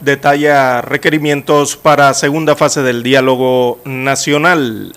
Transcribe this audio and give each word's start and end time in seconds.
Detalla 0.00 0.80
requerimientos 0.80 1.76
para 1.76 2.14
segunda 2.14 2.56
fase 2.56 2.82
del 2.82 3.02
diálogo 3.02 3.78
nacional. 3.84 4.94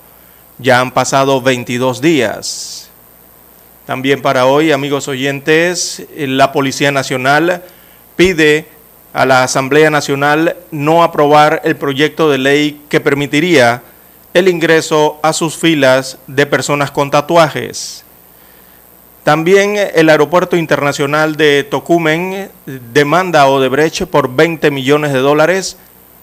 Ya 0.57 0.79
han 0.79 0.91
pasado 0.91 1.41
22 1.41 2.01
días. 2.01 2.89
También 3.85 4.21
para 4.21 4.45
hoy, 4.45 4.71
amigos 4.71 5.07
oyentes, 5.07 6.05
la 6.15 6.51
Policía 6.51 6.91
Nacional 6.91 7.63
pide 8.15 8.67
a 9.13 9.25
la 9.25 9.43
Asamblea 9.43 9.89
Nacional 9.89 10.55
no 10.71 11.03
aprobar 11.03 11.61
el 11.65 11.75
proyecto 11.75 12.29
de 12.29 12.37
ley 12.37 12.81
que 12.89 12.99
permitiría 12.99 13.83
el 14.33 14.47
ingreso 14.47 15.19
a 15.23 15.33
sus 15.33 15.55
filas 15.55 16.17
de 16.27 16.45
personas 16.45 16.91
con 16.91 17.11
tatuajes. 17.11 18.04
También 19.25 19.75
el 19.95 20.11
Aeropuerto 20.11 20.55
Internacional 20.55 21.35
de 21.35 21.63
Tocumen 21.63 22.51
demanda 22.93 23.41
a 23.41 23.47
Odebrecht 23.47 24.05
por 24.05 24.35
20 24.35 24.69
millones 24.69 25.13
de 25.13 25.17
dólares 25.17 25.77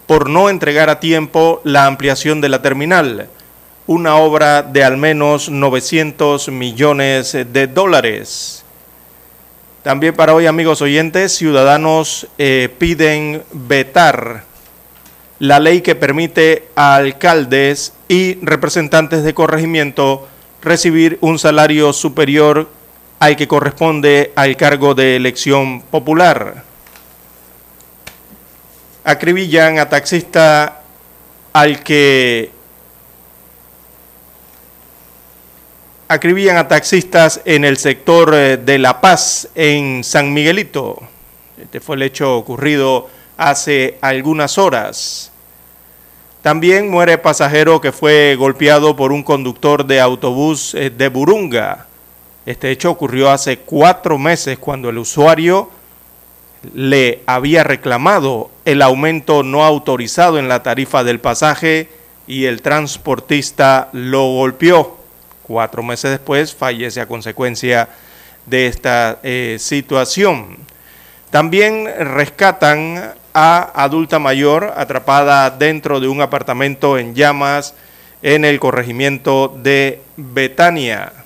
por 0.06 0.30
no 0.30 0.48
entregar 0.48 0.88
a 0.88 1.00
tiempo 1.00 1.60
la 1.64 1.86
ampliación 1.86 2.40
de 2.40 2.48
la 2.48 2.62
terminal, 2.62 3.28
una 3.88 4.14
obra 4.14 4.62
de 4.62 4.84
al 4.84 4.98
menos 4.98 5.48
900 5.48 6.48
millones 6.50 7.32
de 7.32 7.66
dólares. 7.66 8.64
También 9.82 10.14
para 10.14 10.32
hoy, 10.34 10.46
amigos 10.46 10.80
oyentes, 10.80 11.32
ciudadanos 11.32 12.28
eh, 12.38 12.72
piden 12.78 13.42
vetar 13.50 14.44
la 15.40 15.58
ley 15.58 15.80
que 15.80 15.96
permite 15.96 16.68
a 16.76 16.94
alcaldes 16.94 17.94
y 18.06 18.38
representantes 18.42 19.24
de 19.24 19.34
corregimiento 19.34 20.28
recibir 20.62 21.18
un 21.20 21.40
salario 21.40 21.92
superior 21.92 22.68
al 23.22 23.36
que 23.36 23.46
corresponde 23.46 24.32
al 24.34 24.56
cargo 24.56 24.96
de 24.96 25.14
elección 25.14 25.80
popular. 25.80 26.64
Acribillan 29.04 29.78
a 29.78 29.88
taxista 29.88 30.82
al 31.52 31.84
que 31.84 32.50
acribillan 36.08 36.56
a 36.56 36.66
taxistas 36.66 37.40
en 37.44 37.64
el 37.64 37.76
sector 37.76 38.34
eh, 38.34 38.56
de 38.56 38.78
La 38.80 39.00
Paz, 39.00 39.48
en 39.54 40.02
San 40.02 40.34
Miguelito. 40.34 40.98
Este 41.62 41.78
fue 41.78 41.94
el 41.94 42.02
hecho 42.02 42.36
ocurrido 42.36 43.08
hace 43.36 43.98
algunas 44.00 44.58
horas. 44.58 45.30
También 46.42 46.90
muere 46.90 47.18
pasajero 47.18 47.80
que 47.80 47.92
fue 47.92 48.34
golpeado 48.34 48.96
por 48.96 49.12
un 49.12 49.22
conductor 49.22 49.86
de 49.86 50.00
autobús 50.00 50.74
eh, 50.74 50.90
de 50.90 51.06
Burunga. 51.06 51.86
Este 52.44 52.70
hecho 52.70 52.90
ocurrió 52.90 53.30
hace 53.30 53.58
cuatro 53.58 54.18
meses 54.18 54.58
cuando 54.58 54.90
el 54.90 54.98
usuario 54.98 55.70
le 56.74 57.22
había 57.26 57.64
reclamado 57.64 58.50
el 58.64 58.82
aumento 58.82 59.42
no 59.42 59.64
autorizado 59.64 60.38
en 60.38 60.48
la 60.48 60.62
tarifa 60.62 61.04
del 61.04 61.20
pasaje 61.20 61.88
y 62.26 62.46
el 62.46 62.62
transportista 62.62 63.88
lo 63.92 64.26
golpeó. 64.32 64.96
Cuatro 65.42 65.82
meses 65.82 66.10
después 66.10 66.54
fallece 66.54 67.00
a 67.00 67.06
consecuencia 67.06 67.88
de 68.46 68.66
esta 68.66 69.18
eh, 69.22 69.56
situación. 69.60 70.56
También 71.30 71.88
rescatan 71.98 73.14
a 73.34 73.70
adulta 73.82 74.18
mayor 74.18 74.72
atrapada 74.76 75.50
dentro 75.50 76.00
de 76.00 76.08
un 76.08 76.20
apartamento 76.20 76.98
en 76.98 77.14
llamas 77.14 77.74
en 78.20 78.44
el 78.44 78.60
corregimiento 78.60 79.56
de 79.62 80.00
Betania. 80.16 81.21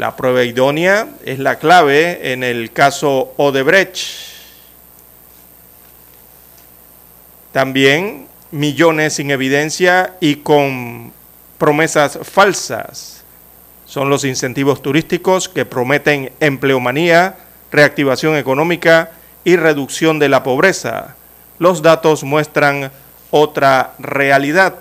La 0.00 0.16
prueba 0.16 0.44
idónea 0.44 1.08
es 1.26 1.38
la 1.38 1.58
clave 1.58 2.32
en 2.32 2.42
el 2.42 2.72
caso 2.72 3.34
Odebrecht. 3.36 3.98
También 7.52 8.26
millones 8.50 9.12
sin 9.12 9.30
evidencia 9.30 10.14
y 10.18 10.36
con 10.36 11.12
promesas 11.58 12.18
falsas. 12.22 13.24
Son 13.84 14.08
los 14.08 14.24
incentivos 14.24 14.80
turísticos 14.80 15.50
que 15.50 15.66
prometen 15.66 16.32
empleomanía, 16.40 17.36
reactivación 17.70 18.36
económica 18.36 19.10
y 19.44 19.56
reducción 19.56 20.18
de 20.18 20.30
la 20.30 20.42
pobreza. 20.42 21.14
Los 21.58 21.82
datos 21.82 22.24
muestran 22.24 22.90
otra 23.30 23.92
realidad. 23.98 24.76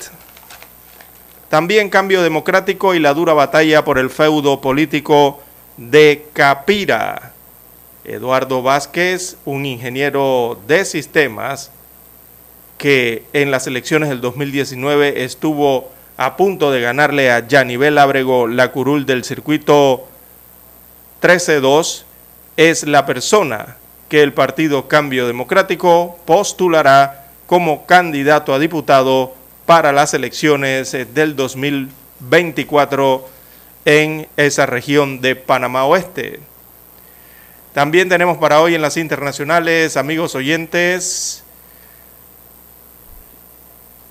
También 1.49 1.89
cambio 1.89 2.21
democrático 2.21 2.93
y 2.93 2.99
la 2.99 3.15
dura 3.15 3.33
batalla 3.33 3.83
por 3.83 3.97
el 3.97 4.11
feudo 4.11 4.61
político 4.61 5.41
de 5.77 6.27
Capira. 6.33 7.33
Eduardo 8.05 8.61
Vázquez, 8.61 9.35
un 9.45 9.65
ingeniero 9.65 10.59
de 10.67 10.85
sistemas 10.85 11.71
que 12.77 13.23
en 13.33 13.49
las 13.49 13.65
elecciones 13.65 14.09
del 14.09 14.21
2019 14.21 15.23
estuvo 15.23 15.89
a 16.17 16.37
punto 16.37 16.71
de 16.71 16.81
ganarle 16.81 17.31
a 17.31 17.47
Yanivel 17.47 17.97
Ábrego 17.97 18.47
la 18.47 18.71
curul 18.71 19.07
del 19.07 19.23
circuito 19.23 20.07
13-2, 21.21 22.03
es 22.57 22.83
la 22.83 23.05
persona 23.05 23.77
que 24.07 24.21
el 24.21 24.33
partido 24.33 24.87
Cambio 24.87 25.25
Democrático 25.25 26.19
postulará 26.25 27.27
como 27.47 27.85
candidato 27.85 28.53
a 28.53 28.59
diputado 28.59 29.33
para 29.69 29.91
las 29.91 30.15
elecciones 30.15 30.95
eh, 30.95 31.05
del 31.05 31.35
2024 31.35 33.29
en 33.85 34.27
esa 34.35 34.65
región 34.65 35.21
de 35.21 35.35
Panamá 35.35 35.85
Oeste. 35.85 36.39
También 37.71 38.09
tenemos 38.09 38.39
para 38.39 38.61
hoy 38.61 38.73
en 38.73 38.81
las 38.81 38.97
internacionales, 38.97 39.95
amigos 39.95 40.33
oyentes, 40.33 41.43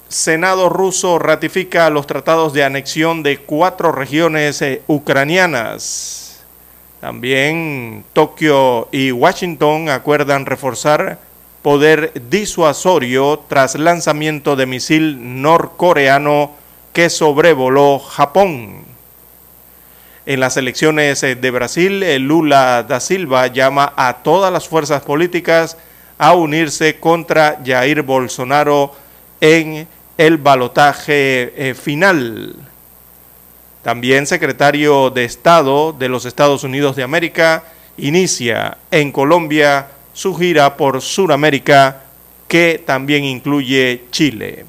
Senado 0.07 0.69
ruso 0.69 1.19
ratifica 1.19 1.91
los 1.91 2.07
tratados 2.07 2.53
de 2.53 2.63
anexión 2.63 3.25
de 3.25 3.39
cuatro 3.39 3.91
regiones 3.91 4.63
eh, 4.63 4.83
ucranianas. 4.87 6.45
También 7.01 8.05
Tokio 8.13 8.87
y 8.93 9.11
Washington 9.11 9.89
acuerdan 9.89 10.47
reforzar 10.47 11.19
poder 11.63 12.13
disuasorio 12.31 13.45
tras 13.49 13.75
lanzamiento 13.75 14.57
de 14.57 14.67
misil 14.67 15.43
norcoreano 15.43 16.53
que 16.93 17.11
sobrevoló 17.11 17.99
Japón. 17.99 18.85
En 20.27 20.41
las 20.41 20.57
elecciones 20.57 21.23
eh, 21.23 21.37
de 21.37 21.51
Brasil, 21.51 22.03
eh, 22.03 22.19
Lula 22.19 22.83
da 22.83 23.01
Silva 23.01 23.47
llama 23.47 23.93
a 23.97 24.19
todas 24.23 24.53
las 24.53 24.69
fuerzas 24.69 25.03
políticas 25.03 25.77
a 26.19 26.35
unirse 26.35 27.01
contra 27.01 27.61
Jair 27.65 28.03
Bolsonaro 28.03 28.93
en 29.41 29.89
el 30.19 30.37
balotaje 30.37 31.71
eh, 31.71 31.75
final. 31.75 32.57
También 33.83 34.27
secretario 34.27 35.11
de 35.11 35.25
Estado 35.25 35.93
de 35.93 36.09
los 36.09 36.25
Estados 36.25 36.65
Unidos 36.65 36.97
de 36.97 37.05
América 37.05 37.65
inicia 37.97 38.77
en 38.91 39.13
Colombia 39.13 39.87
su 40.19 40.35
gira 40.35 40.77
por 40.77 41.01
Sudamérica 41.01 42.03
que 42.49 42.83
también 42.85 43.23
incluye 43.23 44.03
Chile. 44.11 44.65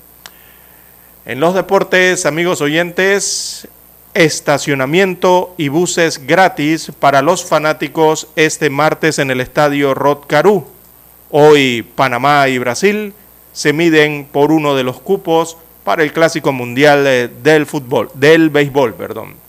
En 1.25 1.39
los 1.39 1.55
deportes, 1.55 2.27
amigos 2.27 2.61
oyentes, 2.61 3.67
estacionamiento 4.13 5.55
y 5.57 5.69
buses 5.69 6.27
gratis 6.27 6.91
para 6.99 7.23
los 7.23 7.43
fanáticos 7.43 8.27
este 8.35 8.69
martes 8.69 9.17
en 9.17 9.31
el 9.31 9.41
estadio 9.41 9.95
Rod 9.95 10.19
Caru. 10.27 10.67
Hoy 11.31 11.81
Panamá 11.95 12.47
y 12.47 12.59
Brasil 12.59 13.15
se 13.51 13.73
miden 13.73 14.27
por 14.31 14.51
uno 14.51 14.75
de 14.75 14.83
los 14.83 14.99
cupos 14.99 15.57
para 15.83 16.03
el 16.03 16.13
Clásico 16.13 16.53
Mundial 16.53 17.07
eh, 17.07 17.27
del 17.41 17.65
fútbol, 17.65 18.11
del 18.13 18.51
béisbol, 18.51 18.93
perdón. 18.93 19.48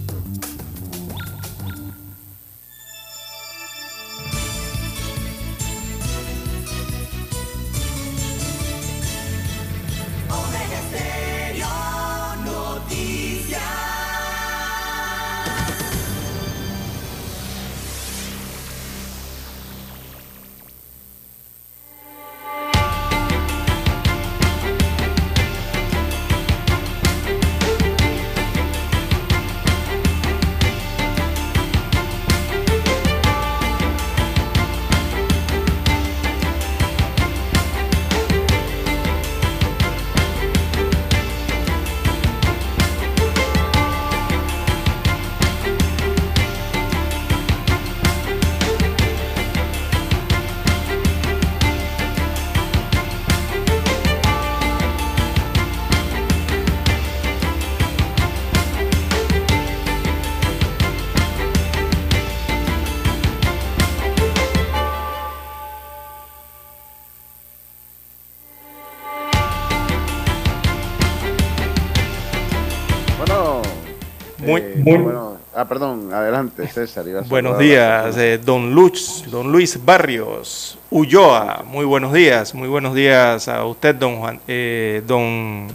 Ah, 75.61 75.67
perdón, 75.67 76.11
adelante, 76.11 76.67
César. 76.67 77.05
Buenos 77.27 77.59
días, 77.59 78.17
eh, 78.17 78.39
don, 78.43 78.73
Luz, 78.73 79.25
don 79.29 79.51
Luis 79.51 79.83
Barrios 79.85 80.79
Ulloa. 80.89 81.63
Muy 81.67 81.85
buenos 81.85 82.13
días, 82.13 82.55
muy 82.55 82.67
buenos 82.67 82.95
días 82.95 83.47
a 83.47 83.63
usted, 83.65 83.93
don 83.93 84.17
Juan, 84.17 84.39
eh, 84.47 85.03
don. 85.05 85.67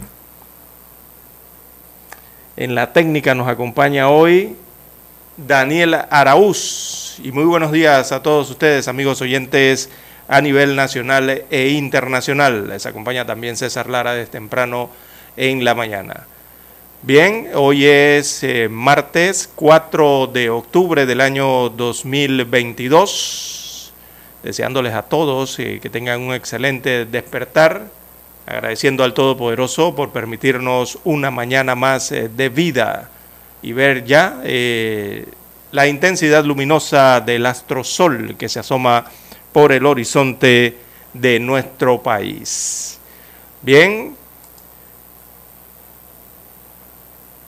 En 2.57 2.75
la 2.75 2.91
técnica 2.91 3.33
nos 3.33 3.47
acompaña 3.47 4.09
hoy 4.09 4.57
Daniel 5.37 5.95
Araúz. 6.09 7.19
Y 7.23 7.31
muy 7.31 7.45
buenos 7.45 7.71
días 7.71 8.11
a 8.11 8.21
todos 8.21 8.49
ustedes, 8.49 8.89
amigos 8.89 9.21
oyentes 9.21 9.89
a 10.27 10.41
nivel 10.41 10.75
nacional 10.75 11.45
e 11.49 11.69
internacional. 11.69 12.67
Les 12.67 12.85
acompaña 12.85 13.25
también 13.25 13.55
César 13.55 13.89
Lara 13.89 14.13
desde 14.13 14.31
temprano 14.31 14.89
en 15.37 15.63
la 15.63 15.75
mañana. 15.75 16.27
Bien, 17.03 17.49
hoy 17.53 17.85
es 17.85 18.43
eh, 18.43 18.69
martes 18.69 19.47
4 19.53 20.31
de 20.33 20.49
octubre 20.49 21.05
del 21.05 21.21
año 21.21 21.69
2022. 21.69 23.93
Deseándoles 24.41 24.95
a 24.95 25.03
todos 25.03 25.59
eh, 25.59 25.79
que 25.79 25.91
tengan 25.91 26.21
un 26.21 26.33
excelente 26.33 27.05
despertar. 27.05 27.85
Agradeciendo 28.47 29.03
al 29.03 29.13
Todopoderoso 29.13 29.95
por 29.95 30.09
permitirnos 30.09 30.97
una 31.03 31.29
mañana 31.29 31.75
más 31.75 32.11
eh, 32.11 32.29
de 32.29 32.49
vida 32.49 33.11
y 33.61 33.73
ver 33.73 34.03
ya 34.03 34.41
la 35.71 35.87
intensidad 35.87 36.45
luminosa 36.45 37.21
del 37.21 37.45
astrosol 37.45 38.35
que 38.37 38.49
se 38.49 38.59
asoma 38.59 39.05
por 39.53 39.71
el 39.71 39.85
horizonte 39.85 40.75
de 41.13 41.39
nuestro 41.39 42.01
país. 42.01 42.97
Bien, 43.61 44.15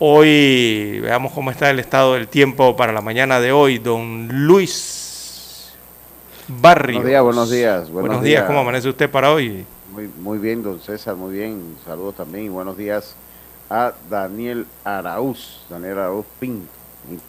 Hoy 0.01 0.99
veamos 1.01 1.33
cómo 1.33 1.51
está 1.51 1.69
el 1.69 1.79
estado 1.79 2.13
del 2.13 2.29
tiempo 2.29 2.75
para 2.77 2.93
la 2.93 3.01
mañana 3.01 3.41
de 3.41 3.51
hoy. 3.51 3.79
Don 3.79 4.29
Luis 4.47 5.73
Barrios. 6.47 7.03
Buenos 7.03 7.09
días, 7.09 7.23
buenos 7.23 7.49
días. 7.51 7.79
Buenos, 7.89 8.07
Buenos, 8.09 8.23
días, 8.23 8.43
¿cómo 8.45 8.59
amanece 8.59 8.87
usted 8.87 9.09
para 9.09 9.33
hoy? 9.33 9.65
Muy, 9.91 10.07
muy 10.21 10.37
bien, 10.37 10.63
don 10.63 10.79
César, 10.79 11.15
muy 11.15 11.33
bien. 11.33 11.75
Saludos 11.85 12.15
también 12.15 12.45
y 12.45 12.49
buenos 12.49 12.77
días 12.77 13.15
a 13.69 13.93
Daniel 14.09 14.65
Araúz, 14.85 15.61
Daniel 15.69 15.99
Araúz 15.99 16.25
Pin. 16.39 16.65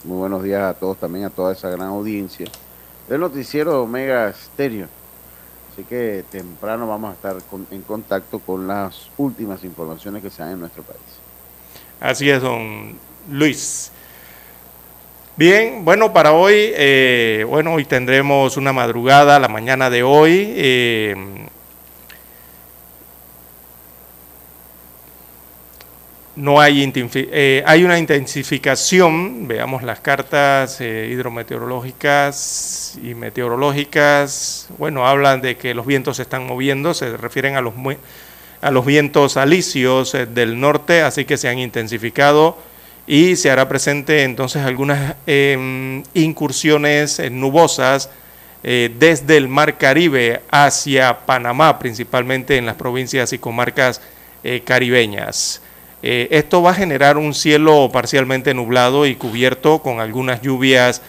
Muy 0.04 0.18
buenos 0.18 0.42
días 0.44 0.62
a 0.62 0.74
todos 0.74 0.96
también, 0.98 1.24
a 1.24 1.30
toda 1.30 1.52
esa 1.52 1.70
gran 1.70 1.88
audiencia 1.88 2.46
del 3.08 3.20
noticiero 3.20 3.82
Omega 3.82 4.32
Stereo. 4.32 4.86
Así 5.72 5.82
que 5.84 6.24
temprano 6.30 6.86
vamos 6.86 7.10
a 7.10 7.14
estar 7.14 7.36
con- 7.50 7.66
en 7.72 7.82
contacto 7.82 8.38
con 8.38 8.68
las 8.68 9.08
últimas 9.16 9.64
informaciones 9.64 10.22
que 10.22 10.30
se 10.30 10.42
dan 10.42 10.52
en 10.52 10.60
nuestro 10.60 10.82
país. 10.84 11.00
Así 12.00 12.30
es, 12.30 12.40
don 12.40 12.94
Luis. 13.30 13.92
Bien, 15.36 15.84
bueno, 15.84 16.12
para 16.12 16.32
hoy, 16.32 16.72
eh, 16.74 17.44
bueno, 17.46 17.74
hoy 17.74 17.84
tendremos 17.84 18.56
una 18.56 18.72
madrugada, 18.72 19.38
la 19.38 19.48
mañana 19.48 19.90
de 19.90 20.02
hoy. 20.02 20.52
eh, 20.56 21.14
no 26.36 26.60
hay, 26.60 26.90
eh, 27.14 27.62
hay 27.66 27.84
una 27.84 27.98
intensificación, 27.98 29.46
veamos 29.46 29.82
las 29.82 30.00
cartas 30.00 30.80
hidrometeorológicas 30.80 32.98
y 33.02 33.14
meteorológicas, 33.14 34.68
bueno, 34.78 35.06
hablan 35.06 35.42
de 35.42 35.58
que 35.58 35.74
los 35.74 35.84
vientos 35.84 36.16
se 36.16 36.22
están 36.22 36.46
moviendo, 36.46 36.94
se 36.94 37.14
refieren 37.18 37.56
a 37.56 37.60
los, 37.60 37.74
a 38.60 38.70
los 38.70 38.84
vientos 38.84 39.36
alisios 39.36 40.14
eh, 40.14 40.26
del 40.26 40.60
norte, 40.60 41.02
así 41.02 41.24
que 41.24 41.36
se 41.36 41.48
han 41.48 41.58
intensificado 41.58 42.58
y 43.06 43.36
se 43.36 43.50
hará 43.50 43.68
presente 43.68 44.22
entonces 44.22 44.62
algunas 44.62 45.16
em, 45.26 46.02
incursiones 46.14 47.20
nubosas 47.30 48.10
desde 48.62 49.38
el 49.38 49.48
Mar 49.48 49.78
Caribe 49.78 50.42
hacia 50.50 51.20
Panamá, 51.24 51.78
principalmente 51.78 52.58
en 52.58 52.66
las 52.66 52.74
provincias 52.74 53.32
y 53.32 53.38
comarcas 53.38 54.02
caribeñas. 54.66 55.62
Eh, 56.02 56.28
esto 56.30 56.62
va 56.62 56.70
a 56.70 56.74
generar 56.74 57.18
un 57.18 57.34
cielo 57.34 57.90
parcialmente 57.92 58.54
nublado 58.54 59.04
y 59.04 59.16
cubierto 59.16 59.80
con 59.80 60.00
algunas 60.00 60.40
lluvias 60.40 61.02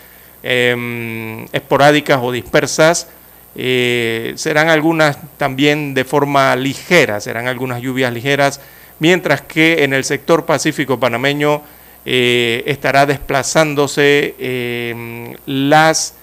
em, 0.44 1.46
esporádicas 1.54 2.20
o 2.22 2.32
dispersas. 2.32 3.08
Eh, 3.56 4.34
serán 4.36 4.70
algunas 4.70 5.18
también 5.38 5.94
de 5.94 6.06
forma 6.06 6.56
ligera, 6.56 7.20
serán 7.20 7.48
algunas 7.48 7.82
lluvias 7.82 8.14
ligeras, 8.14 8.62
mientras 9.00 9.42
que 9.42 9.84
en 9.84 9.94
el 9.94 10.04
sector 10.04 10.46
pacífico 10.46 11.00
panameño 11.00 11.62
eh, 12.06 12.64
estará 12.66 13.06
desplazándose 13.06 14.36
em, 14.40 15.36
las 15.46 16.16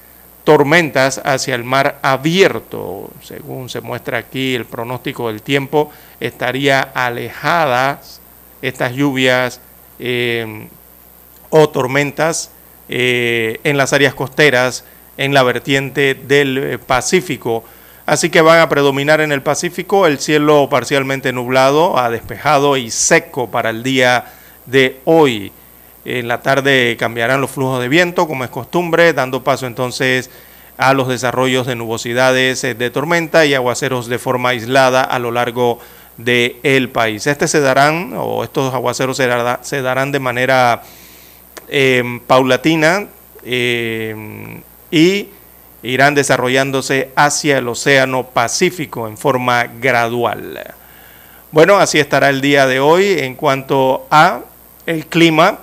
tormentas 0.45 1.21
hacia 1.25 1.55
el 1.55 1.63
mar 1.63 1.99
abierto, 2.03 3.11
según 3.23 3.69
se 3.69 3.83
muestra 3.83 4.19
aquí 4.19 4.55
el 4.55 4.65
pronóstico 4.65 5.29
del 5.29 5.43
tiempo, 5.43 5.93
estaría 6.21 6.81
alejadas 6.81 8.21
estas 8.63 8.95
lluvias 8.95 9.61
eh, 9.99 10.69
o 11.51 11.69
tormentas 11.69 12.51
eh, 12.89 13.61
en 13.65 13.77
las 13.77 13.93
áreas 13.93 14.15
costeras, 14.15 14.85
en 15.19 15.35
la 15.35 15.43
vertiente 15.43 16.15
del 16.15 16.59
eh, 16.59 16.79
Pacífico. 16.79 17.65
Así 18.07 18.31
que 18.31 18.41
van 18.41 18.61
a 18.61 18.69
predominar 18.71 19.21
en 19.21 19.33
el 19.33 19.43
Pacífico 19.43 20.07
el 20.07 20.19
cielo 20.19 20.69
parcialmente 20.71 21.31
nublado, 21.31 21.99
a 21.99 22.09
despejado 22.09 22.79
y 22.79 22.91
seco 22.91 23.51
para 23.51 23.69
el 23.69 23.83
día 23.83 24.33
de 24.65 25.01
hoy. 25.05 25.53
En 26.07 26.27
la 26.27 26.41
tarde 26.41 26.97
cambiarán 26.99 27.43
los 27.43 27.51
flujos 27.51 27.83
de 27.83 27.89
viento, 27.89 28.27
como 28.27 28.45
es 28.45 28.51
costumbre, 28.51 29.13
dando 29.13 29.45
paso 29.45 29.67
entonces 29.67 30.31
a 30.79 30.95
los 30.95 31.09
desarrollos 31.09 31.67
de 31.67 31.75
nubosidades 31.75 32.63
de 32.63 32.91
tormenta 32.91 33.45
y 33.45 33.53
aguaceros 33.53 34.07
de 34.07 34.19
forma 34.19 34.51
aislada 34.51 35.03
a 35.03 35.19
lo 35.19 35.33
largo 35.33 35.81
del 36.17 36.89
país. 36.89 37.27
Este 37.27 37.47
se 37.49 37.61
darán, 37.61 38.15
o 38.17 38.45
estos 38.45 38.73
aguaceros 38.73 39.17
se, 39.17 39.83
darán 39.83 40.13
de 40.13 40.21
manera 40.21 40.83
eh, 41.69 42.21
paulatina 42.27 43.07
eh, 43.45 44.63
y 44.91 45.29
irán 45.83 46.15
desarrollándose 46.15 47.11
hacia 47.15 47.59
el 47.59 47.69
Océano 47.69 48.25
Pacífico 48.25 49.09
en 49.09 49.17
forma 49.17 49.65
gradual. 49.65 50.75
Bueno, 51.51 51.79
así 51.79 51.99
estará 51.99 52.29
el 52.29 52.41
día 52.41 52.67
de 52.67 52.81
hoy 52.81 53.19
en 53.19 53.35
cuanto 53.35 54.07
a 54.11 54.41
el 54.87 55.07
clima. 55.07 55.61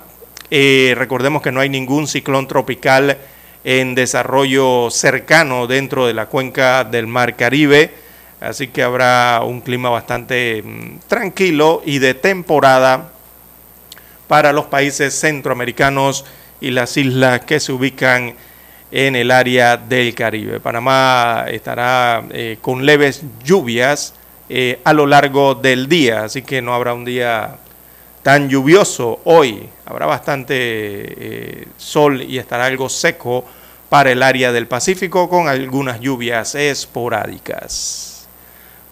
Eh, 0.50 0.94
recordemos 0.96 1.42
que 1.42 1.52
no 1.52 1.60
hay 1.60 1.68
ningún 1.68 2.08
ciclón 2.08 2.48
tropical 2.48 3.18
en 3.64 3.94
desarrollo 3.94 4.90
cercano 4.90 5.66
dentro 5.66 6.06
de 6.06 6.14
la 6.14 6.26
cuenca 6.26 6.84
del 6.84 7.06
Mar 7.06 7.36
Caribe 7.36 8.06
Así 8.40 8.68
que 8.68 8.82
habrá 8.82 9.40
un 9.44 9.60
clima 9.60 9.88
bastante 9.88 10.62
mm, 10.62 10.98
tranquilo 11.08 11.82
y 11.84 11.98
de 11.98 12.14
temporada 12.14 13.12
para 14.28 14.52
los 14.52 14.66
países 14.66 15.18
centroamericanos 15.18 16.24
y 16.60 16.70
las 16.70 16.96
islas 16.96 17.40
que 17.40 17.60
se 17.60 17.72
ubican 17.72 18.24
en 18.24 18.36
el 18.90 19.30
área 19.30 19.76
del 19.76 20.14
Caribe. 20.14 20.60
Panamá 20.60 21.46
estará 21.48 22.24
eh, 22.30 22.58
con 22.60 22.84
leves 22.86 23.22
lluvias 23.44 24.14
eh, 24.48 24.80
a 24.84 24.92
lo 24.92 25.06
largo 25.06 25.54
del 25.54 25.88
día, 25.88 26.24
así 26.24 26.42
que 26.42 26.62
no 26.62 26.74
habrá 26.74 26.94
un 26.94 27.04
día 27.04 27.56
tan 28.22 28.48
lluvioso 28.48 29.20
hoy. 29.24 29.68
Habrá 29.84 30.06
bastante 30.06 30.54
eh, 30.56 31.68
sol 31.76 32.22
y 32.22 32.38
estará 32.38 32.66
algo 32.66 32.88
seco 32.88 33.44
para 33.88 34.10
el 34.10 34.22
área 34.22 34.52
del 34.52 34.66
Pacífico 34.66 35.28
con 35.28 35.48
algunas 35.48 36.00
lluvias 36.00 36.54
esporádicas. 36.54 38.26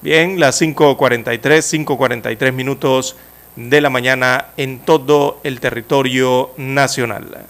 Bien, 0.03 0.39
las 0.39 0.61
5.43, 0.61 1.41
5.43 1.41 2.53
minutos 2.53 3.17
de 3.57 3.81
la 3.81 3.91
mañana 3.91 4.47
en 4.57 4.81
todo 4.81 5.41
el 5.45 5.61
territorio 5.61 6.51
nacional. 6.57 7.47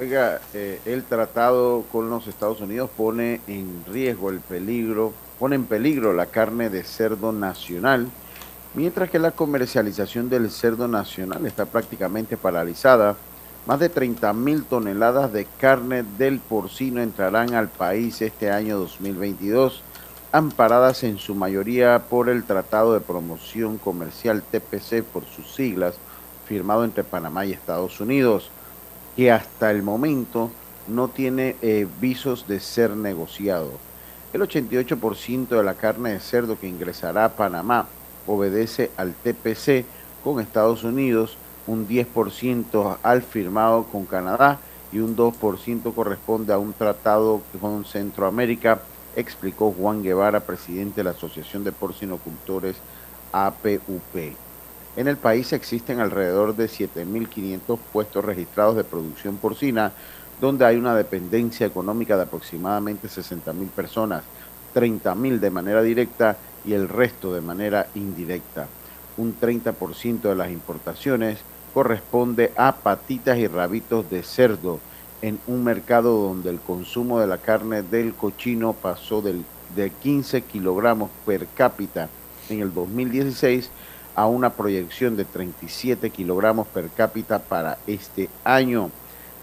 Oiga, 0.00 0.40
eh, 0.54 0.80
el 0.84 1.02
tratado 1.02 1.82
con 1.90 2.08
los 2.08 2.28
Estados 2.28 2.60
Unidos 2.60 2.88
pone 2.96 3.40
en 3.48 3.84
riesgo 3.84 4.30
el 4.30 4.38
peligro, 4.38 5.12
pone 5.40 5.56
en 5.56 5.64
peligro 5.64 6.12
la 6.12 6.26
carne 6.26 6.70
de 6.70 6.84
cerdo 6.84 7.32
nacional, 7.32 8.06
mientras 8.74 9.10
que 9.10 9.18
la 9.18 9.32
comercialización 9.32 10.30
del 10.30 10.52
cerdo 10.52 10.86
nacional 10.86 11.44
está 11.46 11.66
prácticamente 11.66 12.36
paralizada. 12.36 13.16
Más 13.66 13.80
de 13.80 13.88
30 13.88 14.32
mil 14.34 14.62
toneladas 14.62 15.32
de 15.32 15.48
carne 15.58 16.04
del 16.16 16.38
porcino 16.38 17.02
entrarán 17.02 17.54
al 17.54 17.66
país 17.66 18.22
este 18.22 18.52
año 18.52 18.78
2022 18.78 19.82
amparadas 20.30 21.02
en 21.02 21.18
su 21.18 21.34
mayoría 21.34 22.04
por 22.08 22.28
el 22.28 22.44
Tratado 22.44 22.94
de 22.94 23.00
Promoción 23.00 23.78
Comercial 23.78 24.44
TPC 24.44 25.02
por 25.02 25.24
sus 25.24 25.52
siglas, 25.52 25.96
firmado 26.46 26.84
entre 26.84 27.02
Panamá 27.02 27.46
y 27.46 27.52
Estados 27.52 28.00
Unidos, 28.00 28.52
que 29.18 29.32
hasta 29.32 29.72
el 29.72 29.82
momento 29.82 30.48
no 30.86 31.08
tiene 31.08 31.56
eh, 31.60 31.88
visos 32.00 32.46
de 32.46 32.60
ser 32.60 32.92
negociado. 32.92 33.72
El 34.32 34.42
88% 34.42 35.48
de 35.48 35.64
la 35.64 35.74
carne 35.74 36.12
de 36.12 36.20
cerdo 36.20 36.56
que 36.56 36.68
ingresará 36.68 37.24
a 37.24 37.34
Panamá 37.34 37.88
obedece 38.28 38.92
al 38.96 39.14
TPC 39.14 39.84
con 40.22 40.38
Estados 40.38 40.84
Unidos, 40.84 41.36
un 41.66 41.88
10% 41.88 42.98
al 43.02 43.22
firmado 43.22 43.86
con 43.90 44.04
Canadá 44.04 44.60
y 44.92 45.00
un 45.00 45.16
2% 45.16 45.92
corresponde 45.92 46.52
a 46.52 46.58
un 46.58 46.72
tratado 46.72 47.42
con 47.60 47.84
Centroamérica 47.84 48.82
explicó 49.16 49.74
Juan 49.76 50.04
Guevara, 50.04 50.38
presidente 50.38 50.98
de 50.98 51.04
la 51.04 51.10
Asociación 51.10 51.64
de 51.64 51.72
Porcinocultores 51.72 52.76
APUP. 53.32 54.36
En 54.96 55.06
el 55.06 55.16
país 55.16 55.52
existen 55.52 56.00
alrededor 56.00 56.56
de 56.56 56.66
7.500 56.66 57.78
puestos 57.92 58.24
registrados 58.24 58.76
de 58.76 58.84
producción 58.84 59.36
porcina, 59.36 59.92
donde 60.40 60.64
hay 60.64 60.76
una 60.76 60.94
dependencia 60.94 61.66
económica 61.66 62.16
de 62.16 62.22
aproximadamente 62.24 63.08
60.000 63.08 63.68
personas, 63.68 64.22
30.000 64.74 65.38
de 65.38 65.50
manera 65.50 65.82
directa 65.82 66.36
y 66.64 66.72
el 66.72 66.88
resto 66.88 67.32
de 67.32 67.40
manera 67.40 67.88
indirecta. 67.94 68.66
Un 69.16 69.34
30% 69.40 70.22
de 70.22 70.34
las 70.34 70.50
importaciones 70.50 71.38
corresponde 71.74 72.52
a 72.56 72.76
patitas 72.76 73.38
y 73.38 73.46
rabitos 73.46 74.08
de 74.10 74.22
cerdo, 74.22 74.80
en 75.22 75.38
un 75.46 75.64
mercado 75.64 76.16
donde 76.22 76.50
el 76.50 76.60
consumo 76.60 77.18
de 77.18 77.26
la 77.26 77.38
carne 77.38 77.82
del 77.82 78.14
cochino 78.14 78.72
pasó 78.72 79.20
del, 79.20 79.44
de 79.74 79.90
15 79.90 80.42
kilogramos 80.42 81.10
per 81.26 81.46
cápita 81.48 82.08
en 82.48 82.60
el 82.60 82.72
2016 82.72 83.70
a 84.18 84.26
una 84.26 84.50
proyección 84.50 85.16
de 85.16 85.24
37 85.24 86.10
kilogramos 86.10 86.66
per 86.66 86.88
cápita 86.88 87.38
para 87.38 87.78
este 87.86 88.28
año. 88.42 88.90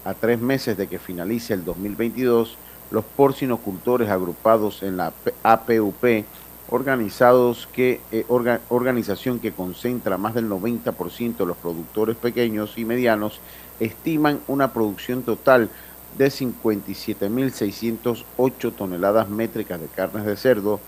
A 0.04 0.12
tres 0.12 0.38
meses 0.38 0.76
de 0.76 0.86
que 0.86 0.98
finalice 0.98 1.54
el 1.54 1.64
2022, 1.64 2.58
los 2.90 3.02
porcinocultores 3.02 4.10
agrupados 4.10 4.82
en 4.82 4.98
la 4.98 5.14
APUP, 5.42 6.26
organizados 6.68 7.66
que, 7.72 8.02
eh, 8.12 8.26
organización 8.68 9.38
que 9.38 9.52
concentra 9.52 10.18
más 10.18 10.34
del 10.34 10.46
90% 10.46 11.38
de 11.38 11.46
los 11.46 11.56
productores 11.56 12.18
pequeños 12.18 12.76
y 12.76 12.84
medianos, 12.84 13.40
estiman 13.80 14.40
una 14.46 14.74
producción 14.74 15.22
total 15.22 15.70
de 16.18 16.26
57.608 16.26 18.74
toneladas 18.74 19.30
métricas 19.30 19.80
de 19.80 19.86
carnes 19.86 20.26
de 20.26 20.36
cerdo, 20.36 20.80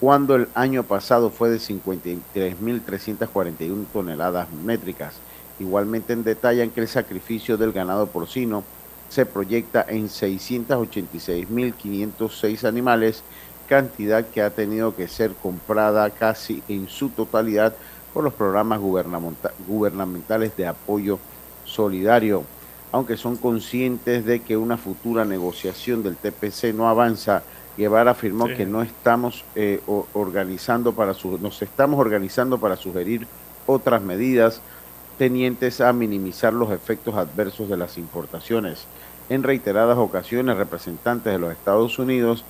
cuando 0.00 0.36
el 0.36 0.48
año 0.54 0.82
pasado 0.82 1.28
fue 1.30 1.50
de 1.50 1.58
53.341 1.58 3.86
toneladas 3.92 4.50
métricas. 4.52 5.14
Igualmente 5.58 6.14
detallan 6.16 6.70
que 6.70 6.82
el 6.82 6.88
sacrificio 6.88 7.56
del 7.56 7.72
ganado 7.72 8.08
porcino 8.08 8.62
se 9.08 9.24
proyecta 9.24 9.86
en 9.88 10.08
686.506 10.08 12.64
animales, 12.64 13.22
cantidad 13.68 14.26
que 14.26 14.42
ha 14.42 14.50
tenido 14.50 14.94
que 14.94 15.08
ser 15.08 15.32
comprada 15.32 16.10
casi 16.10 16.62
en 16.68 16.88
su 16.88 17.08
totalidad 17.08 17.74
por 18.12 18.22
los 18.24 18.34
programas 18.34 18.80
gubernamentales 18.80 20.54
de 20.56 20.66
apoyo 20.66 21.18
solidario, 21.64 22.44
aunque 22.92 23.16
son 23.16 23.36
conscientes 23.36 24.26
de 24.26 24.40
que 24.40 24.56
una 24.56 24.76
futura 24.76 25.24
negociación 25.24 26.02
del 26.02 26.16
TPC 26.16 26.74
no 26.74 26.88
avanza. 26.88 27.44
Guevara 27.76 28.12
afirmó 28.12 28.46
que 28.46 28.64
no 28.64 28.82
estamos 28.82 29.44
eh, 29.54 29.80
organizando 30.14 30.92
para 30.92 31.14
su, 31.14 31.38
nos 31.38 31.60
estamos 31.60 32.00
organizando 32.00 32.58
para 32.58 32.76
sugerir 32.76 33.26
otras 33.66 34.00
medidas 34.00 34.62
tenientes 35.18 35.80
a 35.80 35.92
minimizar 35.92 36.52
los 36.52 36.70
efectos 36.70 37.14
adversos 37.14 37.68
de 37.68 37.76
las 37.76 37.98
importaciones. 37.98 38.86
En 39.28 39.42
reiteradas 39.42 39.98
ocasiones, 39.98 40.56
representantes 40.56 41.32
de 41.32 41.38
los 41.38 41.52
Estados 41.52 41.98
Unidos 41.98 42.44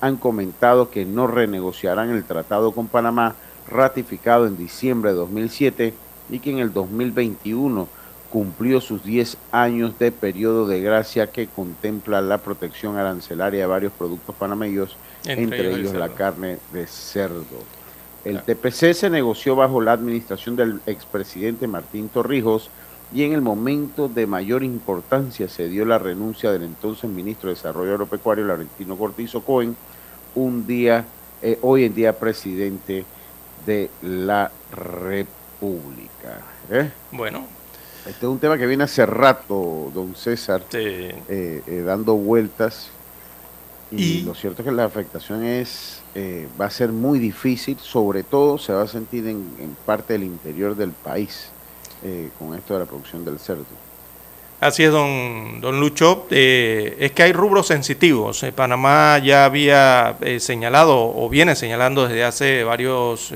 han 0.00 0.16
comentado 0.16 0.90
que 0.90 1.04
no 1.04 1.26
renegociarán 1.26 2.10
el 2.10 2.24
tratado 2.24 2.72
con 2.72 2.88
Panamá 2.88 3.34
ratificado 3.68 4.46
en 4.46 4.56
diciembre 4.56 5.12
de 5.12 5.16
2007 5.16 5.94
y 6.30 6.38
que 6.40 6.50
en 6.50 6.58
el 6.58 6.72
2021 6.72 7.86
cumplió 8.32 8.80
sus 8.80 9.04
10 9.04 9.36
años 9.52 9.98
de 9.98 10.10
periodo 10.10 10.66
de 10.66 10.80
gracia 10.80 11.26
que 11.26 11.48
contempla 11.48 12.22
la 12.22 12.38
protección 12.38 12.96
arancelaria 12.96 13.60
de 13.60 13.66
varios 13.66 13.92
productos 13.92 14.34
panameños, 14.34 14.96
entre, 15.26 15.74
ellos 15.74 15.92
la 15.92 16.08
carne 16.08 16.58
de 16.72 16.86
cerdo. 16.86 17.44
El 18.24 18.42
TPC 18.42 18.94
se 18.94 19.10
negoció 19.10 19.54
bajo 19.54 19.82
la 19.82 19.92
administración 19.92 20.56
del 20.56 20.80
expresidente 20.86 21.66
Martín 21.66 22.08
Torrijos 22.08 22.70
y 23.12 23.24
en 23.24 23.34
el 23.34 23.42
momento 23.42 24.08
de 24.08 24.26
mayor 24.26 24.62
importancia 24.62 25.46
se 25.46 25.68
dio 25.68 25.84
la 25.84 25.98
renuncia 25.98 26.50
del 26.50 26.62
entonces 26.62 27.10
ministro 27.10 27.50
de 27.50 27.56
Desarrollo 27.56 27.92
Agropecuario, 27.92 28.46
Laurentino 28.46 28.96
Cortizo 28.96 29.42
Cohen, 29.42 29.76
un 30.34 30.66
día, 30.66 31.04
eh, 31.42 31.58
hoy 31.60 31.84
en 31.84 31.94
día 31.94 32.18
presidente 32.18 33.04
de 33.66 33.90
la 34.00 34.50
República. 34.70 36.40
¿eh? 36.70 36.90
Bueno. 37.10 37.61
Este 38.06 38.26
es 38.26 38.30
un 38.30 38.38
tema 38.38 38.58
que 38.58 38.66
viene 38.66 38.84
hace 38.84 39.06
rato, 39.06 39.90
don 39.94 40.14
César, 40.16 40.64
eh, 40.72 41.84
dando 41.86 42.14
vueltas. 42.14 42.90
Y, 43.90 44.22
lo 44.22 44.34
cierto 44.34 44.62
es 44.62 44.68
que 44.68 44.72
la 44.72 44.84
afectación 44.84 45.44
es 45.44 46.02
eh, 46.14 46.46
va 46.60 46.66
a 46.66 46.70
ser 46.70 46.90
muy 46.90 47.18
difícil, 47.18 47.78
sobre 47.78 48.22
todo 48.22 48.58
se 48.58 48.74
va 48.74 48.82
a 48.82 48.86
sentir 48.86 49.26
en, 49.28 49.76
parte 49.86 50.12
del 50.12 50.24
interior 50.24 50.76
del 50.76 50.90
país 50.90 51.48
eh, 52.04 52.28
con 52.38 52.54
esto 52.54 52.74
de 52.74 52.80
la 52.80 52.86
producción 52.86 53.24
del 53.24 53.38
cerdo. 53.38 53.64
Así 54.60 54.84
es, 54.84 54.92
don, 54.92 55.60
don 55.62 55.80
Lucho. 55.80 56.26
Eh, 56.30 56.96
es 57.00 57.12
que 57.12 57.22
hay 57.22 57.32
rubros 57.32 57.66
sensitivos. 57.66 58.44
Panamá 58.54 59.18
ya 59.18 59.46
había 59.46 60.18
señalado 60.38 60.96
o 61.16 61.28
viene 61.30 61.56
señalando 61.56 62.06
desde 62.06 62.24
hace 62.24 62.62
varios, 62.62 63.32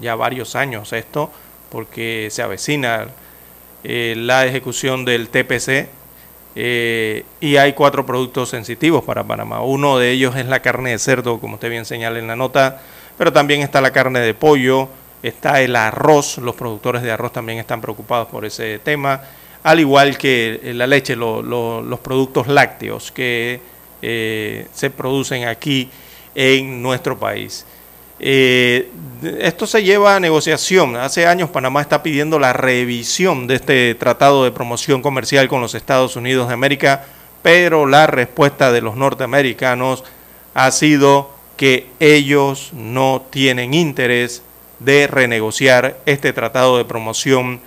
ya 0.00 0.14
varios 0.14 0.54
años 0.54 0.92
esto, 0.92 1.30
porque 1.68 2.28
se 2.30 2.42
avecina 2.42 3.08
la 3.84 4.46
ejecución 4.46 5.04
del 5.04 5.28
TPC, 5.28 5.88
eh, 6.56 7.24
y 7.40 7.56
hay 7.56 7.72
cuatro 7.72 8.06
productos 8.06 8.50
sensitivos 8.50 9.02
para 9.02 9.24
Panamá. 9.24 9.62
Uno 9.62 9.98
de 9.98 10.12
ellos 10.12 10.36
es 10.36 10.46
la 10.46 10.60
carne 10.60 10.90
de 10.90 10.98
cerdo, 10.98 11.40
como 11.40 11.54
usted 11.54 11.68
bien 11.68 11.84
señala 11.84 12.18
en 12.18 12.26
la 12.26 12.36
nota, 12.36 12.80
pero 13.18 13.32
también 13.32 13.62
está 13.62 13.80
la 13.80 13.92
carne 13.92 14.20
de 14.20 14.34
pollo, 14.34 14.88
está 15.22 15.60
el 15.62 15.74
arroz, 15.74 16.38
los 16.38 16.54
productores 16.54 17.02
de 17.02 17.10
arroz 17.10 17.32
también 17.32 17.58
están 17.58 17.80
preocupados 17.80 18.28
por 18.28 18.44
ese 18.44 18.78
tema, 18.78 19.22
al 19.62 19.80
igual 19.80 20.16
que 20.16 20.60
la 20.74 20.86
leche, 20.86 21.16
los 21.16 22.00
productos 22.00 22.46
lácteos 22.46 23.10
que 23.10 23.60
eh, 24.02 24.66
se 24.72 24.90
producen 24.90 25.48
aquí 25.48 25.90
en 26.34 26.82
nuestro 26.82 27.18
país. 27.18 27.66
Eh, 28.26 28.88
esto 29.40 29.66
se 29.66 29.82
lleva 29.82 30.16
a 30.16 30.20
negociación. 30.20 30.96
Hace 30.96 31.26
años 31.26 31.50
Panamá 31.50 31.82
está 31.82 32.02
pidiendo 32.02 32.38
la 32.38 32.54
revisión 32.54 33.46
de 33.46 33.56
este 33.56 33.94
tratado 33.96 34.44
de 34.44 34.50
promoción 34.50 35.02
comercial 35.02 35.46
con 35.46 35.60
los 35.60 35.74
Estados 35.74 36.16
Unidos 36.16 36.48
de 36.48 36.54
América, 36.54 37.04
pero 37.42 37.84
la 37.84 38.06
respuesta 38.06 38.72
de 38.72 38.80
los 38.80 38.96
norteamericanos 38.96 40.04
ha 40.54 40.70
sido 40.70 41.34
que 41.58 41.88
ellos 42.00 42.70
no 42.72 43.26
tienen 43.28 43.74
interés 43.74 44.42
de 44.78 45.06
renegociar 45.06 45.98
este 46.06 46.32
tratado 46.32 46.78
de 46.78 46.86
promoción 46.86 47.60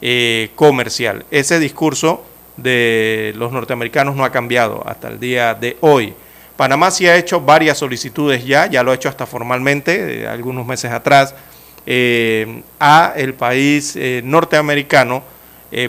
eh, 0.00 0.50
comercial. 0.54 1.26
Ese 1.32 1.58
discurso 1.58 2.22
de 2.56 3.32
los 3.34 3.50
norteamericanos 3.50 4.14
no 4.14 4.24
ha 4.24 4.30
cambiado 4.30 4.80
hasta 4.86 5.08
el 5.08 5.18
día 5.18 5.54
de 5.54 5.76
hoy. 5.80 6.14
Panamá 6.56 6.90
sí 6.92 7.06
ha 7.08 7.16
hecho 7.16 7.40
varias 7.40 7.78
solicitudes 7.78 8.44
ya, 8.44 8.66
ya 8.66 8.82
lo 8.82 8.92
ha 8.92 8.94
hecho 8.94 9.08
hasta 9.08 9.26
formalmente, 9.26 10.22
eh, 10.22 10.28
algunos 10.28 10.64
meses 10.64 10.92
atrás, 10.92 11.34
eh, 11.86 12.62
a 12.78 13.12
el 13.16 13.34
país 13.34 13.96
eh, 13.96 14.22
norteamericano 14.24 15.34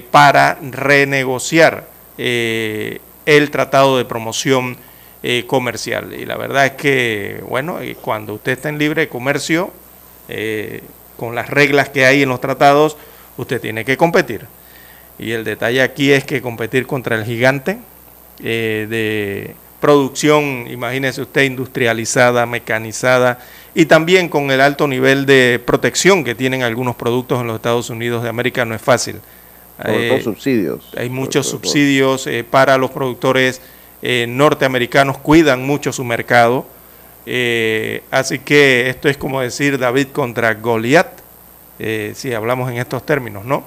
para 0.10 0.58
renegociar 0.72 1.86
el 2.18 3.52
tratado 3.52 4.00
de 4.00 4.06
promoción 4.06 4.78
comercial. 5.46 6.12
Y 6.12 6.26
la 6.26 6.38
verdad 6.38 6.66
es 6.66 6.72
que, 6.72 7.44
bueno, 7.48 7.78
cuando 8.02 8.34
usted 8.34 8.54
está 8.54 8.70
en 8.70 8.80
libre 8.80 9.10
comercio, 9.10 9.72
con 11.18 11.36
las 11.36 11.52
reglas 11.52 11.90
que 11.90 12.04
hay 12.04 12.24
en 12.24 12.30
los 12.30 12.42
tratados, 12.42 12.98
usted 13.38 13.62
tiene 13.62 13.86
que 13.86 13.96
competir. 13.96 14.48
Y 15.20 15.34
el 15.34 15.44
detalle 15.44 15.84
aquí 15.84 16.12
es 16.12 16.24
que 16.24 16.42
competir 16.42 16.88
contra 16.88 17.16
el 17.16 17.24
gigante 17.24 17.78
de 18.40 19.56
producción, 19.80 20.68
imagínese 20.70 21.22
usted, 21.22 21.44
industrializada, 21.44 22.46
mecanizada 22.46 23.40
y 23.74 23.86
también 23.86 24.30
con 24.30 24.50
el 24.52 24.62
alto 24.62 24.88
nivel 24.88 25.26
de 25.26 25.62
protección 25.64 26.24
que 26.24 26.34
tienen 26.34 26.64
algunos 26.64 26.96
productos 26.96 27.42
en 27.42 27.48
los 27.48 27.58
Estados 27.58 27.90
Unidos 27.90 28.24
de 28.24 28.30
América 28.30 28.64
no 28.66 28.74
es 28.74 28.82
fácil. 28.82 29.18
Hay 29.78 30.22
subsidios. 30.22 30.90
Hay 30.98 31.10
muchos 31.10 31.48
subsidios 31.48 32.28
eh, 32.28 32.46
para 32.50 32.78
los 32.78 32.92
productores 32.92 33.62
eh, 34.02 34.26
norteamericanos, 34.30 35.18
cuidan 35.18 35.66
mucho 35.66 35.92
su 35.92 36.06
mercado. 36.06 36.66
Eh, 37.26 38.04
así 38.12 38.40
que 38.40 38.90
esto 38.90 39.10
es 39.10 39.18
como 39.18 39.42
decir 39.42 39.78
David 39.78 40.08
contra 40.14 40.54
Goliat, 40.54 41.08
si 42.14 42.34
hablamos 42.34 42.72
en 42.72 42.78
estos 42.78 43.06
términos, 43.06 43.44
¿no? 43.44 43.66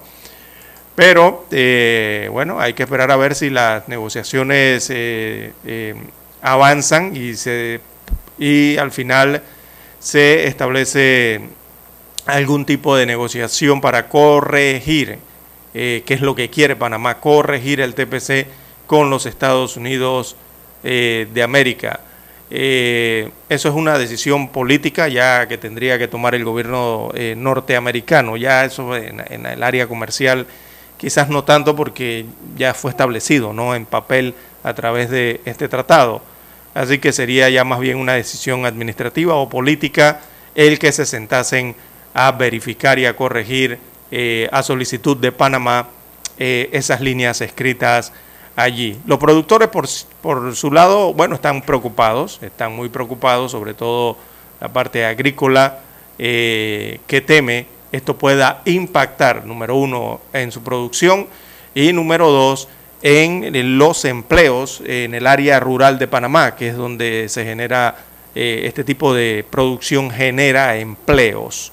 Pero 0.98 1.46
eh, 1.52 2.28
bueno, 2.32 2.58
hay 2.58 2.72
que 2.72 2.82
esperar 2.82 3.12
a 3.12 3.16
ver 3.16 3.36
si 3.36 3.50
las 3.50 3.86
negociaciones 3.86 4.90
eh, 4.90 5.52
eh, 5.64 5.94
avanzan 6.42 7.14
y, 7.14 7.36
se, 7.36 7.80
y 8.36 8.76
al 8.78 8.90
final 8.90 9.40
se 10.00 10.48
establece 10.48 11.40
algún 12.26 12.66
tipo 12.66 12.96
de 12.96 13.06
negociación 13.06 13.80
para 13.80 14.08
corregir, 14.08 15.20
qué 15.72 16.02
es 16.04 16.20
lo 16.20 16.34
que 16.34 16.50
quiere 16.50 16.74
Panamá, 16.74 17.20
corregir 17.20 17.80
el 17.80 17.94
TPC 17.94 18.48
con 18.88 19.08
los 19.08 19.24
Estados 19.24 19.76
Unidos 19.76 20.34
de 20.82 21.42
América. 21.44 22.00
eso 22.50 23.68
es 23.68 23.74
una 23.74 23.98
decisión 23.98 24.48
política 24.48 25.06
ya 25.06 25.46
que 25.46 25.58
tendría 25.58 25.96
que 25.96 26.08
tomar 26.08 26.34
el 26.34 26.44
gobierno 26.44 27.12
norteamericano, 27.36 28.36
ya 28.36 28.64
eso 28.64 28.96
en 28.96 29.46
el 29.46 29.62
área 29.62 29.86
comercial 29.86 30.44
quizás 30.98 31.30
no 31.30 31.44
tanto 31.44 31.74
porque 31.74 32.26
ya 32.56 32.74
fue 32.74 32.90
establecido 32.90 33.54
¿no? 33.54 33.74
en 33.74 33.86
papel 33.86 34.34
a 34.62 34.74
través 34.74 35.08
de 35.08 35.40
este 35.46 35.68
tratado. 35.68 36.20
Así 36.74 36.98
que 36.98 37.12
sería 37.12 37.48
ya 37.48 37.64
más 37.64 37.80
bien 37.80 37.96
una 37.96 38.12
decisión 38.12 38.66
administrativa 38.66 39.34
o 39.34 39.48
política 39.48 40.20
el 40.54 40.78
que 40.78 40.92
se 40.92 41.06
sentasen 41.06 41.74
a 42.12 42.32
verificar 42.32 42.98
y 42.98 43.06
a 43.06 43.16
corregir 43.16 43.78
eh, 44.10 44.48
a 44.52 44.62
solicitud 44.62 45.16
de 45.16 45.32
Panamá 45.32 45.88
eh, 46.38 46.68
esas 46.72 47.00
líneas 47.00 47.40
escritas 47.40 48.12
allí. 48.56 48.98
Los 49.06 49.18
productores 49.18 49.68
por, 49.68 49.86
por 50.20 50.54
su 50.56 50.72
lado, 50.72 51.14
bueno, 51.14 51.36
están 51.36 51.62
preocupados, 51.62 52.40
están 52.42 52.74
muy 52.74 52.88
preocupados, 52.88 53.52
sobre 53.52 53.74
todo 53.74 54.16
la 54.60 54.72
parte 54.72 55.04
agrícola, 55.04 55.80
eh, 56.18 57.00
que 57.06 57.20
teme 57.20 57.66
esto 57.92 58.16
pueda 58.16 58.62
impactar, 58.64 59.46
número 59.46 59.76
uno, 59.76 60.20
en 60.32 60.52
su 60.52 60.62
producción 60.62 61.26
y 61.74 61.92
número 61.92 62.30
dos, 62.30 62.68
en 63.02 63.78
los 63.78 64.04
empleos 64.04 64.82
en 64.84 65.14
el 65.14 65.26
área 65.26 65.60
rural 65.60 65.98
de 65.98 66.08
Panamá, 66.08 66.56
que 66.56 66.68
es 66.68 66.76
donde 66.76 67.28
se 67.28 67.44
genera 67.44 67.96
eh, 68.34 68.62
este 68.64 68.84
tipo 68.84 69.14
de 69.14 69.44
producción, 69.48 70.10
genera 70.10 70.76
empleos. 70.76 71.72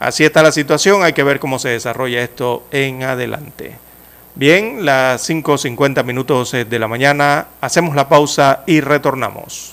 Así 0.00 0.24
está 0.24 0.42
la 0.42 0.52
situación, 0.52 1.02
hay 1.02 1.12
que 1.12 1.22
ver 1.22 1.38
cómo 1.38 1.58
se 1.58 1.70
desarrolla 1.70 2.22
esto 2.22 2.64
en 2.70 3.04
adelante. 3.04 3.78
Bien, 4.34 4.84
las 4.84 5.30
5.50 5.30 6.04
minutos 6.04 6.50
de 6.50 6.78
la 6.78 6.88
mañana, 6.88 7.46
hacemos 7.60 7.94
la 7.94 8.08
pausa 8.08 8.64
y 8.66 8.80
retornamos. 8.80 9.72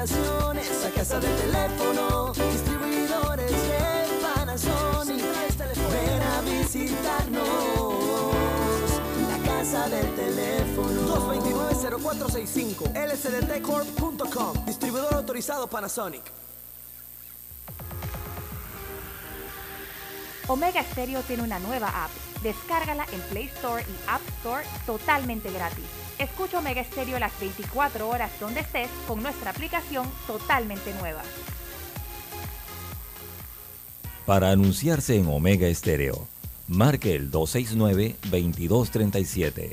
La 0.00 0.06
casa 0.94 1.20
del 1.20 1.36
teléfono, 1.36 2.32
distribuidores 2.32 3.50
de 3.50 4.08
Panasonic. 4.22 5.22
Ven 5.92 6.22
a 6.22 6.40
visitarnos. 6.40 7.44
La 9.28 9.38
casa 9.44 9.90
del 9.90 10.14
teléfono. 10.16 11.02
229-0465 11.36 12.94
lsdtcorp.com 12.94 14.64
Distribuidor 14.64 15.12
autorizado 15.16 15.66
Panasonic 15.66 16.22
Omega 20.46 20.82
Stereo 20.82 21.20
tiene 21.24 21.42
una 21.42 21.58
nueva 21.58 21.88
app. 21.88 22.10
Descárgala 22.42 23.04
en 23.12 23.20
Play 23.28 23.48
Store 23.56 23.82
y 23.82 24.08
App 24.08 24.22
Store 24.38 24.64
totalmente 24.86 25.52
gratis. 25.52 25.99
Escucha 26.20 26.58
Omega 26.58 26.84
Stereo 26.84 27.18
las 27.18 27.32
24 27.40 28.06
horas 28.06 28.30
donde 28.38 28.60
estés 28.60 28.90
con 29.08 29.22
nuestra 29.22 29.52
aplicación 29.52 30.06
totalmente 30.26 30.92
nueva. 31.00 31.22
Para 34.26 34.50
anunciarse 34.50 35.16
en 35.16 35.28
Omega 35.28 35.66
Estéreo, 35.66 36.28
marque 36.68 37.14
el 37.14 37.32
269-2237. 37.32 39.70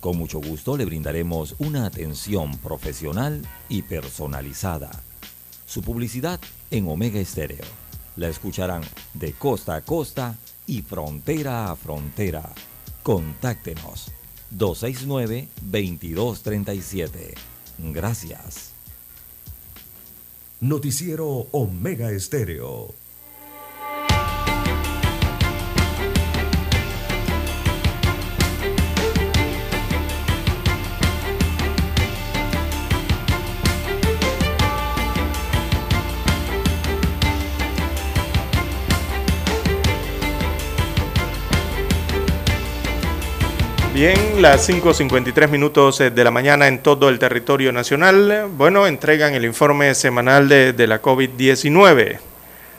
Con 0.00 0.16
mucho 0.16 0.40
gusto 0.40 0.78
le 0.78 0.86
brindaremos 0.86 1.54
una 1.58 1.84
atención 1.84 2.56
profesional 2.56 3.46
y 3.68 3.82
personalizada. 3.82 4.90
Su 5.66 5.82
publicidad 5.82 6.40
en 6.70 6.88
Omega 6.88 7.20
Estéreo. 7.20 7.66
La 8.16 8.28
escucharán 8.28 8.84
de 9.12 9.34
costa 9.34 9.74
a 9.74 9.82
costa 9.82 10.38
y 10.66 10.80
frontera 10.80 11.70
a 11.70 11.76
frontera. 11.76 12.54
Contáctenos 13.02 14.12
269-2237. 14.56 17.34
Gracias. 17.78 18.72
Noticiero 20.60 21.46
Omega 21.52 22.10
Estéreo. 22.10 22.99
Bien, 44.00 44.40
las 44.40 44.66
5.53 44.66 45.50
minutos 45.50 46.00
eh, 46.00 46.10
de 46.10 46.24
la 46.24 46.30
mañana 46.30 46.68
en 46.68 46.78
todo 46.78 47.10
el 47.10 47.18
territorio 47.18 47.70
nacional. 47.70 48.48
Bueno, 48.56 48.86
entregan 48.86 49.34
el 49.34 49.44
informe 49.44 49.94
semanal 49.94 50.48
de, 50.48 50.72
de 50.72 50.86
la 50.86 51.02
COVID-19. 51.02 52.18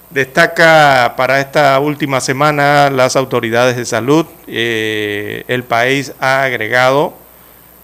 Destaca 0.10 1.14
para 1.16 1.40
esta 1.40 1.80
última 1.80 2.22
semana 2.22 2.90
las 2.90 3.16
autoridades 3.16 3.78
de 3.78 3.86
salud. 3.86 4.26
eh, 4.48 5.44
el 5.48 5.64
país 5.64 6.12
ha 6.20 6.42
agregado 6.42 7.14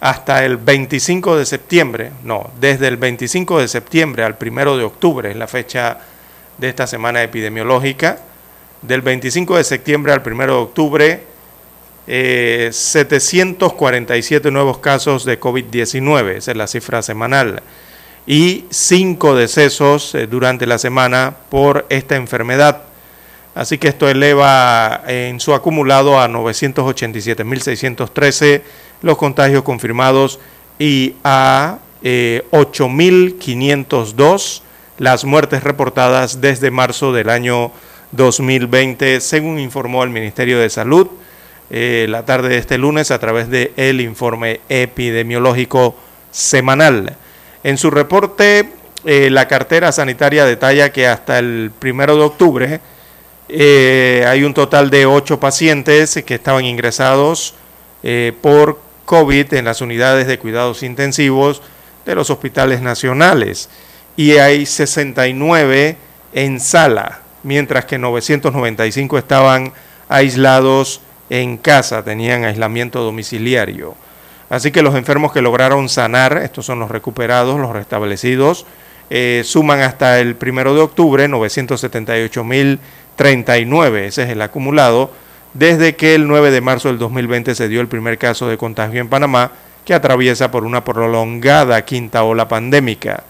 hasta 0.00 0.44
el 0.44 0.56
25 0.56 1.36
de 1.36 1.46
septiembre, 1.46 2.10
no, 2.24 2.50
desde 2.58 2.88
el 2.88 2.96
25 2.96 3.60
de 3.60 3.68
septiembre 3.68 4.24
al 4.24 4.36
1 4.44 4.76
de 4.78 4.82
octubre, 4.82 5.30
es 5.30 5.36
la 5.36 5.46
fecha 5.46 5.98
de 6.58 6.68
esta 6.68 6.88
semana 6.88 7.22
epidemiológica. 7.22 8.18
Del 8.82 9.02
25 9.02 9.58
de 9.58 9.62
septiembre 9.62 10.12
al 10.12 10.24
1 10.26 10.44
de 10.44 10.52
octubre, 10.52 11.37
eh, 12.10 12.70
747 12.72 14.50
nuevos 14.50 14.78
casos 14.78 15.26
de 15.26 15.38
COVID-19, 15.38 16.36
esa 16.36 16.52
es 16.52 16.56
la 16.56 16.66
cifra 16.66 17.02
semanal, 17.02 17.62
y 18.26 18.64
5 18.70 19.34
decesos 19.34 20.14
eh, 20.14 20.26
durante 20.26 20.64
la 20.66 20.78
semana 20.78 21.36
por 21.50 21.84
esta 21.90 22.16
enfermedad. 22.16 22.84
Así 23.54 23.76
que 23.76 23.88
esto 23.88 24.08
eleva 24.08 25.02
en 25.06 25.38
su 25.38 25.52
acumulado 25.52 26.18
a 26.18 26.28
987.613 26.28 28.62
los 29.02 29.18
contagios 29.18 29.62
confirmados 29.62 30.40
y 30.78 31.16
a 31.24 31.80
eh, 32.02 32.42
8.502 32.52 34.62
las 34.96 35.26
muertes 35.26 35.62
reportadas 35.62 36.40
desde 36.40 36.70
marzo 36.70 37.12
del 37.12 37.28
año 37.28 37.70
2020, 38.12 39.20
según 39.20 39.58
informó 39.58 40.04
el 40.04 40.10
Ministerio 40.10 40.58
de 40.58 40.70
Salud 40.70 41.08
eh, 41.70 42.06
la 42.08 42.24
tarde 42.24 42.48
de 42.48 42.58
este 42.58 42.78
lunes 42.78 43.10
a 43.10 43.18
través 43.18 43.50
del 43.50 43.72
el 43.76 44.00
informe 44.00 44.60
epidemiológico 44.68 45.94
semanal. 46.30 47.16
En 47.62 47.76
su 47.76 47.90
reporte, 47.90 48.70
eh, 49.04 49.28
la 49.30 49.48
cartera 49.48 49.92
sanitaria 49.92 50.44
detalla 50.46 50.92
que 50.92 51.06
hasta 51.06 51.38
el 51.38 51.70
primero 51.78 52.16
de 52.16 52.22
octubre 52.22 52.80
eh, 53.50 54.24
hay 54.26 54.44
un 54.44 54.54
total 54.54 54.90
de 54.90 55.06
ocho 55.06 55.40
pacientes 55.40 56.22
que 56.24 56.34
estaban 56.34 56.64
ingresados 56.64 57.54
por 58.40 58.80
COVID 59.04 59.54
en 59.54 59.64
las 59.64 59.80
unidades 59.80 60.28
de 60.28 60.38
cuidados 60.38 60.84
intensivos 60.84 61.60
de 62.06 62.14
los 62.14 62.30
hospitales 62.30 62.80
nacionales 62.80 63.68
y 64.16 64.32
hay 64.32 64.66
69 64.66 65.96
en 66.32 66.60
sala, 66.60 67.20
mientras 67.42 67.84
que 67.84 67.98
995 67.98 69.18
estaban 69.18 69.72
aislados 70.08 71.00
en 71.30 71.56
casa, 71.56 72.02
tenían 72.02 72.44
aislamiento 72.44 73.02
domiciliario. 73.02 73.94
Así 74.50 74.70
que 74.70 74.82
los 74.82 74.94
enfermos 74.94 75.32
que 75.32 75.42
lograron 75.42 75.88
sanar, 75.88 76.38
estos 76.42 76.66
son 76.66 76.78
los 76.78 76.90
recuperados, 76.90 77.58
los 77.60 77.72
restablecidos, 77.72 78.66
eh, 79.10 79.42
suman 79.44 79.80
hasta 79.80 80.20
el 80.20 80.36
primero 80.36 80.74
de 80.74 80.80
octubre 80.80 81.28
978.039, 81.28 84.04
ese 84.04 84.22
es 84.24 84.30
el 84.30 84.42
acumulado, 84.42 85.10
desde 85.54 85.96
que 85.96 86.14
el 86.14 86.28
9 86.28 86.50
de 86.50 86.60
marzo 86.60 86.88
del 86.88 86.98
2020 86.98 87.54
se 87.54 87.68
dio 87.68 87.80
el 87.80 87.88
primer 87.88 88.18
caso 88.18 88.46
de 88.48 88.58
contagio 88.58 89.00
en 89.00 89.08
Panamá, 89.08 89.52
que 89.84 89.94
atraviesa 89.94 90.50
por 90.50 90.64
una 90.64 90.84
prolongada 90.84 91.82
quinta 91.84 92.22
ola 92.22 92.48
pandémica. 92.48 93.22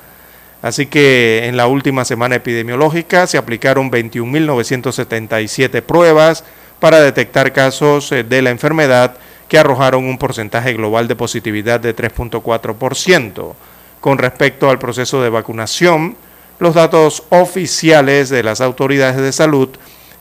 Así 0.60 0.86
que 0.86 1.46
en 1.46 1.56
la 1.56 1.68
última 1.68 2.04
semana 2.04 2.34
epidemiológica 2.34 3.28
se 3.28 3.38
aplicaron 3.38 3.92
21.977 3.92 5.82
pruebas 5.82 6.42
para 6.80 7.00
detectar 7.00 7.52
casos 7.52 8.12
eh, 8.12 8.24
de 8.24 8.42
la 8.42 8.50
enfermedad 8.50 9.16
que 9.48 9.58
arrojaron 9.58 10.04
un 10.04 10.18
porcentaje 10.18 10.74
global 10.74 11.08
de 11.08 11.16
positividad 11.16 11.80
de 11.80 11.96
3.4%. 11.96 13.54
Con 14.00 14.18
respecto 14.18 14.70
al 14.70 14.78
proceso 14.78 15.22
de 15.22 15.30
vacunación, 15.30 16.16
los 16.58 16.74
datos 16.74 17.24
oficiales 17.30 18.28
de 18.28 18.42
las 18.42 18.60
autoridades 18.60 19.16
de 19.16 19.32
salud 19.32 19.70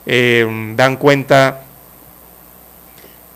eh, 0.06 0.46
dan 0.74 0.96
cuenta 0.96 1.62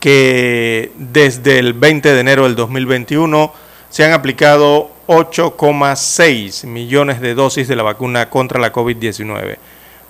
que 0.00 0.90
desde 0.96 1.58
el 1.58 1.74
20 1.74 2.12
de 2.12 2.20
enero 2.20 2.44
del 2.44 2.56
2021 2.56 3.52
se 3.88 4.04
han 4.04 4.12
aplicado 4.12 4.90
8,6 5.06 6.66
millones 6.66 7.20
de 7.20 7.34
dosis 7.34 7.68
de 7.68 7.76
la 7.76 7.82
vacuna 7.82 8.30
contra 8.30 8.58
la 8.58 8.72
COVID-19. 8.72 9.58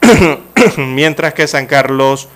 mientras 0.78 1.34
que 1.34 1.46
San 1.46 1.66
Carlos, 1.66 2.28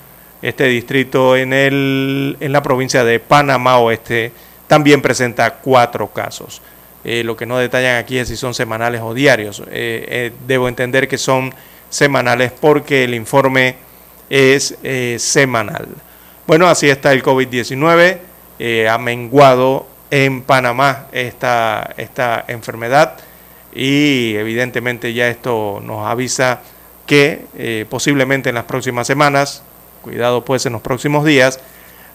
este 0.42 0.64
distrito 0.64 1.36
en, 1.36 1.52
el, 1.52 2.36
en 2.40 2.52
la 2.52 2.62
provincia 2.62 3.04
de 3.04 3.20
Panamá 3.20 3.78
Oeste, 3.78 4.32
también 4.68 5.02
presenta 5.02 5.54
cuatro 5.54 6.08
casos. 6.12 6.62
Eh, 7.04 7.24
lo 7.24 7.36
que 7.36 7.46
no 7.46 7.58
detallan 7.58 7.96
aquí 7.96 8.18
es 8.18 8.28
si 8.28 8.36
son 8.36 8.54
semanales 8.54 9.00
o 9.02 9.14
diarios. 9.14 9.62
Eh, 9.70 10.32
debo 10.46 10.68
entender 10.68 11.08
que 11.08 11.18
son 11.18 11.52
semanales 11.90 12.52
porque 12.52 13.04
el 13.04 13.14
informe 13.14 13.76
es 14.30 14.76
eh, 14.82 15.16
semanal. 15.18 15.88
Bueno, 16.46 16.68
así 16.68 16.88
está 16.88 17.12
el 17.12 17.22
COVID-19. 17.22 18.18
Eh, 18.58 18.88
ha 18.88 18.98
menguado 18.98 19.86
en 20.10 20.42
Panamá 20.42 21.06
esta, 21.12 21.94
esta 21.96 22.44
enfermedad 22.48 23.16
y 23.74 24.34
evidentemente 24.36 25.12
ya 25.12 25.28
esto 25.28 25.80
nos 25.84 26.06
avisa 26.06 26.60
que 27.06 27.44
eh, 27.56 27.86
posiblemente 27.88 28.48
en 28.48 28.56
las 28.56 28.64
próximas 28.64 29.06
semanas, 29.06 29.62
cuidado 30.02 30.44
pues 30.44 30.66
en 30.66 30.72
los 30.72 30.82
próximos 30.82 31.24
días, 31.24 31.60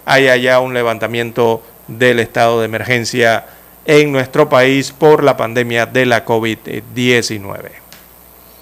haya 0.05 0.35
ya 0.35 0.59
un 0.59 0.73
levantamiento 0.73 1.63
del 1.87 2.19
estado 2.19 2.59
de 2.59 2.65
emergencia 2.65 3.45
en 3.85 4.11
nuestro 4.11 4.49
país 4.49 4.91
por 4.91 5.23
la 5.23 5.35
pandemia 5.35 5.85
de 5.85 6.05
la 6.05 6.25
COVID-19. 6.25 7.83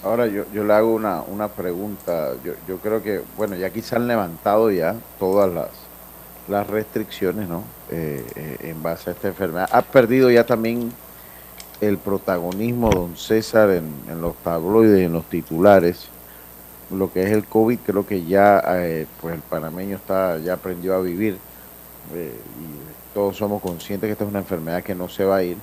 Ahora 0.03 0.25
yo, 0.25 0.45
yo 0.51 0.63
le 0.63 0.73
hago 0.73 0.93
una, 0.95 1.21
una 1.21 1.47
pregunta. 1.47 2.31
Yo, 2.43 2.53
yo 2.67 2.77
creo 2.77 3.03
que, 3.03 3.21
bueno, 3.38 3.55
ya 3.55 3.67
aquí 3.67 3.81
se 3.81 3.95
han 3.95 4.07
levantado 4.07 4.71
ya 4.71 4.95
todas 5.19 5.51
las, 5.53 5.69
las 6.47 6.67
restricciones, 6.67 7.47
¿no? 7.47 7.63
Eh, 7.91 8.25
eh, 8.36 8.57
en 8.62 8.81
base 8.81 9.12
a 9.12 9.13
esta 9.13 9.27
enfermedad. 9.27 9.69
Ha 9.71 9.81
perdido 9.84 10.31
ya 10.31 10.45
también 10.45 10.91
el 11.81 11.97
protagonismo 11.97 12.89
don 12.89 13.15
César 13.15 13.69
en, 13.71 13.93
en 14.10 14.21
los 14.21 14.36
tabloides, 14.38 15.05
en 15.05 15.13
los 15.13 15.25
titulares. 15.25 16.07
Lo 16.89 17.12
que 17.12 17.23
es 17.23 17.31
el 17.31 17.45
COVID, 17.45 17.79
creo 17.86 18.05
que 18.05 18.25
ya 18.25 18.62
eh, 18.67 19.05
pues 19.21 19.36
el 19.36 19.41
panameño 19.41 19.95
está 19.97 20.38
ya 20.39 20.53
aprendió 20.53 20.95
a 20.95 21.01
vivir 21.01 21.38
y 22.13 22.81
todos 23.13 23.38
somos 23.38 23.62
conscientes 23.62 24.08
que 24.08 24.12
esta 24.13 24.24
es 24.24 24.30
una 24.30 24.39
enfermedad 24.39 24.84
que 24.84 24.95
no 24.95 25.10
se 25.10 25.26
va 25.26 25.38
a 25.38 25.43
ir. 25.43 25.58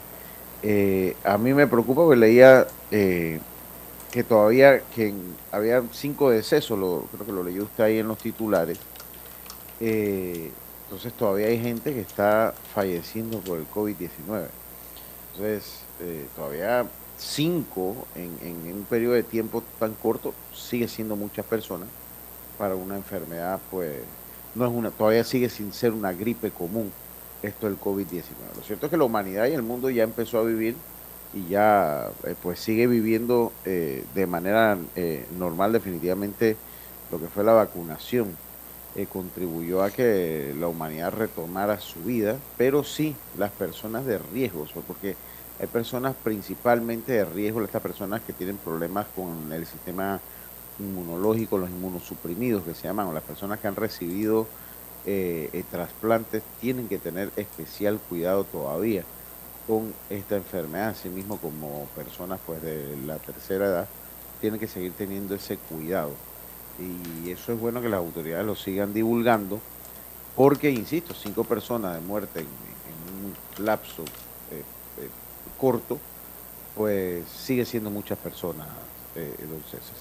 a 1.25 1.39
mí 1.39 1.55
me 1.55 1.67
preocupa 1.67 2.03
porque 2.03 2.17
leía 2.17 2.67
que 4.11 4.25
todavía 4.25 4.81
que 4.95 5.13
había 5.53 5.83
cinco 5.93 6.31
decesos, 6.31 6.79
creo 7.13 7.27
que 7.27 7.33
lo 7.33 7.43
leyó 7.43 7.65
usted 7.65 7.85
ahí 7.85 7.99
en 7.99 8.09
los 8.09 8.19
titulares. 8.19 8.79
Eh, 9.81 10.51
entonces 10.85 11.13
todavía 11.13 11.49
hay 11.49 11.61
gente 11.61 11.93
que 11.93 12.01
está 12.01 12.55
falleciendo 12.75 13.41
por 13.41 13.59
el 13.59 13.69
COVID-19. 13.69 14.47
Entonces, 15.33 15.83
eh, 16.01 16.27
todavía 16.35 16.87
cinco 17.19 18.07
en, 18.15 18.39
en, 18.43 18.73
un 18.73 18.85
periodo 18.85 19.15
de 19.15 19.23
tiempo 19.23 19.63
tan 19.79 19.93
corto 19.95 20.33
sigue 20.55 20.89
siendo 20.89 21.17
muchas 21.17 21.45
personas 21.45 21.89
para 22.57 22.75
una 22.75 22.97
enfermedad, 22.97 23.61
pues 23.71 23.99
no 24.55 24.67
es 24.67 24.73
una, 24.73 24.91
todavía 24.91 25.25
sigue 25.25 25.49
sin 25.49 25.73
ser 25.73 25.93
una 25.93 26.13
gripe 26.13 26.51
común 26.51 26.91
esto 27.43 27.67
del 27.67 27.79
COVID-19. 27.79 28.57
Lo 28.57 28.63
cierto 28.63 28.87
es 28.87 28.91
que 28.91 28.97
la 28.97 29.05
humanidad 29.05 29.47
y 29.47 29.53
el 29.53 29.63
mundo 29.63 29.91
ya 29.91 30.03
empezó 30.03 30.39
a 30.39 30.45
vivir 30.45 30.77
y 31.35 31.47
ya 31.49 32.11
eh, 32.25 32.35
pues 32.43 32.59
sigue 32.61 32.87
viviendo 32.87 33.53
eh, 33.65 34.05
de 34.15 34.27
manera 34.27 34.79
eh, 34.97 35.27
normal 35.37 35.73
definitivamente 35.73 36.57
lo 37.11 37.21
que 37.21 37.27
fue 37.27 37.45
la 37.45 37.53
vacunación 37.53 38.37
contribuyó 39.13 39.85
a 39.85 39.93
que 39.93 40.53
la 40.59 40.67
humanidad 40.67 41.13
retomara 41.13 41.79
su 41.79 42.01
vida 42.01 42.37
pero 42.57 42.83
sí 42.83 43.15
las 43.37 43.53
personas 43.53 44.05
de 44.05 44.19
riesgo 44.19 44.67
porque 44.89 45.15
hay 45.61 45.69
personas 45.69 46.17
principalmente 46.17 47.13
de 47.13 47.25
riesgo 47.25 47.63
estas 47.63 47.83
personas 47.83 48.23
que 48.23 48.33
tienen 48.33 48.57
problemas 48.57 49.07
con 49.15 49.53
el 49.53 49.67
sistema 49.67 50.21
inmunológico 50.81 51.59
los 51.59 51.71
inmunosuprimidos 51.71 52.65
que 52.65 52.75
se 52.75 52.89
llaman 52.89 53.07
o 53.07 53.13
las 53.13 53.23
personas 53.23 53.61
que 53.61 53.69
han 53.69 53.77
recibido 53.77 54.49
trasplantes 55.71 56.43
tienen 56.61 56.89
que 56.89 56.99
tener 56.99 57.31
especial 57.37 57.99
cuidado 58.09 58.45
todavía 58.45 59.05
con 59.69 59.93
esta 60.09 60.37
enfermedad, 60.37 60.89
así 60.89 61.11
mismo 61.11 61.37
como 61.37 61.85
personas 61.95 62.41
pues 62.47 62.63
de 62.63 62.97
la 63.05 63.19
tercera 63.19 63.67
edad, 63.67 63.89
tienen 64.41 64.59
que 64.59 64.67
seguir 64.67 64.93
teniendo 64.93 65.35
ese 65.35 65.59
cuidado. 65.59 66.13
Y 66.79 67.31
eso 67.31 67.53
es 67.53 67.61
bueno 67.61 67.83
que 67.83 67.89
las 67.91 67.99
autoridades 67.99 68.47
lo 68.47 68.57
sigan 68.57 68.95
divulgando, 68.95 69.61
porque, 70.35 70.71
insisto, 70.71 71.13
cinco 71.13 71.45
personas 71.45 71.95
de 71.95 72.01
muerte 72.01 72.41
en, 72.41 72.47
un 72.47 73.65
lapso 73.65 74.05
eh, 74.53 74.63
eh, 74.99 75.09
corto, 75.59 75.99
pues 76.75 77.29
sigue 77.29 77.67
siendo 77.67 77.91
muchas 77.91 78.17
personas, 78.19 78.69
eh, 79.17 79.35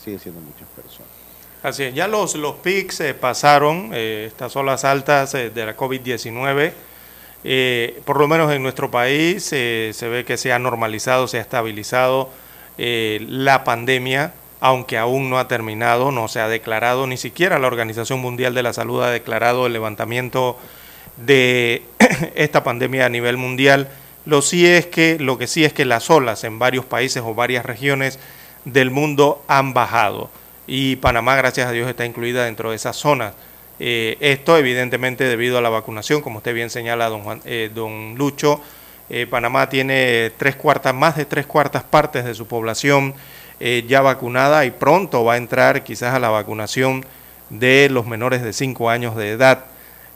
sigue 0.01 0.19
siendo 0.19 0.39
muchas 0.39 0.67
personas. 0.69 1.26
Así 1.67 1.83
es, 1.83 1.93
ya 1.93 2.07
los, 2.07 2.35
los 2.35 2.55
PICs 2.55 3.03
pasaron, 3.19 3.93
estas 3.93 4.55
olas 4.55 4.85
altas 4.85 5.33
de 5.33 5.65
la 5.65 5.75
COVID-19 5.75 6.71
eh, 7.43 8.01
por 8.05 8.19
lo 8.19 8.27
menos 8.27 8.51
en 8.51 8.63
nuestro 8.63 8.89
país 8.89 9.49
eh, 9.53 9.91
se 9.93 10.09
ve 10.09 10.25
que 10.25 10.37
se 10.37 10.51
ha 10.53 10.59
normalizado, 10.59 11.27
se 11.27 11.37
ha 11.37 11.41
estabilizado 11.41 12.29
eh, 12.77 13.25
la 13.27 13.63
pandemia, 13.63 14.33
aunque 14.59 14.97
aún 14.97 15.29
no 15.29 15.39
ha 15.39 15.47
terminado, 15.47 16.11
no 16.11 16.27
se 16.27 16.39
ha 16.39 16.47
declarado, 16.47 17.05
ni 17.05 17.17
siquiera 17.17 17.59
la 17.59 17.67
Organización 17.67 18.19
Mundial 18.19 18.53
de 18.53 18.63
la 18.63 18.73
Salud 18.73 19.03
ha 19.03 19.11
declarado 19.11 19.67
el 19.67 19.73
levantamiento 19.73 20.57
de 21.17 21.83
esta 22.35 22.63
pandemia 22.63 23.05
a 23.05 23.09
nivel 23.09 23.37
mundial. 23.37 23.89
Lo, 24.25 24.41
sí 24.41 24.65
es 24.65 24.85
que, 24.87 25.17
lo 25.19 25.37
que 25.37 25.47
sí 25.47 25.63
es 25.63 25.73
que 25.73 25.85
las 25.85 26.09
olas 26.09 26.43
en 26.43 26.59
varios 26.59 26.85
países 26.85 27.23
o 27.25 27.33
varias 27.33 27.65
regiones 27.65 28.19
del 28.65 28.89
mundo 28.89 29.43
han 29.47 29.73
bajado 29.73 30.29
y 30.67 30.97
Panamá, 30.97 31.35
gracias 31.37 31.67
a 31.67 31.71
Dios, 31.71 31.89
está 31.89 32.05
incluida 32.05 32.45
dentro 32.45 32.71
de 32.71 32.75
esas 32.75 32.97
zonas. 32.97 33.33
Eh, 33.79 34.17
esto 34.19 34.57
evidentemente 34.57 35.23
debido 35.23 35.57
a 35.57 35.61
la 35.61 35.69
vacunación, 35.69 36.21
como 36.21 36.37
usted 36.37 36.53
bien 36.53 36.69
señala, 36.69 37.07
don, 37.07 37.21
Juan, 37.23 37.41
eh, 37.45 37.71
don 37.73 38.15
Lucho, 38.15 38.59
eh, 39.09 39.27
Panamá 39.27 39.69
tiene 39.69 40.31
tres 40.37 40.57
cuartas, 40.57 40.93
más 40.93 41.15
de 41.15 41.25
tres 41.25 41.45
cuartas 41.45 41.83
partes 41.83 42.25
de 42.25 42.35
su 42.35 42.47
población 42.47 43.15
ya 43.87 44.01
vacunada 44.01 44.65
y 44.65 44.71
pronto 44.71 45.23
va 45.23 45.33
a 45.33 45.37
entrar 45.37 45.83
quizás 45.83 46.13
a 46.13 46.19
la 46.19 46.29
vacunación 46.29 47.03
de 47.49 47.89
los 47.89 48.05
menores 48.05 48.43
de 48.43 48.53
5 48.53 48.87
años 48.91 49.15
de 49.15 49.31
edad. 49.31 49.65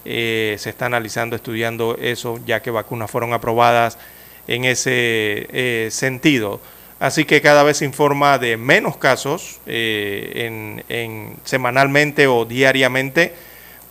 se 0.03 0.53
está 0.69 0.85
analizando, 0.85 1.35
estudiando 1.35 1.97
eso, 1.99 2.39
ya 2.45 2.61
que 2.61 2.69
vacunas 2.69 3.09
fueron 3.09 3.33
aprobadas 3.33 3.97
en 4.47 4.65
ese 4.65 5.87
sentido. 5.89 6.61
Así 7.01 7.25
que 7.25 7.41
cada 7.41 7.63
vez 7.63 7.77
se 7.77 7.85
informa 7.85 8.37
de 8.37 8.55
menos 8.55 8.95
casos 8.95 9.59
en, 9.65 11.35
semanalmente 11.43 12.27
o 12.27 12.45
diariamente 12.45 13.33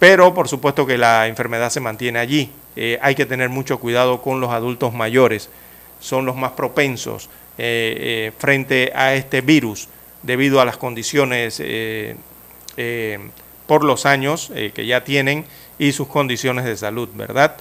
pero 0.00 0.32
por 0.32 0.48
supuesto 0.48 0.86
que 0.86 0.98
la 0.98 1.28
enfermedad 1.28 1.70
se 1.70 1.78
mantiene 1.78 2.18
allí. 2.18 2.50
Eh, 2.74 2.98
hay 3.02 3.14
que 3.14 3.26
tener 3.26 3.50
mucho 3.50 3.78
cuidado 3.78 4.22
con 4.22 4.40
los 4.40 4.50
adultos 4.50 4.94
mayores, 4.94 5.50
son 6.00 6.24
los 6.24 6.34
más 6.34 6.52
propensos 6.52 7.28
eh, 7.58 7.94
eh, 7.98 8.32
frente 8.38 8.90
a 8.94 9.14
este 9.14 9.42
virus 9.42 9.88
debido 10.22 10.60
a 10.60 10.64
las 10.64 10.78
condiciones 10.78 11.62
por 13.66 13.84
los 13.84 14.06
años 14.06 14.50
que 14.74 14.86
ya 14.86 15.04
tienen 15.04 15.44
y 15.78 15.92
sus 15.92 16.08
condiciones 16.08 16.64
de 16.64 16.76
salud, 16.76 17.08
¿verdad? 17.14 17.56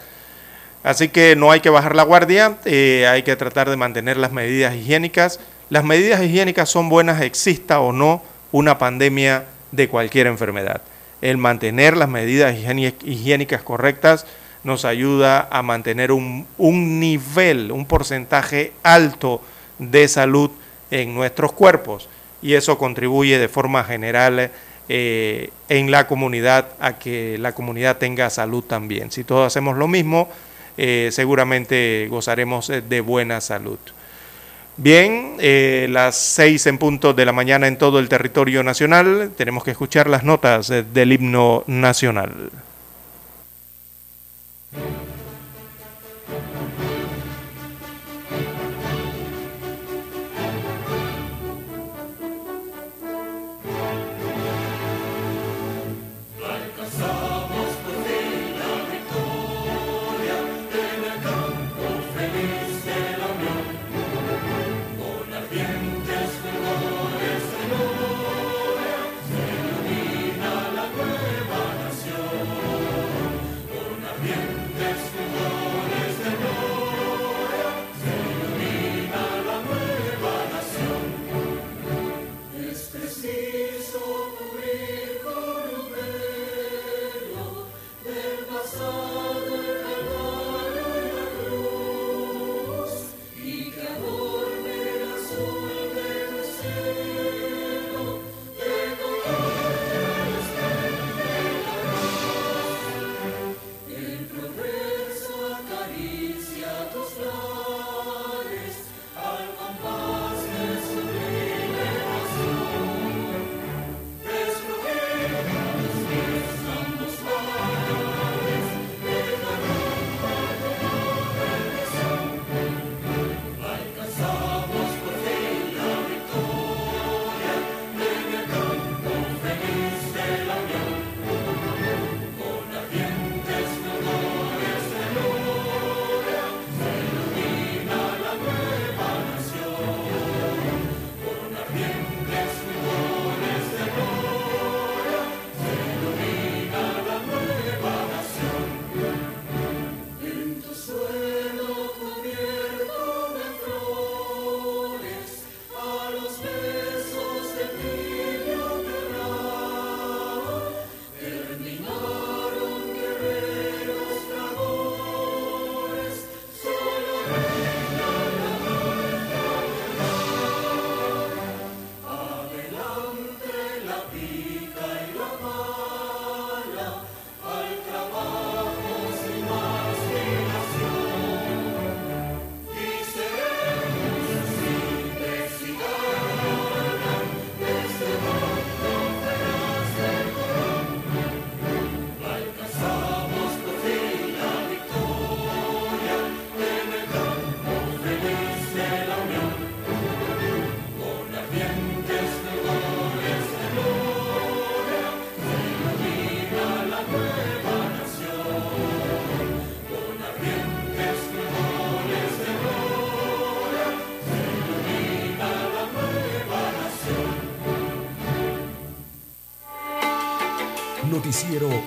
Así 0.83 1.09
que 1.09 1.35
no 1.35 1.51
hay 1.51 1.59
que 1.59 1.69
bajar 1.69 1.95
la 1.95 2.03
guardia, 2.03 2.57
hay 2.65 3.23
que 3.23 3.35
tratar 3.35 3.69
de 3.69 3.75
mantener 3.77 4.17
las 4.17 4.31
medidas 4.31 4.75
higiénicas. 4.75 5.39
Las 5.69 5.83
medidas 5.83 6.21
higiénicas 6.23 6.69
son 6.69 6.89
buenas, 6.89 7.21
exista 7.21 7.79
o 7.79 7.91
no 7.91 8.23
una 8.51 8.77
pandemia 8.77 9.45
de 9.71 9.87
cualquier 9.87 10.27
enfermedad 10.27 10.81
el 11.21 11.37
mantener 11.37 11.97
las 11.97 12.09
medidas 12.09 12.55
higiénicas 12.57 13.61
correctas 13.63 14.25
nos 14.63 14.85
ayuda 14.85 15.47
a 15.51 15.61
mantener 15.61 16.11
un, 16.11 16.45
nivel, 16.57 17.71
un 17.71 17.85
porcentaje 17.85 18.73
alto 18.83 19.41
de 19.77 20.07
salud 20.07 20.51
en 20.91 21.13
nuestros 21.13 21.53
cuerpos 21.53 22.09
y 22.41 22.53
eso 22.53 22.77
contribuye 22.77 23.37
de 23.37 23.47
forma 23.47 23.83
general 23.83 24.51
eh, 24.89 25.49
en 25.69 25.91
la 25.91 26.07
comunidad 26.07 26.69
a 26.79 26.97
que 26.97 27.37
la 27.37 27.53
comunidad 27.53 27.97
tenga 27.97 28.29
salud 28.29 28.63
también. 28.63 29.11
Si 29.11 29.23
todos 29.23 29.47
hacemos 29.47 29.77
lo 29.77 29.87
mismo, 29.87 30.29
eh, 30.81 31.09
seguramente 31.11 32.07
gozaremos 32.09 32.67
de 32.67 33.01
buena 33.01 33.41
salud. 33.41 33.79
Bien, 34.77 35.35
eh, 35.39 35.87
las 35.89 36.15
seis 36.15 36.65
en 36.65 36.77
punto 36.77 37.13
de 37.13 37.25
la 37.25 37.33
mañana 37.33 37.67
en 37.67 37.77
todo 37.77 37.99
el 37.99 38.07
territorio 38.07 38.63
nacional, 38.63 39.31
tenemos 39.35 39.65
que 39.65 39.71
escuchar 39.71 40.09
las 40.09 40.23
notas 40.23 40.69
del 40.69 41.11
himno 41.11 41.65
nacional. 41.67 42.49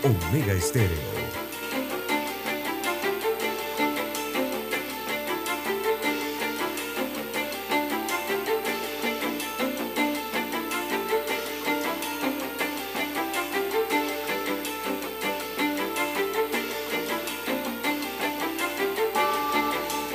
Omega 0.05 0.53
Estéreo. 0.53 0.99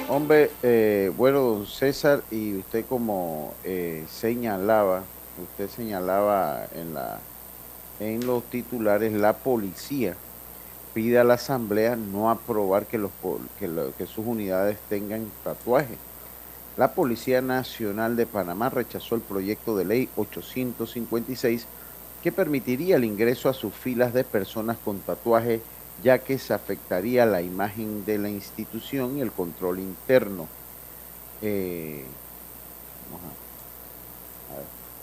Hombre, 0.09 0.51
eh, 0.63 1.11
bueno, 1.15 1.39
don 1.39 1.65
César, 1.65 2.23
y 2.29 2.57
usted 2.57 2.85
como 2.87 3.53
eh, 3.63 4.03
señalaba, 4.09 5.03
usted 5.41 5.69
señalaba 5.69 6.65
en 6.75 6.93
la 6.93 7.19
en 7.99 8.25
los 8.25 8.43
titulares, 8.43 9.13
la 9.13 9.33
policía 9.33 10.15
pide 10.93 11.19
a 11.19 11.23
la 11.23 11.35
Asamblea 11.35 11.95
no 11.95 12.29
aprobar 12.29 12.85
que, 12.85 12.97
los, 12.97 13.11
que, 13.59 14.05
sus 14.07 14.25
unidades 14.25 14.77
tengan 14.89 15.29
tatuaje. 15.43 15.95
La 16.75 16.93
Policía 16.93 17.41
Nacional 17.41 18.15
de 18.15 18.25
Panamá 18.25 18.69
rechazó 18.69 19.15
el 19.15 19.21
proyecto 19.21 19.75
de 19.77 19.85
ley 19.85 20.09
856 20.15 21.65
que 22.23 22.31
permitiría 22.31 22.95
el 22.95 23.03
ingreso 23.03 23.49
a 23.49 23.53
sus 23.53 23.73
filas 23.73 24.13
de 24.13 24.23
personas 24.23 24.77
con 24.83 24.99
tatuaje, 24.99 25.61
ya 26.03 26.19
que 26.19 26.37
se 26.37 26.53
afectaría 26.53 27.25
la 27.25 27.41
imagen 27.41 28.05
de 28.05 28.17
la 28.17 28.29
institución 28.29 29.17
y 29.17 29.21
el 29.21 29.31
control 29.31 29.79
interno. 29.79 30.47
Eh, 31.41 32.05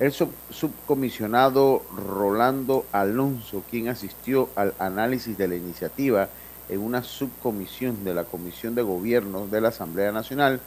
el 0.01 0.13
subcomisionado 0.13 1.83
Rolando 1.97 2.85
Alonso, 2.91 3.63
quien 3.71 3.89
asistió 3.89 4.49
al 4.57 4.75
análisis 4.79 5.39
de 5.39 5.49
la 5.49 5.55
iniciativa 5.55 6.29
en 6.69 6.81
una 6.81 7.03
subcomisión 7.03 8.05
de 8.05 8.15
la 8.15 8.25
Comisión 8.25 8.75
de 8.75 8.83
Gobierno 8.83 9.47
de 9.47 9.61
la 9.61 9.69
Asamblea 9.69 10.11
Nacional, 10.11 10.61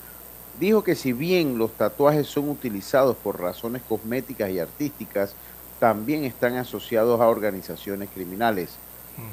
dijo 0.59 0.83
que 0.83 0.95
si 0.95 1.11
bien 1.11 1.57
los 1.57 1.73
tatuajes 1.73 2.27
son 2.27 2.49
utilizados 2.49 3.17
por 3.17 3.41
razones 3.41 3.81
cosméticas 3.87 4.49
y 4.49 4.59
artísticas, 4.59 5.33
también 5.79 6.23
están 6.23 6.55
asociados 6.55 7.19
a 7.19 7.27
organizaciones 7.27 8.09
criminales. 8.13 8.77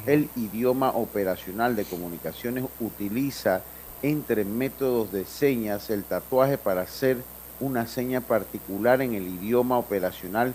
El 0.06 0.28
idioma 0.34 0.90
operacional 0.90 1.76
de 1.76 1.84
comunicaciones 1.84 2.64
utiliza 2.80 3.62
entre 4.02 4.44
métodos 4.44 5.12
de 5.12 5.24
señas 5.24 5.88
el 5.90 6.04
tatuaje 6.04 6.58
para 6.58 6.82
hacer 6.82 7.18
una 7.64 7.86
seña 7.86 8.20
particular 8.20 9.00
en 9.00 9.14
el 9.14 9.26
idioma 9.26 9.78
operacional 9.78 10.52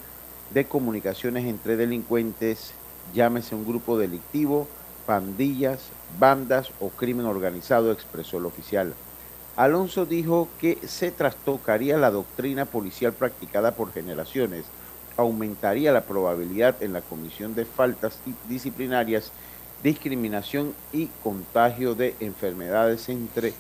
de 0.54 0.66
comunicaciones 0.66 1.46
entre 1.46 1.76
delincuentes, 1.76 2.72
llámese 3.14 3.56
un 3.56 3.66
grupo 3.66 3.98
delictivo, 3.98 4.68
pandillas, 5.06 5.90
bandas 6.20 6.70
o 6.80 6.90
crimen 6.90 7.26
organizado, 7.26 7.92
expresó 7.92 8.38
el 8.38 8.46
oficial. 8.46 8.94
Alonso 9.56 10.06
dijo 10.06 10.48
que 10.62 10.78
se 10.88 11.12
trastocaría 11.12 11.98
la 11.98 12.12
doctrina 12.12 12.66
policial 12.66 13.14
practicada 13.14 13.72
por 13.72 13.92
generaciones, 13.92 14.66
aumentaría 15.18 15.92
la 15.92 16.06
probabilidad 16.06 16.82
en 16.82 16.94
la 16.94 17.02
comisión 17.02 17.56
de 17.56 17.66
faltas 17.66 18.20
disciplinarias, 18.48 19.32
discriminación 19.84 20.74
y 20.94 21.08
contagio 21.24 21.96
de 21.96 22.16
enfermedades 22.20 23.10
entre, 23.10 23.54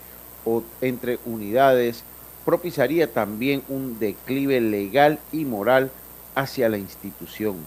entre 0.81 1.19
unidades, 1.25 2.03
propiciaría 2.49 3.13
también 3.13 3.61
un 3.69 3.99
declive 3.99 4.59
legal 4.59 5.19
y 5.31 5.45
moral 5.45 5.91
hacia 6.33 6.67
la 6.67 6.79
institución. 6.79 7.57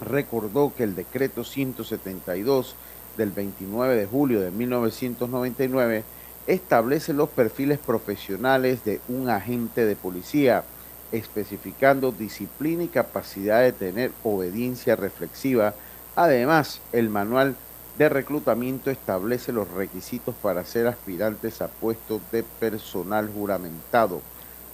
Recordó 0.00 0.72
que 0.76 0.84
el 0.84 0.94
decreto 0.94 1.42
172 1.42 2.76
del 3.16 3.32
29 3.32 3.96
de 3.96 4.06
julio 4.06 4.40
de 4.40 4.52
1999 4.52 6.04
establece 6.46 7.14
los 7.14 7.30
perfiles 7.30 7.80
profesionales 7.80 8.84
de 8.84 9.00
un 9.08 9.28
agente 9.28 9.84
de 9.84 9.96
policía, 9.96 10.62
especificando 11.10 12.12
disciplina 12.12 12.84
y 12.84 12.88
capacidad 12.88 13.60
de 13.60 13.72
tener 13.72 14.12
obediencia 14.22 14.94
reflexiva. 14.94 15.74
Además, 16.14 16.80
el 16.92 17.08
manual 17.08 17.56
de 17.98 18.08
reclutamiento 18.08 18.90
establece 18.90 19.52
los 19.52 19.70
requisitos 19.70 20.34
para 20.34 20.64
ser 20.64 20.86
aspirantes 20.86 21.62
a 21.62 21.68
puestos 21.68 22.20
de 22.30 22.42
personal 22.42 23.30
juramentado. 23.32 24.20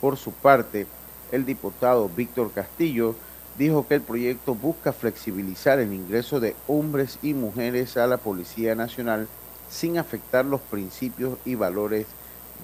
Por 0.01 0.17
su 0.17 0.33
parte, 0.33 0.87
el 1.31 1.45
diputado 1.45 2.09
Víctor 2.09 2.51
Castillo 2.53 3.15
dijo 3.59 3.87
que 3.87 3.95
el 3.95 4.01
proyecto 4.03 4.55
busca 4.55 4.93
flexibilizar 4.93 5.79
el 5.79 5.93
ingreso 5.93 6.41
de 6.41 6.57
hombres 6.67 7.19
y 7.23 7.35
mujeres 7.35 7.97
a 7.97 8.07
la 8.07 8.17
Policía 8.17 8.75
Nacional 8.75 9.29
sin 9.71 9.99
afectar 9.99 10.45
los 10.45 10.61
principios 10.61 11.39
y 11.45 11.55
valores 11.55 12.07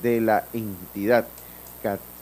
de 0.02 0.20
la 0.20 0.44
entidad. 0.52 1.26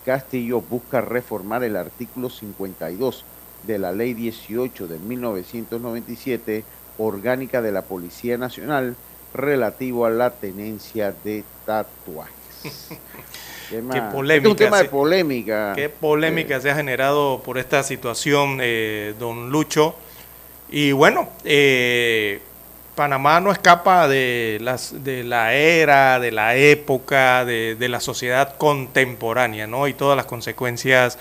Castillo 0.05 0.61
busca 0.61 1.01
reformar 1.01 1.65
el 1.65 1.75
artículo 1.75 2.31
52 2.31 3.25
de 3.67 3.79
la 3.81 3.91
Ley 3.91 4.15
18 4.15 4.87
de 4.87 5.01
1997, 5.01 6.65
orgánica 6.99 7.63
de 7.63 7.73
la 7.73 7.83
Policía 7.83 8.39
Nacional, 8.39 8.97
relativo 9.35 10.07
a 10.07 10.11
la 10.11 10.31
tenencia 10.31 11.15
de 11.25 11.45
tatuajes. 11.65 12.35
Qué, 13.71 13.83
polémica. 14.13 14.49
un 14.49 14.57
tema 14.57 14.79
de 14.79 14.85
polémica. 14.85 15.73
Qué 15.75 15.89
polémica 15.89 16.61
se 16.61 16.71
ha 16.71 16.77
generado 16.77 17.43
por 17.45 17.59
esta 17.59 17.83
situación, 17.83 18.59
eh, 18.61 19.15
don 19.19 19.51
Lucho. 19.51 19.97
Y 20.69 20.93
bueno, 20.93 21.29
eh, 21.45 22.41
Panamá 22.95 23.41
no 23.41 23.53
escapa 23.53 24.09
de, 24.09 24.59
las, 24.61 25.05
de 25.05 25.23
la 25.25 25.53
era, 25.55 26.19
de 26.19 26.33
la 26.33 26.57
época, 26.57 27.45
de, 27.45 27.77
la 27.89 28.01
sociedad 28.01 28.57
contemporánea, 28.57 29.67
¿no? 29.67 29.87
Y 29.87 29.95
todas 29.95 30.17
las 30.17 30.27
consecuencias 30.27 31.19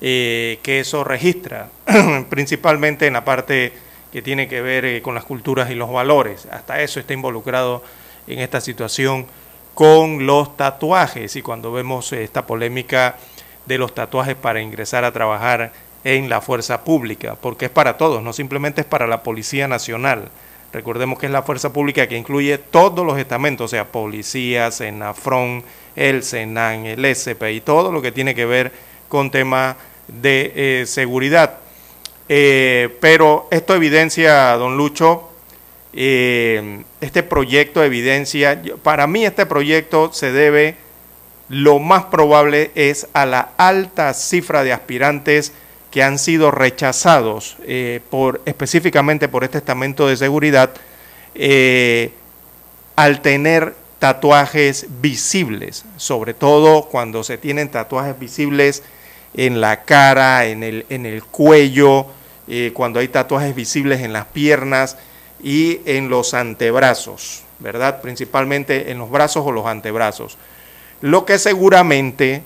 eh, 0.00 0.58
que 0.62 0.80
eso 0.80 1.02
registra, 1.02 1.70
principalmente 2.28 3.06
en 3.06 3.14
la 3.14 3.24
parte 3.24 3.72
que 4.14 4.22
tiene 4.22 4.48
que 4.48 4.62
ver 4.62 4.86
eh, 4.86 5.02
con 5.02 5.14
las 5.14 5.24
culturas 5.24 5.70
y 5.70 5.74
los 5.74 5.92
valores. 5.92 6.48
Hasta 6.50 6.80
eso 6.80 7.00
está 7.00 7.12
involucrado 7.12 7.82
en 8.26 8.38
esta 8.38 8.62
situación 8.62 9.26
con 9.74 10.24
los 10.24 10.56
tatuajes. 10.56 11.36
Y 11.36 11.42
cuando 11.42 11.70
vemos 11.70 12.10
esta 12.14 12.46
polémica 12.46 13.16
de 13.66 13.76
los 13.76 13.94
tatuajes 13.94 14.36
para 14.36 14.62
ingresar 14.62 15.04
a 15.04 15.12
trabajar 15.12 15.72
en 16.04 16.30
la 16.30 16.40
fuerza 16.40 16.84
pública, 16.84 17.36
porque 17.38 17.66
es 17.66 17.70
para 17.70 17.98
todos, 17.98 18.22
no 18.22 18.32
simplemente 18.32 18.80
es 18.80 18.86
para 18.86 19.06
la 19.06 19.22
Policía 19.22 19.68
Nacional 19.68 20.30
Recordemos 20.74 21.20
que 21.20 21.26
es 21.26 21.32
la 21.32 21.44
fuerza 21.44 21.72
pública 21.72 22.08
que 22.08 22.16
incluye 22.16 22.58
todos 22.58 23.06
los 23.06 23.16
estamentos, 23.16 23.66
o 23.66 23.68
sea, 23.68 23.84
policía, 23.84 24.72
Senafron, 24.72 25.62
el 25.94 26.24
Senan, 26.24 26.84
el 26.84 27.04
SP 27.06 27.54
y 27.54 27.60
todo 27.60 27.92
lo 27.92 28.02
que 28.02 28.10
tiene 28.10 28.34
que 28.34 28.44
ver 28.44 28.72
con 29.08 29.30
temas 29.30 29.76
de 30.08 30.52
eh, 30.56 30.86
seguridad. 30.86 31.58
Eh, 32.28 32.96
pero 33.00 33.48
esto 33.50 33.74
evidencia, 33.74 34.52
don 34.56 34.76
Lucho, 34.76 35.28
eh, 35.92 36.82
este 37.00 37.22
proyecto 37.22 37.82
evidencia, 37.84 38.60
para 38.82 39.06
mí 39.06 39.24
este 39.24 39.46
proyecto 39.46 40.12
se 40.12 40.32
debe, 40.32 40.76
lo 41.48 41.78
más 41.78 42.06
probable 42.06 42.70
es 42.74 43.06
a 43.12 43.26
la 43.26 43.50
alta 43.58 44.14
cifra 44.14 44.64
de 44.64 44.72
aspirantes 44.72 45.52
que 45.90 46.02
han 46.02 46.18
sido 46.18 46.50
rechazados 46.50 47.56
eh, 47.66 48.00
por, 48.10 48.40
específicamente 48.46 49.28
por 49.28 49.44
este 49.44 49.58
estamento 49.58 50.08
de 50.08 50.16
seguridad 50.16 50.70
al 52.96 53.20
tener 53.22 53.74
tatuajes 53.98 54.86
visibles, 55.00 55.84
sobre 55.96 56.32
todo 56.32 56.84
cuando 56.84 57.24
se 57.24 57.38
tienen 57.38 57.68
tatuajes 57.68 58.18
visibles 58.18 58.82
en 59.34 59.60
la 59.60 59.84
cara, 59.84 60.46
en 60.46 60.62
el, 60.62 60.86
en 60.88 61.06
el 61.06 61.24
cuello, 61.24 62.06
eh, 62.48 62.70
cuando 62.74 63.00
hay 63.00 63.08
tatuajes 63.08 63.54
visibles 63.54 64.00
en 64.00 64.12
las 64.12 64.26
piernas 64.26 64.96
y 65.42 65.80
en 65.84 66.08
los 66.08 66.34
antebrazos, 66.34 67.42
¿verdad? 67.58 68.00
Principalmente 68.00 68.90
en 68.90 68.98
los 68.98 69.10
brazos 69.10 69.44
o 69.46 69.52
los 69.52 69.66
antebrazos. 69.66 70.38
Lo 71.00 71.24
que 71.24 71.38
seguramente 71.38 72.42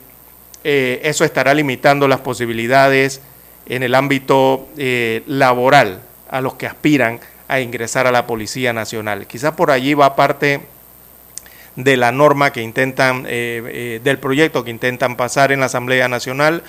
eso 0.64 1.24
estará 1.24 1.55
limitando 1.55 2.09
las 2.09 2.20
posibilidades 2.20 3.22
en 3.68 3.82
el 3.82 3.95
ámbito 3.95 4.68
eh, 4.76 5.22
laboral 5.26 6.01
a 6.30 6.41
los 6.41 6.55
que 6.55 6.66
aspiran 6.66 7.20
a 7.47 7.61
ingresar 7.61 8.07
a 8.07 8.12
la 8.12 8.26
Policía 8.26 8.72
Nacional. 8.72 9.26
Quizás 9.26 9.55
por 9.55 9.70
allí 9.70 9.95
va 9.95 10.16
parte 10.16 10.61
de 11.79 11.97
la 11.97 12.12
norma 12.12 12.53
que 12.53 12.61
intentan, 12.61 13.24
eh, 13.26 13.62
eh, 13.66 14.01
del 14.05 14.18
proyecto 14.18 14.64
que 14.64 14.70
intentan 14.70 15.16
pasar 15.16 15.51
en 15.51 15.61
la 15.61 15.66
Asamblea 15.66 16.09
Nacional. 16.09 16.62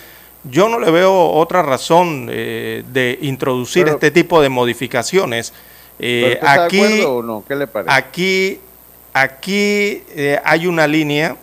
Yo 0.45 0.69
no 0.69 0.79
le 0.79 0.89
veo 0.89 1.31
otra 1.31 1.61
razón 1.61 2.27
de 2.27 3.19
introducir 3.21 3.89
este 3.89 4.09
tipo 4.09 4.41
de 4.41 4.47
modificaciones. 4.47 5.51
aquí, 6.41 7.01
o 7.05 7.21
no? 7.21 7.43
¿Qué 7.45 7.55
le 7.57 7.67
parece? 7.67 7.93
Aquí, 7.93 8.59
aquí 9.11 10.01
hay 10.45 10.65
una 10.65 10.87
línea, 10.87 11.35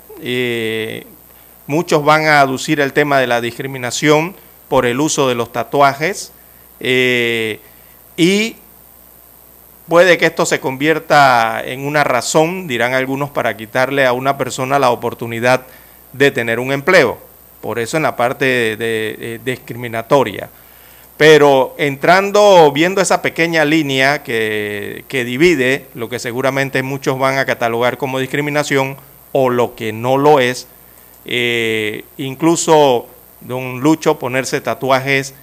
muchos 1.66 2.04
van 2.06 2.26
a 2.26 2.40
aducir 2.40 2.80
el 2.80 2.94
tema 2.94 3.20
de 3.20 3.26
la 3.26 3.42
discriminación, 3.42 4.34
por 4.68 4.86
el 4.86 5.00
uso 5.00 5.28
de 5.28 5.34
los 5.34 5.52
tatuajes 5.52 6.32
eh, 6.80 7.60
y 8.16 8.56
puede 9.88 10.18
que 10.18 10.26
esto 10.26 10.46
se 10.46 10.60
convierta 10.60 11.62
en 11.64 11.86
una 11.86 12.04
razón, 12.04 12.66
dirán 12.66 12.94
algunos, 12.94 13.30
para 13.30 13.56
quitarle 13.56 14.06
a 14.06 14.12
una 14.12 14.36
persona 14.36 14.78
la 14.78 14.90
oportunidad 14.90 15.62
de 16.12 16.30
tener 16.30 16.58
un 16.58 16.72
empleo. 16.72 17.18
Por 17.60 17.78
eso 17.78 17.96
en 17.96 18.02
la 18.02 18.16
parte 18.16 18.76
de, 18.76 19.40
discriminatoria. 19.44 20.48
Pero 21.16 21.74
entrando, 21.78 22.70
viendo 22.72 23.00
esa 23.00 23.22
pequeña 23.22 23.64
línea 23.64 24.22
que, 24.22 25.04
divide 25.08 25.86
lo 25.94 26.08
que 26.08 26.18
seguramente 26.18 26.82
muchos 26.82 27.18
van 27.18 27.38
a 27.38 27.46
catalogar 27.46 27.96
como 27.96 28.18
discriminación 28.18 28.96
o 29.32 29.48
lo 29.48 29.74
que 29.74 29.92
no 29.92 30.18
lo 30.18 30.40
es, 30.40 30.68
eh, 31.24 32.04
incluso 32.18 33.06
don 33.40 33.80
Lucho 33.80 34.18
ponerse 34.18 34.60
tatuajes 34.60 35.34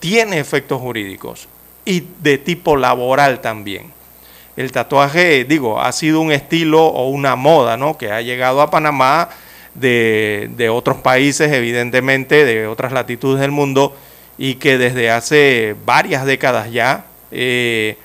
tiene 0.00 0.38
efectos 0.38 0.80
jurídicos 0.80 1.48
y 1.86 2.04
de 2.20 2.36
tipo 2.36 2.76
laboral 2.76 3.40
también. 3.40 3.94
El 4.56 4.72
tatuaje, 4.72 5.44
digo, 5.44 5.80
ha 5.80 5.92
sido 5.92 6.20
un 6.20 6.32
estilo 6.32 6.84
o 6.84 7.08
una 7.08 7.36
moda, 7.36 7.76
¿no? 7.76 7.96
Que 7.96 8.10
ha 8.10 8.20
llegado 8.20 8.60
a 8.60 8.70
Panamá 8.70 9.30
de, 9.74 10.68
otros 10.70 10.98
países, 10.98 11.52
evidentemente, 11.52 12.44
de 12.44 12.66
otras 12.66 12.92
latitudes 12.92 13.40
del 13.40 13.52
mundo, 13.52 13.94
y 14.36 14.56
que 14.56 14.76
desde 14.76 15.10
hace 15.10 15.76
varias 15.84 16.26
décadas 16.26 16.72
ya, 16.72 17.06
eh, 17.30 17.96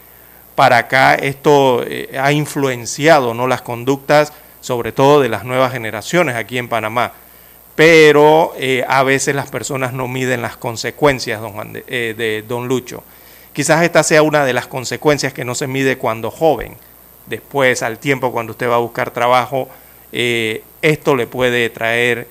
para 0.56 0.78
acá, 0.78 1.16
esto 1.16 1.84
eh, 1.86 2.18
ha 2.22 2.32
influenciado, 2.32 3.34
¿no? 3.34 3.48
Las 3.48 3.62
conductas, 3.62 4.32
sobre 4.60 4.92
todo 4.92 5.22
de 5.22 5.30
las 5.30 5.44
nuevas 5.44 5.72
generaciones 5.74 6.36
aquí 6.36 6.58
en 6.58 6.70
Panamá 6.70 7.14
pero 7.74 8.54
eh, 8.58 8.84
a 8.88 9.02
veces 9.02 9.34
las 9.34 9.50
personas 9.50 9.94
no 9.94 10.08
miden 10.08 10.42
las 10.42 10.58
consecuencias 10.58 11.42
don 11.42 11.74
de 11.74 12.44
don 12.48 12.68
Lucho. 12.68 13.02
Quizás 13.54 13.84
esta 13.84 14.04
sea 14.04 14.24
una 14.24 14.46
de 14.46 14.54
las 14.54 14.68
consecuencias 14.68 15.34
que 15.34 15.46
no 15.46 15.56
se 15.56 15.68
mide 15.68 15.98
cuando 15.98 16.32
joven. 16.32 16.78
Después, 17.26 17.84
al 17.84 18.00
tiempo, 18.00 18.32
cuando 18.32 18.52
usted 18.52 18.70
va 18.70 18.76
a 18.76 18.80
buscar 18.80 19.12
trabajo, 19.12 19.68
eh, 20.12 20.64
esto 20.82 21.16
le 21.16 21.28
puede 21.28 21.70
traer 21.70 22.28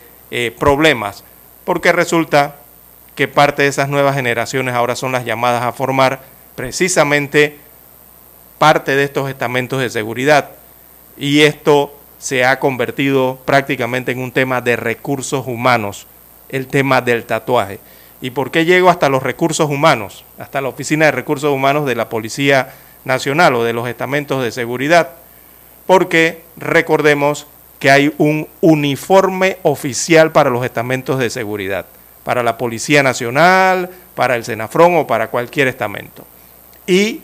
problemas, 0.59 1.25
porque 1.65 1.91
resulta 1.91 2.55
que 3.17 3.27
parte 3.29 3.63
de 3.63 3.69
esas 3.69 3.89
nuevas 3.89 4.15
generaciones 4.15 4.75
ahora 4.75 4.95
son 4.95 5.11
las 5.13 5.25
llamadas 5.25 5.63
a 5.65 5.73
formar 5.73 6.21
precisamente 6.55 7.59
parte 8.59 8.95
de 8.95 9.05
estos 9.05 9.29
estamentos 9.29 9.81
de 9.81 9.91
seguridad. 9.91 10.51
Y 11.17 11.41
esto 11.41 11.95
se 12.19 12.45
ha 12.45 12.59
convertido 12.59 13.39
prácticamente 13.45 14.13
en 14.13 14.21
un 14.21 14.33
tema 14.33 14.61
de 14.61 14.77
recursos 14.77 15.47
humanos, 15.47 16.07
el 16.49 16.67
tema 16.67 17.01
del 17.01 17.25
tatuaje. 17.25 17.81
¿Y 18.21 18.31
por 18.31 18.51
qué 18.51 18.65
llego 18.65 18.91
hasta 18.91 19.09
los 19.09 19.23
recursos 19.23 19.71
humanos, 19.71 20.25
hasta 20.39 20.61
la 20.61 20.69
Oficina 20.69 21.07
de 21.07 21.13
Recursos 21.13 21.53
Humanos 21.53 21.87
de 21.87 21.95
la 21.95 22.09
Policía 22.09 22.75
Nacional 23.05 23.55
o 23.55 23.65
de 23.65 23.73
los 23.73 23.89
estamentos 23.89 24.43
de 24.43 24.53
seguridad? 24.53 25.11
Porque 25.87 26.43
recordemos 26.57 27.47
que 27.79 27.91
hay 27.91 28.15
un 28.19 28.47
uniforme 28.61 29.57
oficial 29.63 30.33
para 30.33 30.51
los 30.51 30.65
estamentos 30.65 31.19
de 31.19 31.31
seguridad, 31.31 31.87
para 32.25 32.43
la 32.43 32.59
Policía 32.59 33.03
Nacional, 33.03 33.89
para 34.15 34.37
el 34.37 34.45
Senafrón 34.45 34.97
o 34.97 35.07
para 35.07 35.29
cualquier 35.29 35.69
estamento. 35.69 36.27
Y 36.87 37.23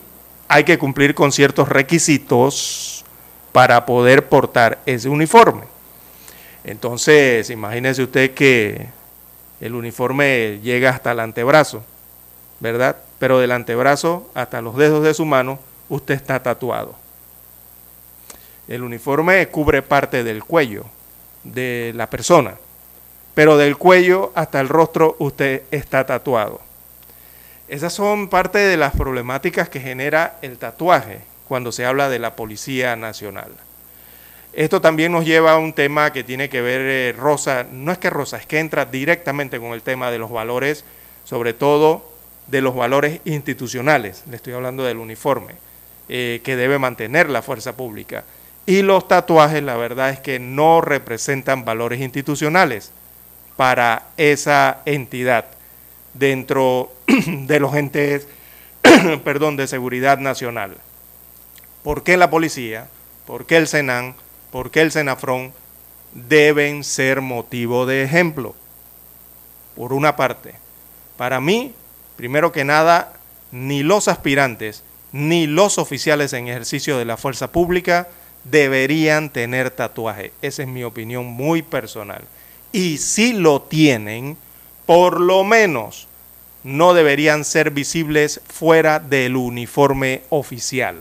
hay 0.49 0.65
que 0.65 0.79
cumplir 0.79 1.15
con 1.15 1.31
ciertos 1.31 1.69
requisitos 1.69 3.05
para 3.53 3.85
poder 3.85 4.29
portar 4.29 4.79
ese 4.87 5.11
uniforme. 5.11 5.65
Entonces, 6.65 7.51
imagínese 7.51 8.03
usted 8.03 8.33
que 8.33 8.87
el 9.61 9.75
uniforme 9.75 10.61
llega 10.63 10.91
hasta 10.91 11.13
el 11.13 11.21
antebrazo, 11.21 11.85
¿verdad? 12.61 12.97
Pero 13.19 13.39
del 13.39 13.53
antebrazo 13.53 14.29
hasta 14.35 14.61
los 14.61 14.77
dedos 14.77 15.03
de 15.03 15.15
su 15.15 15.25
mano, 15.25 15.59
usted 15.89 16.15
está 16.15 16.43
tatuado. 16.43 16.95
El 18.69 18.83
uniforme 18.83 19.47
cubre 19.49 19.83
parte 19.83 20.25
del 20.25 20.45
cuello 20.45 20.85
de 21.45 21.93
la 21.95 22.11
persona, 22.11 22.57
pero 23.35 23.57
del 23.57 23.77
cuello 23.77 24.33
hasta 24.35 24.61
el 24.61 24.69
rostro 24.69 25.17
usted 25.19 25.63
está 25.71 26.05
tatuado. 26.05 26.61
Esas 27.69 27.93
son 27.93 28.29
parte 28.29 28.59
de 28.59 28.77
las 28.77 28.95
problemáticas 28.95 29.69
que 29.69 29.81
genera 29.81 30.39
el 30.43 30.59
tatuaje 30.59 31.21
cuando 31.49 31.73
se 31.73 31.85
habla 31.85 32.09
de 32.09 32.19
la 32.19 32.37
Policía 32.37 32.97
Nacional. 32.97 33.53
Esto 34.57 34.81
también 34.81 35.13
nos 35.13 35.27
lleva 35.27 35.53
a 35.53 35.59
un 35.59 35.75
tema 35.75 36.15
que 36.15 36.25
tiene 36.25 36.49
que 36.49 36.63
ver, 36.63 36.81
eh, 36.81 37.15
Rosa, 37.17 37.67
no 37.71 37.93
es 37.93 37.99
que 37.99 38.09
Rosa, 38.09 38.39
es 38.39 38.47
que 38.47 38.59
entra 38.59 38.87
directamente 38.87 39.61
con 39.61 39.73
el 39.73 39.83
tema 39.83 40.11
de 40.11 40.17
los 40.17 40.31
valores, 40.31 40.87
sobre 41.25 41.53
todo 41.53 42.11
de 42.47 42.63
los 42.63 42.75
valores 42.75 43.21
institucionales, 43.27 44.25
le 44.31 44.37
estoy 44.37 44.55
hablando 44.55 44.83
del 44.83 44.97
uniforme, 44.97 45.57
eh, 46.09 46.41
que 46.43 46.57
debe 46.57 46.79
mantener 46.79 47.29
la 47.29 47.43
fuerza 47.43 47.77
pública. 47.77 48.25
Y 48.65 48.81
los 48.81 49.07
tatuajes, 49.07 49.63
la 49.63 49.77
verdad 49.77 50.09
es 50.09 50.21
que 50.21 50.39
no 50.39 50.81
representan 50.81 51.67
valores 51.67 52.01
institucionales 52.01 52.93
para 53.57 54.05
esa 54.17 54.81
entidad 54.87 55.45
dentro 56.15 56.93
de 57.27 57.61
los 57.61 57.75
entes 57.75 58.27
perdón, 59.23 59.59
de 59.59 59.67
seguridad 59.67 60.17
nacional. 60.17 60.79
¿Por 61.83 62.03
qué 62.03 62.17
la 62.17 62.31
policía? 62.31 62.89
¿Por 63.27 63.45
qué 63.45 63.59
el 63.59 63.67
Senan? 63.67 64.15
¿Por 64.51 64.71
qué 64.71 64.83
el 64.83 64.93
Senafrón? 64.93 65.53
Deben 66.13 66.85
ser 66.85 67.21
motivo 67.21 67.87
de 67.87 68.03
ejemplo. 68.03 68.55
Por 69.75 69.93
una 69.93 70.17
parte, 70.17 70.55
para 71.17 71.41
mí, 71.41 71.75
primero 72.17 72.53
que 72.53 72.65
nada, 72.65 73.13
ni 73.53 73.83
los 73.83 74.09
aspirantes 74.09 74.83
ni 75.13 75.47
los 75.47 75.79
oficiales 75.79 76.33
en 76.33 76.49
ejercicio 76.49 76.99
de 76.99 77.05
la 77.07 77.17
fuerza 77.17 77.51
pública 77.51 78.09
deberían 78.45 79.31
tener 79.31 79.71
tatuaje. 79.71 80.33
Esa 80.43 80.63
es 80.63 80.69
mi 80.69 80.85
opinión 80.85 81.27
muy 81.27 81.63
personal. 81.63 82.23
Y 82.73 82.99
si 82.99 83.33
lo 83.33 83.63
tienen, 83.63 84.37
por 84.85 85.21
lo 85.21 85.43
menos 85.43 86.07
no 86.65 86.95
deberían 86.95 87.45
ser 87.45 87.71
visibles 87.71 88.41
fuera 88.47 88.99
del 88.99 89.37
uniforme 89.37 90.23
oficial. 90.29 90.97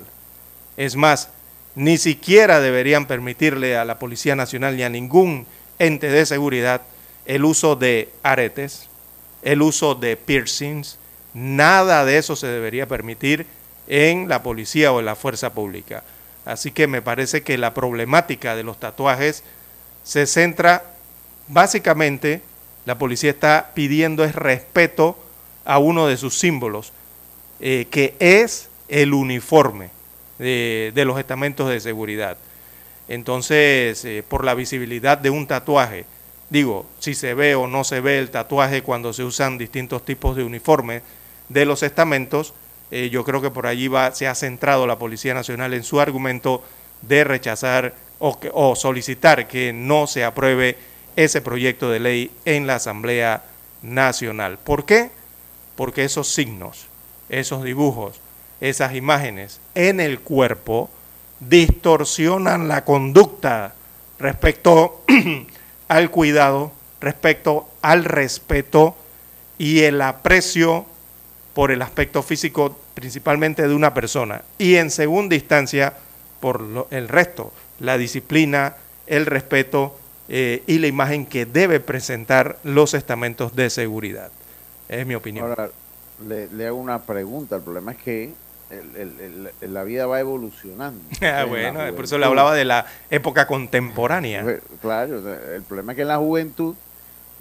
Es 0.78 0.96
más, 0.96 1.30
ni 1.76 1.98
siquiera 1.98 2.62
deberían 2.62 3.06
permitirle 3.06 3.78
a 3.78 3.86
la 3.86 4.00
Policía 4.00 4.36
Nacional 4.36 4.78
ni 4.78 4.84
a 4.84 4.90
ningún 4.90 5.46
ente 5.78 6.10
de 6.10 6.26
seguridad 6.26 6.82
el 7.26 7.44
uso 7.44 7.76
de 7.76 8.10
aretes, 8.24 8.88
el 9.42 9.62
uso 9.62 9.96
de 9.96 10.16
piercings, 10.16 10.98
nada 11.34 12.06
de 12.06 12.18
eso 12.18 12.36
se 12.36 12.48
debería 12.48 12.88
permitir 12.88 13.46
en 13.88 14.30
la 14.30 14.42
policía 14.42 14.92
o 14.92 15.00
en 15.00 15.06
la 15.06 15.16
fuerza 15.16 15.54
pública. 15.54 16.04
Así 16.46 16.72
que 16.72 16.88
me 16.88 17.02
parece 17.02 17.44
que 17.44 17.58
la 17.58 17.74
problemática 17.74 18.56
de 18.56 18.64
los 18.64 18.80
tatuajes 18.80 19.44
se 20.04 20.28
centra 20.28 20.84
básicamente 21.48 22.42
la 22.86 22.98
policía 22.98 23.32
está 23.32 23.72
pidiendo 23.74 24.24
es 24.24 24.36
respeto 24.36 25.18
a 25.66 25.80
uno 25.80 26.08
de 26.08 26.18
sus 26.18 26.38
símbolos, 26.38 26.94
eh, 27.60 27.88
que 27.90 28.16
es 28.20 28.70
el 28.88 29.14
uniforme 29.14 29.90
de, 30.40 31.04
los 31.06 31.20
estamentos 31.20 31.70
de 31.70 31.80
seguridad. 31.80 32.38
Entonces, 33.08 34.04
eh, 34.06 34.24
por 34.28 34.44
la 34.44 34.56
visibilidad 34.56 35.18
de 35.18 35.30
un 35.30 35.48
tatuaje, 35.48 36.06
digo, 36.50 36.86
si 37.00 37.14
se 37.14 37.34
ve 37.34 37.56
o 37.56 37.68
no 37.68 37.84
se 37.84 38.02
ve 38.02 38.20
el 38.20 38.32
tatuaje 38.32 38.82
cuando 38.82 39.14
se 39.14 39.24
usan 39.24 39.58
distintos 39.58 40.04
tipos 40.04 40.36
de 40.36 40.44
uniformes 40.44 41.04
de 41.50 41.66
los 41.66 41.84
estamentos, 41.84 42.54
eh, 42.92 43.10
yo 43.10 43.24
creo 43.24 43.42
que 43.42 43.52
por 43.52 43.68
allí 43.68 43.88
va, 43.88 44.14
se 44.14 44.28
ha 44.28 44.36
centrado 44.36 44.88
la 44.88 45.00
Policía 45.00 45.34
Nacional 45.34 45.74
en 45.74 45.84
su 45.84 46.00
argumento 46.00 46.64
de 47.02 47.24
rechazar 47.24 47.94
o, 48.20 48.40
o 48.54 48.76
solicitar 48.76 49.48
que 49.48 49.74
no 49.74 50.08
se 50.08 50.24
apruebe 50.24 50.78
ese 51.16 51.42
proyecto 51.42 51.90
de 51.90 52.00
ley 52.00 52.32
en 52.46 52.68
la 52.68 52.76
Asamblea 52.76 53.44
Nacional. 53.82 54.58
¿Por 54.58 54.86
qué? 54.86 55.12
Porque 55.76 56.04
esos 56.04 56.28
signos, 56.28 56.88
esos 57.30 57.64
dibujos, 57.64 58.20
esas 58.62 58.96
imágenes 58.96 59.60
en 59.74 60.00
el 60.00 60.20
cuerpo 60.20 60.90
distorsionan 61.40 62.68
la 62.68 62.86
conducta 62.86 63.76
respecto 64.20 65.04
al 65.88 66.12
cuidado, 66.12 66.72
respecto 67.02 67.68
al 67.82 68.06
respeto 68.06 68.96
y 69.58 69.82
el 69.82 70.02
aprecio 70.02 70.86
por 71.54 71.72
el 71.72 71.82
aspecto 71.82 72.24
físico 72.24 72.78
principalmente 72.94 73.68
de 73.68 73.74
una 73.74 73.94
persona 73.94 74.44
y 74.58 74.76
en 74.76 74.90
segunda 74.90 75.36
instancia 75.36 75.94
por 76.40 76.88
el 76.92 77.08
resto, 77.08 77.52
la 77.80 77.98
disciplina, 77.98 78.76
el 79.08 79.26
respeto 79.26 79.98
eh, 80.28 80.64
y 80.68 80.80
la 80.80 80.88
imagen 80.88 81.26
que 81.26 81.46
debe 81.46 81.80
presentar 81.80 82.58
los 82.64 82.94
estamentos 82.94 83.56
de 83.56 83.70
seguridad. 83.70 84.32
Es 84.90 85.06
mi 85.06 85.16
opinión. 85.16 85.48
Ahora, 85.50 85.70
le, 86.28 86.68
hago 86.68 86.78
una 86.78 87.02
pregunta. 87.04 87.58
El 87.58 87.62
problema 87.62 87.92
es 87.92 87.98
que 87.98 88.34
la 89.62 89.84
vida 89.84 90.08
va 90.08 90.20
evolucionando. 90.20 91.00
Ah, 91.22 91.46
bueno, 91.46 91.80
por 91.96 92.06
eso 92.06 92.18
le 92.18 92.26
hablaba 92.26 92.54
de 92.54 92.66
la 92.66 92.86
época 93.10 93.48
contemporánea. 93.48 94.60
Claro, 94.82 95.22
el 95.54 95.64
problema 95.64 95.92
es 95.92 95.96
que 95.98 96.02
en 96.04 96.08
la 96.08 96.18
juventud, 96.18 96.76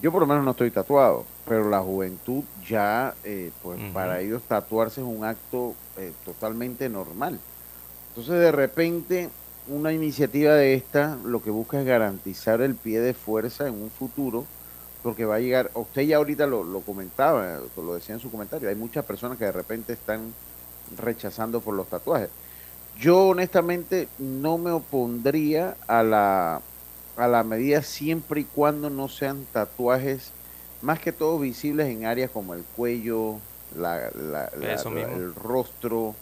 yo 0.02 0.12
por 0.12 0.20
lo 0.20 0.26
menos 0.26 0.44
no 0.44 0.52
estoy 0.52 0.70
tatuado, 0.70 1.24
pero 1.46 1.68
la 1.68 1.80
juventud 1.80 2.44
ya, 2.66 3.14
eh, 3.24 3.50
pues 3.62 3.78
para 3.92 4.20
ellos 4.20 4.42
tatuarse 4.42 5.00
es 5.00 5.06
un 5.06 5.24
acto 5.24 5.74
eh, 5.96 6.12
totalmente 6.24 6.88
normal. 6.88 7.38
Entonces 8.10 8.40
de 8.40 8.52
repente 8.52 9.30
una 9.66 9.92
iniciativa 9.92 10.54
de 10.54 10.74
esta 10.74 11.16
lo 11.24 11.42
que 11.42 11.50
busca 11.50 11.80
es 11.80 11.86
garantizar 11.86 12.60
el 12.60 12.74
pie 12.74 13.00
de 13.00 13.14
fuerza 13.14 13.66
en 13.66 13.74
un 13.74 13.90
futuro, 13.90 14.44
porque 15.02 15.24
va 15.24 15.36
a 15.36 15.40
llegar, 15.40 15.70
usted 15.74 16.02
ya 16.02 16.16
ahorita 16.16 16.46
lo, 16.46 16.80
comentaba, 16.80 17.60
lo 17.76 17.94
decía 17.94 18.14
en 18.14 18.20
su 18.20 18.30
comentario, 18.30 18.68
hay 18.68 18.74
muchas 18.74 19.04
personas 19.04 19.38
que 19.38 19.44
de 19.44 19.52
repente 19.52 19.92
están 19.92 20.32
rechazando 20.98 21.60
por 21.60 21.74
los 21.74 21.88
tatuajes. 21.88 22.30
Yo 22.98 23.28
honestamente 23.28 24.08
no 24.18 24.58
me 24.58 24.70
opondría 24.70 25.76
a 25.88 26.02
la, 26.02 26.60
a 27.16 27.28
la 27.28 27.42
medida 27.42 27.82
siempre 27.82 28.42
y 28.42 28.44
cuando 28.44 28.90
no 28.90 29.08
sean 29.08 29.46
tatuajes 29.52 30.32
más 30.82 31.00
que 31.00 31.12
todo 31.12 31.38
visibles 31.38 31.88
en 31.88 32.04
áreas 32.04 32.30
como 32.30 32.54
el 32.54 32.62
cuello, 32.76 33.38
la, 33.76 34.08
el 34.08 35.34
rostro, 35.34 36.14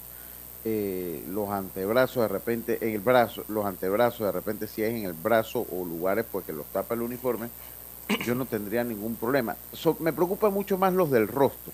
eh, 0.64 1.24
los 1.28 1.50
antebrazos 1.50 2.22
de 2.22 2.28
repente, 2.28 2.78
en 2.80 2.94
el 2.94 3.00
brazo, 3.00 3.44
los 3.48 3.66
antebrazos 3.66 4.26
de 4.26 4.32
repente 4.32 4.68
si 4.68 4.82
es 4.82 4.94
en 4.94 5.04
el 5.04 5.12
brazo 5.12 5.66
o 5.72 5.84
lugares 5.84 6.24
pues 6.30 6.46
que 6.46 6.52
los 6.52 6.66
tapa 6.66 6.94
el 6.94 7.02
uniforme, 7.02 7.48
yo 8.24 8.34
no 8.36 8.46
tendría 8.46 8.84
ningún 8.84 9.16
problema. 9.16 9.56
me 9.98 10.12
preocupa 10.12 10.50
mucho 10.50 10.78
más 10.78 10.92
los 10.92 11.10
del 11.10 11.26
rostro, 11.26 11.72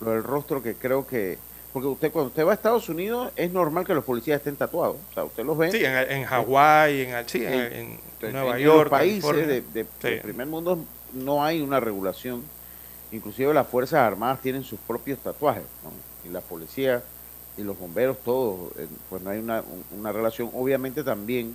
lo 0.00 0.12
del 0.12 0.22
rostro 0.22 0.62
que 0.62 0.74
creo 0.74 1.06
que, 1.06 1.38
porque 1.72 1.88
usted 1.88 2.12
cuando 2.12 2.28
usted 2.28 2.46
va 2.46 2.52
a 2.52 2.54
Estados 2.54 2.88
Unidos 2.88 3.32
es 3.34 3.50
normal 3.50 3.86
que 3.86 3.94
los 3.94 4.04
policías 4.04 4.38
estén 4.38 4.56
tatuados, 4.56 4.96
o 5.10 5.14
sea, 5.14 5.24
usted 5.24 5.44
los 5.44 5.56
ve. 5.56 5.70
Sí, 5.70 5.82
en, 5.84 6.24
Hawái, 6.24 7.02
en, 7.02 7.14
en, 7.14 8.32
Nueva 8.32 8.58
York, 8.58 8.90
países 8.90 9.64
de, 9.72 9.84
primer 10.22 10.46
mundo 10.46 10.78
no 11.14 11.42
hay 11.42 11.60
una 11.60 11.80
regulación, 11.80 12.42
inclusive 13.10 13.52
las 13.54 13.66
Fuerzas 13.66 14.00
Armadas 14.00 14.40
tienen 14.40 14.64
sus 14.64 14.78
propios 14.80 15.18
tatuajes, 15.18 15.64
y 16.24 16.28
la 16.28 16.40
policía 16.40 17.02
y 17.56 17.62
los 17.62 17.78
bomberos 17.78 18.18
todos, 18.24 18.72
eh, 18.78 18.86
pues 19.10 19.22
no 19.22 19.30
hay 19.30 19.38
una, 19.38 20.12
relación. 20.12 20.50
Obviamente 20.54 21.04
también 21.04 21.54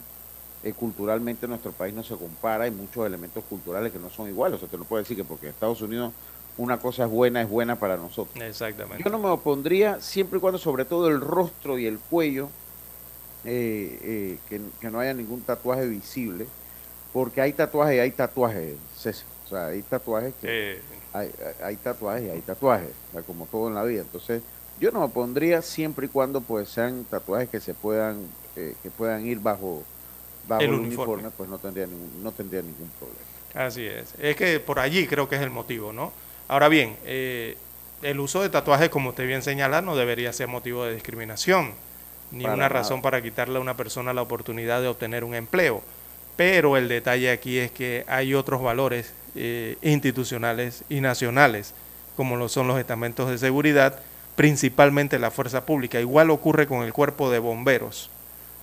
eh, 0.63 0.73
culturalmente 0.73 1.47
nuestro 1.47 1.71
país 1.71 1.93
no 1.93 2.03
se 2.03 2.15
compara, 2.15 2.65
hay 2.65 2.71
muchos 2.71 3.05
elementos 3.05 3.43
culturales 3.43 3.91
que 3.91 3.99
no 3.99 4.09
son 4.09 4.27
iguales, 4.27 4.57
o 4.57 4.59
sea, 4.59 4.67
te 4.67 4.77
lo 4.77 4.83
puedo 4.83 5.01
decir 5.01 5.15
que 5.15 5.23
porque 5.23 5.47
en 5.47 5.53
Estados 5.53 5.81
Unidos 5.81 6.11
una 6.57 6.79
cosa 6.79 7.05
es 7.05 7.09
buena, 7.09 7.41
es 7.41 7.49
buena 7.49 7.77
para 7.77 7.97
nosotros. 7.97 8.43
Exactamente. 8.43 9.03
Yo 9.03 9.09
no 9.09 9.19
me 9.19 9.29
opondría 9.29 10.01
siempre 10.01 10.37
y 10.37 10.41
cuando 10.41 10.57
sobre 10.57 10.85
todo 10.85 11.07
el 11.07 11.21
rostro 11.21 11.77
y 11.77 11.85
el 11.85 11.99
cuello, 11.99 12.49
eh, 13.45 14.37
que, 14.49 14.89
no 14.89 14.99
haya 14.99 15.13
ningún 15.13 15.41
tatuaje 15.41 15.85
visible, 15.87 16.47
porque 17.13 17.41
hay 17.41 17.53
tatuajes 17.53 17.95
y 17.95 17.99
hay 17.99 18.11
tatuajes, 18.11 18.75
O 19.45 19.49
sea, 19.49 19.67
hay 19.67 19.81
tatuajes 19.81 20.33
que... 20.41 20.79
Hay, 21.13 21.31
hay, 21.63 21.75
tatuajes 21.77 22.25
y 22.25 22.29
hay 22.29 22.41
tatuajes, 22.41 22.91
como 23.25 23.47
todo 23.47 23.69
en 23.69 23.75
la 23.75 23.83
vida. 23.83 24.01
Entonces, 24.01 24.43
yo 24.79 24.91
no 24.91 24.99
me 24.99 25.07
pondría 25.07 25.61
siempre 25.63 26.05
y 26.05 26.09
cuando 26.09 26.41
pues 26.41 26.69
sean 26.69 27.05
tatuajes 27.05 27.49
que 27.49 27.59
se 27.59 27.73
puedan 27.73 28.27
eh, 28.57 28.73
que 28.81 28.89
puedan 28.89 29.23
ir 29.23 29.39
bajo, 29.39 29.83
el, 30.59 30.73
uniforme. 30.73 31.29
pues 31.29 31.47
no 31.47 31.59
tendría 31.59 31.85
ningún, 31.85 32.23
no 32.23 32.31
tendría 32.31 32.63
ningún 32.63 32.89
problema. 32.97 33.21
Así 33.53 33.85
es. 33.85 34.15
Es 34.17 34.35
que 34.35 34.59
por 34.59 34.79
allí 34.79 35.05
creo 35.05 35.29
que 35.29 35.35
es 35.35 35.43
el 35.43 35.51
motivo, 35.51 35.93
¿no? 35.93 36.11
Ahora 36.47 36.69
bien, 36.69 36.95
eh, 37.05 37.57
el 38.01 38.19
uso 38.19 38.41
de 38.41 38.49
tatuajes, 38.49 38.89
como 38.89 39.09
usted 39.09 39.27
bien 39.27 39.41
señala, 39.41 39.81
no 39.81 39.95
debería 39.95 40.31
ser 40.31 40.47
motivo 40.47 40.85
de 40.85 40.93
discriminación, 40.93 41.73
ni 42.31 42.45
una 42.45 42.69
razón 42.69 43.01
para 43.01 43.21
quitarle 43.21 43.57
a 43.57 43.61
una 43.61 43.77
persona 43.77 44.13
la 44.13 44.21
oportunidad 44.21 44.81
de 44.81 44.87
obtener 44.87 45.23
un 45.23 45.35
empleo. 45.35 45.81
Pero 46.35 46.77
el 46.77 46.87
detalle 46.87 47.31
aquí 47.31 47.57
es 47.57 47.71
que 47.71 48.05
hay 48.07 48.33
otros 48.33 48.61
valores 48.61 49.13
eh, 49.35 49.77
institucionales 49.81 50.83
y 50.87 51.01
nacionales, 51.01 51.73
como 52.15 52.37
lo 52.37 52.47
son 52.47 52.67
los 52.67 52.79
estamentos 52.79 53.29
de 53.29 53.37
seguridad, 53.37 53.99
principalmente 54.35 55.19
la 55.19 55.31
fuerza 55.31 55.65
pública. 55.65 55.99
Igual 55.99 56.29
ocurre 56.29 56.67
con 56.67 56.83
el 56.83 56.93
cuerpo 56.93 57.31
de 57.31 57.39
bomberos. 57.39 58.11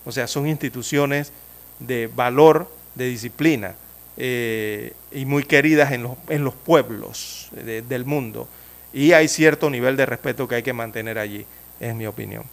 O 0.05 0.13
sea, 0.13 0.27
son 0.29 0.47
instituciones 0.47 1.33
de 1.81 2.07
valor, 2.07 2.71
de 2.95 3.07
disciplina, 3.07 3.75
eh, 4.17 4.93
y 5.13 5.25
muy 5.25 5.45
queridas 5.45 5.93
en 5.93 6.05
los, 6.05 6.13
en 6.29 6.45
los 6.45 6.55
pueblos 6.55 7.49
del 7.53 8.05
mundo. 8.05 8.49
Y 8.93 9.13
hay 9.13 9.29
cierto 9.29 9.71
nivel 9.71 9.97
de 9.97 10.07
respeto 10.07 10.47
que 10.47 10.57
hay 10.57 10.63
que 10.63 10.73
mantener 10.73 11.19
allí, 11.19 11.45
es 11.81 11.95
mi 11.95 12.07
opinión. 12.07 12.45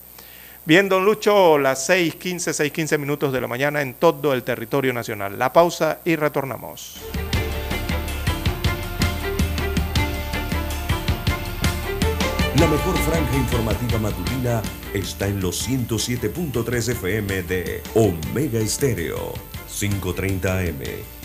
Bien, 0.64 0.88
don 0.88 1.06
Lucho, 1.06 1.58
las 1.58 1.90
6.15, 1.90 2.72
6.15 2.72 3.00
minutos 3.00 3.34
de 3.34 3.42
la 3.42 3.48
mañana 3.48 3.82
en 3.82 3.96
todo 3.96 4.32
el 4.34 4.44
territorio 4.44 4.94
nacional. 4.94 5.40
La 5.40 5.52
pausa 5.52 6.00
y 6.06 6.16
retornamos. 6.16 7.02
La 12.60 12.68
mejor 12.68 12.96
franja 12.98 13.38
informativa 13.38 13.98
matutina 13.98 14.62
está 14.94 15.26
en 15.26 15.42
los 15.42 15.68
107.3 15.68 16.92
FM 16.92 17.42
de 17.42 17.82
Omega 17.96 18.60
Estéreo, 18.60 19.34
530 19.68 20.60
AM. 20.60 21.11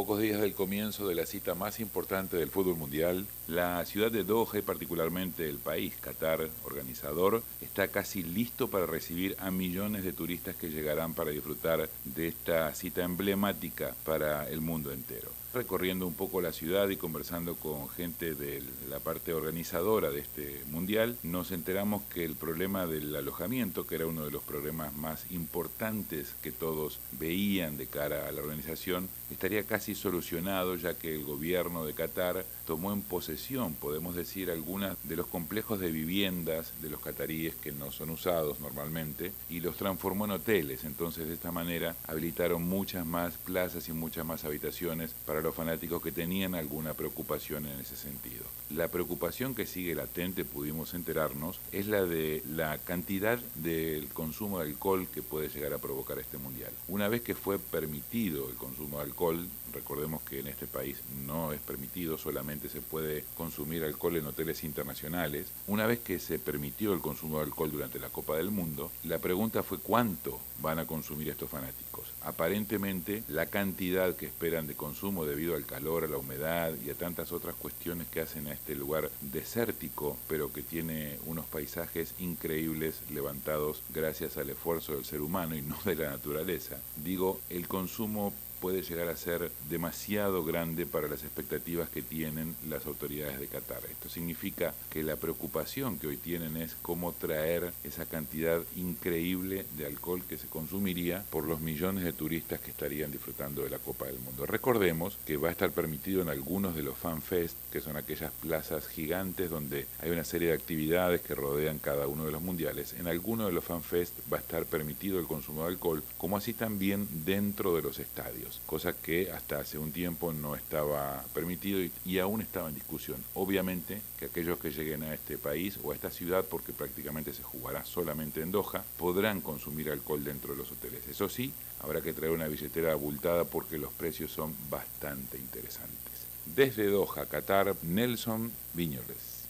Pocos 0.00 0.20
días 0.20 0.40
del 0.40 0.54
comienzo 0.54 1.06
de 1.06 1.14
la 1.14 1.26
cita 1.26 1.54
más 1.54 1.78
importante 1.78 2.38
del 2.38 2.48
fútbol 2.48 2.74
mundial, 2.74 3.26
la 3.46 3.84
ciudad 3.84 4.10
de 4.10 4.24
Doha 4.24 4.56
y 4.58 4.62
particularmente 4.62 5.46
el 5.46 5.58
país, 5.58 5.92
Qatar, 6.00 6.48
organizador, 6.64 7.42
está 7.60 7.88
casi 7.88 8.22
listo 8.22 8.68
para 8.68 8.86
recibir 8.86 9.36
a 9.38 9.50
millones 9.50 10.02
de 10.02 10.14
turistas 10.14 10.56
que 10.56 10.70
llegarán 10.70 11.12
para 11.12 11.32
disfrutar 11.32 11.90
de 12.06 12.28
esta 12.28 12.74
cita 12.74 13.02
emblemática 13.04 13.94
para 14.06 14.48
el 14.48 14.62
mundo 14.62 14.90
entero 14.90 15.39
recorriendo 15.52 16.06
un 16.06 16.14
poco 16.14 16.40
la 16.40 16.52
ciudad 16.52 16.88
y 16.88 16.96
conversando 16.96 17.56
con 17.56 17.88
gente 17.88 18.34
de 18.34 18.62
la 18.88 19.00
parte 19.00 19.32
organizadora 19.32 20.10
de 20.10 20.20
este 20.20 20.62
mundial, 20.70 21.16
nos 21.22 21.50
enteramos 21.50 22.02
que 22.04 22.24
el 22.24 22.36
problema 22.36 22.86
del 22.86 23.14
alojamiento, 23.16 23.86
que 23.86 23.96
era 23.96 24.06
uno 24.06 24.24
de 24.24 24.30
los 24.30 24.42
problemas 24.42 24.94
más 24.94 25.30
importantes 25.30 26.34
que 26.42 26.52
todos 26.52 26.98
veían 27.12 27.76
de 27.76 27.86
cara 27.86 28.28
a 28.28 28.32
la 28.32 28.42
organización, 28.42 29.08
estaría 29.30 29.64
casi 29.64 29.94
solucionado 29.94 30.76
ya 30.76 30.94
que 30.94 31.14
el 31.14 31.24
gobierno 31.24 31.84
de 31.84 31.94
Qatar 31.94 32.44
tomó 32.70 32.92
en 32.92 33.02
posesión, 33.02 33.74
podemos 33.74 34.14
decir, 34.14 34.48
algunas 34.48 34.96
de 35.02 35.16
los 35.16 35.26
complejos 35.26 35.80
de 35.80 35.90
viviendas 35.90 36.72
de 36.80 36.88
los 36.88 37.00
cataríes 37.00 37.56
que 37.56 37.72
no 37.72 37.90
son 37.90 38.10
usados 38.10 38.60
normalmente 38.60 39.32
y 39.48 39.58
los 39.58 39.76
transformó 39.76 40.26
en 40.26 40.30
hoteles. 40.30 40.84
Entonces 40.84 41.26
de 41.26 41.34
esta 41.34 41.50
manera 41.50 41.96
habilitaron 42.06 42.62
muchas 42.62 43.04
más 43.04 43.34
plazas 43.38 43.88
y 43.88 43.92
muchas 43.92 44.24
más 44.24 44.44
habitaciones 44.44 45.16
para 45.26 45.40
los 45.40 45.52
fanáticos 45.52 46.00
que 46.00 46.12
tenían 46.12 46.54
alguna 46.54 46.94
preocupación 46.94 47.66
en 47.66 47.80
ese 47.80 47.96
sentido. 47.96 48.44
La 48.70 48.86
preocupación 48.86 49.56
que 49.56 49.66
sigue 49.66 49.96
latente, 49.96 50.44
pudimos 50.44 50.94
enterarnos, 50.94 51.58
es 51.72 51.88
la 51.88 52.04
de 52.04 52.44
la 52.48 52.78
cantidad 52.78 53.40
del 53.56 54.06
consumo 54.10 54.60
de 54.60 54.66
alcohol 54.66 55.08
que 55.12 55.22
puede 55.22 55.48
llegar 55.48 55.72
a 55.72 55.78
provocar 55.78 56.20
este 56.20 56.38
mundial. 56.38 56.70
Una 56.86 57.08
vez 57.08 57.22
que 57.22 57.34
fue 57.34 57.58
permitido 57.58 58.48
el 58.48 58.54
consumo 58.54 58.98
de 58.98 59.02
alcohol, 59.06 59.48
recordemos 59.72 60.22
que 60.22 60.40
en 60.40 60.48
este 60.48 60.66
país 60.66 60.98
no 61.26 61.52
es 61.52 61.60
permitido, 61.60 62.18
solamente 62.18 62.68
se 62.68 62.80
puede 62.80 63.24
consumir 63.36 63.84
alcohol 63.84 64.16
en 64.16 64.26
hoteles 64.26 64.64
internacionales. 64.64 65.48
Una 65.66 65.86
vez 65.86 66.00
que 66.00 66.18
se 66.18 66.38
permitió 66.38 66.92
el 66.92 67.00
consumo 67.00 67.38
de 67.38 67.44
alcohol 67.44 67.70
durante 67.70 67.98
la 67.98 68.08
Copa 68.08 68.36
del 68.36 68.50
Mundo, 68.50 68.90
la 69.04 69.18
pregunta 69.18 69.62
fue 69.62 69.78
cuánto 69.78 70.40
van 70.60 70.78
a 70.78 70.86
consumir 70.86 71.28
estos 71.28 71.50
fanáticos. 71.50 72.12
Aparentemente, 72.22 73.22
la 73.28 73.46
cantidad 73.46 74.14
que 74.14 74.26
esperan 74.26 74.66
de 74.66 74.74
consumo 74.74 75.24
debido 75.24 75.54
al 75.54 75.64
calor, 75.64 76.04
a 76.04 76.08
la 76.08 76.18
humedad 76.18 76.74
y 76.84 76.90
a 76.90 76.94
tantas 76.94 77.32
otras 77.32 77.54
cuestiones 77.54 78.08
que 78.08 78.20
hacen 78.20 78.46
a 78.46 78.52
este 78.52 78.74
lugar 78.74 79.10
desértico, 79.20 80.16
pero 80.28 80.52
que 80.52 80.62
tiene 80.62 81.18
unos 81.26 81.46
paisajes 81.46 82.14
increíbles 82.18 83.00
levantados 83.10 83.82
gracias 83.92 84.36
al 84.36 84.50
esfuerzo 84.50 84.94
del 84.94 85.04
ser 85.04 85.22
humano 85.22 85.56
y 85.56 85.62
no 85.62 85.78
de 85.84 85.94
la 85.94 86.10
naturaleza. 86.10 86.76
Digo, 87.02 87.40
el 87.48 87.68
consumo 87.68 88.32
puede 88.60 88.82
llegar 88.82 89.08
a 89.08 89.16
ser 89.16 89.50
demasiado 89.68 90.44
grande 90.44 90.86
para 90.86 91.08
las 91.08 91.24
expectativas 91.24 91.88
que 91.88 92.02
tienen 92.02 92.54
las 92.68 92.86
autoridades 92.86 93.40
de 93.40 93.46
Qatar. 93.46 93.80
Esto 93.90 94.08
significa 94.08 94.74
que 94.90 95.02
la 95.02 95.16
preocupación 95.16 95.98
que 95.98 96.06
hoy 96.06 96.16
tienen 96.16 96.56
es 96.56 96.76
cómo 96.82 97.12
traer 97.12 97.72
esa 97.84 98.04
cantidad 98.06 98.60
increíble 98.76 99.66
de 99.76 99.86
alcohol 99.86 100.22
que 100.28 100.38
se 100.38 100.46
consumiría 100.46 101.24
por 101.30 101.44
los 101.44 101.60
millones 101.60 102.04
de 102.04 102.12
turistas 102.12 102.60
que 102.60 102.70
estarían 102.70 103.10
disfrutando 103.10 103.62
de 103.62 103.70
la 103.70 103.78
Copa 103.78 104.06
del 104.06 104.18
Mundo. 104.18 104.46
Recordemos 104.46 105.18
que 105.24 105.36
va 105.36 105.48
a 105.48 105.52
estar 105.52 105.70
permitido 105.70 106.22
en 106.22 106.28
algunos 106.28 106.74
de 106.74 106.82
los 106.82 106.98
fanfest, 106.98 107.56
que 107.72 107.80
son 107.80 107.96
aquellas 107.96 108.32
plazas 108.42 108.86
gigantes 108.88 109.50
donde 109.50 109.86
hay 110.00 110.10
una 110.10 110.24
serie 110.24 110.48
de 110.48 110.54
actividades 110.54 111.22
que 111.22 111.34
rodean 111.34 111.78
cada 111.78 112.06
uno 112.06 112.26
de 112.26 112.32
los 112.32 112.42
mundiales. 112.42 112.94
En 112.98 113.06
algunos 113.06 113.46
de 113.46 113.52
los 113.52 113.64
fanfest 113.64 114.12
va 114.32 114.36
a 114.36 114.40
estar 114.40 114.66
permitido 114.66 115.18
el 115.18 115.26
consumo 115.26 115.62
de 115.62 115.68
alcohol, 115.68 116.02
como 116.18 116.36
así 116.36 116.52
también 116.52 117.08
dentro 117.24 117.74
de 117.74 117.82
los 117.82 117.98
estadios 117.98 118.49
cosa 118.66 118.92
que 118.92 119.30
hasta 119.30 119.60
hace 119.60 119.78
un 119.78 119.92
tiempo 119.92 120.32
no 120.32 120.54
estaba 120.54 121.24
permitido 121.34 121.80
y, 122.04 122.18
aún 122.18 122.42
estaba 122.42 122.68
en 122.68 122.74
discusión. 122.74 123.16
Obviamente 123.34 124.02
que 124.18 124.26
aquellos 124.26 124.58
que 124.58 124.70
lleguen 124.70 125.02
a 125.02 125.14
este 125.14 125.38
país 125.38 125.78
o 125.82 125.92
a 125.92 125.94
esta 125.94 126.10
ciudad, 126.10 126.44
porque 126.44 126.72
prácticamente 126.72 127.32
se 127.32 127.42
jugará 127.42 127.84
solamente 127.84 128.42
en 128.42 128.52
Doha, 128.52 128.84
podrán 128.98 129.40
consumir 129.40 129.90
alcohol 129.90 130.22
dentro 130.24 130.52
de 130.52 130.58
los 130.58 130.70
hoteles. 130.72 131.06
Eso 131.08 131.28
sí, 131.28 131.52
habrá 131.82 132.00
que 132.00 132.12
traer 132.12 132.32
una 132.32 132.48
billetera 132.48 132.92
abultada 132.92 133.44
porque 133.44 133.78
los 133.78 133.92
precios 133.92 134.32
son 134.32 134.54
bastante 134.68 135.38
interesantes. 135.38 136.26
Desde 136.44 136.86
Doha, 136.86 137.26
Qatar, 137.26 137.74
Nelson 137.82 138.50
Viñoles. 138.74 139.40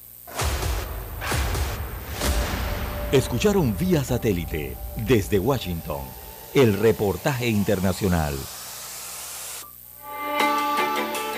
Escucharon 3.13 3.77
vía 3.77 4.05
satélite 4.05 4.77
desde 5.09 5.41
Washington 5.41 6.03
el 6.55 6.79
reportaje 6.79 7.49
internacional. 7.49 8.35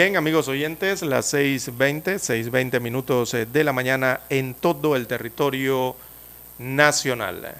Bien, 0.00 0.16
amigos 0.16 0.48
oyentes, 0.48 1.02
las 1.02 1.34
6.20, 1.34 2.14
6.20 2.14 2.80
minutos 2.80 3.34
eh, 3.34 3.44
de 3.44 3.62
la 3.62 3.74
mañana 3.74 4.20
en 4.30 4.54
todo 4.54 4.96
el 4.96 5.06
territorio 5.06 5.94
nacional. 6.58 7.54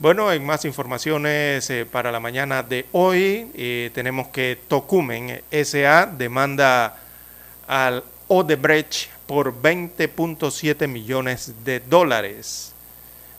Bueno, 0.00 0.32
en 0.32 0.44
más 0.44 0.64
informaciones 0.64 1.70
eh, 1.70 1.86
para 1.86 2.10
la 2.10 2.18
mañana 2.18 2.64
de 2.64 2.86
hoy, 2.90 3.48
eh, 3.54 3.92
tenemos 3.94 4.26
que 4.26 4.58
Tocumen 4.66 5.40
SA 5.52 6.06
demanda 6.06 6.98
al 7.68 8.02
Odebrecht 8.26 9.08
por 9.28 9.54
20.7 9.62 10.88
millones 10.88 11.54
de 11.64 11.78
dólares. 11.78 12.74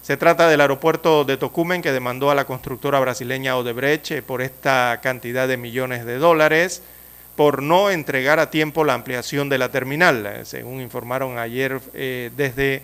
Se 0.02 0.16
trata 0.16 0.48
del 0.48 0.62
aeropuerto 0.62 1.26
de 1.26 1.36
Tocumen 1.36 1.82
que 1.82 1.92
demandó 1.92 2.32
a 2.32 2.36
la 2.36 2.46
constructora 2.46 3.02
brasileña 3.02 3.58
Odebrecht 3.58 4.22
por 4.22 4.42
esta 4.42 5.02
cantidad 5.04 5.46
de 5.46 5.58
millones 5.58 6.06
de 6.06 6.20
dólares 6.20 6.84
por 7.36 7.62
no 7.62 7.90
entregar 7.90 8.40
a 8.40 8.50
tiempo 8.50 8.84
la 8.84 8.94
ampliación 8.94 9.50
de 9.50 9.58
la 9.58 9.70
terminal, 9.70 10.26
eh, 10.26 10.46
según 10.46 10.82
informaron 10.82 11.38
ayer 11.38 11.80
eh, 11.94 12.32
desde 12.36 12.84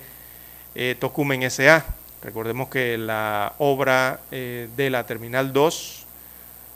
Tocumen 0.99 1.49
SA. 1.49 1.85
Recordemos 2.21 2.69
que 2.69 2.97
la 2.97 3.53
obra 3.57 4.19
de 4.31 4.89
la 4.89 5.05
Terminal 5.05 5.51
2 5.51 6.05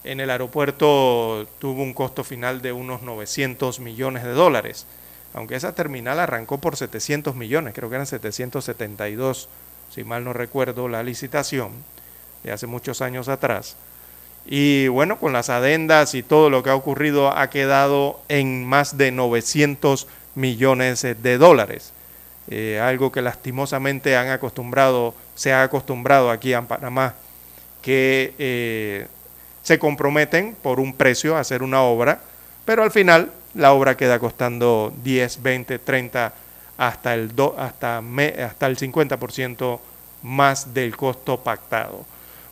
en 0.03 0.19
el 0.19 0.29
aeropuerto 0.29 1.47
tuvo 1.59 1.83
un 1.83 1.93
costo 1.93 2.23
final 2.23 2.61
de 2.61 2.73
unos 2.73 3.01
900 3.01 3.79
millones 3.79 4.23
de 4.23 4.31
dólares, 4.31 4.87
aunque 5.33 5.55
esa 5.55 5.73
terminal 5.75 6.19
arrancó 6.19 6.57
por 6.57 6.75
700 6.75 7.35
millones, 7.35 7.73
creo 7.73 7.89
que 7.89 7.95
eran 7.95 8.07
772 8.07 9.47
si 9.93 10.03
mal 10.03 10.23
no 10.23 10.33
recuerdo, 10.33 10.87
la 10.87 11.03
licitación 11.03 11.71
de 12.43 12.51
hace 12.51 12.65
muchos 12.65 13.01
años 13.01 13.27
atrás. 13.29 13.75
Y 14.45 14.87
bueno, 14.89 15.17
con 15.19 15.33
las 15.33 15.49
adendas 15.49 16.15
y 16.15 16.23
todo 16.23 16.49
lo 16.49 16.63
que 16.63 16.69
ha 16.69 16.75
ocurrido 16.75 17.35
ha 17.35 17.49
quedado 17.49 18.19
en 18.27 18.65
más 18.65 18.97
de 18.97 19.11
900 19.11 20.07
millones 20.35 21.01
de 21.01 21.37
dólares. 21.37 21.93
Eh, 22.49 22.79
algo 22.81 23.11
que 23.11 23.21
lastimosamente 23.21 24.17
han 24.17 24.29
acostumbrado, 24.29 25.13
se 25.33 25.53
ha 25.53 25.63
acostumbrado 25.63 26.29
aquí 26.29 26.53
en 26.53 26.65
Panamá, 26.65 27.15
que 27.81 28.33
eh, 28.37 29.07
se 29.61 29.79
comprometen 29.79 30.55
por 30.61 30.79
un 30.79 30.93
precio 30.93 31.37
a 31.37 31.39
hacer 31.39 31.63
una 31.63 31.81
obra, 31.83 32.19
pero 32.65 32.83
al 32.83 32.91
final 32.91 33.31
la 33.53 33.71
obra 33.71 33.95
queda 33.95 34.19
costando 34.19 34.93
10, 35.03 35.41
20, 35.41 35.79
30 35.79 36.33
hasta 36.77 37.13
el, 37.13 37.31
hasta, 37.57 37.99
hasta 37.99 38.67
el 38.67 38.77
50% 38.77 39.79
más 40.23 40.73
del 40.73 40.97
costo 40.97 41.39
pactado. 41.39 42.05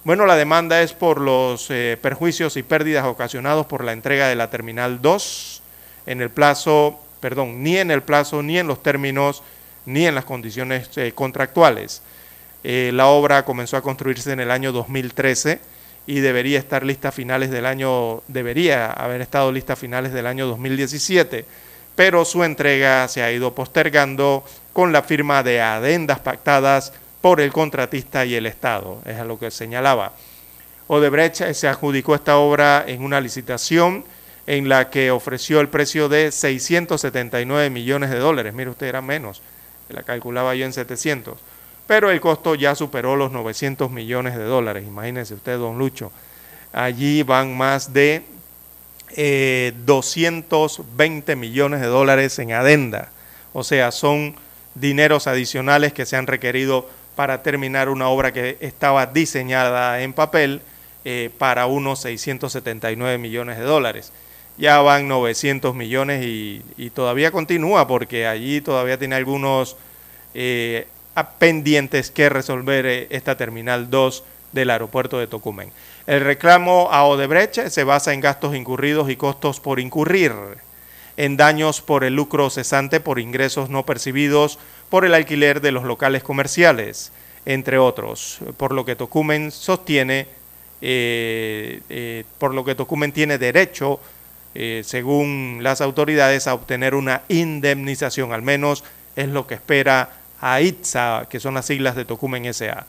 Bueno, 0.04 0.26
la 0.26 0.36
demanda 0.36 0.82
es 0.82 0.94
por 0.94 1.22
los 1.22 1.70
eh, 1.70 1.96
perjuicios 2.02 2.58
y 2.58 2.64
pérdidas 2.64 3.06
ocasionados 3.06 3.68
por 3.68 3.84
la 3.84 3.92
entrega 3.92 4.28
de 4.30 4.36
la 4.36 4.50
Terminal 4.50 5.00
2 5.00 5.62
en 6.08 6.22
el 6.22 6.32
plazo, 6.32 7.00
perdón, 7.20 7.62
ni 7.62 7.78
en 7.78 7.92
el 7.92 8.02
plazo, 8.02 8.42
ni 8.42 8.58
en 8.58 8.66
los 8.66 8.82
términos, 8.82 9.44
ni 9.86 10.08
en 10.08 10.16
las 10.16 10.26
condiciones 10.26 10.90
eh, 10.96 11.12
contractuales. 11.14 12.02
Eh, 12.64 12.90
la 12.96 13.08
obra 13.08 13.46
comenzó 13.46 13.78
a 13.78 13.84
construirse 13.84 14.32
en 14.32 14.40
el 14.40 14.50
año 14.50 14.72
2013 14.72 15.60
y 16.08 16.20
debería 16.22 16.58
estar 16.58 16.84
lista 16.84 17.10
a 17.10 17.12
finales 17.12 17.52
del 17.52 17.68
año, 17.68 18.24
debería 18.28 18.92
haber 18.92 19.22
estado 19.22 19.52
lista 19.52 19.74
a 19.74 19.76
finales 19.76 20.14
del 20.14 20.26
año 20.26 20.48
2017 20.48 21.46
pero 21.96 22.26
su 22.26 22.44
entrega 22.44 23.08
se 23.08 23.22
ha 23.22 23.32
ido 23.32 23.54
postergando 23.54 24.44
con 24.74 24.92
la 24.92 25.04
firma 25.04 25.44
de 25.44 25.62
adendas 25.62 26.20
pactadas 26.20 26.94
por 27.22 27.40
el 27.40 27.54
contratista 27.54 28.26
y 28.26 28.36
el 28.36 28.46
Estado, 28.46 29.02
es 29.06 29.20
a 29.20 29.26
lo 29.26 29.38
que 29.38 29.52
señalaba. 29.52 30.14
Odebrecht 30.88 31.54
se 31.54 31.68
adjudicó 31.68 32.16
esta 32.16 32.38
obra 32.38 32.84
en 32.86 33.04
una 33.04 33.22
licitación 33.22 34.04
en 34.48 34.68
la 34.68 34.90
que 34.90 35.12
ofreció 35.12 35.62
el 35.62 35.70
precio 35.70 36.10
de 36.10 36.32
679 36.32 37.70
millones 37.70 38.10
de 38.10 38.20
dólares. 38.20 38.54
Mire 38.54 38.72
usted, 38.72 38.88
era 38.88 39.02
menos, 39.02 39.42
la 39.90 40.04
calculaba 40.04 40.56
yo 40.56 40.66
en 40.66 40.74
700. 40.74 41.38
Pero 41.88 42.10
el 42.10 42.20
costo 42.20 42.56
ya 42.56 42.76
superó 42.76 43.16
los 43.16 43.32
900 43.32 43.92
millones 43.92 44.36
de 44.36 44.44
dólares. 44.44 44.86
Imagínense 44.88 45.34
usted, 45.34 45.58
don 45.58 45.78
Lucho. 45.78 46.12
Allí 46.74 47.24
van 47.24 47.56
más 47.56 47.94
de 47.94 48.24
220 49.86 51.32
eh, 51.32 51.36
millones 51.36 51.82
de 51.82 51.88
dólares 51.88 52.40
en 52.40 52.54
adenda. 52.54 53.12
O 53.54 53.64
sea, 53.64 53.92
son 53.92 54.36
dineros 54.76 55.28
adicionales 55.28 55.92
que 55.92 56.06
se 56.06 56.16
han 56.16 56.28
requerido 56.28 56.90
para 57.22 57.44
terminar 57.44 57.88
una 57.88 58.10
obra 58.10 58.34
que 58.34 58.58
estaba 58.62 59.06
diseñada 59.06 60.02
en 60.02 60.12
papel 60.12 60.60
eh, 61.06 61.30
para 61.38 61.68
unos 61.68 62.02
679 62.02 63.20
millones 63.20 63.60
de 63.60 63.64
dólares. 63.64 64.12
Ya 64.58 64.82
van 64.82 65.08
900 65.08 65.76
millones 65.76 66.26
y, 66.26 66.90
todavía 66.96 67.30
continúa 67.30 67.88
porque 67.88 68.26
allí 68.26 68.60
todavía 68.60 68.98
tiene 68.98 69.14
algunos 69.14 69.78
eh, 70.34 70.88
pendientes 71.38 72.10
que 72.10 72.28
resolver 72.28 72.88
esta 73.12 73.38
Terminal 73.38 73.92
2 73.92 74.24
del 74.52 74.72
aeropuerto 74.72 75.20
de 75.20 75.28
Tocumen. 75.28 75.72
El 76.08 76.22
reclamo 76.22 76.90
a 76.92 77.06
Odebrecht 77.06 77.68
se 77.68 77.84
basa 77.84 78.14
en 78.14 78.22
gastos 78.22 78.56
incurridos 78.56 79.12
y 79.12 79.16
costos 79.16 79.60
por 79.60 79.80
incurrir, 79.80 80.34
en 81.18 81.38
daños 81.38 81.82
por 81.82 82.04
el 82.04 82.16
lucro 82.16 82.50
cesante 82.50 83.00
por 83.00 83.20
ingresos 83.20 83.70
no 83.70 83.86
percibidos 83.86 84.58
por 84.92 85.06
el 85.06 85.14
alquiler 85.14 85.62
de 85.62 85.72
los 85.72 85.86
locales 85.86 86.22
comerciales, 86.22 87.14
entre 87.46 87.78
otros, 87.78 88.40
por 88.58 88.74
lo 88.74 88.84
que 88.84 88.98
Tocumen 88.98 89.50
sostiene, 89.50 90.28
eh, 90.82 91.80
eh, 91.90 92.26
por 92.38 92.54
lo 92.54 92.66
que 92.66 92.76
Tocumen 92.76 93.14
tiene 93.14 93.38
derecho, 93.38 94.02
eh, 94.54 94.82
según 94.84 95.60
las 95.62 95.80
autoridades, 95.80 96.46
a 96.46 96.54
obtener 96.54 96.94
una 96.94 97.22
indemnización, 97.30 98.34
al 98.34 98.42
menos 98.42 98.84
es 99.16 99.30
lo 99.30 99.48
que 99.48 99.54
espera 99.54 100.10
AITSA, 100.42 101.26
que 101.30 101.40
son 101.40 101.54
las 101.54 101.68
siglas 101.68 101.96
de 101.96 102.04
Tocumen 102.04 102.46
S.A. 102.48 102.86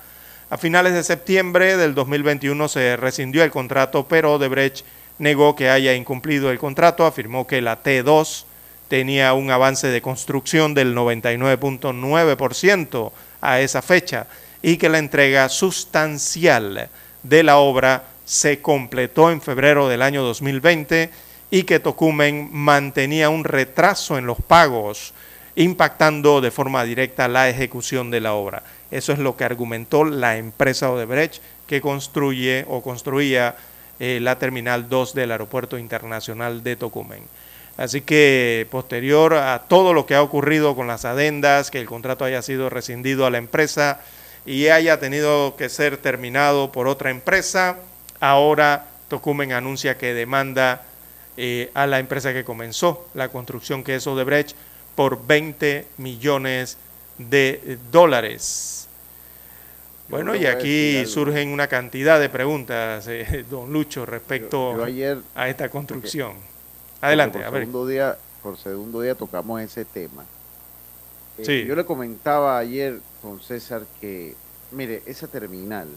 A 0.51 0.59
finales 0.59 0.95
de 0.95 1.05
septiembre 1.05 1.77
del 1.77 1.95
2021 1.95 2.67
se 2.67 2.97
rescindió 2.97 3.45
el 3.45 3.53
contrato, 3.53 4.09
pero 4.09 4.35
Odebrecht 4.35 4.85
negó 5.21 5.55
que 5.55 5.71
haya 5.71 5.95
incumplido 5.95 6.51
el 6.51 6.59
contrato, 6.59 7.07
afirmó 7.07 7.47
que 7.47 7.63
la 7.63 7.81
T2 7.81 8.47
tenía 8.93 9.33
un 9.33 9.51
avance 9.51 9.87
de 9.87 10.03
construcción 10.03 10.75
del 10.75 10.95
99.9% 10.95 13.13
a 13.41 13.61
esa 13.61 13.81
fecha 13.81 14.27
y 14.61 14.77
que 14.77 14.91
la 14.91 14.99
entrega 14.99 15.49
sustancial 15.49 16.91
de 17.23 17.43
la 17.43 17.57
obra 17.57 18.05
se 18.27 18.61
completó 18.61 19.31
en 19.31 19.41
febrero 19.41 19.89
del 19.89 20.03
año 20.03 20.23
2020 20.23 21.09
y 21.51 21.63
que 21.63 21.81
Tocumen 21.81 22.51
mantenía 22.53 23.31
un 23.31 23.45
retraso 23.45 24.19
en 24.19 24.27
los 24.27 24.43
pagos, 24.43 25.15
impactando 25.57 26.43
de 26.43 26.51
forma 26.51 26.85
directa 26.85 27.29
la 27.29 27.49
ejecución 27.49 28.11
de 28.11 28.21
la 28.21 28.35
obra. 28.35 28.63
Eso 28.91 29.15
es 29.15 29.19
lo 29.19 29.39
que 29.39 29.45
argumentó 29.45 30.05
la 30.05 30.37
empresa 30.37 30.91
Odebrecht 30.91 31.41
que 31.67 31.81
construye 31.81 32.67
o 32.69 32.83
construía 32.83 33.57
eh, 33.99 34.19
la 34.21 34.39
Terminal 34.39 34.91
2 34.91 35.15
del 35.15 35.33
Aeropuerto 35.33 35.79
Internacional 35.79 36.63
de 36.63 36.77
Tocumen. 36.77 37.23
Así 37.77 38.03
que 38.03 38.67
posterior 38.71 39.35
a 39.35 39.63
todo 39.67 39.95
lo 39.95 40.05
que 40.05 40.15
ha 40.15 40.23
ocurrido 40.23 40.77
con 40.77 40.87
las 40.87 41.05
adendas, 41.05 41.71
que 41.71 41.81
el 41.81 41.87
contrato 41.87 42.25
haya 42.25 42.43
sido 42.43 42.69
rescindido 42.69 43.25
a 43.27 43.31
la 43.31 43.39
empresa 43.39 44.01
y 44.45 44.69
haya 44.69 45.01
tenido 45.01 45.57
que 45.57 45.69
ser 45.69 45.97
terminado 45.97 46.71
por 46.73 46.87
otra 46.87 47.11
empresa, 47.11 47.79
ahora 48.21 48.89
Tocumen 49.09 49.53
anuncia 49.53 49.99
que 49.99 50.15
demanda 50.15 50.85
eh, 51.37 51.71
a 51.75 51.87
la 51.87 51.99
empresa 51.99 52.33
que 52.33 52.45
comenzó 52.45 53.09
la 53.15 53.29
construcción, 53.29 53.85
que 53.85 53.97
es 53.97 54.07
Odebrecht, 54.07 54.57
por 54.95 55.27
20 55.27 55.87
millones 55.99 56.77
de 57.19 57.79
dólares. 57.91 58.89
Bueno, 60.09 60.35
y 60.35 60.45
aquí 60.47 61.07
surgen 61.07 61.49
una 61.51 61.69
cantidad 61.69 62.21
de 62.21 62.29
preguntas, 62.29 63.07
eh, 63.09 63.45
don 63.51 63.73
Lucho, 63.73 64.05
respecto 64.05 64.77
a 65.35 65.49
esta 65.49 65.71
construcción. 65.71 66.52
Adelante, 67.03 67.39
por 67.39 67.47
a 67.47 67.51
ver. 67.51 67.63
Segundo 67.63 67.87
día, 67.87 68.17
por 68.43 68.57
segundo 68.57 69.01
día 69.01 69.17
tocamos 69.17 69.61
ese 69.61 69.85
tema. 69.85 70.25
Eh, 71.37 71.65
yo 71.67 71.75
le 71.75 71.85
comentaba 71.85 72.57
ayer 72.57 73.01
con 73.21 73.41
César 73.41 73.83
que, 74.01 74.37
mire, 74.71 75.03
esa 75.05 75.27
terminal, 75.27 75.89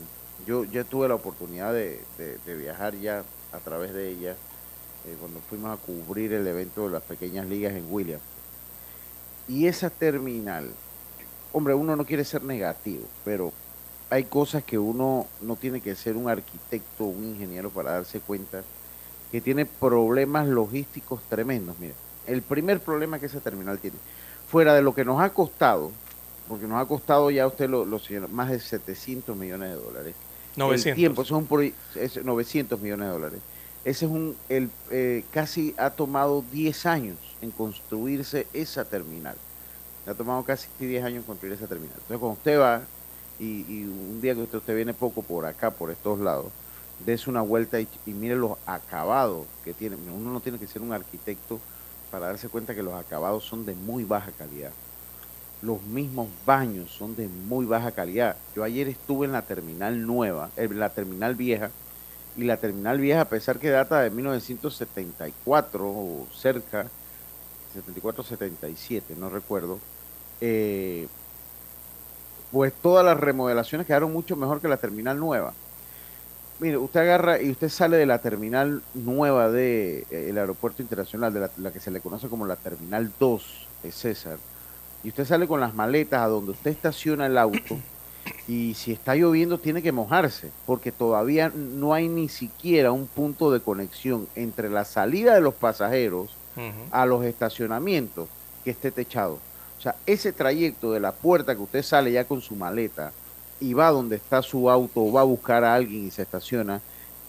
yo, 0.47 0.63
yo 0.63 0.83
tuve 0.83 1.07
la 1.07 1.15
oportunidad 1.15 1.73
de, 1.73 2.01
viajar 2.45 2.95
ya 2.95 3.23
a 3.51 3.59
través 3.59 3.93
de 3.93 4.09
ella 4.09 4.31
eh, 4.31 5.15
cuando 5.19 5.39
fuimos 5.47 5.77
a 5.77 5.81
cubrir 5.81 6.33
el 6.33 6.47
evento 6.47 6.87
de 6.87 6.93
las 6.93 7.03
pequeñas 7.03 7.45
ligas 7.45 7.73
en 7.73 7.85
Williams. 7.91 8.23
Y 9.47 9.67
esa 9.67 9.91
terminal, 9.91 10.71
hombre, 11.53 11.75
uno 11.75 11.95
no 11.95 12.03
quiere 12.05 12.23
ser 12.23 12.43
negativo, 12.43 13.05
pero 13.23 13.53
hay 14.09 14.23
cosas 14.23 14.63
que 14.63 14.79
uno 14.79 15.27
no 15.41 15.55
tiene 15.55 15.81
que 15.81 15.93
ser 15.93 16.17
un 16.17 16.29
arquitecto, 16.29 17.03
un 17.03 17.25
ingeniero 17.25 17.69
para 17.69 17.91
darse 17.91 18.19
cuenta 18.21 18.63
que 19.35 19.41
tiene 19.41 19.65
problemas 19.65 20.47
logísticos 20.47 21.19
tremendos. 21.27 21.77
Mira, 21.77 21.93
el 22.25 22.41
primer 22.41 22.79
problema 22.79 23.19
que 23.19 23.25
esa 23.25 23.41
terminal 23.41 23.79
tiene, 23.79 23.97
fuera 24.47 24.73
de 24.73 24.81
lo 24.81 24.95
que 24.95 25.03
nos 25.03 25.19
ha 25.19 25.31
costado, 25.31 25.91
porque 26.47 26.65
nos 26.67 26.81
ha 26.81 26.87
costado 26.87 27.29
ya 27.29 27.45
usted 27.45 27.69
lo, 27.69 27.85
más 28.31 28.49
de 28.49 28.61
700 28.61 29.35
millones 29.35 29.71
de 29.71 29.75
dólares. 29.75 30.15
900. 30.55 30.85
El 30.85 30.95
tiempo, 30.95 31.25
son 31.25 31.45
es 31.95 32.23
900 32.23 32.79
millones 32.79 33.07
de 33.07 33.11
dólares. 33.11 33.39
Ese 33.83 34.05
es 34.05 34.11
un, 34.11 34.37
el, 34.47 34.69
eh, 34.89 35.25
casi 35.31 35.75
ha 35.77 35.89
tomado 35.89 36.41
10 36.53 36.85
años 36.85 37.17
en 37.41 37.51
construirse 37.51 38.47
esa 38.53 38.85
terminal. 38.85 39.35
Ha 40.07 40.13
tomado 40.13 40.43
casi 40.43 40.69
10 40.79 41.03
años 41.03 41.17
en 41.17 41.23
construir 41.23 41.55
esa 41.55 41.67
terminal. 41.67 41.95
Entonces, 41.95 42.19
cuando 42.19 42.37
usted 42.37 42.57
va 42.57 42.83
y, 43.37 43.83
un 43.83 44.21
día 44.21 44.33
que 44.33 44.43
usted, 44.43 44.73
viene 44.73 44.93
poco 44.93 45.23
por 45.23 45.45
acá, 45.45 45.71
por 45.71 45.91
estos 45.91 46.21
lados, 46.21 46.53
des 47.05 47.27
una 47.27 47.41
vuelta 47.41 47.79
y, 47.79 47.87
mire 48.05 48.35
los 48.35 48.57
acabados 48.65 49.45
que 49.63 49.73
tiene. 49.73 49.95
Uno 49.95 50.31
no 50.31 50.39
tiene 50.39 50.59
que 50.59 50.67
ser 50.67 50.81
un 50.81 50.93
arquitecto 50.93 51.59
para 52.11 52.27
darse 52.27 52.49
cuenta 52.49 52.75
que 52.75 52.83
los 52.83 52.93
acabados 52.93 53.43
son 53.43 53.65
de 53.65 53.75
muy 53.75 54.03
baja 54.03 54.31
calidad. 54.31 54.71
los 55.61 55.81
mismos 55.83 56.27
baños 56.45 56.91
son 56.91 57.15
de 57.15 57.27
muy 57.27 57.65
baja 57.65 57.91
calidad. 57.91 58.35
Yo 58.55 58.63
ayer 58.63 58.87
estuve 58.87 59.25
en 59.25 59.31
la 59.31 59.41
terminal 59.41 60.05
nueva, 60.05 60.51
en 60.57 60.79
la 60.79 60.89
terminal 60.89 61.33
vieja, 61.35 61.71
y 62.37 62.43
la 62.43 62.57
terminal 62.57 62.99
vieja, 62.99 63.21
a 63.21 63.29
pesar 63.29 63.59
que 63.59 63.69
data 63.69 64.01
de 64.01 64.09
1974 64.09 65.87
o 65.87 66.27
cerca, 66.33 66.87
74-77, 67.75 69.15
no 69.17 69.29
recuerdo, 69.29 69.79
eh, 70.41 71.07
pues 72.51 72.73
todas 72.73 73.05
las 73.05 73.19
remodelaciones 73.19 73.87
quedaron 73.87 74.13
mucho 74.13 74.35
mejor 74.35 74.61
que 74.61 74.67
la 74.67 74.77
terminal 74.77 75.19
nueva. 75.19 75.53
Mire, 76.59 76.77
usted 76.77 77.01
agarra 77.01 77.41
y 77.41 77.51
usted 77.51 77.67
sale 77.67 77.97
de 77.97 78.05
la 78.05 78.19
terminal 78.19 78.81
nueva 78.93 79.49
del 79.49 80.05
de, 80.09 80.29
el 80.29 80.37
aeropuerto 80.37 80.81
internacional, 80.81 81.33
de 81.33 81.41
la, 81.41 81.51
la, 81.57 81.71
que 81.71 81.81
se 81.81 81.91
le 81.91 81.99
conoce 81.99 82.29
como 82.29 82.45
la 82.45 82.55
terminal 82.55 83.11
2 83.19 83.67
de 83.83 83.91
César, 83.91 84.37
y 85.03 85.09
usted 85.09 85.25
sale 85.25 85.47
con 85.47 85.59
las 85.59 85.73
maletas 85.73 86.21
a 86.21 86.27
donde 86.27 86.51
usted 86.51 86.71
estaciona 86.71 87.25
el 87.25 87.37
auto, 87.37 87.77
y 88.47 88.73
si 88.73 88.93
está 88.93 89.15
lloviendo 89.15 89.59
tiene 89.59 89.81
que 89.81 89.91
mojarse, 89.91 90.49
porque 90.65 90.93
todavía 90.93 91.51
no 91.53 91.93
hay 91.93 92.07
ni 92.07 92.29
siquiera 92.29 92.93
un 92.93 93.07
punto 93.07 93.51
de 93.51 93.59
conexión 93.59 94.27
entre 94.35 94.69
la 94.69 94.85
salida 94.85 95.35
de 95.35 95.41
los 95.41 95.55
pasajeros 95.55 96.35
uh 96.55 96.61
-huh. 96.61 96.87
a 96.91 97.05
los 97.05 97.25
estacionamientos 97.25 98.29
que 98.63 98.71
esté 98.71 98.91
techado. 98.91 99.39
O 99.77 99.81
sea, 99.81 99.95
ese 100.05 100.31
trayecto 100.31 100.93
de 100.93 101.01
la 101.01 101.11
puerta 101.11 101.53
que 101.53 101.61
usted 101.61 101.83
sale 101.83 102.13
ya 102.13 102.23
con 102.23 102.41
su 102.41 102.55
maleta 102.55 103.11
y 103.59 103.73
va 103.73 103.91
donde 103.91 104.17
está 104.17 104.41
su 104.41 104.69
auto 104.69 105.11
va 105.11 105.21
a 105.21 105.25
buscar 105.25 105.63
a 105.63 105.75
alguien 105.75 106.07
y 106.07 106.11
se 106.11 106.21
estaciona, 106.21 106.81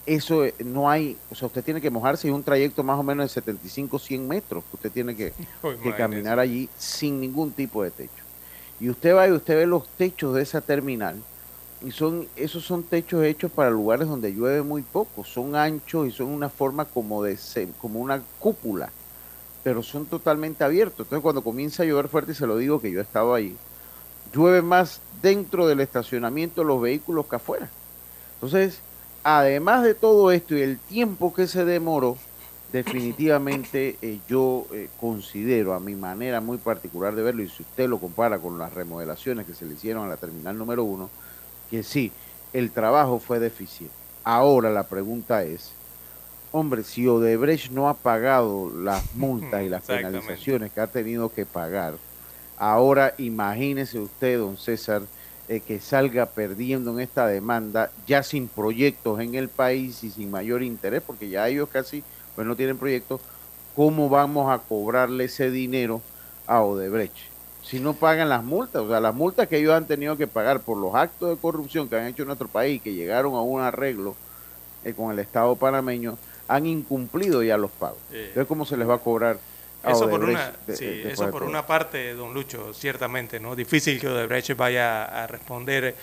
eso 0.04 0.44
no 0.64 0.88
hay, 0.88 1.16
o 1.30 1.34
sea, 1.34 1.46
usted 1.46 1.64
tiene 1.64 1.80
que 1.80 1.90
mojarse 1.90 2.28
y 2.28 2.30
un 2.30 2.42
trayecto 2.42 2.82
más 2.82 2.98
o 2.98 3.02
menos 3.02 3.24
de 3.24 3.28
75, 3.28 3.98
100 3.98 4.28
metros 4.28 4.64
que 4.70 4.76
usted 4.76 4.92
tiene 4.92 5.16
que, 5.16 5.32
que 5.82 5.94
caminar 5.94 6.38
allí 6.38 6.68
sin 6.78 7.20
ningún 7.20 7.50
tipo 7.52 7.82
de 7.82 7.90
techo. 7.90 8.24
Y 8.78 8.88
usted 8.88 9.14
va 9.14 9.26
y 9.26 9.32
usted 9.32 9.56
ve 9.56 9.66
los 9.66 9.88
techos 9.88 10.34
de 10.34 10.42
esa 10.42 10.60
terminal 10.60 11.16
y 11.82 11.90
son 11.90 12.26
esos 12.36 12.64
son 12.64 12.82
techos 12.82 13.24
hechos 13.24 13.50
para 13.50 13.70
lugares 13.70 14.08
donde 14.08 14.32
llueve 14.32 14.62
muy 14.62 14.82
poco, 14.82 15.24
son 15.24 15.56
anchos 15.56 16.08
y 16.08 16.10
son 16.10 16.28
una 16.28 16.48
forma 16.48 16.84
como 16.84 17.22
de 17.22 17.38
como 17.78 18.00
una 18.00 18.22
cúpula, 18.38 18.90
pero 19.62 19.82
son 19.82 20.06
totalmente 20.06 20.64
abiertos. 20.64 21.06
Entonces 21.06 21.22
cuando 21.22 21.42
comienza 21.42 21.82
a 21.82 21.86
llover 21.86 22.08
fuerte, 22.08 22.32
y 22.32 22.34
se 22.34 22.46
lo 22.46 22.56
digo 22.56 22.80
que 22.80 22.90
yo 22.90 23.00
he 23.00 23.02
estado 23.02 23.34
ahí, 23.34 23.56
llueve 24.32 24.62
más 24.62 25.00
dentro 25.22 25.66
del 25.66 25.80
estacionamiento 25.80 26.64
los 26.64 26.80
vehículos 26.80 27.26
que 27.26 27.36
afuera. 27.36 27.68
Entonces, 28.34 28.80
además 29.22 29.82
de 29.82 29.94
todo 29.94 30.30
esto 30.30 30.56
y 30.56 30.62
el 30.62 30.78
tiempo 30.78 31.34
que 31.34 31.46
se 31.46 31.64
demoró, 31.64 32.16
definitivamente 32.72 33.96
eh, 34.02 34.20
yo 34.28 34.66
eh, 34.72 34.88
considero 35.00 35.74
a 35.74 35.80
mi 35.80 35.94
manera 35.94 36.40
muy 36.40 36.58
particular 36.58 37.14
de 37.14 37.22
verlo, 37.22 37.42
y 37.42 37.48
si 37.48 37.62
usted 37.62 37.88
lo 37.88 37.98
compara 37.98 38.38
con 38.38 38.58
las 38.58 38.74
remodelaciones 38.74 39.46
que 39.46 39.54
se 39.54 39.64
le 39.64 39.74
hicieron 39.74 40.04
a 40.04 40.08
la 40.08 40.16
terminal 40.16 40.58
número 40.58 40.84
uno, 40.84 41.08
que 41.70 41.82
sí, 41.82 42.12
el 42.52 42.70
trabajo 42.70 43.18
fue 43.18 43.38
deficiente. 43.38 43.94
Ahora 44.24 44.70
la 44.70 44.84
pregunta 44.84 45.42
es, 45.44 45.72
hombre, 46.52 46.82
si 46.82 47.06
Odebrecht 47.06 47.70
no 47.70 47.88
ha 47.88 47.94
pagado 47.94 48.70
las 48.70 49.14
multas 49.14 49.62
y 49.62 49.68
las 49.68 49.82
penalizaciones 49.86 50.72
que 50.72 50.80
ha 50.80 50.86
tenido 50.86 51.28
que 51.30 51.46
pagar, 51.46 51.94
ahora 52.56 53.14
imagínese 53.18 53.98
usted, 53.98 54.38
don 54.38 54.56
César, 54.56 55.02
eh, 55.48 55.60
que 55.60 55.78
salga 55.78 56.26
perdiendo 56.26 56.90
en 56.92 57.00
esta 57.00 57.26
demanda, 57.26 57.90
ya 58.06 58.22
sin 58.22 58.48
proyectos 58.48 59.20
en 59.20 59.34
el 59.34 59.48
país 59.48 60.02
y 60.02 60.10
sin 60.10 60.30
mayor 60.30 60.62
interés, 60.62 61.02
porque 61.06 61.28
ya 61.28 61.48
ellos 61.48 61.68
casi 61.72 62.02
pues 62.34 62.46
no 62.46 62.56
tienen 62.56 62.78
proyectos, 62.78 63.20
¿cómo 63.74 64.08
vamos 64.08 64.52
a 64.52 64.58
cobrarle 64.58 65.24
ese 65.24 65.50
dinero 65.50 66.02
a 66.46 66.62
Odebrecht? 66.62 67.16
Si 67.62 67.80
no 67.80 67.94
pagan 67.94 68.28
las 68.28 68.44
multas, 68.44 68.82
o 68.82 68.88
sea, 68.88 69.00
las 69.00 69.14
multas 69.14 69.48
que 69.48 69.58
ellos 69.58 69.72
han 69.72 69.86
tenido 69.86 70.16
que 70.16 70.26
pagar 70.26 70.60
por 70.60 70.76
los 70.78 70.94
actos 70.94 71.30
de 71.30 71.40
corrupción 71.40 71.88
que 71.88 71.96
han 71.96 72.06
hecho 72.06 72.22
en 72.22 72.28
nuestro 72.28 72.48
país, 72.48 72.82
que 72.82 72.92
llegaron 72.92 73.34
a 73.34 73.40
un 73.40 73.60
arreglo 73.60 74.14
eh, 74.84 74.94
con 74.94 75.10
el 75.10 75.18
Estado 75.18 75.56
panameño, 75.56 76.18
han 76.48 76.66
incumplido 76.66 77.42
ya 77.42 77.56
los 77.56 77.70
pagos. 77.70 77.98
Entonces, 78.12 78.46
¿cómo 78.46 78.64
se 78.64 78.76
les 78.76 78.88
va 78.88 78.94
a 78.94 78.98
cobrar? 78.98 79.38
A 79.86 79.92
eso 79.92 80.10
por 80.10 80.24
una, 80.24 80.52
de, 80.66 80.76
sí, 80.76 80.84
de, 80.84 81.12
eso 81.12 81.30
por 81.30 81.44
una 81.44 81.64
parte, 81.64 82.14
don 82.14 82.34
Lucho, 82.34 82.74
ciertamente, 82.74 83.38
¿no? 83.38 83.54
Difícil 83.54 84.00
que 84.00 84.08
Odebrecht 84.08 84.56
vaya 84.56 85.04
a 85.04 85.26
responder 85.28 85.94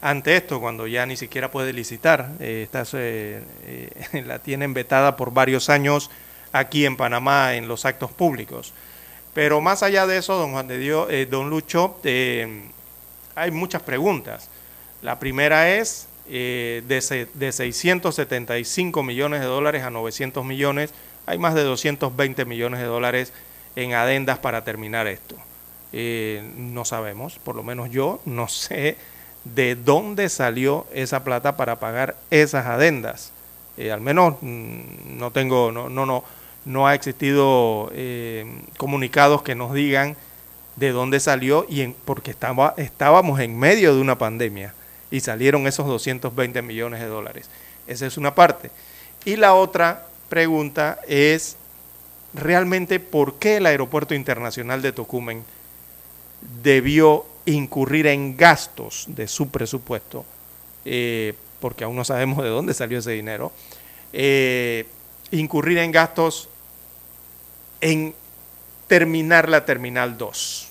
ante 0.00 0.36
esto 0.36 0.60
cuando 0.60 0.86
ya 0.86 1.06
ni 1.06 1.16
siquiera 1.16 1.50
puede 1.50 1.72
licitar. 1.72 2.32
Eh, 2.40 2.68
eh, 2.72 3.42
eh, 3.64 4.22
la 4.26 4.38
tienen 4.38 4.74
vetada 4.74 5.16
por 5.16 5.32
varios 5.32 5.68
años 5.68 6.10
aquí 6.52 6.86
en 6.86 6.96
Panamá 6.96 7.54
en 7.54 7.68
los 7.68 7.84
actos 7.84 8.10
públicos. 8.10 8.72
Pero 9.34 9.60
más 9.60 9.82
allá 9.82 10.06
de 10.06 10.18
eso, 10.18 10.36
don 10.36 10.52
Juan 10.52 10.66
de 10.66 10.78
Dios, 10.78 11.08
don 11.30 11.48
Lucho, 11.50 12.00
hay 12.02 13.50
muchas 13.52 13.82
preguntas. 13.82 14.48
La 15.00 15.20
primera 15.20 15.70
es 15.70 16.08
de, 16.26 17.28
de 17.34 17.52
675 17.52 19.02
millones 19.04 19.40
de 19.40 19.46
dólares 19.46 19.84
a 19.84 19.90
900 19.90 20.44
millones, 20.44 20.92
hay 21.28 21.38
más 21.38 21.54
de 21.54 21.62
220 21.62 22.44
millones 22.44 22.80
de 22.80 22.86
dólares 22.86 23.32
en 23.76 23.92
adendas 23.92 24.38
para 24.38 24.64
terminar 24.64 25.06
esto. 25.06 25.36
no 25.92 26.84
sabemos, 26.84 27.38
por 27.38 27.54
lo 27.54 27.62
menos 27.62 27.90
yo 27.90 28.20
no 28.24 28.48
sé 28.48 28.96
de 29.44 29.76
dónde 29.76 30.28
salió 30.28 30.86
esa 30.92 31.24
plata 31.24 31.56
para 31.56 31.78
pagar 31.78 32.16
esas 32.30 32.66
adendas. 32.66 33.32
Eh, 33.76 33.92
al 33.92 34.00
menos 34.00 34.34
mm, 34.40 35.18
no 35.18 35.30
tengo, 35.30 35.70
no, 35.70 35.88
no, 35.88 36.04
no, 36.04 36.24
no 36.64 36.86
ha 36.86 36.94
existido 36.94 37.90
eh, 37.94 38.44
comunicados 38.76 39.42
que 39.42 39.54
nos 39.54 39.72
digan 39.72 40.16
de 40.76 40.90
dónde 40.90 41.20
salió 41.20 41.66
y 41.68 41.82
en, 41.82 41.94
porque 42.04 42.30
estábamos 42.30 43.40
en 43.40 43.58
medio 43.58 43.94
de 43.94 44.00
una 44.00 44.18
pandemia 44.18 44.74
y 45.10 45.20
salieron 45.20 45.66
esos 45.66 45.86
220 45.86 46.62
millones 46.62 47.00
de 47.00 47.06
dólares. 47.06 47.48
Esa 47.86 48.06
es 48.06 48.16
una 48.16 48.34
parte. 48.34 48.70
Y 49.24 49.36
la 49.36 49.54
otra 49.54 50.06
pregunta 50.28 51.00
es 51.06 51.56
realmente 52.34 53.00
por 53.00 53.38
qué 53.38 53.56
el 53.56 53.66
Aeropuerto 53.66 54.14
Internacional 54.14 54.82
de 54.82 54.92
Tocumen 54.92 55.44
debió 56.62 57.26
incurrir 57.46 58.06
en 58.06 58.36
gastos 58.36 59.06
de 59.08 59.26
su 59.26 59.50
presupuesto, 59.50 60.24
eh, 60.84 61.34
porque 61.60 61.84
aún 61.84 61.96
no 61.96 62.04
sabemos 62.04 62.42
de 62.44 62.50
dónde 62.50 62.74
salió 62.74 62.98
ese 62.98 63.12
dinero, 63.12 63.52
eh, 64.12 64.86
incurrir 65.30 65.78
en 65.78 65.92
gastos 65.92 66.48
en 67.80 68.14
terminar 68.86 69.48
la 69.48 69.64
Terminal 69.64 70.18
2. 70.18 70.68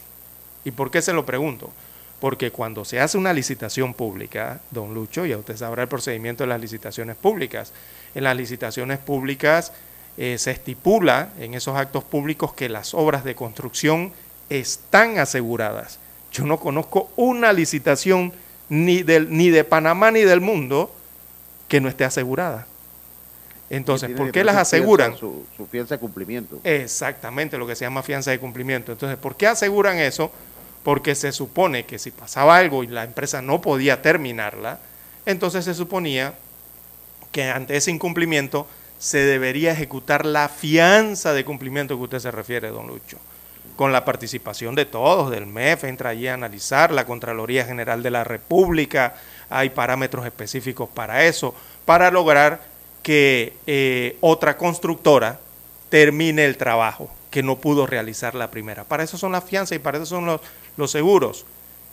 ¿Y 0.66 0.72
por 0.72 0.91
qué 0.91 1.01
se 1.01 1.14
lo 1.14 1.26
pregunto? 1.26 1.72
Porque 2.20 2.51
cuando 2.51 2.84
se 2.84 2.99
hace 2.99 3.18
una 3.18 3.32
licitación 3.32 3.93
pública, 3.93 4.60
don 4.72 4.93
Lucho, 4.93 5.26
ya 5.26 5.38
usted 5.38 5.55
sabrá 5.55 5.84
el 5.84 5.89
procedimiento 5.89 6.43
de 6.43 6.47
las 6.47 6.60
licitaciones 6.60 7.16
públicas, 7.16 7.72
en 8.18 8.24
las 8.24 8.36
licitaciones 8.36 8.99
públicas 8.99 9.72
eh, 10.18 10.38
se 10.38 10.51
estipula 10.51 11.30
en 11.39 11.53
esos 11.53 11.78
actos 11.78 12.03
públicos 12.03 12.53
que 12.53 12.68
las 12.68 12.93
obras 12.93 13.24
de 13.24 13.36
construcción 13.36 14.11
están 14.49 15.20
aseguradas 15.20 15.99
yo 16.32 16.45
no 16.45 16.59
conozco 16.59 17.09
una 17.15 17.53
licitación 17.53 18.34
ni, 18.70 19.03
del, 19.03 19.36
ni 19.36 19.49
de 19.49 19.63
Panamá 19.63 20.11
ni 20.11 20.22
del 20.22 20.41
mundo 20.41 20.93
que 21.68 21.82
no 21.82 21.89
esté 21.89 22.05
asegurada. 22.05 22.68
Entonces, 23.70 24.11
¿por 24.11 24.32
qué 24.32 24.43
las 24.43 24.55
aseguran? 24.55 25.18
Su, 25.18 25.45
su, 25.57 25.65
fianza 25.65 25.95
de 25.95 25.99
cumplimiento. 25.99 26.59
Exactamente, 26.63 27.57
lo 27.57 27.68
que 27.68 27.76
se 27.76 27.84
llama 27.84 28.01
fianza 28.01 28.32
de 28.32 28.39
cumplimiento. 28.39 28.93
Entonces, 28.93 29.18
¿por 29.18 29.36
qué 29.36 29.47
aseguran 29.47 29.97
eso? 29.97 30.32
Porque 30.84 31.15
se 31.15 31.34
supone 31.34 31.86
que 31.86 31.99
si 31.99 32.11
pasaba 32.11 32.55
algo 32.55 32.84
y 32.84 32.88
la 32.88 33.03
empresa 33.03 33.41
no 33.41 33.59
podía 33.59 34.01
terminarla, 34.01 34.80
entonces 35.26 35.65
se 35.65 35.74
suponía 35.74 36.36
que 37.32 37.49
ante 37.49 37.78
ese 37.78 37.91
incumplimiento 37.91 38.67
se 38.99 39.19
debería 39.19 39.71
ejecutar 39.71 40.25
la 40.25 40.49
fianza 40.49 41.34
de 41.34 41.45
cumplimiento 41.45 41.97
que 41.97 42.03
usted 42.03 42.19
se 42.19 42.32
refiere, 42.32 42.69
don 42.69 42.88
Lucho 42.88 43.17
con 43.78 43.93
la 43.93 44.03
participación 44.03 44.75
de 44.75 44.86
todos, 44.86 45.30
del 45.30 45.45
MEF, 45.45 45.86
entra 45.86 46.09
allí 46.09 46.28
a 46.28 46.34
analizar, 46.34 46.91
la 46.91 47.05
Contraloría 47.05 47.63
General 47.63 48.01
de 48.01 48.09
la 48.09 48.23
República, 48.23 49.15
hay 49.49 49.69
parámetros 49.69 50.25
específicos 50.25 50.89
para 50.89 51.25
eso, 51.25 51.53
para 51.86 52.09
lograr 52.09 52.59
que 53.03 53.53
eh, 53.67 54.17
otra 54.19 54.57
constructora 54.57 55.39
termine 55.89 56.43
el 56.43 56.57
trabajo 56.57 57.09
que 57.30 57.43
no 57.43 57.57
pudo 57.57 57.86
realizar 57.86 58.34
la 58.34 58.49
primera. 58.49 58.84
Para 58.84 59.03
eso 59.03 59.15
son 59.15 59.32
las 59.32 59.43
fianzas 59.43 59.75
y 59.75 59.80
para 59.80 59.97
eso 59.97 60.07
son 60.07 60.25
los, 60.75 60.91
seguros. 60.91 61.45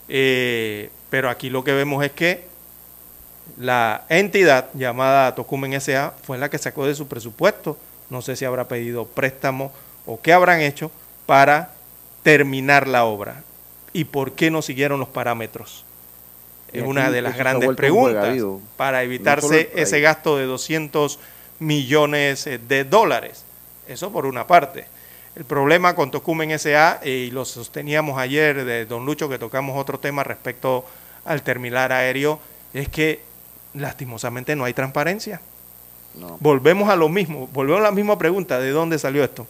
Eh, 0.09 0.89
pero 1.11 1.29
aquí 1.29 1.51
lo 1.51 1.63
que 1.63 1.71
vemos 1.71 2.03
es 2.03 2.11
que 2.11 2.45
la 3.57 4.05
entidad 4.09 4.69
llamada 4.73 5.35
Tocumen 5.35 5.73
S.A. 5.73 6.13
fue 6.23 6.37
la 6.37 6.49
que 6.49 6.57
sacó 6.57 6.85
de 6.85 6.95
su 6.95 7.07
presupuesto. 7.07 7.77
No 8.09 8.21
sé 8.21 8.35
si 8.35 8.45
habrá 8.45 8.67
pedido 8.67 9.05
préstamo 9.05 9.71
o 10.05 10.19
qué 10.21 10.33
habrán 10.33 10.61
hecho 10.61 10.91
para 11.25 11.71
terminar 12.23 12.87
la 12.87 13.05
obra. 13.05 13.43
¿Y 13.93 14.05
por 14.05 14.33
qué 14.33 14.51
no 14.51 14.61
siguieron 14.61 14.99
los 14.99 15.09
parámetros? 15.09 15.85
Es 16.73 16.83
una 16.83 17.09
de 17.09 17.21
las 17.21 17.37
grandes 17.37 17.73
preguntas 17.75 18.37
para 18.75 19.03
evitarse 19.03 19.69
no 19.73 19.81
ese 19.81 20.01
gasto 20.01 20.37
de 20.37 20.45
200 20.45 21.19
millones 21.59 22.47
eh, 22.47 22.57
de 22.57 22.83
dólares. 22.83 23.45
Eso 23.87 24.11
por 24.11 24.25
una 24.25 24.45
parte. 24.45 24.85
El 25.35 25.45
problema 25.45 25.95
con 25.95 26.11
Tocumen 26.11 26.51
S.A., 26.51 26.99
y 27.03 27.31
lo 27.31 27.45
sosteníamos 27.45 28.17
ayer 28.17 28.65
de 28.65 28.85
Don 28.85 29.05
Lucho, 29.05 29.29
que 29.29 29.37
tocamos 29.37 29.77
otro 29.77 29.99
tema 29.99 30.23
respecto 30.23 30.85
al 31.23 31.41
terminal 31.43 31.91
aéreo, 31.91 32.39
es 32.73 32.89
que 32.89 33.21
lastimosamente 33.75 34.55
no 34.55 34.63
hay 34.63 34.73
transparencia. 34.73 35.41
Volvemos 36.39 36.89
a 36.89 36.95
lo 36.95 37.09
mismo, 37.09 37.49
volvemos 37.53 37.81
a 37.81 37.83
la 37.83 37.91
misma 37.91 38.17
pregunta, 38.17 38.59
¿de 38.59 38.69
dónde 38.69 38.97
salió 38.97 39.23
esto? 39.23 39.45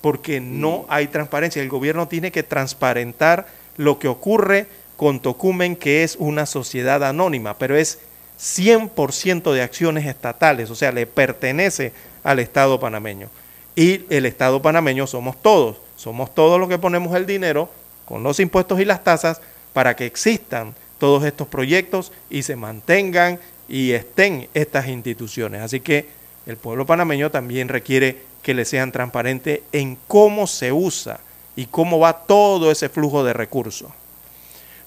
Porque 0.00 0.40
no 0.40 0.78
mm. 0.78 0.84
hay 0.88 1.06
transparencia. 1.06 1.62
El 1.62 1.68
gobierno 1.68 2.08
tiene 2.08 2.32
que 2.32 2.42
transparentar 2.42 3.46
lo 3.76 3.98
que 3.98 4.08
ocurre 4.08 4.66
con 4.96 5.20
Tocumen, 5.20 5.76
que 5.76 6.02
es 6.02 6.16
una 6.18 6.46
sociedad 6.46 7.04
anónima, 7.04 7.58
pero 7.58 7.76
es 7.76 8.00
100% 8.40 9.52
de 9.52 9.62
acciones 9.62 10.06
estatales, 10.06 10.70
o 10.70 10.74
sea, 10.74 10.92
le 10.92 11.06
pertenece 11.06 11.92
al 12.22 12.40
Estado 12.40 12.80
panameño. 12.80 13.28
Y 13.76 14.04
el 14.10 14.26
Estado 14.26 14.62
panameño 14.62 15.06
somos 15.06 15.40
todos, 15.40 15.76
somos 15.96 16.34
todos 16.34 16.58
los 16.58 16.68
que 16.68 16.78
ponemos 16.78 17.14
el 17.14 17.26
dinero 17.26 17.68
con 18.04 18.22
los 18.22 18.40
impuestos 18.40 18.80
y 18.80 18.84
las 18.84 19.02
tasas 19.02 19.40
para 19.72 19.96
que 19.96 20.06
existan 20.06 20.74
todos 20.98 21.24
estos 21.24 21.48
proyectos 21.48 22.12
y 22.30 22.42
se 22.42 22.56
mantengan 22.56 23.38
y 23.68 23.92
estén 23.92 24.48
estas 24.54 24.88
instituciones. 24.88 25.60
Así 25.62 25.80
que 25.80 26.06
el 26.46 26.56
pueblo 26.56 26.86
panameño 26.86 27.30
también 27.30 27.68
requiere 27.68 28.16
que 28.42 28.54
le 28.54 28.64
sean 28.64 28.90
transparentes 28.92 29.60
en 29.72 29.98
cómo 30.06 30.46
se 30.46 30.72
usa 30.72 31.20
y 31.56 31.66
cómo 31.66 31.98
va 31.98 32.24
todo 32.26 32.70
ese 32.70 32.88
flujo 32.88 33.24
de 33.24 33.32
recursos. 33.32 33.90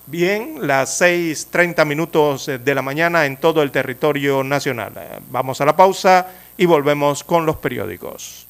Bien, 0.05 0.66
las 0.66 1.01
6.30 1.01 1.86
minutos 1.86 2.45
de 2.45 2.76
la 2.76 2.82
mañana 2.82 3.26
en 3.26 3.36
todo 3.36 3.62
el 3.62 3.72
territorio 3.72 4.41
nacional. 4.43 4.93
Vamos 5.30 5.60
a 5.60 5.66
la 5.66 5.76
pausa 5.76 6.28
y 6.55 6.66
volvemos 6.66 7.26
con 7.26 7.45
los 7.45 7.58
periódicos. 7.58 8.47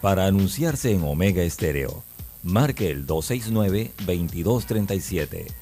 Para 0.00 0.26
anunciarse 0.26 0.92
en 0.92 1.02
Omega 1.02 1.42
Estéreo, 1.42 2.04
marque 2.44 2.90
el 2.90 3.04
269-2237. 3.06 5.61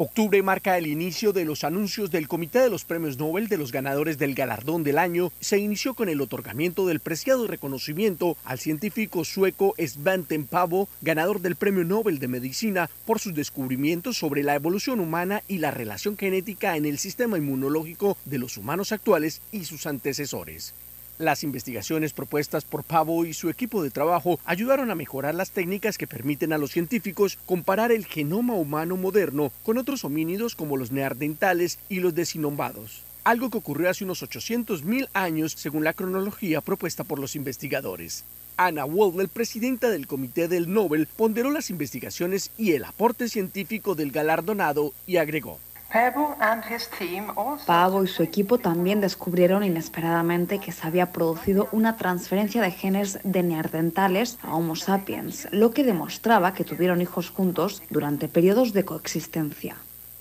Octubre 0.00 0.40
marca 0.44 0.78
el 0.78 0.86
inicio 0.86 1.32
de 1.32 1.44
los 1.44 1.64
anuncios 1.64 2.12
del 2.12 2.28
Comité 2.28 2.60
de 2.60 2.70
los 2.70 2.84
Premios 2.84 3.18
Nobel 3.18 3.48
de 3.48 3.58
los 3.58 3.72
ganadores 3.72 4.16
del 4.16 4.36
galardón 4.36 4.84
del 4.84 4.96
año. 4.96 5.32
Se 5.40 5.58
inició 5.58 5.94
con 5.94 6.08
el 6.08 6.20
otorgamiento 6.20 6.86
del 6.86 7.00
preciado 7.00 7.48
reconocimiento 7.48 8.36
al 8.44 8.60
científico 8.60 9.24
sueco 9.24 9.74
Svante 9.76 10.38
Pavo, 10.38 10.88
ganador 11.00 11.40
del 11.40 11.56
Premio 11.56 11.82
Nobel 11.82 12.20
de 12.20 12.28
Medicina 12.28 12.88
por 13.06 13.18
sus 13.18 13.34
descubrimientos 13.34 14.16
sobre 14.16 14.44
la 14.44 14.54
evolución 14.54 15.00
humana 15.00 15.42
y 15.48 15.58
la 15.58 15.72
relación 15.72 16.16
genética 16.16 16.76
en 16.76 16.86
el 16.86 16.98
sistema 16.98 17.36
inmunológico 17.36 18.16
de 18.24 18.38
los 18.38 18.56
humanos 18.56 18.92
actuales 18.92 19.40
y 19.50 19.64
sus 19.64 19.84
antecesores. 19.84 20.74
Las 21.18 21.42
investigaciones 21.42 22.12
propuestas 22.12 22.64
por 22.64 22.84
Pavo 22.84 23.24
y 23.24 23.34
su 23.34 23.50
equipo 23.50 23.82
de 23.82 23.90
trabajo 23.90 24.38
ayudaron 24.44 24.92
a 24.92 24.94
mejorar 24.94 25.34
las 25.34 25.50
técnicas 25.50 25.98
que 25.98 26.06
permiten 26.06 26.52
a 26.52 26.58
los 26.58 26.70
científicos 26.70 27.38
comparar 27.44 27.90
el 27.90 28.06
genoma 28.06 28.54
humano 28.54 28.96
moderno 28.96 29.50
con 29.64 29.78
otros 29.78 30.04
homínidos 30.04 30.54
como 30.54 30.76
los 30.76 30.92
neandertales 30.92 31.80
y 31.88 32.00
los 32.00 32.14
desinombados 32.14 33.02
algo 33.24 33.50
que 33.50 33.58
ocurrió 33.58 33.90
hace 33.90 34.04
unos 34.04 34.22
800.000 34.22 35.10
años 35.12 35.52
según 35.52 35.84
la 35.84 35.92
cronología 35.92 36.62
propuesta 36.62 37.04
por 37.04 37.18
los 37.18 37.36
investigadores. 37.36 38.24
Anna 38.56 38.86
Waldel, 38.86 39.28
presidenta 39.28 39.90
del 39.90 40.06
Comité 40.06 40.48
del 40.48 40.72
Nobel, 40.72 41.06
ponderó 41.14 41.50
las 41.50 41.68
investigaciones 41.68 42.50
y 42.56 42.72
el 42.72 42.84
aporte 42.84 43.28
científico 43.28 43.94
del 43.94 44.12
galardonado 44.12 44.94
y 45.06 45.18
agregó. 45.18 45.58
Pavo 47.66 48.04
y 48.04 48.06
su 48.08 48.22
equipo 48.22 48.58
también 48.58 49.00
descubrieron 49.00 49.64
inesperadamente 49.64 50.58
que 50.58 50.70
se 50.70 50.86
había 50.86 51.12
producido 51.12 51.68
una 51.72 51.96
transferencia 51.96 52.60
de 52.60 52.70
genes 52.70 53.18
de 53.24 53.42
neandertales 53.42 54.38
a 54.42 54.54
Homo 54.54 54.76
sapiens, 54.76 55.48
lo 55.50 55.70
que 55.70 55.84
demostraba 55.84 56.52
que 56.52 56.64
tuvieron 56.64 57.00
hijos 57.00 57.30
juntos 57.30 57.82
durante 57.88 58.28
periodos 58.28 58.74
de 58.74 58.84
coexistencia. 58.84 59.76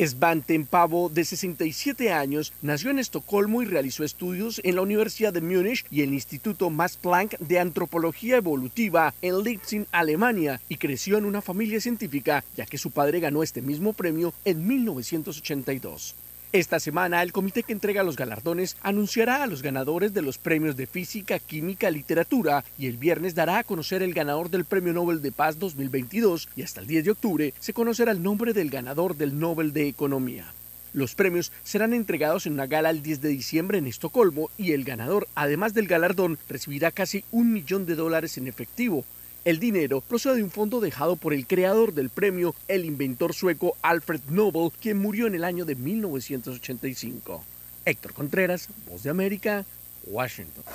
Svante 0.05 0.59
Pavo, 0.69 1.09
de 1.09 1.25
67 1.25 2.11
años, 2.11 2.53
nació 2.61 2.91
en 2.91 2.99
Estocolmo 2.99 3.61
y 3.61 3.65
realizó 3.65 4.03
estudios 4.03 4.61
en 4.63 4.75
la 4.75 4.81
Universidad 4.81 5.33
de 5.33 5.41
Múnich 5.41 5.85
y 5.89 6.01
el 6.01 6.13
Instituto 6.13 6.69
Max 6.69 6.97
Planck 6.97 7.37
de 7.39 7.59
Antropología 7.59 8.37
Evolutiva 8.37 9.13
en 9.21 9.43
Leipzig, 9.43 9.87
Alemania, 9.91 10.61
y 10.69 10.77
creció 10.77 11.17
en 11.17 11.25
una 11.25 11.41
familia 11.41 11.81
científica, 11.81 12.43
ya 12.55 12.65
que 12.65 12.77
su 12.77 12.91
padre 12.91 13.19
ganó 13.19 13.41
este 13.41 13.61
mismo 13.61 13.93
premio 13.93 14.33
en 14.45 14.67
1982. 14.67 16.15
Esta 16.53 16.79
semana, 16.79 17.23
el 17.23 17.33
comité 17.33 17.61
que 17.61 17.73
entrega 17.73 18.03
los 18.03 18.15
galardones 18.15 18.77
anunciará 18.81 19.43
a 19.43 19.47
los 19.47 19.61
ganadores 19.61 20.13
de 20.13 20.21
los 20.21 20.37
premios 20.37 20.77
de 20.77 20.87
Física, 20.87 21.39
Química, 21.39 21.91
Literatura 21.91 22.63
y 22.77 22.87
el 22.87 22.95
viernes 22.95 23.35
dará 23.35 23.57
a 23.57 23.63
conocer 23.65 24.01
el 24.01 24.13
ganador 24.13 24.49
del 24.49 24.63
Premio 24.63 24.93
Nobel 24.93 25.21
de 25.21 25.33
Paz 25.33 25.59
2022 25.59 26.47
y 26.55 26.61
hasta 26.61 26.79
el 26.79 26.87
10 26.87 27.03
de 27.03 27.11
octubre 27.11 27.53
se 27.59 27.73
conocerá 27.73 28.13
el 28.13 28.23
nombre 28.23 28.53
del 28.53 28.69
ganador 28.69 29.17
del 29.17 29.37
Nobel 29.37 29.73
de 29.73 29.89
Economía. 29.89 30.45
Los 30.93 31.15
premios 31.15 31.51
serán 31.65 31.93
entregados 31.93 32.45
en 32.45 32.53
una 32.53 32.65
gala 32.65 32.91
el 32.91 33.03
10 33.03 33.19
de 33.19 33.29
diciembre 33.29 33.77
en 33.77 33.85
Estocolmo 33.85 34.49
y 34.57 34.71
el 34.71 34.85
ganador, 34.85 35.27
además 35.35 35.73
del 35.73 35.87
galardón, 35.87 36.39
recibirá 36.47 36.91
casi 36.91 37.25
un 37.29 37.51
millón 37.51 37.85
de 37.85 37.95
dólares 37.95 38.37
en 38.37 38.47
efectivo, 38.47 39.03
el 39.47 39.59
dinero 39.59 40.01
procede 40.01 40.35
de 40.35 40.43
un 40.43 40.51
fondo 40.51 40.81
dejado 40.81 41.15
por 41.15 41.33
el 41.33 41.47
creador 41.47 41.93
del 41.93 42.09
premio, 42.09 42.53
el 42.67 42.83
inventor 42.83 43.33
sueco 43.33 43.77
Alfred 43.81 44.19
Nobel, 44.27 44.73
quien 44.81 44.97
murió 44.97 45.25
en 45.25 45.35
el 45.35 45.45
año 45.45 45.63
de 45.63 45.75
1985. 45.75 47.45
Héctor 47.85 48.13
Contreras, 48.13 48.67
Voz 48.89 49.03
de 49.03 49.09
América, 49.09 49.65
Washington. 50.05 50.65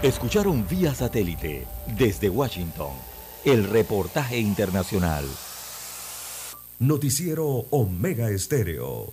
Escucharon 0.00 0.64
vía 0.68 0.94
satélite 0.94 1.66
desde 1.98 2.30
Washington 2.30 2.92
el 3.44 3.64
reportaje 3.64 4.38
internacional. 4.38 5.24
Noticiero 6.78 7.66
Omega 7.70 8.30
Estéreo. 8.30 9.12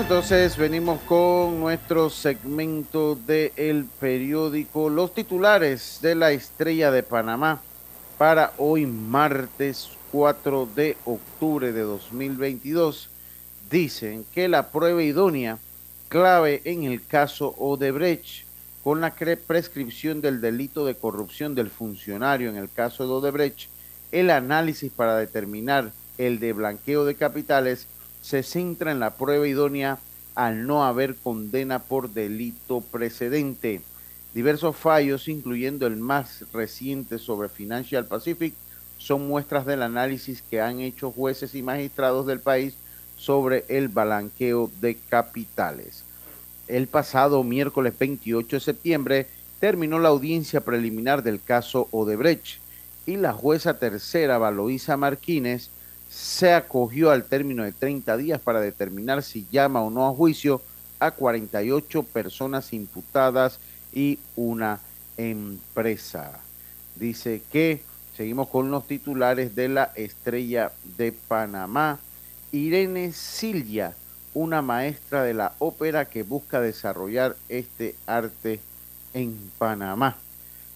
Entonces 0.00 0.56
venimos 0.56 1.00
con 1.02 1.60
nuestro 1.60 2.10
segmento 2.10 3.14
del 3.14 3.86
periódico 4.00 4.88
Los 4.88 5.14
titulares 5.14 6.00
de 6.02 6.16
la 6.16 6.32
Estrella 6.32 6.90
de 6.90 7.04
Panamá 7.04 7.60
para 8.18 8.52
hoy 8.58 8.86
martes 8.86 9.90
4 10.10 10.68
de 10.74 10.96
octubre 11.04 11.72
de 11.72 11.82
2022. 11.82 13.08
Dicen 13.70 14.24
que 14.34 14.48
la 14.48 14.70
prueba 14.70 15.02
idónea 15.02 15.58
clave 16.08 16.60
en 16.64 16.82
el 16.84 17.04
caso 17.06 17.54
Odebrecht, 17.56 18.46
con 18.82 19.00
la 19.00 19.14
prescripción 19.14 20.20
del 20.20 20.40
delito 20.40 20.84
de 20.84 20.96
corrupción 20.96 21.54
del 21.54 21.70
funcionario 21.70 22.50
en 22.50 22.56
el 22.56 22.70
caso 22.70 23.06
de 23.06 23.12
Odebrecht, 23.12 23.68
el 24.10 24.30
análisis 24.30 24.90
para 24.90 25.16
determinar 25.16 25.92
el 26.18 26.40
de 26.40 26.52
blanqueo 26.52 27.04
de 27.04 27.14
capitales 27.14 27.86
se 28.24 28.42
centra 28.42 28.90
en 28.90 29.00
la 29.00 29.16
prueba 29.18 29.46
idónea 29.46 29.98
al 30.34 30.66
no 30.66 30.86
haber 30.86 31.14
condena 31.14 31.80
por 31.80 32.08
delito 32.08 32.80
precedente. 32.80 33.82
Diversos 34.32 34.76
fallos, 34.76 35.28
incluyendo 35.28 35.86
el 35.86 35.96
más 35.96 36.42
reciente 36.50 37.18
sobre 37.18 37.50
Financial 37.50 38.06
Pacific, 38.06 38.54
son 38.96 39.28
muestras 39.28 39.66
del 39.66 39.82
análisis 39.82 40.40
que 40.40 40.62
han 40.62 40.80
hecho 40.80 41.12
jueces 41.12 41.54
y 41.54 41.62
magistrados 41.62 42.24
del 42.24 42.40
país 42.40 42.76
sobre 43.18 43.66
el 43.68 43.88
blanqueo 43.88 44.70
de 44.80 44.96
capitales. 45.10 46.04
El 46.66 46.86
pasado 46.86 47.44
miércoles 47.44 47.92
28 47.98 48.56
de 48.56 48.60
septiembre 48.60 49.26
terminó 49.60 49.98
la 49.98 50.08
audiencia 50.08 50.62
preliminar 50.62 51.22
del 51.22 51.42
caso 51.42 51.88
Odebrecht 51.90 52.58
y 53.04 53.16
la 53.16 53.34
jueza 53.34 53.78
tercera, 53.78 54.38
Valoisa 54.38 54.96
Martínez, 54.96 55.68
se 56.14 56.52
acogió 56.52 57.10
al 57.10 57.24
término 57.24 57.64
de 57.64 57.72
30 57.72 58.16
días 58.16 58.40
para 58.40 58.60
determinar 58.60 59.24
si 59.24 59.48
llama 59.50 59.82
o 59.82 59.90
no 59.90 60.06
a 60.06 60.12
juicio 60.12 60.62
a 61.00 61.10
48 61.10 62.04
personas 62.04 62.72
imputadas 62.72 63.58
y 63.92 64.20
una 64.36 64.78
empresa. 65.16 66.38
Dice 66.94 67.42
que 67.50 67.82
seguimos 68.16 68.48
con 68.48 68.70
los 68.70 68.86
titulares 68.86 69.56
de 69.56 69.68
la 69.68 69.90
estrella 69.96 70.70
de 70.96 71.10
Panamá. 71.10 71.98
Irene 72.52 73.12
Silvia, 73.12 73.96
una 74.34 74.62
maestra 74.62 75.24
de 75.24 75.34
la 75.34 75.54
ópera 75.58 76.04
que 76.04 76.22
busca 76.22 76.60
desarrollar 76.60 77.34
este 77.48 77.96
arte 78.06 78.60
en 79.14 79.36
Panamá. 79.58 80.16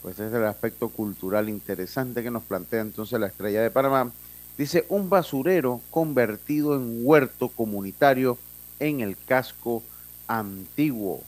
Pues 0.03 0.19
es 0.19 0.33
el 0.33 0.45
aspecto 0.45 0.89
cultural 0.89 1.49
interesante 1.49 2.25
que 2.25 2.31
nos 2.33 2.43
plantea 2.43 2.81
entonces 2.81 3.21
la 3.21 3.29
estrella 3.29 3.63
de 3.63 3.71
Panamá. 3.71 4.11
Dice, 4.59 4.85
un 4.89 5.09
basurero 5.09 5.81
convertido 5.89 6.75
en 6.75 7.07
huerto 7.07 7.49
comunitario 7.49 8.37
en 8.81 9.01
el 9.01 9.17
casco 9.17 9.85
antiguo. 10.27 11.23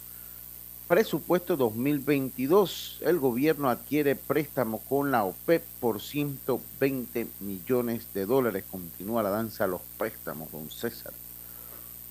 Presupuesto 0.89 1.57
2022. 1.57 2.99
El 3.03 3.21
gobierno 3.21 3.71
adquiere 3.71 4.17
préstamo 4.17 4.81
con 4.81 5.13
la 5.13 5.23
OPEP 5.23 5.63
por 5.79 6.01
120 6.01 7.29
millones 7.39 8.13
de 8.13 8.27
dólares. 8.27 8.65
Continúa 8.69 9.23
la 9.23 9.31
danza 9.31 9.63
a 9.63 9.69
los 9.69 9.81
préstamos, 9.97 10.51
don 10.51 10.69
César. 10.69 11.13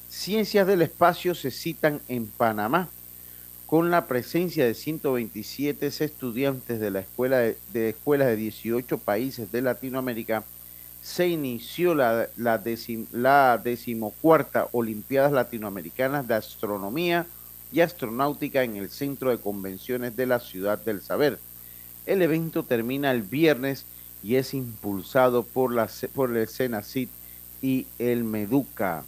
Ciencias 0.07 0.65
del 0.65 0.83
espacio 0.83 1.35
se 1.35 1.51
citan 1.51 1.99
en 2.07 2.27
Panamá 2.27 2.87
con 3.67 3.91
la 3.91 4.07
presencia 4.07 4.65
de 4.65 4.73
127 4.73 5.85
estudiantes 5.85 6.79
de 6.79 6.91
la 6.91 7.01
escuela 7.01 7.39
de 7.39 7.89
escuelas 7.89 8.29
de 8.29 8.37
18 8.37 8.97
países 8.99 9.51
de 9.51 9.61
Latinoamérica 9.61 10.45
se 11.01 11.27
inició 11.27 11.95
la, 11.95 12.27
la, 12.37 12.61
la 13.11 13.61
decimocuarta 13.63 14.67
Olimpiadas 14.71 15.31
Latinoamericanas 15.31 16.27
de 16.27 16.35
Astronomía 16.35 17.25
y 17.71 17.81
Astronáutica 17.81 18.63
en 18.63 18.75
el 18.75 18.89
Centro 18.89 19.29
de 19.29 19.37
Convenciones 19.37 20.15
de 20.15 20.25
la 20.25 20.39
Ciudad 20.39 20.79
del 20.79 21.01
Saber. 21.01 21.39
El 22.05 22.21
evento 22.21 22.63
termina 22.63 23.11
el 23.11 23.21
viernes 23.21 23.85
y 24.23 24.35
es 24.35 24.53
impulsado 24.53 25.43
por, 25.43 25.73
la, 25.73 25.89
por 26.13 26.35
el 26.35 26.47
Senacit 26.47 27.09
y 27.61 27.87
el 27.97 28.23
Meduca. 28.23 29.03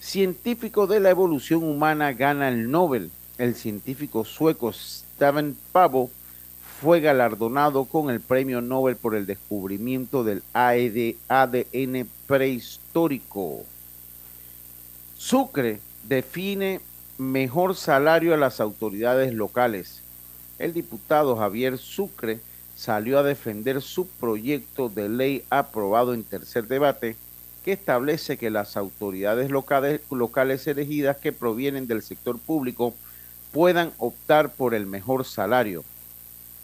Científico 0.00 0.86
de 0.86 1.00
la 1.00 1.10
evolución 1.10 1.64
humana 1.64 2.12
gana 2.12 2.48
el 2.48 2.70
Nobel. 2.70 3.10
El 3.38 3.54
científico 3.54 4.24
sueco 4.24 4.72
Steven 4.72 5.56
Pavo 5.72 6.10
fue 6.80 7.00
galardonado 7.00 7.84
con 7.84 8.10
el 8.10 8.20
Premio 8.20 8.60
Nobel 8.60 8.96
por 8.96 9.14
el 9.14 9.26
descubrimiento 9.26 10.24
del 10.24 10.42
ADN 10.52 12.08
prehistórico. 12.26 13.64
Sucre 15.16 15.80
define 16.02 16.80
mejor 17.16 17.76
salario 17.76 18.34
a 18.34 18.36
las 18.36 18.60
autoridades 18.60 19.32
locales. 19.32 20.02
El 20.58 20.72
diputado 20.72 21.36
Javier 21.36 21.78
Sucre 21.78 22.40
salió 22.76 23.18
a 23.18 23.22
defender 23.22 23.80
su 23.80 24.06
proyecto 24.08 24.88
de 24.88 25.08
ley 25.08 25.44
aprobado 25.50 26.12
en 26.12 26.24
tercer 26.24 26.66
debate 26.66 27.16
que 27.64 27.72
establece 27.72 28.36
que 28.36 28.50
las 28.50 28.76
autoridades 28.76 29.50
locales, 29.50 30.00
locales 30.10 30.66
elegidas 30.66 31.16
que 31.16 31.32
provienen 31.32 31.86
del 31.86 32.02
sector 32.02 32.38
público 32.38 32.94
puedan 33.52 33.92
optar 33.98 34.52
por 34.52 34.74
el 34.74 34.86
mejor 34.86 35.24
salario 35.24 35.84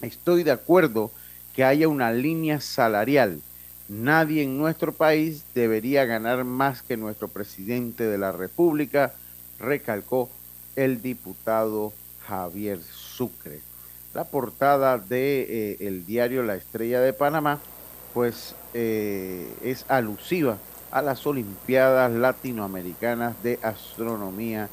estoy 0.00 0.42
de 0.42 0.50
acuerdo 0.50 1.10
que 1.54 1.64
haya 1.64 1.88
una 1.88 2.12
línea 2.12 2.60
salarial. 2.60 3.40
Nadie 3.88 4.44
en 4.44 4.56
nuestro 4.56 4.92
país 4.92 5.44
debería 5.54 6.04
ganar 6.04 6.44
más 6.44 6.82
que 6.82 6.96
nuestro 6.96 7.28
presidente 7.28 8.04
de 8.04 8.18
la 8.18 8.32
República, 8.32 9.14
recalcó 9.58 10.30
el 10.76 11.02
diputado 11.02 11.92
Javier 12.26 12.80
Sucre. 12.82 13.60
La 14.14 14.24
portada 14.24 14.98
de 14.98 15.46
eh, 15.48 15.76
el 15.80 16.06
diario 16.06 16.42
La 16.42 16.56
Estrella 16.56 17.00
de 17.00 17.12
Panamá, 17.12 17.58
pues 18.14 18.54
eh, 18.74 19.52
es 19.62 19.84
alusiva 19.88 20.58
a 20.90 21.02
las 21.02 21.26
Olimpiadas 21.26 22.10
Latinoamericanas 22.12 23.40
de 23.42 23.58
Astronomía 23.62 24.68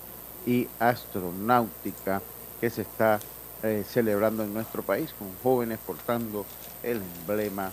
y 0.45 0.67
Astronáutica 0.80 2.21
que 2.59 2.69
se 2.69 2.82
está 2.82 3.19
eh, 3.68 3.84
celebrando 3.88 4.43
en 4.43 4.53
nuestro 4.53 4.84
país 4.84 5.13
con 5.18 5.30
jóvenes 5.43 5.80
portando 5.86 6.45
el 6.84 7.01
emblema 7.20 7.72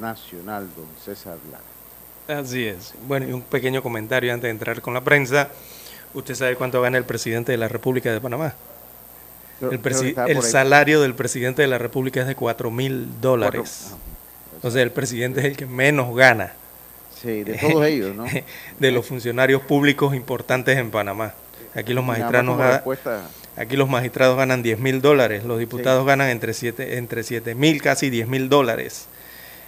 nacional, 0.00 0.68
don 0.76 0.86
César 1.04 1.38
Lara. 1.50 2.40
Así 2.40 2.66
es. 2.66 2.94
Bueno, 3.06 3.28
y 3.28 3.32
un 3.32 3.42
pequeño 3.42 3.82
comentario 3.82 4.32
antes 4.32 4.48
de 4.48 4.50
entrar 4.50 4.80
con 4.82 4.94
la 4.94 5.00
prensa. 5.00 5.48
¿Usted 6.14 6.34
sabe 6.34 6.56
cuánto 6.56 6.80
gana 6.80 6.98
el 6.98 7.04
presidente 7.04 7.52
de 7.52 7.58
la 7.58 7.68
República 7.68 8.12
de 8.12 8.20
Panamá? 8.20 8.54
el, 9.60 10.42
salario 10.42 11.00
del 11.00 11.14
presidente 11.14 11.62
de 11.62 11.68
la 11.68 11.78
República 11.78 12.20
es 12.20 12.26
de 12.26 12.34
4 12.34 12.70
mil 12.70 13.20
dólares. 13.20 13.94
O 14.62 14.70
sea, 14.70 14.82
el 14.82 14.90
presidente 14.90 15.40
es 15.40 15.46
el 15.46 15.56
que 15.56 15.66
menos 15.66 16.14
gana. 16.14 16.52
Sí, 17.20 17.42
de 17.42 17.54
todos 17.54 17.84
ellos, 17.86 18.14
¿no? 18.14 18.24
de 18.78 18.92
los 18.92 19.06
funcionarios 19.06 19.62
públicos 19.62 20.14
importantes 20.14 20.78
en 20.78 20.90
Panamá. 20.90 21.34
Aquí 21.74 21.92
los 21.92 22.04
magistrados, 22.04 22.82
aquí 23.58 23.76
los 23.76 23.88
magistrados 23.88 24.36
ganan 24.36 24.62
10 24.62 24.78
mil 24.78 25.00
dólares, 25.00 25.44
los 25.44 25.58
diputados 25.58 26.06
ganan 26.06 26.28
entre 26.30 26.54
7 26.54 26.98
entre 26.98 27.22
siete 27.22 27.54
mil, 27.54 27.82
casi 27.82 28.10
10 28.10 28.28
mil 28.28 28.48
dólares. 28.48 29.06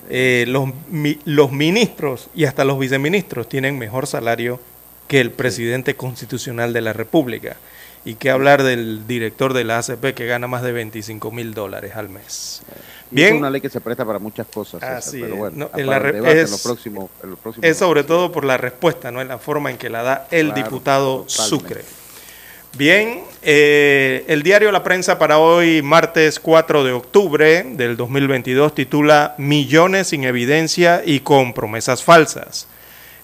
Eh, 0.09 0.45
los, 0.49 0.71
los 1.25 1.53
ministros 1.53 2.31
y 2.35 2.45
hasta 2.45 2.65
los 2.65 2.79
viceministros 2.79 3.49
tienen 3.49 3.79
mejor 3.79 4.07
salario 4.07 4.59
que 5.09 5.21
el 5.21 5.31
presidente 5.31 5.97
constitucional 5.97 6.73
de 6.73 6.81
la 6.81 6.93
República. 6.93 7.57
Y 8.03 8.15
qué 8.15 8.31
hablar 8.31 8.63
del 8.63 9.07
director 9.07 9.53
de 9.53 9.65
la 9.65 9.79
ACP 9.79 10.15
que 10.15 10.25
gana 10.25 10.47
más 10.47 10.63
de 10.63 10.73
25 10.73 11.31
mil 11.33 11.53
dólares 11.53 11.97
al 11.97 12.09
mes. 12.09 12.63
Bien. 13.11 13.35
Es 13.35 13.39
una 13.41 13.51
ley 13.51 13.61
que 13.61 13.69
se 13.69 13.81
presta 13.83 14.07
para 14.07 14.19
muchas 14.19 14.47
cosas. 14.47 14.83
Así 14.83 15.21
pero 15.21 15.37
bueno, 15.37 15.69
es, 15.77 16.67
es 17.61 17.77
sobre 17.77 18.05
todo 18.05 18.33
por 18.33 18.47
la 18.47 18.57
respuesta, 18.57 19.11
no 19.11 19.21
en 19.21 19.29
la 19.29 19.37
forma 19.37 19.71
en 19.71 19.77
que 19.77 19.91
la 19.91 20.03
da 20.03 20.29
el 20.31 20.55
diputado 20.55 21.25
Sucre. 21.27 21.85
Bien, 22.79 23.25
eh, 23.43 24.25
el 24.29 24.45
diario 24.45 24.71
La 24.71 24.85
Prensa 24.85 25.19
para 25.19 25.39
hoy, 25.39 25.83
martes 25.83 26.39
4 26.39 26.85
de 26.85 26.93
octubre 26.93 27.65
del 27.65 27.97
2022, 27.97 28.77
titula 28.77 29.35
Millones 29.39 30.07
sin 30.09 30.23
evidencia 30.23 31.03
y 31.05 31.21
con 31.21 31.53
promesas 31.53 32.05
falsas. 32.05 32.69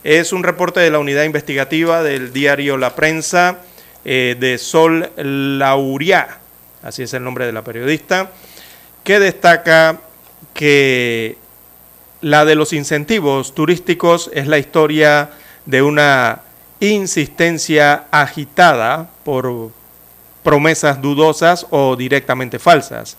Es 0.02 0.32
un 0.32 0.42
reporte 0.42 0.80
de 0.80 0.90
la 0.90 0.98
unidad 0.98 1.22
investigativa 1.22 2.02
del 2.02 2.32
diario 2.32 2.76
La 2.76 2.96
Prensa 2.96 3.58
eh, 4.04 4.36
de 4.38 4.58
Sol 4.58 5.10
Lauria, 5.16 6.38
así 6.82 7.04
es 7.04 7.14
el 7.14 7.22
nombre 7.22 7.46
de 7.46 7.52
la 7.52 7.62
periodista, 7.62 8.32
que 9.04 9.20
destaca 9.20 10.00
que 10.54 11.38
la 12.20 12.44
de 12.44 12.56
los 12.56 12.72
incentivos 12.72 13.54
turísticos 13.54 14.28
es 14.34 14.48
la 14.48 14.58
historia 14.58 15.30
de 15.66 15.82
una 15.82 16.40
insistencia 16.80 18.06
agitada 18.10 19.10
por 19.26 19.72
promesas 20.44 21.02
dudosas 21.02 21.66
o 21.70 21.96
directamente 21.96 22.60
falsas. 22.60 23.16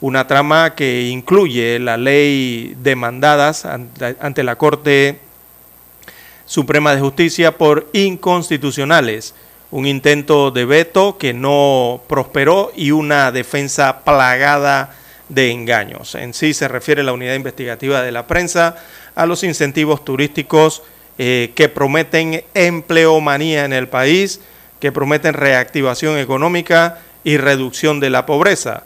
Una 0.00 0.28
trama 0.28 0.76
que 0.76 1.08
incluye 1.08 1.80
la 1.80 1.96
ley 1.96 2.76
demandadas 2.80 3.64
ante 3.64 4.44
la 4.44 4.54
Corte 4.54 5.18
Suprema 6.46 6.94
de 6.94 7.00
Justicia 7.00 7.58
por 7.58 7.88
inconstitucionales, 7.92 9.34
un 9.72 9.86
intento 9.86 10.52
de 10.52 10.64
veto 10.64 11.18
que 11.18 11.34
no 11.34 12.02
prosperó 12.06 12.70
y 12.76 12.92
una 12.92 13.32
defensa 13.32 14.04
plagada 14.04 14.94
de 15.28 15.50
engaños. 15.50 16.14
En 16.14 16.32
sí 16.34 16.54
se 16.54 16.68
refiere 16.68 17.02
la 17.02 17.12
unidad 17.12 17.34
investigativa 17.34 18.02
de 18.02 18.12
la 18.12 18.28
prensa 18.28 18.76
a 19.16 19.26
los 19.26 19.42
incentivos 19.42 20.04
turísticos 20.04 20.84
eh, 21.18 21.50
que 21.56 21.68
prometen 21.68 22.44
empleomanía 22.54 23.64
en 23.64 23.72
el 23.72 23.88
país, 23.88 24.40
que 24.80 24.92
prometen 24.92 25.34
reactivación 25.34 26.18
económica 26.18 26.98
y 27.24 27.36
reducción 27.36 28.00
de 28.00 28.10
la 28.10 28.26
pobreza, 28.26 28.84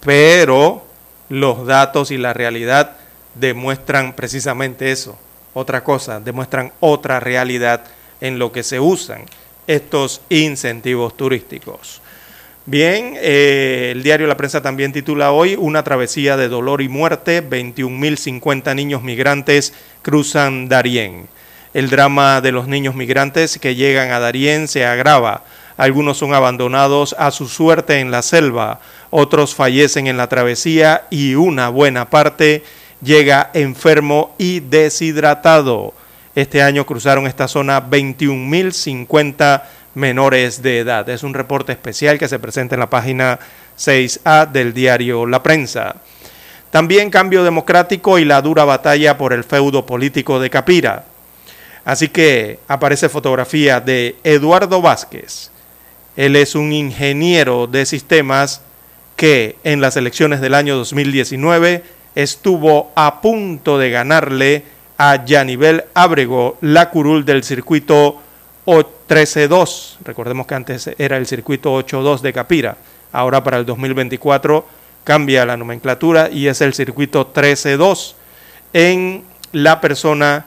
pero 0.00 0.84
los 1.28 1.66
datos 1.66 2.10
y 2.10 2.18
la 2.18 2.32
realidad 2.32 2.96
demuestran 3.34 4.14
precisamente 4.14 4.90
eso, 4.90 5.18
otra 5.54 5.84
cosa, 5.84 6.20
demuestran 6.20 6.72
otra 6.80 7.20
realidad 7.20 7.84
en 8.20 8.38
lo 8.38 8.52
que 8.52 8.62
se 8.62 8.80
usan 8.80 9.24
estos 9.66 10.20
incentivos 10.28 11.16
turísticos. 11.16 12.02
Bien, 12.66 13.14
eh, 13.16 13.90
el 13.92 14.02
diario 14.02 14.26
La 14.26 14.36
Prensa 14.36 14.60
también 14.60 14.92
titula 14.92 15.32
hoy 15.32 15.56
Una 15.58 15.82
travesía 15.82 16.36
de 16.36 16.48
dolor 16.48 16.82
y 16.82 16.88
muerte, 16.88 17.42
21.050 17.48 18.74
niños 18.74 19.02
migrantes 19.02 19.72
cruzan 20.02 20.68
Darién. 20.68 21.28
El 21.72 21.88
drama 21.88 22.40
de 22.40 22.50
los 22.50 22.66
niños 22.66 22.94
migrantes 22.94 23.58
que 23.58 23.76
llegan 23.76 24.10
a 24.10 24.18
Darién 24.18 24.66
se 24.66 24.84
agrava. 24.84 25.44
Algunos 25.76 26.18
son 26.18 26.34
abandonados 26.34 27.14
a 27.18 27.30
su 27.30 27.48
suerte 27.48 28.00
en 28.00 28.10
la 28.10 28.22
selva, 28.22 28.80
otros 29.10 29.54
fallecen 29.54 30.08
en 30.08 30.16
la 30.16 30.28
travesía 30.28 31.04
y 31.10 31.36
una 31.36 31.68
buena 31.68 32.10
parte 32.10 32.64
llega 33.02 33.50
enfermo 33.54 34.34
y 34.36 34.60
deshidratado. 34.60 35.94
Este 36.34 36.62
año 36.62 36.84
cruzaron 36.84 37.26
esta 37.26 37.48
zona 37.48 37.88
21.050 37.88 39.62
menores 39.94 40.62
de 40.62 40.80
edad. 40.80 41.08
Es 41.08 41.22
un 41.22 41.34
reporte 41.34 41.72
especial 41.72 42.18
que 42.18 42.28
se 42.28 42.38
presenta 42.38 42.74
en 42.74 42.80
la 42.80 42.90
página 42.90 43.38
6A 43.78 44.50
del 44.50 44.74
diario 44.74 45.26
La 45.26 45.42
Prensa. 45.42 45.96
También 46.70 47.10
cambio 47.10 47.42
democrático 47.42 48.18
y 48.18 48.24
la 48.24 48.42
dura 48.42 48.64
batalla 48.64 49.18
por 49.18 49.32
el 49.32 49.44
feudo 49.44 49.86
político 49.86 50.38
de 50.38 50.50
Capira. 50.50 51.04
Así 51.84 52.08
que 52.08 52.58
aparece 52.68 53.08
fotografía 53.08 53.80
de 53.80 54.16
Eduardo 54.24 54.82
Vázquez. 54.82 55.50
Él 56.16 56.36
es 56.36 56.54
un 56.54 56.72
ingeniero 56.72 57.66
de 57.66 57.86
sistemas 57.86 58.62
que 59.16 59.56
en 59.64 59.80
las 59.80 59.96
elecciones 59.96 60.40
del 60.40 60.54
año 60.54 60.76
2019 60.76 61.82
estuvo 62.14 62.90
a 62.94 63.20
punto 63.20 63.78
de 63.78 63.90
ganarle 63.90 64.64
a 64.98 65.24
Yanivel 65.24 65.84
Ábrego, 65.94 66.58
la 66.60 66.90
curul 66.90 67.24
del 67.24 67.42
circuito 67.42 68.20
13-2. 68.66 69.96
Recordemos 70.04 70.46
que 70.46 70.54
antes 70.54 70.90
era 70.98 71.16
el 71.16 71.26
circuito 71.26 71.74
8-2 71.78 72.20
de 72.20 72.32
Capira. 72.32 72.76
Ahora 73.12 73.42
para 73.42 73.58
el 73.58 73.66
2024 73.66 74.64
cambia 75.04 75.44
la 75.44 75.56
nomenclatura 75.56 76.30
y 76.30 76.46
es 76.46 76.60
el 76.60 76.74
circuito 76.74 77.32
13-2 77.32 78.14
en 78.72 79.24
la 79.52 79.80
persona, 79.80 80.46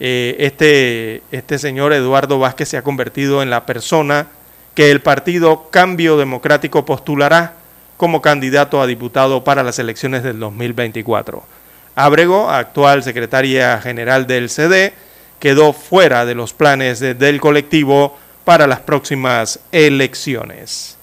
eh, 0.00 0.36
este, 0.38 1.22
este 1.32 1.58
señor 1.58 1.92
Eduardo 1.92 2.38
Vázquez 2.38 2.68
se 2.68 2.76
ha 2.76 2.82
convertido 2.82 3.42
en 3.42 3.50
la 3.50 3.66
persona 3.66 4.28
que 4.74 4.90
el 4.90 5.00
partido 5.00 5.70
Cambio 5.70 6.16
Democrático 6.16 6.84
postulará 6.84 7.54
como 7.96 8.22
candidato 8.22 8.80
a 8.80 8.86
diputado 8.86 9.42
para 9.42 9.64
las 9.64 9.78
elecciones 9.78 10.22
del 10.22 10.38
2024. 10.38 11.42
Ábrego, 11.96 12.48
actual 12.48 13.02
secretaria 13.02 13.80
general 13.80 14.28
del 14.28 14.50
CD, 14.50 14.94
quedó 15.40 15.72
fuera 15.72 16.24
de 16.24 16.36
los 16.36 16.52
planes 16.52 17.00
del 17.00 17.40
colectivo 17.40 18.16
para 18.44 18.68
las 18.68 18.80
próximas 18.80 19.58
elecciones. 19.72 20.96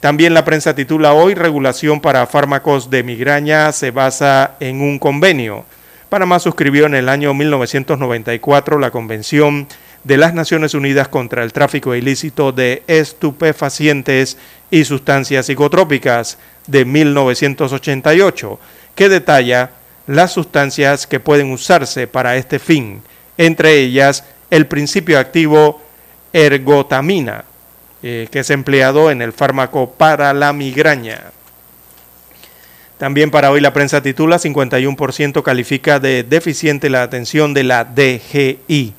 También 0.00 0.34
la 0.34 0.44
prensa 0.44 0.74
titula 0.74 1.14
hoy 1.14 1.34
Regulación 1.34 1.98
para 2.02 2.26
fármacos 2.26 2.90
de 2.90 3.02
migraña 3.02 3.72
se 3.72 3.90
basa 3.90 4.56
en 4.60 4.82
un 4.82 4.98
convenio. 4.98 5.64
Panamá 6.14 6.38
suscribió 6.38 6.86
en 6.86 6.94
el 6.94 7.08
año 7.08 7.34
1994 7.34 8.78
la 8.78 8.92
Convención 8.92 9.66
de 10.04 10.16
las 10.16 10.32
Naciones 10.32 10.72
Unidas 10.74 11.08
contra 11.08 11.42
el 11.42 11.52
Tráfico 11.52 11.92
Ilícito 11.92 12.52
de 12.52 12.84
Estupefacientes 12.86 14.38
y 14.70 14.84
Sustancias 14.84 15.46
Psicotrópicas 15.46 16.38
de 16.68 16.84
1988, 16.84 18.60
que 18.94 19.08
detalla 19.08 19.72
las 20.06 20.32
sustancias 20.32 21.08
que 21.08 21.18
pueden 21.18 21.50
usarse 21.50 22.06
para 22.06 22.36
este 22.36 22.60
fin, 22.60 23.02
entre 23.36 23.80
ellas 23.80 24.22
el 24.50 24.68
principio 24.68 25.18
activo 25.18 25.82
ergotamina, 26.32 27.44
eh, 28.04 28.28
que 28.30 28.38
es 28.38 28.50
empleado 28.50 29.10
en 29.10 29.20
el 29.20 29.32
fármaco 29.32 29.90
para 29.90 30.32
la 30.32 30.52
migraña. 30.52 31.32
También 32.98 33.30
para 33.30 33.50
hoy 33.50 33.60
la 33.60 33.72
prensa 33.72 34.02
titula 34.02 34.38
51% 34.38 35.42
califica 35.42 35.98
de 35.98 36.22
deficiente 36.22 36.90
la 36.90 37.02
atención 37.02 37.52
de 37.52 37.64
la 37.64 37.84
DGI. 37.84 38.94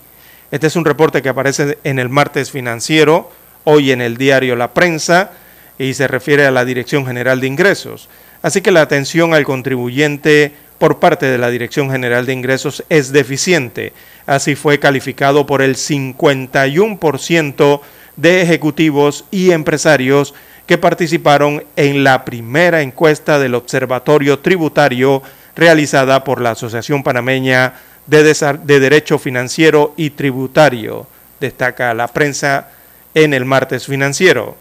Este 0.51 0.67
es 0.67 0.75
un 0.75 0.83
reporte 0.83 1.21
que 1.21 1.29
aparece 1.29 1.77
en 1.83 1.99
el 1.99 2.09
martes 2.09 2.51
financiero, 2.51 3.31
hoy 3.63 3.91
en 3.91 4.01
el 4.01 4.17
diario 4.17 4.57
La 4.57 4.73
Prensa, 4.73 5.31
y 5.79 5.93
se 5.93 6.07
refiere 6.07 6.45
a 6.45 6.51
la 6.51 6.65
Dirección 6.65 7.05
General 7.05 7.39
de 7.39 7.47
Ingresos. 7.47 8.09
Así 8.41 8.59
que 8.61 8.71
la 8.71 8.81
atención 8.81 9.33
al 9.33 9.45
contribuyente 9.45 10.51
por 10.77 10.99
parte 10.99 11.27
de 11.27 11.37
la 11.37 11.49
Dirección 11.49 11.89
General 11.89 12.25
de 12.25 12.33
Ingresos 12.33 12.83
es 12.89 13.13
deficiente. 13.13 13.93
Así 14.25 14.55
fue 14.55 14.77
calificado 14.77 15.45
por 15.45 15.61
el 15.61 15.77
51% 15.77 17.79
de 18.17 18.41
ejecutivos 18.41 19.23
y 19.31 19.51
empresarios 19.51 20.33
que 20.65 20.77
participaron 20.77 21.63
en 21.75 22.03
la 22.03 22.25
primera 22.25 22.81
encuesta 22.81 23.39
del 23.39 23.55
Observatorio 23.55 24.39
Tributario 24.39 25.21
realizada 25.55 26.23
por 26.23 26.41
la 26.41 26.51
Asociación 26.51 27.03
Panameña 27.03 27.73
de, 28.07 28.23
de, 28.23 28.79
Derecho 28.79 29.17
Financiero 29.19 29.93
y 29.97 30.11
Tributario, 30.11 31.07
destaca 31.39 31.93
la 31.93 32.07
prensa 32.07 32.69
en 33.13 33.33
el 33.33 33.45
martes 33.45 33.85
financiero. 33.85 34.55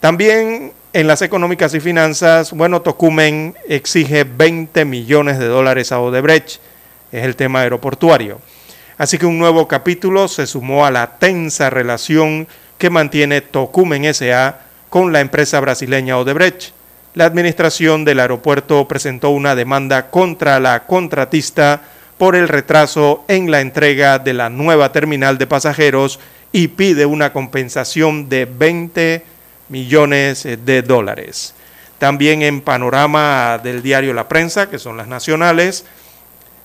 También 0.00 0.72
en 0.92 1.06
las 1.06 1.22
económicas 1.22 1.74
y 1.74 1.80
finanzas, 1.80 2.52
bueno, 2.52 2.82
Tocumen 2.82 3.54
exige 3.68 4.24
20 4.24 4.84
millones 4.84 5.38
de 5.38 5.46
dólares 5.46 5.92
a 5.92 6.00
Odebrecht, 6.00 6.60
es 7.12 7.24
el 7.24 7.36
tema 7.36 7.60
aeroportuario. 7.60 8.40
Así 8.98 9.18
que 9.18 9.26
un 9.26 9.38
nuevo 9.38 9.68
capítulo 9.68 10.28
se 10.28 10.46
sumó 10.46 10.84
a 10.84 10.90
la 10.90 11.18
tensa 11.18 11.70
relación 11.70 12.46
que 12.78 12.90
mantiene 12.90 13.40
Tocumen 13.40 14.12
SA 14.12 14.60
con 14.92 15.10
la 15.10 15.18
empresa 15.20 15.58
brasileña 15.58 16.18
Odebrecht. 16.18 16.74
La 17.14 17.24
administración 17.24 18.04
del 18.04 18.20
aeropuerto 18.20 18.86
presentó 18.86 19.30
una 19.30 19.54
demanda 19.54 20.10
contra 20.10 20.60
la 20.60 20.84
contratista 20.84 21.80
por 22.18 22.36
el 22.36 22.46
retraso 22.46 23.24
en 23.26 23.50
la 23.50 23.62
entrega 23.62 24.18
de 24.18 24.34
la 24.34 24.50
nueva 24.50 24.92
terminal 24.92 25.38
de 25.38 25.46
pasajeros 25.46 26.20
y 26.52 26.68
pide 26.68 27.06
una 27.06 27.32
compensación 27.32 28.28
de 28.28 28.44
20 28.44 29.24
millones 29.70 30.42
de 30.42 30.82
dólares. 30.82 31.54
También 31.96 32.42
en 32.42 32.60
panorama 32.60 33.58
del 33.64 33.82
diario 33.82 34.12
La 34.12 34.28
Prensa, 34.28 34.68
que 34.68 34.78
son 34.78 34.98
las 34.98 35.08
nacionales, 35.08 35.86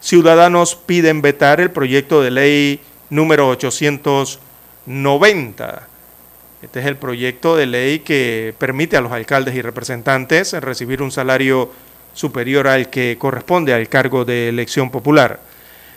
ciudadanos 0.01 0.75
piden 0.75 1.21
vetar 1.21 1.61
el 1.61 1.71
proyecto 1.71 2.21
de 2.21 2.31
ley 2.31 2.81
número 3.09 3.47
890. 3.47 5.87
Este 6.67 6.81
es 6.81 6.85
el 6.85 6.97
proyecto 6.97 7.55
de 7.55 7.65
ley 7.65 7.99
que 7.99 8.53
permite 8.59 8.97
a 8.97 9.01
los 9.01 9.13
alcaldes 9.13 9.55
y 9.55 9.61
representantes 9.61 10.51
recibir 10.51 11.01
un 11.01 11.13
salario 11.13 11.71
superior 12.13 12.67
al 12.67 12.89
que 12.89 13.15
corresponde 13.17 13.73
al 13.73 13.87
cargo 13.87 14.25
de 14.25 14.49
elección 14.49 14.91
popular. 14.91 15.39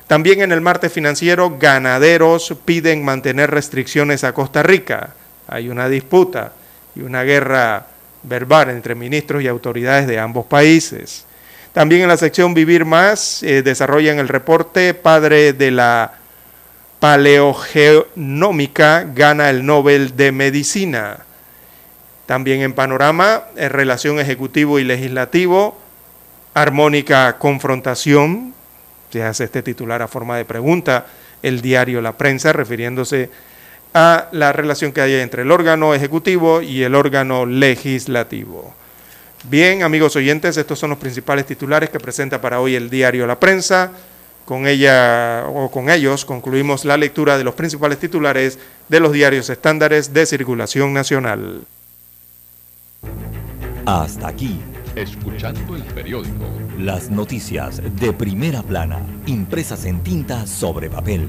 También 0.07 0.43
en 0.43 0.53
el 0.53 0.61
martes 0.61 0.93
financiero, 0.93 1.57
ganaderos 1.59 2.55
piden 2.65 3.05
mantener 3.05 3.51
restricciones 3.51 4.23
a 4.23 4.33
Costa 4.33 4.63
Rica. 4.63 5.15
Hay 5.49 5.69
una 5.69 5.89
disputa 5.89 6.53
y 6.95 7.01
una 7.01 7.25
guerra 7.25 7.89
verbal 8.23 8.71
entre 8.71 8.95
ministros 8.95 9.43
y 9.43 9.49
autoridades 9.49 10.07
de 10.07 10.21
ambos 10.21 10.47
países. 10.47 11.27
También 11.73 12.03
en 12.03 12.09
la 12.09 12.17
sección 12.17 12.55
Vivir 12.55 12.85
Más 12.85 13.43
eh, 13.43 13.63
desarrollan 13.63 14.21
el 14.21 14.29
reporte 14.29 14.95
Padre 14.95 15.53
de 15.53 15.73
la 15.73 16.13
Paleogenómica 17.01 19.07
gana 19.15 19.49
el 19.49 19.65
Nobel 19.65 20.17
de 20.17 20.33
Medicina. 20.33 21.21
También 22.27 22.61
en 22.61 22.75
Panorama, 22.75 23.45
en 23.57 23.71
relación 23.71 24.21
ejecutivo 24.21 24.79
y 24.79 24.85
legislativo, 24.85 25.79
armónica 26.53 27.39
confrontación, 27.39 28.53
se 29.11 29.23
hace 29.23 29.45
este 29.45 29.63
titular 29.63 30.03
a 30.03 30.09
forma 30.09 30.37
de 30.37 30.45
pregunta, 30.45 31.07
el 31.43 31.63
diario 31.63 32.03
La 32.03 32.13
Prensa, 32.13 32.53
refiriéndose 32.53 33.31
a 33.95 34.29
la 34.33 34.53
relación 34.53 34.93
que 34.93 35.01
hay 35.01 35.15
entre 35.15 35.41
el 35.43 35.51
órgano 35.51 35.95
ejecutivo 35.95 36.61
y 36.61 36.83
el 36.83 36.95
órgano 36.95 37.47
legislativo. 37.47 38.75
Bien, 39.45 39.83
amigos 39.83 40.17
oyentes, 40.17 40.59
estos 40.59 40.79
son 40.79 40.91
los 40.91 40.99
principales 40.99 41.47
titulares 41.47 41.89
que 41.89 41.99
presenta 41.99 42.43
para 42.43 42.61
hoy 42.61 42.75
el 42.75 42.91
diario 42.91 43.27
La 43.27 43.41
Prensa. 43.41 43.91
Con 44.45 44.67
ella 44.67 45.45
o 45.47 45.71
con 45.71 45.91
ellos 45.91 46.25
concluimos 46.25 46.85
la 46.85 46.97
lectura 46.97 47.39
de 47.39 47.45
los 47.45 47.55
principales 47.55 47.99
titulares 47.99 48.59
de 48.89 49.01
los 49.01 49.13
diarios 49.13 49.49
estándares 49.49 50.13
de 50.13 50.27
circulación 50.27 50.93
nacional. 50.93 51.63
Hasta 53.87 54.29
aquí. 54.29 54.61
Escuchando 54.97 55.77
el 55.77 55.85
periódico. 55.85 56.45
Las 56.79 57.11
noticias 57.11 57.81
de 58.01 58.13
primera 58.13 58.63
plana, 58.63 59.01
impresas 59.27 59.85
en 59.85 60.03
tinta 60.03 60.47
sobre 60.47 60.91
papel. 60.91 61.29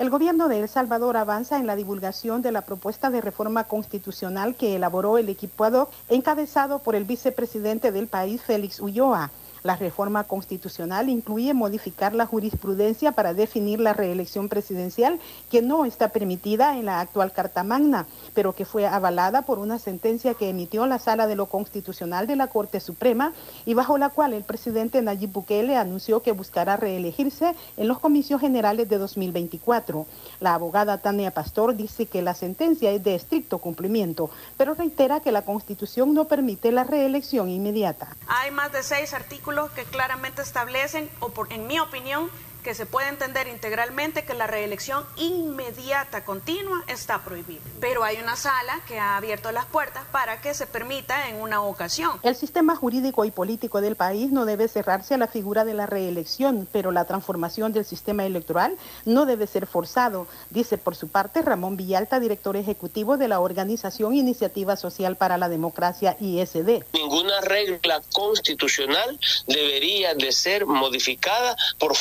El 0.00 0.08
gobierno 0.08 0.48
de 0.48 0.60
El 0.60 0.66
Salvador 0.70 1.18
avanza 1.18 1.58
en 1.58 1.66
la 1.66 1.76
divulgación 1.76 2.40
de 2.40 2.52
la 2.52 2.62
propuesta 2.62 3.10
de 3.10 3.20
reforma 3.20 3.64
constitucional 3.64 4.54
que 4.54 4.74
elaboró 4.74 5.18
el 5.18 5.28
equipo 5.28 5.64
ad 5.64 5.74
hoc 5.74 5.90
encabezado 6.08 6.78
por 6.78 6.94
el 6.94 7.04
vicepresidente 7.04 7.92
del 7.92 8.06
país, 8.06 8.40
Félix 8.40 8.80
Ulloa. 8.80 9.30
La 9.62 9.76
reforma 9.76 10.24
constitucional 10.24 11.10
incluye 11.10 11.52
modificar 11.52 12.14
la 12.14 12.24
jurisprudencia 12.24 13.12
para 13.12 13.34
definir 13.34 13.78
la 13.78 13.92
reelección 13.92 14.48
presidencial 14.48 15.20
que 15.50 15.60
no 15.60 15.84
está 15.84 16.08
permitida 16.08 16.78
en 16.78 16.86
la 16.86 17.00
actual 17.00 17.32
Carta 17.32 17.62
Magna, 17.62 18.06
pero 18.34 18.54
que 18.54 18.64
fue 18.64 18.86
avalada 18.86 19.42
por 19.42 19.58
una 19.58 19.78
sentencia 19.78 20.32
que 20.32 20.48
emitió 20.48 20.86
la 20.86 20.98
Sala 20.98 21.26
de 21.26 21.36
lo 21.36 21.46
Constitucional 21.46 22.26
de 22.26 22.36
la 22.36 22.46
Corte 22.46 22.80
Suprema 22.80 23.32
y 23.66 23.74
bajo 23.74 23.98
la 23.98 24.08
cual 24.08 24.32
el 24.32 24.44
presidente 24.44 25.02
Nayib 25.02 25.32
Bukele 25.32 25.76
anunció 25.76 26.22
que 26.22 26.32
buscará 26.32 26.78
reelegirse 26.78 27.54
en 27.76 27.86
los 27.88 27.98
comicios 27.98 28.40
generales 28.40 28.88
de 28.88 28.96
2024. 28.96 30.06
La 30.40 30.54
abogada 30.54 30.98
Tania 30.98 31.32
Pastor 31.32 31.76
dice 31.76 32.06
que 32.06 32.22
la 32.22 32.34
sentencia 32.34 32.90
es 32.92 33.04
de 33.04 33.14
estricto 33.14 33.58
cumplimiento, 33.58 34.30
pero 34.56 34.74
reitera 34.74 35.20
que 35.20 35.32
la 35.32 35.42
Constitución 35.42 36.14
no 36.14 36.24
permite 36.24 36.72
la 36.72 36.84
reelección 36.84 37.50
inmediata. 37.50 38.16
Hay 38.26 38.50
más 38.52 38.72
de 38.72 38.82
seis 38.82 39.12
artículos 39.12 39.49
que 39.74 39.84
claramente 39.84 40.42
establecen, 40.42 41.10
o 41.20 41.30
por, 41.30 41.52
en 41.52 41.66
mi 41.66 41.78
opinión, 41.78 42.30
que 42.62 42.74
se 42.74 42.86
puede 42.86 43.08
entender 43.08 43.48
integralmente 43.48 44.24
que 44.24 44.34
la 44.34 44.46
reelección 44.46 45.04
inmediata, 45.16 46.24
continua, 46.24 46.82
está 46.86 47.22
prohibida. 47.24 47.60
Pero 47.80 48.04
hay 48.04 48.16
una 48.18 48.36
sala 48.36 48.80
que 48.86 48.98
ha 48.98 49.16
abierto 49.16 49.52
las 49.52 49.66
puertas 49.66 50.04
para 50.12 50.40
que 50.40 50.54
se 50.54 50.66
permita 50.66 51.28
en 51.28 51.36
una 51.36 51.62
ocasión. 51.62 52.18
El 52.22 52.36
sistema 52.36 52.76
jurídico 52.76 53.24
y 53.24 53.30
político 53.30 53.80
del 53.80 53.96
país 53.96 54.30
no 54.30 54.44
debe 54.44 54.68
cerrarse 54.68 55.14
a 55.14 55.18
la 55.18 55.28
figura 55.28 55.64
de 55.64 55.74
la 55.74 55.86
reelección, 55.86 56.68
pero 56.70 56.92
la 56.92 57.04
transformación 57.04 57.72
del 57.72 57.84
sistema 57.84 58.24
electoral 58.24 58.76
no 59.04 59.26
debe 59.26 59.46
ser 59.46 59.66
forzado, 59.66 60.26
dice 60.50 60.78
por 60.78 60.96
su 60.96 61.08
parte 61.08 61.42
Ramón 61.42 61.76
Villalta, 61.76 62.20
director 62.20 62.56
ejecutivo 62.56 63.16
de 63.16 63.28
la 63.28 63.40
organización 63.40 64.14
Iniciativa 64.14 64.76
Social 64.76 65.16
para 65.16 65.38
la 65.38 65.48
Democracia 65.48 66.16
ISD. 66.20 66.84
Ninguna 66.92 67.40
regla 67.40 68.02
constitucional 68.12 69.18
debería 69.46 70.14
de 70.14 70.32
ser 70.32 70.66
modificada 70.66 71.56
por 71.78 71.96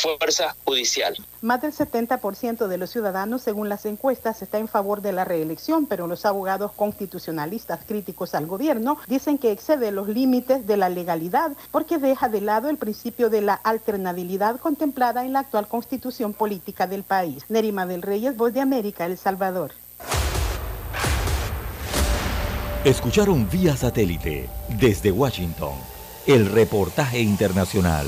judicial. 0.66 1.16
Más 1.42 1.62
del 1.62 1.74
70% 1.74 2.68
de 2.68 2.78
los 2.78 2.90
ciudadanos, 2.90 3.42
según 3.42 3.70
las 3.70 3.86
encuestas, 3.86 4.42
está 4.42 4.58
en 4.58 4.68
favor 4.68 5.02
de 5.02 5.12
la 5.12 5.26
reelección, 5.26 5.86
pero 5.86 6.08
los 6.08 6.26
abogados 6.26 6.72
constitucionalistas 6.74 7.82
críticos 7.88 8.36
al 8.36 8.46
gobierno 8.46 8.98
dicen 9.08 9.38
que 9.38 9.52
excede 9.52 9.92
los 9.92 10.08
límites 10.08 10.68
de 10.68 10.78
la 10.78 10.90
legalidad 10.90 11.52
porque 11.72 11.98
deja 11.98 12.30
de 12.30 12.42
lado 12.42 12.70
el 12.70 12.78
principio 12.78 13.30
de 13.30 13.42
la 13.42 13.54
alternabilidad 13.54 14.60
contemplada 14.60 15.26
en 15.26 15.34
la 15.34 15.40
actual 15.40 15.68
constitución 15.68 16.34
política 16.34 16.88
del 16.88 17.04
país. 17.04 17.46
Nerima 17.50 17.86
del 17.86 18.02
Reyes, 18.02 18.36
Voz 18.38 18.54
de 18.54 18.62
América, 18.62 19.06
El 19.06 19.18
Salvador. 19.18 19.72
Escucharon 22.86 23.50
vía 23.50 23.76
satélite 23.76 24.50
desde 24.70 25.12
Washington 25.12 25.74
el 26.26 26.46
reportaje 26.46 27.20
internacional. 27.20 28.08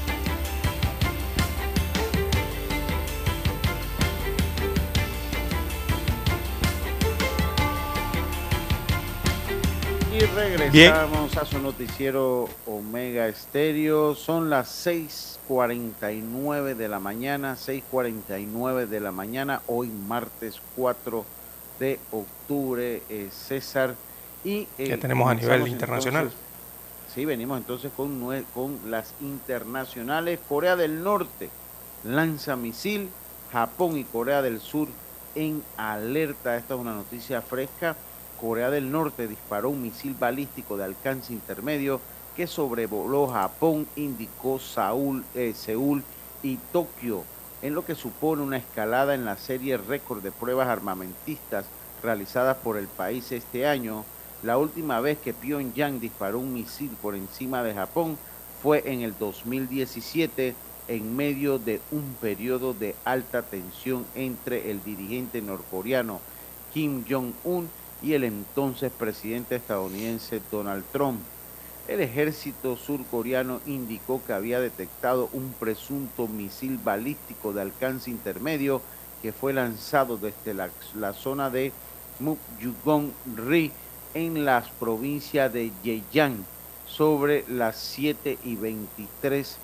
Regresamos 10.71 11.35
a 11.35 11.45
su 11.45 11.59
noticiero 11.59 12.47
Omega 12.65 13.27
Estéreo. 13.27 14.15
Son 14.15 14.49
las 14.49 14.69
6:49 14.69 16.75
de 16.75 16.87
la 16.87 16.99
mañana, 16.99 17.57
6:49 17.57 18.87
de 18.87 18.99
la 19.01 19.11
mañana, 19.11 19.61
hoy 19.67 19.89
martes 19.89 20.61
4 20.75 21.25
de 21.79 21.99
octubre, 22.11 23.03
eh, 23.09 23.29
César. 23.31 23.95
Y 24.43 24.67
eh, 24.77 24.87
ya 24.87 24.97
tenemos 24.97 25.29
a 25.29 25.35
nivel 25.35 25.67
internacional. 25.67 26.31
sí, 27.13 27.25
venimos 27.25 27.57
entonces 27.57 27.91
con, 27.95 28.45
con 28.53 28.79
las 28.89 29.13
internacionales. 29.19 30.39
Corea 30.47 30.77
del 30.77 31.03
Norte 31.03 31.49
lanza 32.05 32.55
misil, 32.55 33.09
Japón 33.51 33.97
y 33.97 34.05
Corea 34.05 34.41
del 34.41 34.61
Sur 34.61 34.87
en 35.35 35.61
alerta. 35.75 36.55
Esta 36.55 36.75
es 36.75 36.79
una 36.79 36.93
noticia 36.93 37.41
fresca 37.41 37.97
Corea 38.41 38.71
del 38.71 38.91
Norte 38.91 39.27
disparó 39.27 39.69
un 39.69 39.83
misil 39.83 40.15
balístico 40.19 40.75
de 40.75 40.85
alcance 40.85 41.31
intermedio 41.31 42.01
que 42.35 42.47
sobrevoló 42.47 43.27
Japón, 43.27 43.87
indicó 43.95 44.57
Saúl, 44.57 45.23
eh, 45.35 45.53
Seúl 45.55 46.03
y 46.41 46.57
Tokio, 46.73 47.23
en 47.61 47.75
lo 47.75 47.85
que 47.85 47.93
supone 47.93 48.41
una 48.41 48.57
escalada 48.57 49.13
en 49.13 49.25
la 49.25 49.37
serie 49.37 49.77
récord 49.77 50.23
de 50.23 50.31
pruebas 50.31 50.69
armamentistas 50.69 51.65
realizadas 52.01 52.57
por 52.57 52.77
el 52.77 52.87
país 52.87 53.31
este 53.31 53.67
año. 53.67 54.05
La 54.41 54.57
última 54.57 54.99
vez 55.01 55.19
que 55.19 55.35
Pyongyang 55.35 55.99
disparó 55.99 56.39
un 56.39 56.51
misil 56.51 56.89
por 56.99 57.13
encima 57.13 57.61
de 57.61 57.75
Japón 57.75 58.17
fue 58.63 58.81
en 58.91 59.01
el 59.01 59.15
2017 59.19 60.55
en 60.87 61.15
medio 61.15 61.59
de 61.59 61.79
un 61.91 62.15
periodo 62.19 62.73
de 62.73 62.95
alta 63.05 63.43
tensión 63.43 64.03
entre 64.15 64.71
el 64.71 64.83
dirigente 64.83 65.43
norcoreano 65.43 66.19
Kim 66.73 67.05
Jong-un 67.07 67.69
y 68.01 68.13
el 68.13 68.23
entonces 68.23 68.91
presidente 68.91 69.55
estadounidense 69.55 70.41
Donald 70.51 70.83
Trump. 70.91 71.19
El 71.87 71.99
ejército 71.99 72.77
surcoreano 72.77 73.59
indicó 73.65 74.21
que 74.25 74.33
había 74.33 74.59
detectado 74.59 75.29
un 75.33 75.53
presunto 75.59 76.27
misil 76.27 76.77
balístico 76.77 77.53
de 77.53 77.61
alcance 77.61 78.09
intermedio 78.09 78.81
que 79.21 79.33
fue 79.33 79.53
lanzado 79.53 80.17
desde 80.17 80.53
la, 80.53 81.13
zona 81.13 81.49
de 81.49 81.71
Mugyugon-ri 82.19 83.71
en 84.13 84.45
las 84.45 84.69
provincias 84.69 85.51
de 85.53 85.71
Yeyang 85.83 86.43
sobre 86.87 87.45
las 87.47 87.77
7 87.77 88.37
y 88.43 88.55
23 88.55 89.57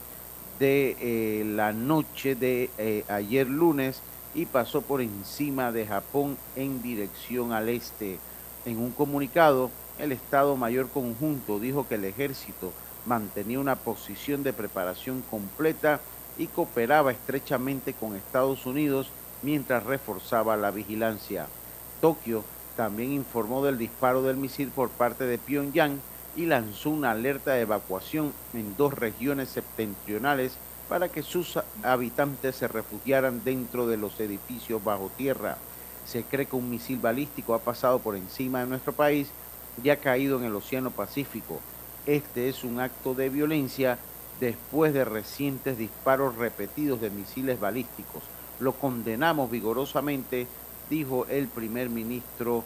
de 0.59 0.97
eh, 0.99 1.43
la 1.45 1.73
noche 1.73 2.35
de 2.35 2.69
eh, 2.77 3.03
ayer 3.09 3.47
lunes 3.47 4.01
y 4.37 4.45
pasó 4.45 4.83
por 4.83 5.01
encima 5.01 5.71
de 5.71 5.87
Japón 5.87 6.37
en 6.55 6.83
dirección 6.83 7.53
al 7.53 7.69
este. 7.69 8.19
En 8.65 8.77
un 8.77 8.91
comunicado, 8.91 9.71
el 9.97 10.11
Estado 10.11 10.55
Mayor 10.55 10.89
Conjunto 10.89 11.59
dijo 11.59 11.87
que 11.87 11.95
el 11.95 12.05
ejército 12.05 12.71
mantenía 13.07 13.59
una 13.59 13.75
posición 13.75 14.43
de 14.43 14.53
preparación 14.53 15.23
completa 15.31 15.99
y 16.37 16.45
cooperaba 16.45 17.11
estrechamente 17.11 17.93
con 17.93 18.15
Estados 18.15 18.67
Unidos 18.67 19.07
mientras 19.41 19.83
reforzaba 19.83 20.55
la 20.55 20.69
vigilancia. 20.69 21.47
Tokio 21.99 22.43
también 22.75 23.13
informó 23.13 23.65
del 23.65 23.79
disparo 23.79 24.21
del 24.21 24.37
misil 24.37 24.69
por 24.69 24.89
parte 24.89 25.23
de 25.23 25.39
Pyongyang 25.39 25.99
y 26.35 26.45
lanzó 26.45 26.91
una 26.91 27.09
alerta 27.09 27.53
de 27.53 27.61
evacuación 27.61 28.31
en 28.53 28.77
dos 28.77 28.93
regiones 28.93 29.49
septentrionales 29.49 30.57
para 30.87 31.09
que 31.09 31.23
sus 31.23 31.59
habitantes 31.83 32.55
se 32.55 32.67
refugiaran 32.67 33.43
dentro 33.43 33.87
de 33.87 33.97
los 33.97 34.19
edificios 34.19 34.83
bajo 34.83 35.11
tierra. 35.17 35.57
Se 36.05 36.23
cree 36.23 36.45
que 36.45 36.55
un 36.55 36.69
misil 36.69 36.99
balístico 36.99 37.53
ha 37.53 37.59
pasado 37.59 37.99
por 37.99 38.15
encima 38.15 38.61
de 38.61 38.67
nuestro 38.67 38.93
país 38.93 39.29
y 39.83 39.89
ha 39.89 39.97
caído 39.97 40.39
en 40.39 40.45
el 40.45 40.55
Océano 40.55 40.91
Pacífico. 40.91 41.59
Este 42.05 42.47
es 42.47 42.63
un 42.63 42.79
acto 42.79 43.13
de 43.13 43.29
violencia 43.29 43.97
después 44.39 44.93
de 44.93 45.03
recientes 45.03 45.77
disparos 45.77 46.35
repetidos 46.35 47.01
de 47.01 47.09
misiles 47.09 47.59
balísticos. 47.59 48.23
Lo 48.59 48.73
condenamos 48.73 49.51
vigorosamente, 49.51 50.47
dijo 50.89 51.25
el 51.29 51.47
primer 51.47 51.89
ministro 51.89 52.63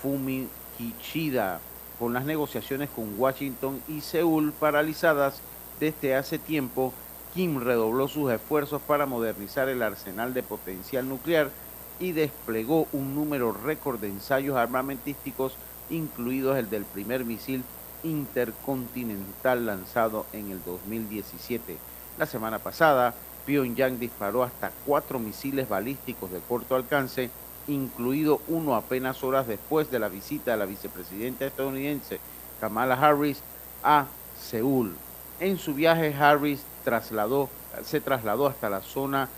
Fumi 0.00 0.48
Kishida, 0.78 1.60
con 1.98 2.12
las 2.12 2.24
negociaciones 2.24 2.88
con 2.90 3.18
Washington 3.18 3.82
y 3.88 4.00
Seúl 4.00 4.52
paralizadas 4.52 5.40
desde 5.80 6.14
hace 6.14 6.38
tiempo 6.38 6.92
Kim 7.34 7.60
redobló 7.60 8.06
sus 8.06 8.30
esfuerzos 8.30 8.80
para 8.82 9.06
modernizar 9.06 9.68
el 9.68 9.82
arsenal 9.82 10.34
de 10.34 10.44
potencial 10.44 11.08
nuclear 11.08 11.50
y 11.98 12.12
desplegó 12.12 12.86
un 12.92 13.16
número 13.16 13.52
récord 13.52 13.98
de 13.98 14.08
ensayos 14.08 14.56
armamentísticos, 14.56 15.56
incluidos 15.90 16.56
el 16.56 16.70
del 16.70 16.84
primer 16.84 17.24
misil 17.24 17.64
intercontinental 18.04 19.66
lanzado 19.66 20.26
en 20.32 20.52
el 20.52 20.62
2017. 20.62 21.76
La 22.18 22.26
semana 22.26 22.60
pasada, 22.60 23.14
Pyongyang 23.46 23.98
disparó 23.98 24.44
hasta 24.44 24.70
cuatro 24.86 25.18
misiles 25.18 25.68
balísticos 25.68 26.30
de 26.30 26.38
corto 26.38 26.76
alcance, 26.76 27.30
incluido 27.66 28.42
uno 28.46 28.76
apenas 28.76 29.24
horas 29.24 29.48
después 29.48 29.90
de 29.90 29.98
la 29.98 30.08
visita 30.08 30.52
de 30.52 30.58
la 30.58 30.66
vicepresidenta 30.66 31.46
estadounidense 31.46 32.20
Kamala 32.60 32.94
Harris 32.94 33.42
a 33.82 34.06
Seúl. 34.40 34.94
En 35.40 35.58
su 35.58 35.74
viaje, 35.74 36.14
Harris 36.14 36.62
trasladó, 36.84 37.48
se 37.84 38.00
trasladó 38.00 38.46
hasta 38.46 38.70
la 38.70 38.80
zona 38.80 39.28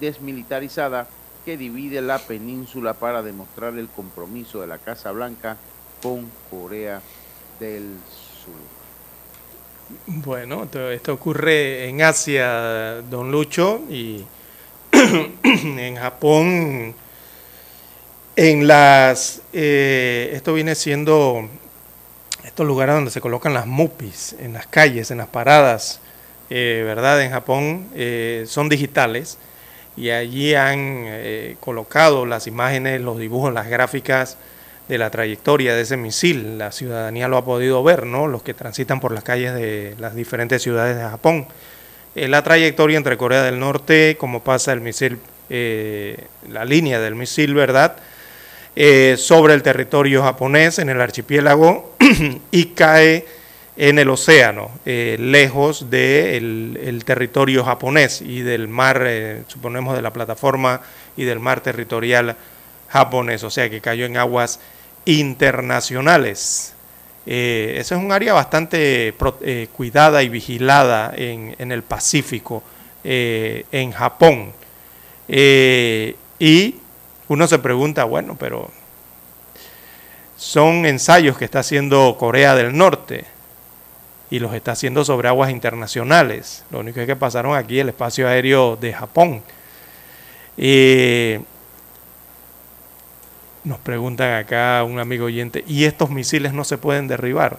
desmilitarizada 0.00 1.06
que 1.44 1.56
divide 1.56 2.00
la 2.00 2.18
península 2.18 2.94
para 2.94 3.22
demostrar 3.22 3.74
el 3.74 3.88
compromiso 3.88 4.60
de 4.60 4.66
la 4.66 4.78
Casa 4.78 5.10
Blanca 5.10 5.56
con 6.02 6.30
Corea 6.50 7.00
del 7.58 7.96
Sur. 8.44 8.82
Bueno, 10.06 10.68
esto 10.90 11.12
ocurre 11.12 11.88
en 11.88 12.02
Asia, 12.02 13.02
don 13.02 13.30
Lucho, 13.30 13.80
y 13.90 14.24
en 15.42 15.96
Japón, 15.96 16.94
en 18.36 18.66
las, 18.66 19.42
eh, 19.52 20.30
esto 20.32 20.54
viene 20.54 20.74
siendo 20.74 21.48
estos 22.44 22.66
lugares 22.66 22.94
donde 22.94 23.10
se 23.10 23.20
colocan 23.20 23.54
las 23.54 23.66
mupis, 23.66 24.34
en 24.38 24.52
las 24.52 24.66
calles, 24.66 25.10
en 25.10 25.18
las 25.18 25.28
paradas, 25.28 26.00
eh, 26.54 26.82
¿verdad? 26.84 27.22
En 27.22 27.30
Japón 27.30 27.88
eh, 27.94 28.44
son 28.46 28.68
digitales 28.68 29.38
y 29.96 30.10
allí 30.10 30.54
han 30.54 31.04
eh, 31.06 31.56
colocado 31.60 32.26
las 32.26 32.46
imágenes, 32.46 33.00
los 33.00 33.18
dibujos, 33.18 33.54
las 33.54 33.68
gráficas 33.68 34.36
de 34.86 34.98
la 34.98 35.08
trayectoria 35.08 35.74
de 35.74 35.80
ese 35.80 35.96
misil. 35.96 36.58
La 36.58 36.70
ciudadanía 36.70 37.26
lo 37.26 37.38
ha 37.38 37.44
podido 37.46 37.82
ver, 37.82 38.04
¿no? 38.04 38.26
Los 38.26 38.42
que 38.42 38.52
transitan 38.52 39.00
por 39.00 39.12
las 39.12 39.24
calles 39.24 39.54
de 39.54 39.96
las 39.98 40.14
diferentes 40.14 40.60
ciudades 40.62 40.94
de 40.94 41.04
Japón. 41.04 41.46
la 42.14 42.42
trayectoria 42.44 42.98
entre 42.98 43.16
Corea 43.16 43.42
del 43.44 43.58
Norte, 43.58 44.18
cómo 44.20 44.44
pasa 44.44 44.74
el 44.74 44.82
misil, 44.82 45.20
la 45.48 46.66
línea 46.66 47.00
del 47.00 47.14
misil, 47.14 47.54
¿verdad? 47.54 47.96
sobre 49.16 49.54
el 49.54 49.62
territorio 49.62 50.22
japonés 50.22 50.78
en 50.78 50.90
el 50.90 51.00
archipiélago 51.00 51.94
y 52.50 52.66
cae 52.66 53.24
en 53.76 53.98
el 53.98 54.10
océano, 54.10 54.70
eh, 54.84 55.16
lejos 55.18 55.88
del 55.88 56.78
el 56.82 57.04
territorio 57.04 57.64
japonés 57.64 58.20
y 58.20 58.42
del 58.42 58.68
mar, 58.68 59.02
eh, 59.06 59.44
suponemos 59.46 59.96
de 59.96 60.02
la 60.02 60.12
plataforma 60.12 60.82
y 61.16 61.24
del 61.24 61.40
mar 61.40 61.62
territorial 61.62 62.36
japonés, 62.88 63.42
o 63.44 63.50
sea 63.50 63.70
que 63.70 63.80
cayó 63.80 64.04
en 64.04 64.18
aguas 64.18 64.60
internacionales. 65.06 66.74
Eh, 67.24 67.76
es 67.78 67.90
un 67.92 68.12
área 68.12 68.34
bastante 68.34 69.14
cuidada 69.72 70.22
y 70.22 70.28
vigilada 70.28 71.12
en 71.16 71.72
el 71.72 71.82
Pacífico, 71.82 72.62
en 73.04 73.92
Japón. 73.92 74.52
y 75.28 76.74
uno 77.28 77.46
se 77.46 77.58
pregunta, 77.58 78.04
bueno, 78.04 78.36
pero 78.38 78.70
son 80.36 80.84
ensayos 80.84 81.38
que 81.38 81.44
está 81.44 81.60
haciendo 81.60 82.16
Corea 82.18 82.54
del 82.56 82.76
Norte 82.76 83.31
y 84.32 84.38
los 84.38 84.54
está 84.54 84.72
haciendo 84.72 85.04
sobre 85.04 85.28
aguas 85.28 85.50
internacionales. 85.50 86.64
Lo 86.70 86.78
único 86.80 86.98
es 87.00 87.06
que 87.06 87.16
pasaron 87.16 87.54
aquí 87.54 87.78
el 87.80 87.90
espacio 87.90 88.26
aéreo 88.26 88.76
de 88.76 88.94
Japón. 88.94 89.42
nos 93.62 93.78
preguntan 93.80 94.32
acá 94.42 94.84
un 94.84 94.98
amigo 94.98 95.26
oyente, 95.26 95.62
¿y 95.68 95.84
estos 95.84 96.08
misiles 96.08 96.54
no 96.54 96.64
se 96.64 96.78
pueden 96.78 97.08
derribar? 97.08 97.58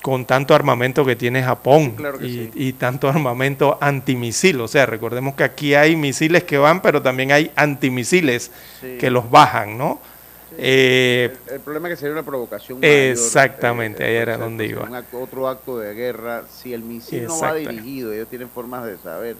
Con 0.00 0.24
tanto 0.24 0.54
armamento 0.54 1.04
que 1.04 1.14
tiene 1.14 1.42
Japón 1.42 1.96
y, 2.22 2.72
tanto 2.72 3.10
armamento 3.10 3.76
antimisil. 3.82 4.62
O 4.62 4.66
sea, 4.66 4.86
recordemos 4.86 5.34
que 5.34 5.44
aquí 5.44 5.74
hay 5.74 5.94
misiles 5.94 6.44
que 6.44 6.56
van, 6.56 6.80
pero 6.80 7.02
también 7.02 7.32
hay 7.32 7.50
antimisiles 7.54 8.50
que 8.98 9.10
los 9.10 9.30
bajan, 9.30 9.76
¿no? 9.76 10.00
Eh, 10.58 11.36
el, 11.50 11.60
problema 11.60 11.88
es 11.88 11.94
que 11.94 12.00
sería 12.00 12.12
una 12.12 12.22
provocación. 12.22 12.78
Exactamente, 12.82 14.04
ahí 14.04 14.14
era 14.14 14.36
donde 14.36 14.66
iba. 14.66 14.88
otro 15.12 15.48
acto 15.48 15.78
de 15.78 15.94
guerra, 15.94 16.44
si 16.50 16.74
el 16.74 16.82
misil 16.82 17.26
no 17.26 17.40
va 17.40 17.54
dirigido, 17.54 18.12
ellos 18.12 18.28
tienen 18.28 18.48
formas 18.48 18.84
de 18.84 18.98
saber, 18.98 19.36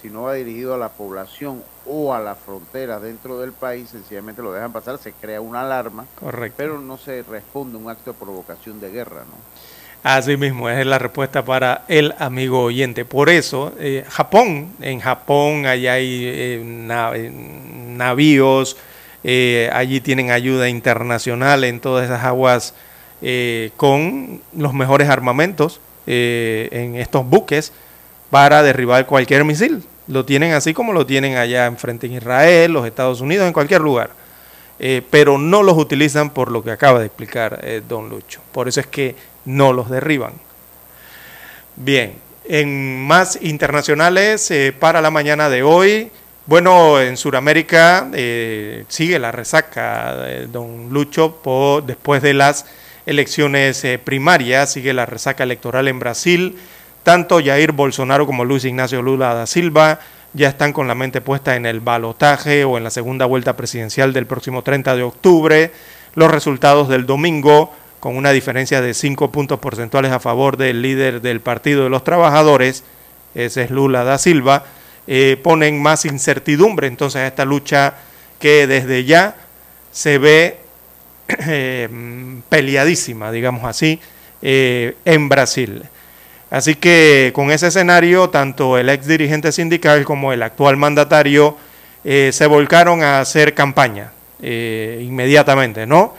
si 0.00 0.08
no 0.08 0.22
va 0.22 0.34
dirigido 0.34 0.74
a 0.74 0.78
la 0.78 0.90
población 0.90 1.62
o 1.86 2.14
a 2.14 2.20
las 2.20 2.38
fronteras 2.38 3.02
dentro 3.02 3.40
del 3.40 3.52
país, 3.52 3.90
sencillamente 3.90 4.42
lo 4.42 4.52
dejan 4.52 4.72
pasar, 4.72 4.98
se 4.98 5.12
crea 5.12 5.40
una 5.40 5.62
alarma, 5.62 6.06
Correcto. 6.18 6.54
pero 6.56 6.80
no 6.80 6.98
se 6.98 7.22
responde 7.22 7.76
un 7.76 7.90
acto 7.90 8.12
de 8.12 8.18
provocación 8.18 8.80
de 8.80 8.90
guerra, 8.90 9.20
¿no? 9.20 9.36
Así 10.02 10.36
mismo, 10.36 10.70
es 10.70 10.86
la 10.86 11.00
respuesta 11.00 11.44
para 11.44 11.84
el 11.88 12.14
amigo 12.20 12.62
oyente. 12.62 13.04
Por 13.04 13.28
eso, 13.28 13.72
eh, 13.76 14.04
Japón, 14.08 14.68
en 14.80 15.00
Japón 15.00 15.66
allá 15.66 15.94
hay 15.94 16.20
eh, 16.22 16.62
navíos, 16.64 18.76
eh, 19.28 19.68
allí 19.72 20.00
tienen 20.00 20.30
ayuda 20.30 20.68
internacional 20.68 21.64
en 21.64 21.80
todas 21.80 22.04
esas 22.04 22.22
aguas 22.22 22.74
eh, 23.22 23.72
con 23.76 24.40
los 24.56 24.72
mejores 24.72 25.08
armamentos 25.08 25.80
eh, 26.06 26.68
en 26.70 26.94
estos 26.94 27.26
buques 27.28 27.72
para 28.30 28.62
derribar 28.62 29.04
cualquier 29.06 29.44
misil. 29.44 29.82
Lo 30.06 30.24
tienen 30.24 30.52
así 30.52 30.72
como 30.72 30.92
lo 30.92 31.06
tienen 31.06 31.36
allá 31.38 31.66
enfrente 31.66 32.06
en 32.06 32.12
Israel, 32.12 32.70
los 32.70 32.86
Estados 32.86 33.20
Unidos, 33.20 33.48
en 33.48 33.52
cualquier 33.52 33.80
lugar. 33.80 34.10
pero 35.10 35.38
no 35.38 35.64
los 35.64 35.76
utilizan 35.76 36.30
por 36.30 36.52
lo 36.52 36.62
que 36.62 36.70
acaba 36.70 37.00
de 37.00 37.06
explicar 37.06 37.60
don 37.88 38.08
Lucho. 38.08 38.40
Por 38.52 38.68
eso 38.68 38.78
es 38.78 38.86
que 38.86 39.16
no 39.44 39.72
los 39.72 39.90
derriban. 39.90 40.34
Bien, 41.74 42.14
en 42.44 43.04
más 43.04 43.40
internacionales 43.42 44.52
para 44.78 45.00
la 45.00 45.10
mañana 45.10 45.48
de 45.48 45.64
hoy. 45.64 46.12
Bueno, 46.46 47.00
en 47.00 47.16
Sudamérica 47.16 48.08
eh, 48.14 48.84
sigue 48.88 49.18
la 49.18 49.32
resaca, 49.32 50.16
don 50.52 50.90
Lucho, 50.90 51.40
después 51.84 52.22
de 52.22 52.34
las 52.34 52.66
elecciones 53.04 53.84
eh, 53.84 53.98
primarias, 53.98 54.72
sigue 54.72 54.92
la 54.92 55.06
resaca 55.06 55.42
electoral 55.42 55.88
en 55.88 55.98
Brasil, 55.98 56.56
Tanto 57.02 57.40
Jair 57.40 57.70
Bolsonaro 57.70 58.26
como 58.26 58.44
Luis 58.44 58.64
Ignacio 58.64 59.00
Lula 59.00 59.32
da 59.32 59.46
Silva 59.46 60.00
ya 60.32 60.48
están 60.48 60.72
con 60.72 60.86
la 60.86 60.94
mente 60.94 61.20
puesta 61.20 61.56
en 61.56 61.64
el 61.64 61.80
balotaje 61.80 62.64
o 62.64 62.76
en 62.76 62.84
la 62.84 62.90
segunda 62.90 63.26
vuelta 63.26 63.56
presidencial 63.56 64.12
del 64.12 64.26
próximo 64.26 64.62
30 64.62 64.96
de 64.96 65.02
octubre. 65.02 65.70
Los 66.14 66.30
resultados 66.30 66.88
del 66.88 67.06
domingo, 67.06 67.72
con 68.00 68.16
una 68.16 68.32
diferencia 68.32 68.80
de 68.80 68.92
5 68.92 69.30
puntos 69.30 69.58
porcentuales 69.60 70.12
a 70.12 70.20
favor 70.20 70.56
del 70.56 70.82
líder 70.82 71.22
del 71.22 71.40
Partido 71.40 71.84
de 71.84 71.90
los 71.90 72.04
Trabajadores, 72.04 72.84
ese 73.34 73.62
es 73.62 73.70
Lula 73.70 74.04
da 74.04 74.18
Silva, 74.18 74.64
eh, 75.08 75.38
ponen 75.42 75.80
más 75.80 76.04
incertidumbre 76.04 76.88
entonces 76.88 77.20
a 77.20 77.26
esta 77.28 77.44
lucha 77.44 77.94
que 78.40 78.66
desde 78.66 79.04
ya 79.04 79.36
se 79.92 80.18
ve 80.18 80.58
eh, 81.28 81.88
peleadísima, 82.48 83.30
digamos 83.30 83.64
así, 83.64 84.00
eh, 84.42 84.96
en 85.04 85.28
Brasil. 85.28 85.84
Así 86.50 86.74
que 86.74 87.30
con 87.34 87.50
ese 87.50 87.68
escenario, 87.68 88.30
tanto 88.30 88.78
el 88.78 88.88
ex 88.88 89.06
dirigente 89.06 89.52
sindical 89.52 90.04
como 90.04 90.32
el 90.32 90.42
actual 90.42 90.76
mandatario 90.76 91.56
se 92.04 92.46
volcaron 92.46 93.02
a 93.02 93.18
hacer 93.18 93.52
campaña 93.52 94.12
inmediatamente, 94.40 95.86
¿no? 95.86 96.14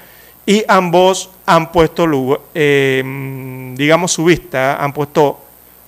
Y 0.46 0.66
ambos 0.68 1.30
han 1.46 1.72
puesto, 1.72 2.06
digamos, 2.54 4.12
su 4.12 4.26
vista, 4.26 4.84
han 4.84 4.92
puesto 4.92 5.40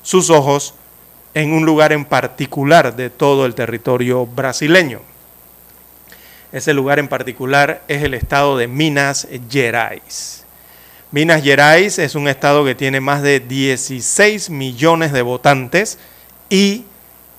sus 0.02 0.30
ojos 0.30 0.74
en 1.34 1.54
un 1.54 1.66
lugar 1.66 1.92
en 1.92 2.06
particular 2.06 2.96
de 2.96 3.10
todo 3.10 3.46
el 3.46 3.56
territorio 3.56 4.26
brasileño. 4.26 5.02
Ese 6.52 6.74
lugar 6.74 6.98
en 6.98 7.08
particular 7.08 7.84
es 7.88 8.02
el 8.04 8.14
estado 8.14 8.58
de 8.58 8.68
Minas 8.68 9.28
Gerais. 9.50 10.44
Minas 11.12 11.44
Gerais 11.44 12.00
es 12.00 12.16
un 12.16 12.28
estado 12.28 12.66
que 12.66 12.76
tiene 12.76 13.02
más 13.02 13.22
de 13.22 13.40
16 13.40 14.50
millones 14.50 15.12
de 15.12 15.22
votantes 15.22 16.00
y 16.50 16.86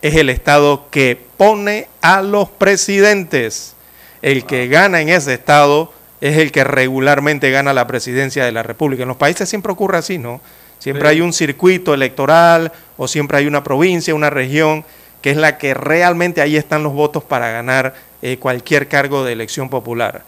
es 0.03 0.15
el 0.15 0.31
estado 0.31 0.89
que 0.91 1.21
pone 1.37 1.89
a 2.03 2.23
los 2.23 2.49
presidentes. 2.49 3.75
El 4.23 4.45
que 4.45 4.69
gana 4.69 5.01
en 5.01 5.09
ese 5.09 5.35
estado 5.35 5.93
es 6.21 6.37
el 6.39 6.53
que 6.53 6.65
regularmente 6.65 7.51
gana 7.51 7.73
la 7.73 7.87
presidencia 7.87 8.45
de 8.45 8.53
la 8.53 8.63
República. 8.63 9.03
En 9.03 9.09
los 9.09 9.17
países 9.17 9.49
siempre 9.49 9.73
ocurre 9.73 9.99
así, 9.99 10.19
¿no? 10.19 10.41
Siempre 10.81 11.09
hay 11.09 11.21
un 11.21 11.35
circuito 11.35 11.93
electoral 11.93 12.73
o 12.97 13.07
siempre 13.07 13.37
hay 13.37 13.47
una 13.47 13.63
provincia, 13.63 14.15
una 14.15 14.31
región, 14.31 14.85
que 15.21 15.31
es 15.31 15.37
la 15.37 15.59
que 15.59 15.75
realmente 15.75 16.41
ahí 16.41 16.57
están 16.57 16.83
los 16.83 16.95
votos 16.95 17.23
para 17.23 17.51
ganar 17.51 17.95
eh, 18.23 18.39
cualquier 18.39 18.89
cargo 18.89 19.23
de 19.23 19.35
elección 19.35 19.69
popular. 19.69 20.23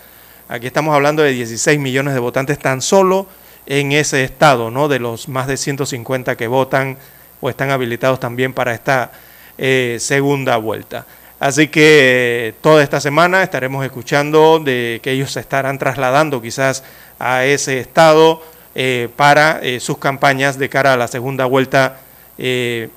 Aquí 0.48 0.66
estamos 0.66 0.94
hablando 0.94 1.22
de 1.22 1.32
16 1.32 1.80
millones 1.80 2.12
de 2.12 2.20
votantes 2.20 2.58
tan 2.58 2.82
solo 2.82 3.26
en 3.64 3.92
ese 3.92 4.24
estado, 4.24 4.70
¿no? 4.70 4.88
De 4.88 4.98
los 4.98 5.26
más 5.28 5.46
de 5.46 5.56
150 5.56 6.36
que 6.36 6.46
votan 6.46 6.98
o 7.40 7.48
están 7.48 7.70
habilitados 7.70 8.20
también 8.20 8.52
para 8.52 8.74
esta 8.74 9.10
eh, 9.56 9.96
segunda 10.00 10.58
vuelta. 10.58 11.06
Así 11.40 11.68
que 11.68 12.48
eh, 12.48 12.54
toda 12.60 12.82
esta 12.82 13.00
semana 13.00 13.42
estaremos 13.42 13.84
escuchando 13.84 14.60
de 14.60 15.00
que 15.02 15.12
ellos 15.12 15.32
se 15.32 15.40
estarán 15.40 15.78
trasladando 15.78 16.42
quizás 16.42 16.84
a 17.18 17.46
ese 17.46 17.80
estado 17.80 18.42
eh, 18.74 19.11
para 19.16 19.61
eh, 19.62 19.81
sus 19.81 19.99
campañas 19.99 20.59
de 20.59 20.70
cara 20.70 20.94
a 20.94 20.97
la 20.97 21.07
segunda 21.07 21.44
vuelta 21.44 21.99
eh, 22.39 22.89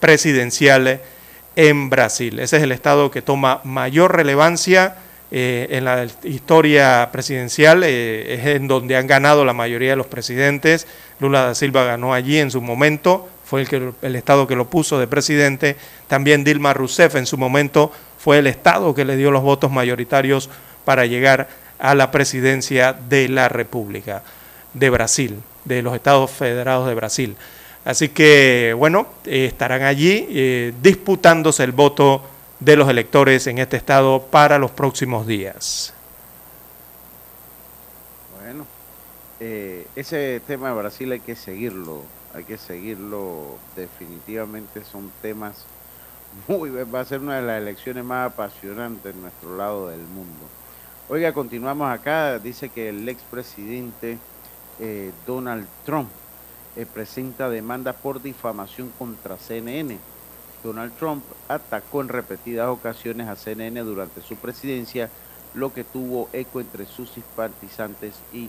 presidencial 0.00 1.02
en 1.54 1.90
Brasil. 1.90 2.40
Ese 2.40 2.56
es 2.56 2.62
el 2.62 2.72
estado 2.72 3.10
que 3.10 3.20
toma 3.20 3.60
mayor 3.64 4.16
relevancia 4.16 4.96
en 5.32 5.84
la 5.84 6.08
historia 6.24 7.10
presidencial, 7.12 7.84
es 7.84 8.44
en 8.46 8.66
donde 8.66 8.96
han 8.96 9.06
ganado 9.06 9.44
la 9.44 9.52
mayoría 9.52 9.90
de 9.90 9.96
los 9.96 10.08
presidentes. 10.08 10.88
Lula 11.20 11.44
da 11.44 11.54
Silva 11.54 11.84
ganó 11.84 12.12
allí 12.14 12.38
en 12.38 12.50
su 12.50 12.60
momento, 12.60 13.28
fue 13.44 13.64
el, 14.02 14.16
estado 14.16 14.48
que 14.48 14.56
lo 14.56 14.68
puso 14.68 14.98
de 14.98 15.06
presidente. 15.06 15.76
También 16.08 16.42
Dilma 16.42 16.72
Rousseff 16.72 17.14
en 17.14 17.26
su 17.26 17.38
momento 17.38 17.92
fue 18.18 18.38
el 18.38 18.48
estado 18.48 18.92
que 18.92 19.04
le 19.04 19.16
dio 19.16 19.30
los 19.30 19.42
votos 19.42 19.70
mayoritarios 19.70 20.50
para 20.84 21.06
llegar 21.06 21.46
a 21.78 21.94
la 21.94 22.10
presidencia 22.10 22.92
de 22.92 23.28
la 23.28 23.48
República 23.48 24.24
de 24.74 24.90
Brasil, 24.90 25.42
de 25.64 25.82
los 25.82 25.94
Estados 25.94 26.30
Federados 26.30 26.86
de 26.88 26.94
Brasil. 26.94 27.36
Así 27.84 28.10
que, 28.10 28.74
bueno, 28.76 29.06
eh, 29.24 29.46
estarán 29.46 29.82
allí 29.82 30.26
eh, 30.30 30.74
disputándose 30.82 31.64
el 31.64 31.72
voto 31.72 32.22
de 32.58 32.76
los 32.76 32.88
electores 32.88 33.46
en 33.46 33.58
este 33.58 33.78
estado 33.78 34.22
para 34.30 34.58
los 34.58 34.70
próximos 34.70 35.26
días. 35.26 35.94
Bueno, 38.38 38.66
eh, 39.40 39.86
ese 39.96 40.42
tema 40.46 40.68
de 40.68 40.74
Brasil 40.74 41.10
hay 41.12 41.20
que 41.20 41.34
seguirlo, 41.34 42.02
hay 42.34 42.44
que 42.44 42.58
seguirlo 42.58 43.56
definitivamente, 43.76 44.84
son 44.84 45.10
temas 45.22 45.64
muy, 46.46 46.70
va 46.70 47.00
a 47.00 47.04
ser 47.04 47.20
una 47.20 47.36
de 47.36 47.42
las 47.42 47.60
elecciones 47.60 48.04
más 48.04 48.30
apasionantes 48.32 49.14
en 49.14 49.22
nuestro 49.22 49.56
lado 49.56 49.88
del 49.88 50.00
mundo. 50.00 50.46
Oiga, 51.08 51.32
continuamos 51.32 51.90
acá, 51.90 52.38
dice 52.38 52.68
que 52.68 52.90
el 52.90 53.08
expresidente 53.08 54.18
eh, 54.80 55.12
Donald 55.26 55.66
Trump 55.84 56.08
eh, 56.76 56.86
presenta 56.86 57.50
demanda 57.50 57.92
por 57.92 58.22
difamación 58.22 58.90
contra 58.98 59.36
CNN. 59.36 59.98
Donald 60.62 60.92
Trump 60.98 61.24
atacó 61.48 62.00
en 62.00 62.08
repetidas 62.08 62.68
ocasiones 62.68 63.28
a 63.28 63.36
CNN 63.36 63.80
durante 63.80 64.22
su 64.22 64.36
presidencia, 64.36 65.10
lo 65.54 65.72
que 65.72 65.84
tuvo 65.84 66.28
eco 66.32 66.60
entre 66.60 66.86
sus 66.86 67.10
simpatizantes 67.10 68.14
y 68.32 68.48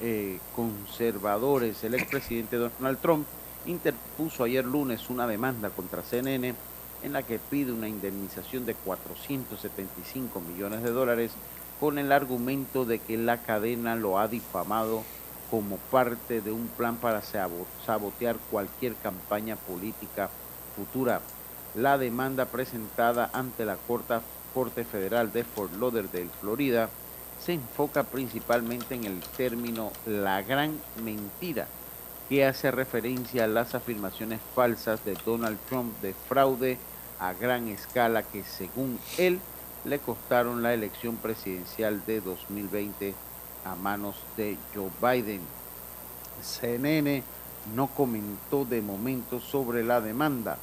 eh, 0.00 0.38
conservadores. 0.56 1.84
El 1.84 1.94
expresidente 1.94 2.56
Donald 2.56 2.98
Trump 3.00 3.26
interpuso 3.66 4.44
ayer 4.44 4.64
lunes 4.64 5.08
una 5.08 5.26
demanda 5.26 5.70
contra 5.70 6.02
CNN 6.02 6.54
en 7.02 7.12
la 7.12 7.22
que 7.22 7.38
pide 7.38 7.72
una 7.72 7.88
indemnización 7.88 8.66
de 8.66 8.74
475 8.74 10.40
millones 10.40 10.82
de 10.82 10.90
dólares 10.90 11.32
con 11.80 11.98
el 11.98 12.12
argumento 12.12 12.84
de 12.84 12.98
que 12.98 13.16
la 13.16 13.38
cadena 13.38 13.96
lo 13.96 14.18
ha 14.18 14.28
difamado 14.28 15.02
como 15.52 15.76
parte 15.76 16.40
de 16.40 16.50
un 16.50 16.66
plan 16.66 16.96
para 16.96 17.20
sabotear 17.20 18.36
cualquier 18.50 18.94
campaña 18.94 19.54
política 19.54 20.30
futura. 20.74 21.20
La 21.74 21.98
demanda 21.98 22.46
presentada 22.46 23.28
ante 23.34 23.66
la 23.66 23.76
Corte 24.54 24.84
Federal 24.84 25.30
de 25.30 25.44
Fort 25.44 25.74
Lauderdale, 25.78 26.30
Florida, 26.40 26.88
se 27.38 27.52
enfoca 27.52 28.02
principalmente 28.04 28.94
en 28.94 29.04
el 29.04 29.20
término 29.20 29.92
la 30.06 30.40
gran 30.40 30.80
mentira, 31.04 31.66
que 32.30 32.46
hace 32.46 32.70
referencia 32.70 33.44
a 33.44 33.48
las 33.48 33.74
afirmaciones 33.74 34.40
falsas 34.54 35.04
de 35.04 35.18
Donald 35.26 35.58
Trump 35.68 35.92
de 36.00 36.14
fraude 36.14 36.78
a 37.20 37.34
gran 37.34 37.68
escala 37.68 38.22
que 38.22 38.42
según 38.42 38.98
él 39.18 39.38
le 39.84 39.98
costaron 39.98 40.62
la 40.62 40.72
elección 40.72 41.16
presidencial 41.16 42.02
de 42.06 42.22
2020 42.22 43.14
a 43.64 43.74
manos 43.74 44.16
de 44.36 44.56
Joe 44.74 44.90
Biden. 45.00 45.40
CNN 46.42 47.22
no 47.74 47.86
comentó 47.88 48.64
de 48.64 48.82
momento 48.82 49.40
sobre 49.40 49.84
la 49.84 50.00
demanda. 50.00 50.58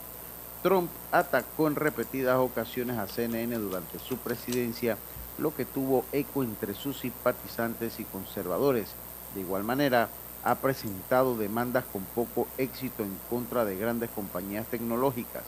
Trump 0.62 0.90
atacó 1.12 1.68
en 1.68 1.76
repetidas 1.76 2.38
ocasiones 2.38 2.98
a 2.98 3.08
CNN 3.08 3.56
durante 3.58 3.98
su 4.00 4.18
presidencia, 4.18 4.98
lo 5.38 5.56
que 5.56 5.64
tuvo 5.64 6.04
eco 6.12 6.44
entre 6.44 6.74
sus 6.74 7.00
simpatizantes 7.00 8.00
y 8.00 8.04
conservadores. 8.04 8.90
De 9.34 9.42
igual 9.42 9.64
manera, 9.64 10.10
ha 10.44 10.56
presentado 10.56 11.38
demandas 11.38 11.86
con 11.86 12.04
poco 12.04 12.48
éxito 12.58 13.04
en 13.04 13.18
contra 13.30 13.66
de 13.66 13.78
grandes 13.78 14.10
compañías 14.10 14.68
tecnológicas. 14.68 15.44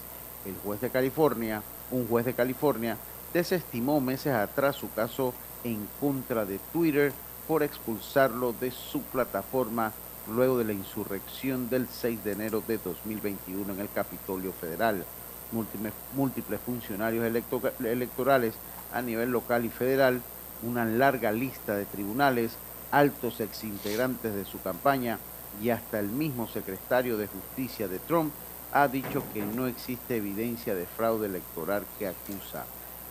El 0.45 0.55
juez 0.63 0.81
de 0.81 0.89
California, 0.89 1.61
un 1.91 2.07
juez 2.07 2.25
de 2.25 2.33
California, 2.33 2.97
desestimó 3.33 3.99
meses 3.99 4.33
atrás 4.33 4.75
su 4.75 4.91
caso 4.93 5.33
en 5.63 5.87
contra 5.99 6.45
de 6.45 6.59
Twitter 6.73 7.13
por 7.47 7.63
expulsarlo 7.63 8.53
de 8.53 8.71
su 8.71 9.01
plataforma 9.03 9.91
luego 10.27 10.57
de 10.57 10.65
la 10.65 10.73
insurrección 10.73 11.69
del 11.69 11.87
6 11.87 12.23
de 12.23 12.31
enero 12.33 12.63
de 12.67 12.77
2021 12.77 13.73
en 13.73 13.79
el 13.79 13.89
Capitolio 13.89 14.53
Federal. 14.53 15.03
Múltiples, 15.51 16.61
funcionarios 16.65 17.25
electorales 17.25 18.53
a 18.93 19.01
nivel 19.01 19.31
local 19.31 19.65
y 19.65 19.69
federal, 19.69 20.21
una 20.63 20.85
larga 20.85 21.31
lista 21.31 21.75
de 21.75 21.85
tribunales, 21.85 22.53
altos 22.91 23.39
exintegrantes 23.39 24.33
de 24.33 24.45
su 24.45 24.61
campaña 24.61 25.17
y 25.61 25.69
hasta 25.69 25.99
el 25.99 26.07
mismo 26.07 26.47
secretario 26.47 27.17
de 27.17 27.27
Justicia 27.27 27.87
de 27.87 27.99
Trump 27.99 28.31
ha 28.73 28.87
dicho 28.87 29.23
que 29.33 29.43
no 29.43 29.67
existe 29.67 30.17
evidencia 30.17 30.75
de 30.75 30.85
fraude 30.85 31.27
electoral 31.27 31.83
que 31.99 32.07
acusa. 32.07 32.65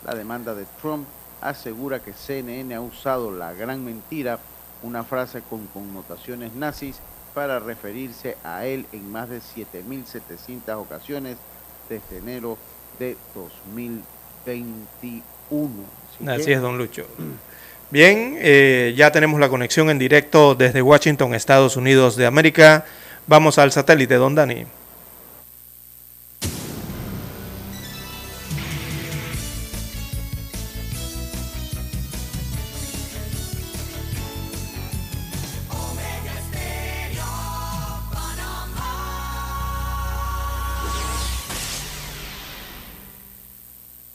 La 0.07 0.15
demanda 0.15 0.55
de 0.55 0.65
Trump 0.81 1.07
asegura 1.41 2.01
que 2.01 2.13
CNN 2.13 2.75
ha 2.75 2.81
usado 2.81 3.31
la 3.31 3.55
gran 3.55 3.85
mentira, 3.85 4.41
una 4.83 5.05
frase 5.05 5.43
con 5.49 5.67
connotaciones 5.69 6.53
nazis, 6.55 6.97
para 7.35 7.59
referirse 7.59 8.37
a 8.43 8.67
él 8.67 8.87
en 8.93 9.11
más 9.11 9.29
de 9.29 9.39
7.700 9.39 10.77
ocasiones 10.77 11.37
desde 11.89 12.19
enero 12.19 12.59
de 12.99 13.17
2021. 13.35 15.71
Así, 16.27 16.53
es, 16.53 16.61
don 16.61 16.77
Lucho. 16.77 17.07
Bien, 17.91 18.37
eh, 18.39 18.95
ya 18.97 19.11
tenemos 19.11 19.41
la 19.41 19.49
conexión 19.49 19.91
en 19.91 19.99
directo 19.99 20.55
desde 20.55 20.83
Washington, 20.83 21.35
Estados 21.35 21.77
Unidos 21.77 22.17
de 22.17 22.27
América. 22.27 22.85
Vamos 23.27 23.59
al 23.59 23.73
satélite, 23.73 24.15
don 24.15 24.35
Dani. 24.35 24.67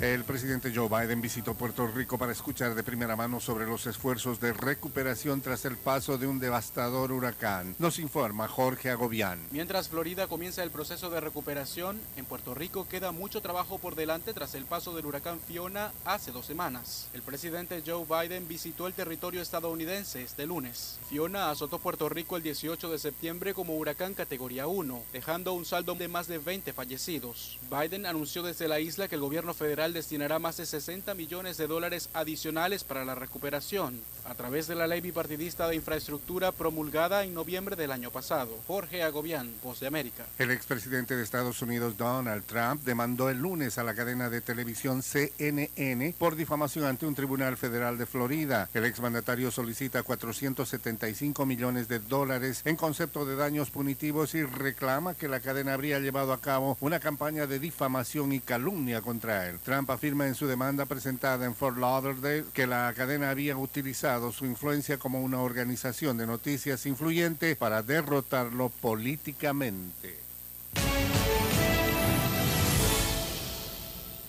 El 0.00 0.22
presidente 0.22 0.70
Joe 0.72 0.88
Biden 0.88 1.20
visitó 1.20 1.54
Puerto 1.54 1.84
Rico 1.88 2.18
para 2.18 2.30
escuchar 2.30 2.76
de 2.76 2.84
primera 2.84 3.16
mano 3.16 3.40
sobre 3.40 3.66
los 3.66 3.84
esfuerzos 3.88 4.38
de 4.40 4.52
recuperación 4.52 5.40
tras 5.40 5.64
el 5.64 5.76
paso 5.76 6.18
de 6.18 6.28
un 6.28 6.38
devastador 6.38 7.10
huracán. 7.10 7.74
Nos 7.80 7.98
informa 7.98 8.46
Jorge 8.46 8.90
Agobián. 8.90 9.40
Mientras 9.50 9.88
Florida 9.88 10.28
comienza 10.28 10.62
el 10.62 10.70
proceso 10.70 11.10
de 11.10 11.20
recuperación, 11.20 12.00
en 12.16 12.26
Puerto 12.26 12.54
Rico 12.54 12.86
queda 12.88 13.10
mucho 13.10 13.40
trabajo 13.40 13.78
por 13.78 13.96
delante 13.96 14.32
tras 14.32 14.54
el 14.54 14.66
paso 14.66 14.94
del 14.94 15.04
huracán 15.04 15.40
Fiona 15.40 15.90
hace 16.04 16.30
dos 16.30 16.46
semanas. 16.46 17.08
El 17.12 17.22
presidente 17.22 17.82
Joe 17.84 18.04
Biden 18.04 18.46
visitó 18.46 18.86
el 18.86 18.94
territorio 18.94 19.42
estadounidense 19.42 20.22
este 20.22 20.46
lunes. 20.46 21.00
Fiona 21.10 21.50
azotó 21.50 21.80
Puerto 21.80 22.08
Rico 22.08 22.36
el 22.36 22.44
18 22.44 22.88
de 22.88 23.00
septiembre 23.00 23.52
como 23.52 23.76
huracán 23.76 24.14
categoría 24.14 24.68
1, 24.68 25.02
dejando 25.12 25.54
un 25.54 25.64
saldo 25.64 25.96
de 25.96 26.06
más 26.06 26.28
de 26.28 26.38
20 26.38 26.72
fallecidos. 26.72 27.58
Biden 27.68 28.06
anunció 28.06 28.44
desde 28.44 28.68
la 28.68 28.78
isla 28.78 29.08
que 29.08 29.16
el 29.16 29.22
gobierno 29.22 29.54
federal 29.54 29.87
destinará 29.92 30.38
más 30.38 30.56
de 30.56 30.66
60 30.66 31.14
millones 31.14 31.56
de 31.56 31.66
dólares 31.66 32.10
adicionales 32.12 32.84
para 32.84 33.04
la 33.04 33.14
recuperación 33.14 34.00
a 34.28 34.34
través 34.34 34.66
de 34.66 34.74
la 34.74 34.86
ley 34.86 35.00
bipartidista 35.00 35.66
de 35.68 35.76
infraestructura 35.76 36.52
promulgada 36.52 37.24
en 37.24 37.32
noviembre 37.32 37.76
del 37.76 37.90
año 37.90 38.10
pasado. 38.10 38.58
Jorge 38.66 39.02
Agobián, 39.02 39.50
Voz 39.62 39.80
de 39.80 39.86
América. 39.86 40.26
El 40.38 40.50
expresidente 40.50 41.16
de 41.16 41.22
Estados 41.22 41.62
Unidos 41.62 41.96
Donald 41.96 42.44
Trump 42.44 42.82
demandó 42.84 43.30
el 43.30 43.38
lunes 43.38 43.78
a 43.78 43.84
la 43.84 43.94
cadena 43.94 44.28
de 44.28 44.42
televisión 44.42 45.02
CNN 45.02 46.14
por 46.18 46.36
difamación 46.36 46.84
ante 46.84 47.06
un 47.06 47.14
tribunal 47.14 47.56
federal 47.56 47.96
de 47.96 48.04
Florida. 48.04 48.68
El 48.74 48.84
exmandatario 48.84 49.50
solicita 49.50 50.02
475 50.02 51.46
millones 51.46 51.88
de 51.88 51.98
dólares 51.98 52.60
en 52.66 52.76
concepto 52.76 53.24
de 53.24 53.36
daños 53.36 53.70
punitivos 53.70 54.34
y 54.34 54.42
reclama 54.42 55.14
que 55.14 55.28
la 55.28 55.40
cadena 55.40 55.72
habría 55.72 56.00
llevado 56.00 56.34
a 56.34 56.40
cabo 56.40 56.76
una 56.80 57.00
campaña 57.00 57.46
de 57.46 57.58
difamación 57.58 58.32
y 58.32 58.40
calumnia 58.40 59.00
contra 59.00 59.48
él. 59.48 59.58
Trump 59.60 59.90
afirma 59.90 60.26
en 60.26 60.34
su 60.34 60.46
demanda 60.46 60.84
presentada 60.84 61.46
en 61.46 61.54
Fort 61.54 61.78
Lauderdale 61.78 62.44
que 62.52 62.66
la 62.66 62.92
cadena 62.94 63.30
había 63.30 63.56
utilizado 63.56 64.17
su 64.32 64.44
influencia 64.46 64.98
como 64.98 65.20
una 65.22 65.40
organización 65.40 66.18
de 66.18 66.26
noticias 66.26 66.86
influyente 66.86 67.56
para 67.56 67.82
derrotarlo 67.82 68.68
políticamente. 68.68 70.18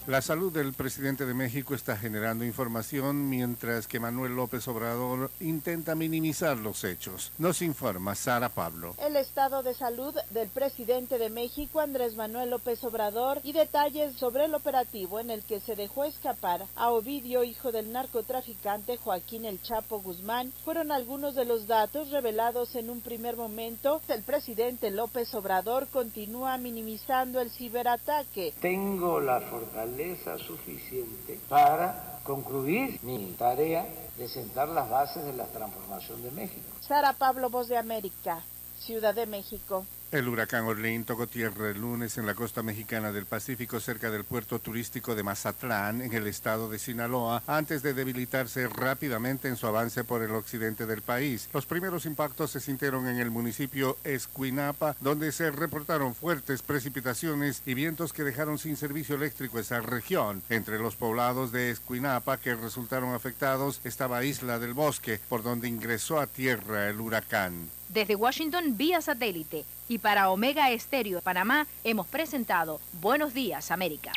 La 0.09 0.23
salud 0.23 0.51
del 0.51 0.73
presidente 0.73 1.27
de 1.27 1.35
México 1.35 1.75
está 1.75 1.95
generando 1.95 2.43
información 2.43 3.29
mientras 3.29 3.85
que 3.85 3.99
Manuel 3.99 4.35
López 4.35 4.67
Obrador 4.67 5.29
intenta 5.39 5.93
minimizar 5.93 6.57
los 6.57 6.83
hechos. 6.83 7.31
Nos 7.37 7.61
informa 7.61 8.15
Sara 8.15 8.49
Pablo. 8.49 8.95
El 9.05 9.15
estado 9.17 9.61
de 9.61 9.75
salud 9.75 10.15
del 10.31 10.49
presidente 10.49 11.19
de 11.19 11.29
México, 11.29 11.79
Andrés 11.79 12.15
Manuel 12.15 12.49
López 12.49 12.83
Obrador, 12.83 13.39
y 13.43 13.53
detalles 13.53 14.15
sobre 14.15 14.45
el 14.45 14.55
operativo 14.55 15.19
en 15.19 15.29
el 15.29 15.43
que 15.43 15.59
se 15.59 15.75
dejó 15.75 16.05
escapar 16.05 16.65
a 16.75 16.89
Ovidio, 16.89 17.43
hijo 17.43 17.71
del 17.71 17.91
narcotraficante 17.91 18.97
Joaquín 18.97 19.45
El 19.45 19.61
Chapo 19.61 20.01
Guzmán, 20.01 20.51
fueron 20.65 20.91
algunos 20.91 21.35
de 21.35 21.45
los 21.45 21.67
datos 21.67 22.09
revelados 22.09 22.73
en 22.73 22.89
un 22.89 23.01
primer 23.01 23.37
momento. 23.37 24.01
El 24.07 24.23
presidente 24.23 24.89
López 24.89 25.31
Obrador 25.35 25.87
continúa 25.87 26.57
minimizando 26.57 27.39
el 27.39 27.51
ciberataque. 27.51 28.55
Tengo 28.59 29.19
la 29.19 29.39
fortaleza 29.41 29.98
suficiente 30.37 31.39
para 31.49 32.19
concluir 32.23 32.99
mi 33.03 33.33
tarea 33.37 33.85
de 34.17 34.27
sentar 34.27 34.69
las 34.69 34.89
bases 34.89 35.25
de 35.25 35.33
la 35.33 35.45
transformación 35.45 36.23
de 36.23 36.31
México. 36.31 36.69
Sara 36.81 37.13
Pablo, 37.13 37.49
Voz 37.49 37.67
de 37.67 37.77
América, 37.77 38.41
Ciudad 38.79 39.13
de 39.13 39.25
México. 39.25 39.85
El 40.11 40.27
huracán 40.27 40.63
Orleín 40.65 41.03
tocó 41.03 41.27
tierra 41.27 41.69
el 41.69 41.81
lunes 41.81 42.17
en 42.17 42.25
la 42.25 42.33
costa 42.33 42.63
mexicana 42.63 43.11
del 43.11 43.27
Pacífico 43.27 43.79
cerca 43.79 44.09
del 44.09 44.23
puerto 44.23 44.57
turístico 44.57 45.13
de 45.13 45.21
Mazatlán, 45.21 46.01
en 46.01 46.11
el 46.13 46.25
estado 46.25 46.67
de 46.67 46.79
Sinaloa, 46.79 47.43
antes 47.45 47.83
de 47.83 47.93
debilitarse 47.93 48.67
rápidamente 48.67 49.49
en 49.49 49.55
su 49.55 49.67
avance 49.67 50.03
por 50.03 50.23
el 50.23 50.31
occidente 50.31 50.87
del 50.87 51.03
país. 51.03 51.47
Los 51.53 51.67
primeros 51.67 52.07
impactos 52.07 52.49
se 52.49 52.59
sintieron 52.59 53.07
en 53.07 53.19
el 53.19 53.29
municipio 53.29 53.97
Escuinapa, 54.03 54.95
donde 54.99 55.31
se 55.31 55.51
reportaron 55.51 56.15
fuertes 56.15 56.63
precipitaciones 56.63 57.61
y 57.67 57.75
vientos 57.75 58.11
que 58.11 58.23
dejaron 58.23 58.57
sin 58.57 58.77
servicio 58.77 59.15
eléctrico 59.15 59.59
esa 59.59 59.79
región. 59.79 60.41
Entre 60.49 60.79
los 60.79 60.95
poblados 60.95 61.51
de 61.51 61.69
Escuinapa 61.69 62.37
que 62.37 62.55
resultaron 62.55 63.13
afectados 63.13 63.79
estaba 63.83 64.23
Isla 64.23 64.57
del 64.57 64.73
Bosque, 64.73 65.19
por 65.29 65.43
donde 65.43 65.67
ingresó 65.67 66.19
a 66.19 66.25
tierra 66.25 66.89
el 66.89 66.99
huracán. 66.99 67.69
Desde 67.89 68.15
Washington 68.15 68.75
vía 68.75 69.01
satélite 69.01 69.65
y 69.89 69.97
para 69.97 70.29
Omega 70.29 70.71
Estéreo 70.71 71.17
de 71.17 71.21
Panamá 71.21 71.67
hemos 71.83 72.07
presentado 72.07 72.79
Buenos 73.01 73.33
Días 73.33 73.71
América. 73.71 74.13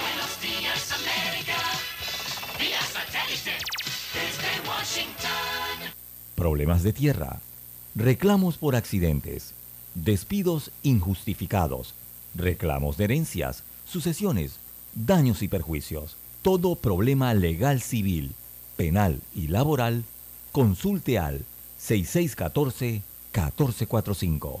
Buenos 0.00 0.40
días 0.40 0.90
América, 0.92 1.56
vía 2.58 2.80
satélite 2.80 3.58
desde 4.14 4.48
Washington. 4.66 5.92
Problemas 6.36 6.82
de 6.84 6.92
tierra, 6.92 7.40
reclamos 7.96 8.58
por 8.58 8.76
accidentes, 8.76 9.54
despidos 9.94 10.70
injustificados, 10.84 11.96
reclamos 12.36 12.96
de 12.96 13.02
herencias, 13.04 13.64
sucesiones, 13.86 14.60
daños 14.94 15.42
y 15.42 15.48
perjuicios. 15.48 16.16
Todo 16.42 16.76
problema 16.76 17.34
legal 17.34 17.82
civil, 17.82 18.36
penal 18.76 19.20
y 19.34 19.48
laboral, 19.48 20.04
consulte 20.52 21.18
al 21.18 21.44
6614-1445. 21.80 24.60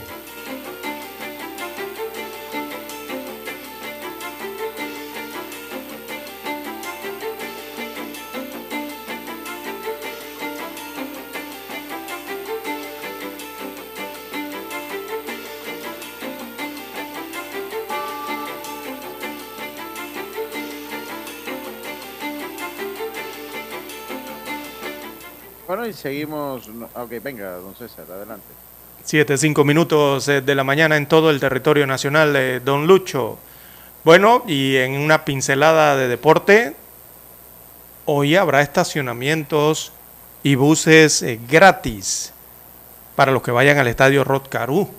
Seguimos. 25.93 26.67
no, 26.67 26.89
Ok, 26.95 27.11
venga, 27.23 27.51
don 27.55 27.75
César, 27.75 28.05
adelante. 28.09 28.45
Siete, 29.03 29.37
cinco 29.37 29.63
minutos 29.63 30.27
eh, 30.27 30.41
de 30.41 30.55
la 30.55 30.63
mañana 30.63 30.95
en 30.95 31.07
todo 31.07 31.31
el 31.31 31.39
territorio 31.39 31.87
nacional, 31.87 32.35
eh, 32.35 32.59
don 32.63 32.85
Lucho. 32.85 33.39
Bueno, 34.03 34.43
y 34.47 34.77
en 34.77 34.93
una 34.93 35.25
pincelada 35.25 35.95
de 35.95 36.07
deporte, 36.07 36.75
hoy 38.05 38.35
habrá 38.35 38.61
estacionamientos 38.61 39.91
y 40.43 40.55
buses 40.55 41.21
eh, 41.21 41.39
gratis 41.49 42.33
para 43.15 43.31
los 43.31 43.41
que 43.41 43.51
vayan 43.51 43.77
al 43.77 43.87
estadio 43.87 44.23
Rod 44.23 44.43
Caru. 44.49 44.89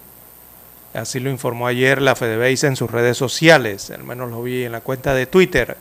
Así 0.95 1.21
lo 1.21 1.31
informó 1.31 1.67
ayer 1.67 2.03
la 2.03 2.15
FedeBase 2.15 2.67
en 2.67 2.77
sus 2.77 2.91
redes 2.91 3.17
sociales, 3.17 3.91
al 3.91 4.05
menos 4.05 4.31
lo 4.31 4.43
vi 4.43 4.65
en 4.65 4.73
la 4.73 4.81
cuenta 4.81 5.15
de 5.15 5.27
Twitter. 5.27 5.77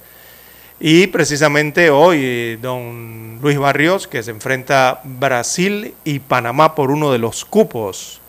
Y 0.84 1.06
precisamente 1.06 1.92
hoy, 1.92 2.56
don 2.56 3.38
Luis 3.40 3.60
Barrios, 3.60 4.08
que 4.08 4.24
se 4.24 4.32
enfrenta 4.32 5.00
Brasil 5.04 5.94
y 6.04 6.18
Panamá 6.18 6.74
por 6.74 6.90
uno 6.90 7.12
de 7.12 7.20
los 7.20 7.46
cupos. 7.46 8.20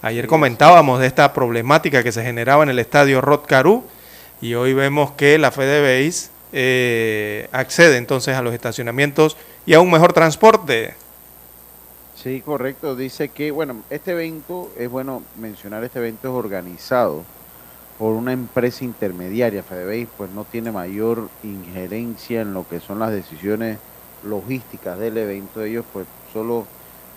Ayer 0.00 0.26
comentábamos 0.26 1.00
de 1.00 1.06
esta 1.06 1.34
problemática 1.34 2.02
que 2.02 2.12
se 2.12 2.22
generaba 2.22 2.62
en 2.62 2.70
el 2.70 2.78
estadio 2.78 3.20
Rod 3.20 3.40
Caru 3.46 3.84
y 4.40 4.54
hoy 4.54 4.72
vemos 4.72 5.10
que 5.12 5.36
la 5.36 5.50
FedeBase 5.50 6.30
eh, 6.54 7.46
accede 7.52 7.98
entonces 7.98 8.34
a 8.36 8.40
los 8.40 8.54
estacionamientos 8.54 9.36
y 9.66 9.74
a 9.74 9.80
un 9.80 9.90
mejor 9.90 10.14
transporte. 10.14 10.94
Sí, 12.14 12.40
correcto. 12.40 12.96
Dice 12.96 13.28
que, 13.28 13.50
bueno, 13.50 13.82
este 13.90 14.12
evento, 14.12 14.72
es 14.78 14.88
bueno 14.88 15.22
mencionar, 15.38 15.84
este 15.84 15.98
evento 15.98 16.28
es 16.28 16.34
organizado 16.34 17.35
por 17.98 18.12
una 18.14 18.32
empresa 18.32 18.84
intermediaria. 18.84 19.62
FedeBase 19.62 20.08
pues 20.16 20.30
no 20.30 20.44
tiene 20.44 20.70
mayor 20.72 21.28
injerencia 21.42 22.42
en 22.42 22.52
lo 22.54 22.68
que 22.68 22.80
son 22.80 22.98
las 22.98 23.10
decisiones 23.12 23.78
logísticas 24.22 24.98
del 24.98 25.16
evento. 25.18 25.62
Ellos 25.62 25.84
pues 25.92 26.06
solo 26.32 26.66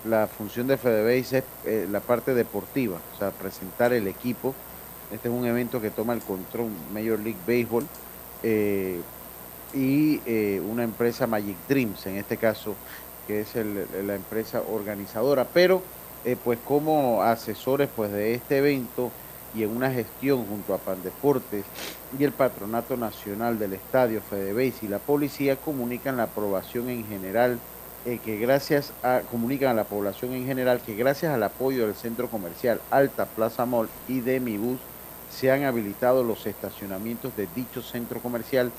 la 0.04 0.26
función 0.26 0.66
de 0.66 0.78
FedeBase 0.78 1.38
es 1.38 1.44
eh, 1.66 1.88
la 1.90 2.00
parte 2.00 2.34
deportiva, 2.34 2.96
o 3.14 3.18
sea, 3.18 3.30
presentar 3.30 3.92
el 3.92 4.06
equipo. 4.08 4.54
Este 5.12 5.28
es 5.28 5.34
un 5.34 5.44
evento 5.44 5.80
que 5.80 5.90
toma 5.90 6.12
el 6.14 6.20
control 6.22 6.70
Major 6.94 7.18
League 7.18 7.38
Baseball 7.46 7.86
eh, 8.42 9.00
y 9.74 10.20
eh, 10.24 10.60
una 10.66 10.84
empresa 10.84 11.26
Magic 11.26 11.56
Dreams, 11.68 12.06
en 12.06 12.16
este 12.16 12.36
caso, 12.36 12.74
que 13.26 13.40
es 13.42 13.54
el- 13.56 13.86
la 14.06 14.14
empresa 14.14 14.62
organizadora. 14.72 15.44
Pero 15.52 15.82
pues 16.44 16.58
como 16.66 17.22
asesores 17.22 17.88
pues 17.96 18.12
de 18.12 18.34
este 18.34 18.58
evento 18.58 19.10
y 19.54 19.62
en 19.62 19.76
una 19.76 19.90
gestión 19.90 20.46
junto 20.46 20.74
a 20.74 20.78
Pandeportes 20.78 21.64
y 22.18 22.24
el 22.24 22.32
Patronato 22.32 22.96
Nacional 22.96 23.58
del 23.58 23.74
Estadio 23.74 24.20
FedeBase 24.20 24.86
y 24.86 24.88
la 24.88 24.98
policía 24.98 25.56
comunican 25.56 26.16
la 26.16 26.24
aprobación 26.24 26.88
en 26.88 27.06
general 27.06 27.58
eh, 28.06 28.18
que 28.24 28.38
gracias 28.38 28.92
a 29.02 29.20
comunican 29.30 29.70
a 29.70 29.74
la 29.74 29.84
población 29.84 30.32
en 30.32 30.46
general 30.46 30.80
que 30.80 30.94
gracias 30.94 31.34
al 31.34 31.42
apoyo 31.42 31.86
del 31.86 31.94
centro 31.94 32.28
comercial 32.28 32.80
Alta 32.90 33.26
Plaza 33.26 33.66
Mall 33.66 33.88
y 34.08 34.20
de 34.20 34.40
Mi 34.40 34.58
se 35.30 35.50
han 35.50 35.64
habilitado 35.64 36.24
los 36.24 36.46
estacionamientos 36.46 37.36
de 37.36 37.46
dicho 37.54 37.82
centro 37.82 38.20
comercial 38.20 38.72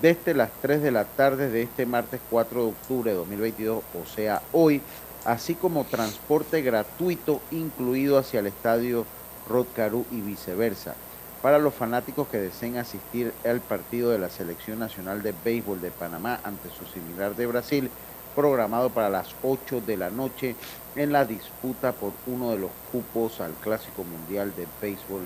desde 0.00 0.34
las 0.34 0.50
3 0.62 0.82
de 0.82 0.90
la 0.90 1.04
tarde 1.04 1.50
de 1.50 1.62
este 1.62 1.86
martes 1.86 2.20
4 2.30 2.62
de 2.62 2.68
octubre 2.68 3.10
de 3.10 3.16
2022, 3.16 3.82
o 4.00 4.06
sea, 4.06 4.42
hoy, 4.52 4.80
así 5.24 5.54
como 5.54 5.84
transporte 5.84 6.62
gratuito 6.62 7.40
incluido 7.50 8.18
hacia 8.18 8.40
el 8.40 8.46
estadio 8.46 9.06
Rotcarú 9.48 10.04
y 10.10 10.20
viceversa. 10.20 10.94
Para 11.42 11.58
los 11.58 11.74
fanáticos 11.74 12.28
que 12.28 12.38
deseen 12.38 12.76
asistir 12.76 13.32
al 13.44 13.60
partido 13.60 14.10
de 14.10 14.18
la 14.18 14.28
Selección 14.28 14.80
Nacional 14.80 15.22
de 15.22 15.34
Béisbol 15.44 15.80
de 15.80 15.90
Panamá 15.90 16.40
ante 16.42 16.68
su 16.70 16.84
similar 16.86 17.36
de 17.36 17.46
Brasil, 17.46 17.90
programado 18.34 18.90
para 18.90 19.08
las 19.08 19.34
8 19.42 19.80
de 19.86 19.96
la 19.96 20.10
noche 20.10 20.56
en 20.96 21.12
la 21.12 21.24
disputa 21.24 21.92
por 21.92 22.12
uno 22.26 22.50
de 22.50 22.58
los 22.58 22.70
cupos 22.92 23.40
al 23.40 23.52
Clásico 23.54 24.04
Mundial 24.04 24.52
de 24.56 24.66
Béisbol 24.80 25.22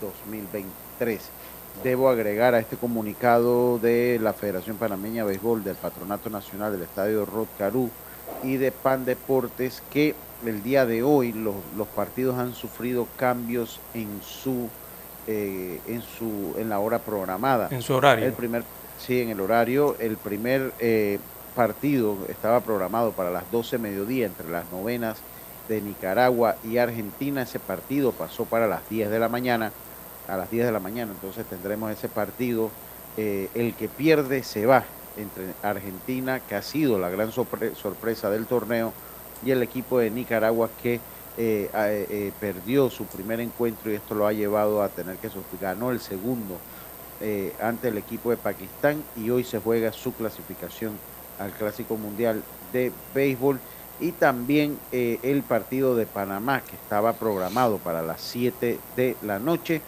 2023. 0.00 1.20
Debo 1.82 2.08
agregar 2.08 2.54
a 2.54 2.60
este 2.60 2.76
comunicado 2.76 3.78
de 3.78 4.18
la 4.22 4.32
Federación 4.32 4.76
Panameña 4.76 5.24
de 5.24 5.30
Béisbol, 5.30 5.64
del 5.64 5.76
Patronato 5.76 6.30
Nacional 6.30 6.72
del 6.72 6.82
Estadio 6.82 7.24
Rod 7.24 7.48
Carú 7.58 7.90
y 8.42 8.56
de 8.56 8.70
Pan 8.70 9.04
Deportes 9.04 9.82
que 9.90 10.14
el 10.48 10.62
día 10.62 10.86
de 10.86 11.02
hoy 11.02 11.32
los, 11.32 11.54
los 11.76 11.88
partidos 11.88 12.38
han 12.38 12.54
sufrido 12.54 13.06
cambios 13.16 13.80
en 13.94 14.20
su 14.22 14.68
eh, 15.26 15.80
en 15.88 16.02
su 16.02 16.54
en 16.58 16.68
la 16.68 16.78
hora 16.80 16.98
programada. 16.98 17.68
En 17.70 17.82
su 17.82 17.94
horario. 17.94 18.26
El 18.26 18.32
primer 18.34 18.62
sí 18.98 19.20
en 19.20 19.30
el 19.30 19.40
horario 19.40 19.96
el 19.98 20.16
primer 20.16 20.72
eh, 20.80 21.18
partido 21.54 22.16
estaba 22.28 22.60
programado 22.60 23.12
para 23.12 23.30
las 23.30 23.50
12 23.50 23.78
mediodía 23.78 24.26
entre 24.26 24.48
las 24.50 24.70
novenas 24.70 25.18
de 25.68 25.80
Nicaragua 25.80 26.56
y 26.62 26.76
Argentina. 26.78 27.42
Ese 27.42 27.58
partido 27.58 28.12
pasó 28.12 28.44
para 28.44 28.66
las 28.66 28.86
10 28.90 29.08
de 29.10 29.18
la 29.18 29.28
mañana, 29.30 29.72
a 30.28 30.36
las 30.36 30.50
10 30.50 30.66
de 30.66 30.72
la 30.72 30.80
mañana. 30.80 31.12
Entonces 31.12 31.46
tendremos 31.46 31.90
ese 31.90 32.08
partido. 32.08 32.70
eh, 33.16 33.48
el 33.54 33.74
que 33.74 33.88
pierde 33.88 34.42
se 34.42 34.66
va 34.66 34.82
entre 35.16 35.44
Argentina, 35.62 36.40
que 36.40 36.56
ha 36.56 36.62
sido 36.62 36.98
la 36.98 37.08
gran 37.08 37.30
sorpre- 37.30 37.74
sorpresa 37.76 38.28
del 38.28 38.44
torneo, 38.46 38.92
y 39.44 39.50
el 39.50 39.62
equipo 39.62 39.98
de 39.98 40.10
Nicaragua 40.10 40.68
que 40.82 41.00
eh, 41.36 41.68
a- 41.74 41.90
eh, 41.90 42.32
perdió 42.40 42.88
su 42.90 43.04
primer 43.06 43.40
encuentro 43.40 43.90
y 43.90 43.94
esto 43.94 44.14
lo 44.14 44.26
ha 44.26 44.32
llevado 44.32 44.82
a 44.82 44.88
tener 44.88 45.16
que 45.16 45.28
sufrir. 45.28 45.60
Ganó 45.60 45.90
el 45.90 45.98
segundo 46.00 46.56
eh, 47.20 47.52
ante 47.60 47.88
el 47.88 47.98
equipo 47.98 48.30
de 48.30 48.36
Pakistán 48.36 49.02
y 49.16 49.30
hoy 49.30 49.42
se 49.44 49.58
juega 49.58 49.92
su 49.92 50.12
clasificación 50.14 50.92
al 51.38 51.50
Clásico 51.52 51.96
Mundial 51.96 52.42
de 52.72 52.92
Béisbol 53.14 53.58
y 54.00 54.12
también 54.12 54.78
eh, 54.92 55.18
el 55.22 55.42
partido 55.42 55.96
de 55.96 56.06
Panamá 56.06 56.60
que 56.60 56.76
estaba 56.76 57.12
programado 57.14 57.78
para 57.78 58.02
las 58.02 58.20
7 58.20 58.78
de 58.96 59.16
la 59.22 59.38
noche. 59.38 59.80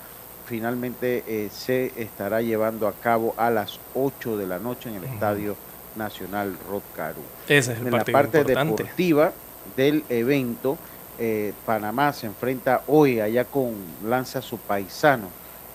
Finalmente 0.47 1.24
eh, 1.27 1.49
se 1.53 1.93
estará 2.01 2.41
llevando 2.41 2.87
a 2.87 2.93
cabo 2.93 3.35
a 3.37 3.51
las 3.51 3.81
8 3.95 4.37
de 4.37 4.47
la 4.47 4.59
noche 4.61 4.89
en 4.91 4.97
el 4.97 5.05
Estadio 5.05 5.57
Nacional 5.97 6.57
Rod 6.70 6.83
Caru. 6.95 7.23
Ese 7.49 7.73
es 7.73 7.78
el 7.81 7.87
en 7.87 7.93
la 7.93 7.99
partido 7.99 8.12
parte 8.19 8.39
importante. 8.39 8.83
deportiva 8.83 9.33
del 9.77 10.05
evento, 10.09 10.77
eh, 11.19 11.53
Panamá 11.65 12.13
se 12.13 12.27
enfrenta 12.27 12.83
hoy 12.87 13.21
allá 13.21 13.45
con 13.45 13.75
lanza 14.05 14.43
su 14.43 14.59
paisano. 14.59 15.29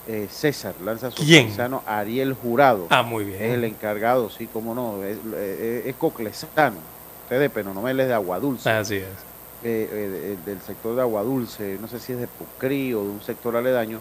eh, 0.08 0.26
César 0.30 0.74
lanza 0.84 1.10
su 1.12 1.22
¿Quién? 1.22 1.46
paisano 1.46 1.82
Ariel 1.86 2.34
Jurado. 2.34 2.86
Ah, 2.90 3.02
muy 3.04 3.24
bien. 3.24 3.40
Es 3.40 3.52
el 3.54 3.62
encargado, 3.64 4.30
sí, 4.30 4.48
cómo 4.52 4.74
no, 4.74 5.02
es, 5.04 5.16
eh, 5.34 5.82
es 5.86 5.94
coclesano. 5.96 6.76
Usted 7.24 7.38
de 7.40 7.48
es 8.00 8.08
de 8.08 8.14
Aguadulce. 8.14 8.68
Así 8.70 8.96
es. 8.96 9.06
eh, 9.64 9.88
eh, 9.92 10.36
de- 10.44 10.52
del 10.52 10.60
sector 10.60 10.96
de 10.96 11.02
Aguadulce, 11.02 11.78
no 11.80 11.86
sé 11.86 12.00
si 12.00 12.12
es 12.12 12.18
de 12.18 12.26
Pucrí 12.26 12.94
o 12.94 13.02
de 13.04 13.10
un 13.10 13.22
sector 13.22 13.56
aledaño, 13.56 14.00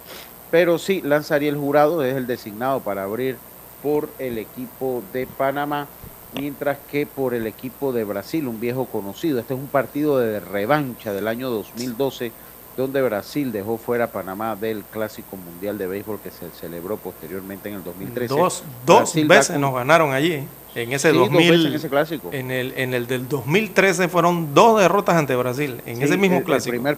pero 0.49 0.79
sí, 0.79 1.01
Lanza 1.03 1.35
Ariel 1.35 1.55
Jurado 1.55 2.03
es 2.03 2.15
el 2.15 2.25
designado 2.25 2.79
para 2.79 3.03
abrir 3.03 3.37
por 3.83 4.09
el 4.17 4.39
equipo 4.39 5.03
de 5.13 5.27
Panamá, 5.27 5.85
mientras 6.33 6.77
que 6.91 7.05
por 7.05 7.33
el 7.33 7.47
equipo 7.47 7.91
de 7.91 8.03
Brasil, 8.03 8.47
un 8.47 8.59
viejo 8.59 8.85
conocido. 8.85 9.39
Este 9.39 9.53
es 9.53 9.59
un 9.59 9.67
partido 9.67 10.19
de 10.19 10.39
revancha 10.39 11.13
del 11.13 11.27
año 11.27 11.49
2012, 11.49 12.31
donde 12.77 13.01
Brasil 13.01 13.51
dejó 13.51 13.77
fuera 13.77 14.05
a 14.05 14.07
Panamá 14.11 14.55
del 14.55 14.83
Clásico 14.83 15.35
Mundial 15.35 15.77
de 15.77 15.87
Béisbol 15.87 16.19
que 16.19 16.31
se 16.31 16.49
celebró 16.51 16.97
posteriormente 16.97 17.69
en 17.69 17.75
el 17.75 17.83
2013. 17.83 18.33
Dos, 18.33 18.63
dos 18.85 19.13
veces 19.27 19.51
con- 19.53 19.61
nos 19.61 19.73
ganaron 19.75 20.13
allí. 20.13 20.47
En 20.73 20.93
ese 20.93 21.11
Sí, 21.11 21.17
dos 21.17 21.29
2000. 21.29 21.51
veces 21.51 21.65
en 21.65 21.73
ese 21.73 21.89
clásico. 21.89 22.29
En 22.31 22.49
el, 22.49 22.73
en 22.77 22.93
el 22.93 23.05
del 23.07 23.27
2013 23.27 24.07
fueron 24.07 24.53
dos 24.53 24.79
derrotas 24.79 25.15
ante 25.17 25.35
Brasil. 25.35 25.81
En 25.85 25.97
Sí, 25.97 26.03
ese 26.03 26.15
mismo 26.15 26.37
el- 26.37 26.41
el 26.43 26.45
clásico. 26.45 26.71
primer- 26.71 26.97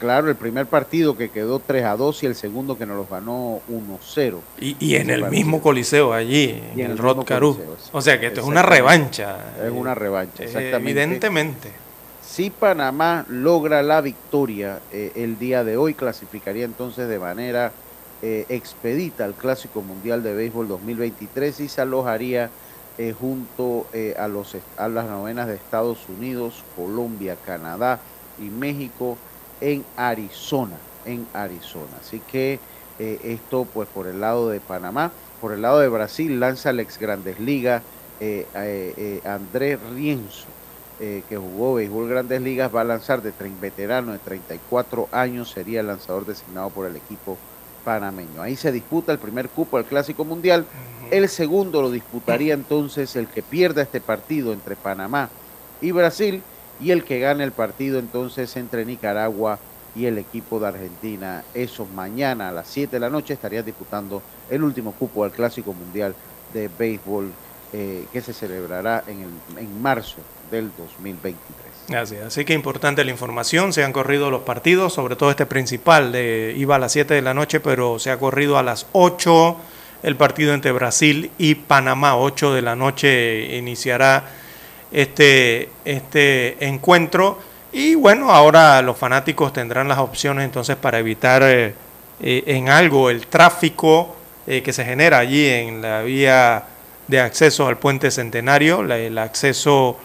claro, 0.00 0.28
el 0.28 0.34
primer 0.36 0.66
partido 0.66 1.16
que 1.16 1.28
quedó 1.28 1.60
3 1.60 1.84
a 1.84 1.96
2 1.96 2.24
y 2.24 2.26
el 2.26 2.34
segundo 2.34 2.76
que 2.76 2.86
nos 2.86 2.96
los 2.96 3.08
ganó 3.08 3.60
1-0. 3.70 4.38
Y, 4.58 4.76
y 4.80 4.96
en 4.96 5.10
el 5.10 5.20
partido. 5.20 5.30
mismo 5.38 5.60
coliseo 5.60 6.12
allí, 6.12 6.60
en, 6.72 6.78
Y 6.78 6.82
en 6.82 6.86
el 6.86 6.92
el 6.92 6.98
Rod 6.98 7.24
Caru. 7.24 7.56
O 7.92 8.00
sea 8.00 8.18
que 8.18 8.26
esto 8.26 8.40
es 8.40 8.46
una 8.46 8.62
revancha. 8.62 9.54
Es 9.64 9.70
una 9.70 9.94
revancha, 9.94 10.42
Eh, 10.42 10.46
exactamente. 10.46 10.90
Evidentemente. 10.90 11.70
Si 12.26 12.50
Panamá 12.50 13.24
logra 13.28 13.82
la 13.82 14.00
victoria 14.00 14.80
eh, 14.92 15.12
el 15.14 15.38
día 15.38 15.62
de 15.64 15.76
hoy, 15.76 15.94
clasificaría 15.94 16.64
entonces 16.64 17.08
de 17.08 17.18
manera 17.18 17.72
eh, 18.22 18.46
expedita 18.48 19.24
al 19.24 19.34
Clásico 19.34 19.82
Mundial 19.82 20.22
de 20.22 20.34
Béisbol 20.34 20.68
2023 20.68 21.60
y 21.60 21.68
se 21.68 21.80
alojaría 21.80 22.50
eh, 22.98 23.14
junto 23.18 23.86
eh, 23.94 24.14
a, 24.18 24.28
los, 24.28 24.56
a 24.76 24.88
las 24.88 25.06
novenas 25.06 25.46
de 25.48 25.54
Estados 25.54 25.98
Unidos, 26.08 26.62
Colombia, 26.76 27.36
Canadá 27.46 27.98
y 28.38 28.50
México 28.50 29.16
en 29.60 29.84
Arizona, 29.96 30.76
en 31.04 31.26
Arizona. 31.32 31.96
Así 32.00 32.20
que 32.20 32.58
eh, 32.98 33.20
esto 33.24 33.66
pues 33.72 33.88
por 33.88 34.06
el 34.06 34.20
lado 34.20 34.48
de 34.50 34.60
Panamá, 34.60 35.12
por 35.40 35.52
el 35.52 35.62
lado 35.62 35.80
de 35.80 35.88
Brasil 35.88 36.38
lanza 36.38 36.70
el 36.70 36.80
ex 36.80 36.98
Grandes 36.98 37.38
Ligas 37.40 37.82
eh, 38.20 38.46
eh, 38.54 38.94
eh, 38.96 39.20
Andrés 39.24 39.78
Rienzo 39.94 40.46
eh, 41.02 41.22
que 41.30 41.38
jugó 41.38 41.74
béisbol 41.74 42.10
Grandes 42.10 42.42
Ligas, 42.42 42.74
va 42.74 42.82
a 42.82 42.84
lanzar 42.84 43.22
de 43.22 43.32
tren 43.32 43.58
veterano 43.58 44.12
de 44.12 44.18
34 44.18 45.08
años, 45.12 45.50
sería 45.50 45.80
el 45.80 45.86
lanzador 45.86 46.26
designado 46.26 46.68
por 46.68 46.86
el 46.86 46.94
equipo 46.94 47.38
panameño. 47.86 48.42
Ahí 48.42 48.54
se 48.54 48.70
disputa 48.70 49.10
el 49.10 49.18
primer 49.18 49.48
cupo 49.48 49.78
al 49.78 49.86
Clásico 49.86 50.26
Mundial. 50.26 50.66
El 51.10 51.30
segundo 51.30 51.80
lo 51.80 51.90
disputaría 51.90 52.52
entonces 52.52 53.16
el 53.16 53.28
que 53.28 53.42
pierda 53.42 53.80
este 53.80 54.02
partido 54.02 54.52
entre 54.52 54.76
Panamá 54.76 55.30
y 55.80 55.90
Brasil 55.90 56.42
y 56.80 56.90
el 56.90 57.04
que 57.04 57.20
gane 57.20 57.44
el 57.44 57.52
partido 57.52 57.98
entonces 57.98 58.56
entre 58.56 58.84
Nicaragua 58.84 59.58
y 59.94 60.06
el 60.06 60.18
equipo 60.18 60.60
de 60.60 60.68
Argentina. 60.68 61.44
Eso 61.54 61.86
mañana 61.86 62.48
a 62.48 62.52
las 62.52 62.68
7 62.68 62.96
de 62.96 63.00
la 63.00 63.10
noche 63.10 63.34
estarían 63.34 63.64
disputando 63.64 64.22
el 64.48 64.62
último 64.62 64.92
cupo 64.92 65.24
al 65.24 65.32
Clásico 65.32 65.72
Mundial 65.72 66.14
de 66.52 66.68
Béisbol 66.68 67.30
eh, 67.72 68.06
que 68.12 68.20
se 68.20 68.32
celebrará 68.32 69.04
en, 69.06 69.20
el, 69.20 69.58
en 69.58 69.82
marzo 69.82 70.18
del 70.50 70.70
2023. 70.76 71.96
Así, 71.96 72.16
así 72.16 72.44
que 72.44 72.52
importante 72.52 73.04
la 73.04 73.10
información, 73.10 73.72
se 73.72 73.84
han 73.84 73.92
corrido 73.92 74.30
los 74.30 74.42
partidos, 74.42 74.92
sobre 74.92 75.16
todo 75.16 75.30
este 75.30 75.46
principal, 75.46 76.12
de, 76.12 76.54
iba 76.56 76.76
a 76.76 76.78
las 76.78 76.92
7 76.92 77.14
de 77.14 77.22
la 77.22 77.34
noche, 77.34 77.60
pero 77.60 77.98
se 77.98 78.10
ha 78.10 78.18
corrido 78.18 78.58
a 78.58 78.62
las 78.62 78.86
8 78.92 79.56
el 80.02 80.16
partido 80.16 80.54
entre 80.54 80.72
Brasil 80.72 81.30
y 81.36 81.56
Panamá, 81.56 82.16
8 82.16 82.54
de 82.54 82.62
la 82.62 82.74
noche 82.74 83.56
iniciará 83.56 84.24
este, 84.92 85.68
este 85.84 86.64
encuentro 86.66 87.38
y 87.72 87.94
bueno, 87.94 88.32
ahora 88.32 88.82
los 88.82 88.96
fanáticos 88.96 89.52
tendrán 89.52 89.86
las 89.86 89.98
opciones 89.98 90.44
entonces 90.44 90.76
para 90.76 90.98
evitar 90.98 91.42
eh, 91.44 91.74
eh, 92.20 92.42
en 92.46 92.68
algo 92.68 93.10
el 93.10 93.28
tráfico 93.28 94.16
eh, 94.46 94.62
que 94.62 94.72
se 94.72 94.84
genera 94.84 95.18
allí 95.18 95.46
en 95.46 95.80
la 95.80 96.02
vía 96.02 96.64
de 97.06 97.20
acceso 97.20 97.68
al 97.68 97.78
puente 97.78 98.10
centenario, 98.10 98.80
el 98.80 99.18
acceso 99.18 99.98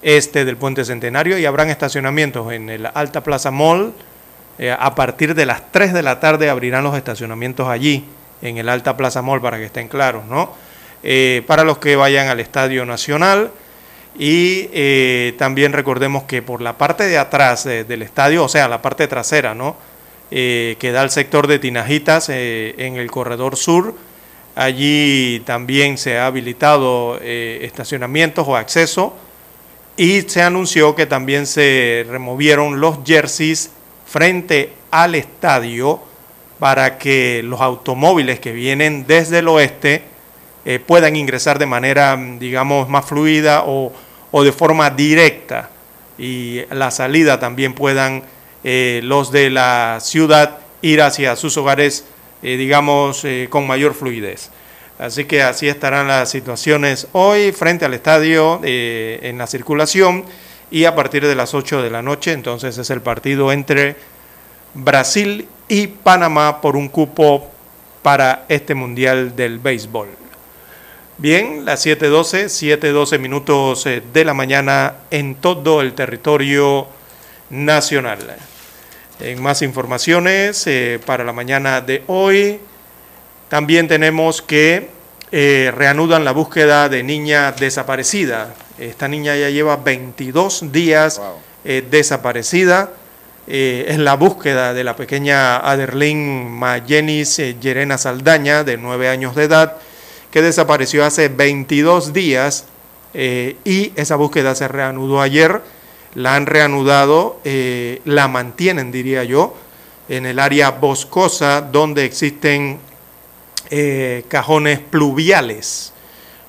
este 0.00 0.44
del 0.44 0.56
Puente 0.56 0.84
Centenario 0.84 1.38
y 1.38 1.46
habrán 1.46 1.70
estacionamientos 1.70 2.52
en 2.52 2.70
el 2.70 2.86
Alta 2.92 3.22
Plaza 3.22 3.52
Mall. 3.52 3.92
A 4.78 4.94
partir 4.94 5.34
de 5.34 5.46
las 5.46 5.70
3 5.72 5.92
de 5.92 6.02
la 6.02 6.20
tarde 6.20 6.50
abrirán 6.50 6.84
los 6.84 6.96
estacionamientos 6.96 7.68
allí, 7.68 8.04
en 8.42 8.58
el 8.58 8.68
Alta 8.68 8.96
Plaza 8.96 9.22
Mall, 9.22 9.40
para 9.40 9.58
que 9.58 9.66
estén 9.66 9.88
claros, 9.88 10.24
¿no? 10.26 10.52
Para 11.46 11.64
los 11.64 11.78
que 11.78 11.94
vayan 11.94 12.28
al 12.28 12.40
Estadio 12.40 12.84
Nacional. 12.84 13.50
Y 14.18 14.68
eh, 14.72 15.34
también 15.38 15.72
recordemos 15.72 16.24
que 16.24 16.42
por 16.42 16.60
la 16.60 16.76
parte 16.76 17.06
de 17.06 17.18
atrás 17.18 17.64
del 17.64 18.02
estadio, 18.02 18.44
o 18.44 18.48
sea, 18.48 18.68
la 18.68 18.82
parte 18.82 19.08
trasera, 19.08 19.54
¿no? 19.54 19.76
que 20.30 20.90
da 20.94 21.02
al 21.02 21.10
sector 21.10 21.46
de 21.46 21.58
Tinajitas 21.58 22.30
en 22.30 22.96
el 22.96 23.10
corredor 23.10 23.56
sur, 23.56 23.94
allí 24.54 25.42
también 25.44 25.98
se 25.98 26.16
ha 26.16 26.26
habilitado 26.26 27.18
estacionamientos 27.20 28.48
o 28.48 28.56
acceso 28.56 29.14
y 29.96 30.22
se 30.22 30.42
anunció 30.42 30.94
que 30.94 31.06
también 31.06 31.46
se 31.46 32.06
removieron 32.08 32.80
los 32.80 32.98
jerseys 33.04 33.70
frente 34.06 34.72
al 34.90 35.14
estadio 35.14 36.00
para 36.58 36.98
que 36.98 37.42
los 37.44 37.60
automóviles 37.60 38.40
que 38.40 38.52
vienen 38.52 39.06
desde 39.06 39.40
el 39.40 39.48
oeste 39.48 40.04
eh, 40.64 40.78
puedan 40.78 41.16
ingresar 41.16 41.58
de 41.58 41.66
manera, 41.66 42.16
digamos, 42.38 42.88
más 42.88 43.04
fluida 43.04 43.64
o, 43.66 43.92
de 44.32 44.52
forma 44.52 44.90
directa 44.90 45.70
y 46.18 46.60
la 46.70 46.90
salida 46.90 47.38
también 47.38 47.74
puedan 47.74 48.22
eh, 48.64 49.00
los 49.02 49.32
de 49.32 49.50
la 49.50 49.98
ciudad 50.00 50.58
ir 50.80 51.02
hacia 51.02 51.36
sus 51.36 51.56
hogares, 51.56 52.04
eh, 52.42 52.56
digamos, 52.56 53.26
con 53.50 53.66
mayor 53.66 53.94
fluidez. 53.94 54.50
Así 54.98 55.24
que 55.24 55.42
así 55.42 55.68
estarán 55.68 56.06
las 56.06 56.30
situaciones 56.30 57.08
hoy 57.12 57.50
frente 57.52 57.84
al 57.84 57.94
estadio 57.94 58.60
en 58.62 59.36
la 59.36 59.46
circulación 59.46 60.24
y 60.70 60.84
a 60.84 60.94
partir 60.94 61.26
de 61.26 61.34
las 61.34 61.54
8 61.54 61.82
de 61.82 61.90
la 61.90 62.02
noche 62.02 62.32
entonces 62.32 62.78
es 62.78 62.88
el 62.90 63.00
partido 63.00 63.50
entre 63.50 63.96
Brasil 64.74 65.48
y 65.68 65.88
Panamá 65.88 66.60
por 66.60 66.76
un 66.76 66.88
cupo 66.88 67.50
para 68.02 68.44
este 68.48 68.74
Mundial 68.74 69.34
del 69.34 69.58
Béisbol. 69.58 70.21
Bien, 71.22 71.64
las 71.64 71.86
7.12, 71.86 72.46
7.12 72.80 73.16
minutos 73.20 73.86
eh, 73.86 74.02
de 74.12 74.24
la 74.24 74.34
mañana 74.34 74.94
en 75.08 75.36
todo 75.36 75.80
el 75.80 75.92
territorio 75.92 76.88
nacional. 77.48 78.18
En 79.20 79.40
más 79.40 79.62
informaciones 79.62 80.66
eh, 80.66 80.98
para 81.06 81.22
la 81.22 81.32
mañana 81.32 81.80
de 81.80 82.02
hoy, 82.08 82.58
también 83.48 83.86
tenemos 83.86 84.42
que 84.42 84.90
eh, 85.30 85.70
reanudan 85.72 86.24
la 86.24 86.32
búsqueda 86.32 86.88
de 86.88 87.04
niña 87.04 87.52
desaparecida. 87.52 88.56
Esta 88.76 89.06
niña 89.06 89.36
ya 89.36 89.48
lleva 89.48 89.76
22 89.76 90.72
días 90.72 91.20
eh, 91.64 91.86
desaparecida. 91.88 92.94
Es 93.46 93.98
la 93.98 94.14
búsqueda 94.14 94.74
de 94.74 94.82
la 94.82 94.96
pequeña 94.96 95.58
Aderlín 95.58 96.50
Mayenis 96.50 97.36
Yerena 97.60 97.96
Saldaña, 97.96 98.64
de 98.64 98.76
9 98.76 99.08
años 99.08 99.36
de 99.36 99.44
edad, 99.44 99.76
que 100.32 100.42
desapareció 100.42 101.04
hace 101.04 101.28
22 101.28 102.12
días 102.12 102.64
y 103.14 103.92
esa 103.94 104.16
búsqueda 104.16 104.54
se 104.56 104.66
reanudó 104.66 105.20
ayer. 105.20 105.62
La 106.14 106.34
han 106.34 106.46
reanudado, 106.46 107.38
la 108.04 108.28
mantienen, 108.28 108.90
diría 108.90 109.22
yo, 109.24 109.54
en 110.08 110.26
el 110.26 110.38
área 110.38 110.70
boscosa 110.70 111.60
donde 111.60 112.04
existen 112.04 112.78
eh, 113.70 114.24
cajones 114.28 114.80
pluviales, 114.80 115.94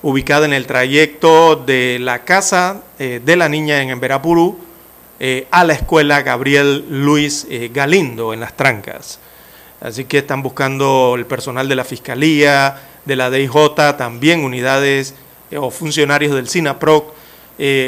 ubicada 0.01 0.45
en 0.45 0.51
el 0.51 0.67
trayecto 0.67 1.55
de 1.55 1.97
la 2.01 2.25
casa 2.25 2.81
eh, 2.99 3.21
de 3.23 3.35
la 3.37 3.47
niña 3.47 3.81
en 3.81 3.91
Emberapurú 3.91 4.59
eh, 5.21 5.47
a 5.51 5.63
la 5.63 5.71
escuela 5.71 6.21
Gabriel 6.23 6.85
Luis 6.89 7.47
Galindo 7.71 8.33
en 8.33 8.41
Las 8.41 8.57
Trancas. 8.57 9.19
Así 9.79 10.03
que 10.03 10.17
están 10.17 10.43
buscando 10.43 11.15
el 11.15 11.25
personal 11.25 11.69
de 11.69 11.75
la 11.75 11.85
Fiscalía, 11.85 12.75
de 13.05 13.15
la 13.15 13.29
DIJ, 13.29 13.75
también 13.97 14.43
unidades 14.43 15.15
o 15.55 15.71
funcionarios 15.71 16.33
del 16.35 16.49
SINAPROC, 16.49 17.13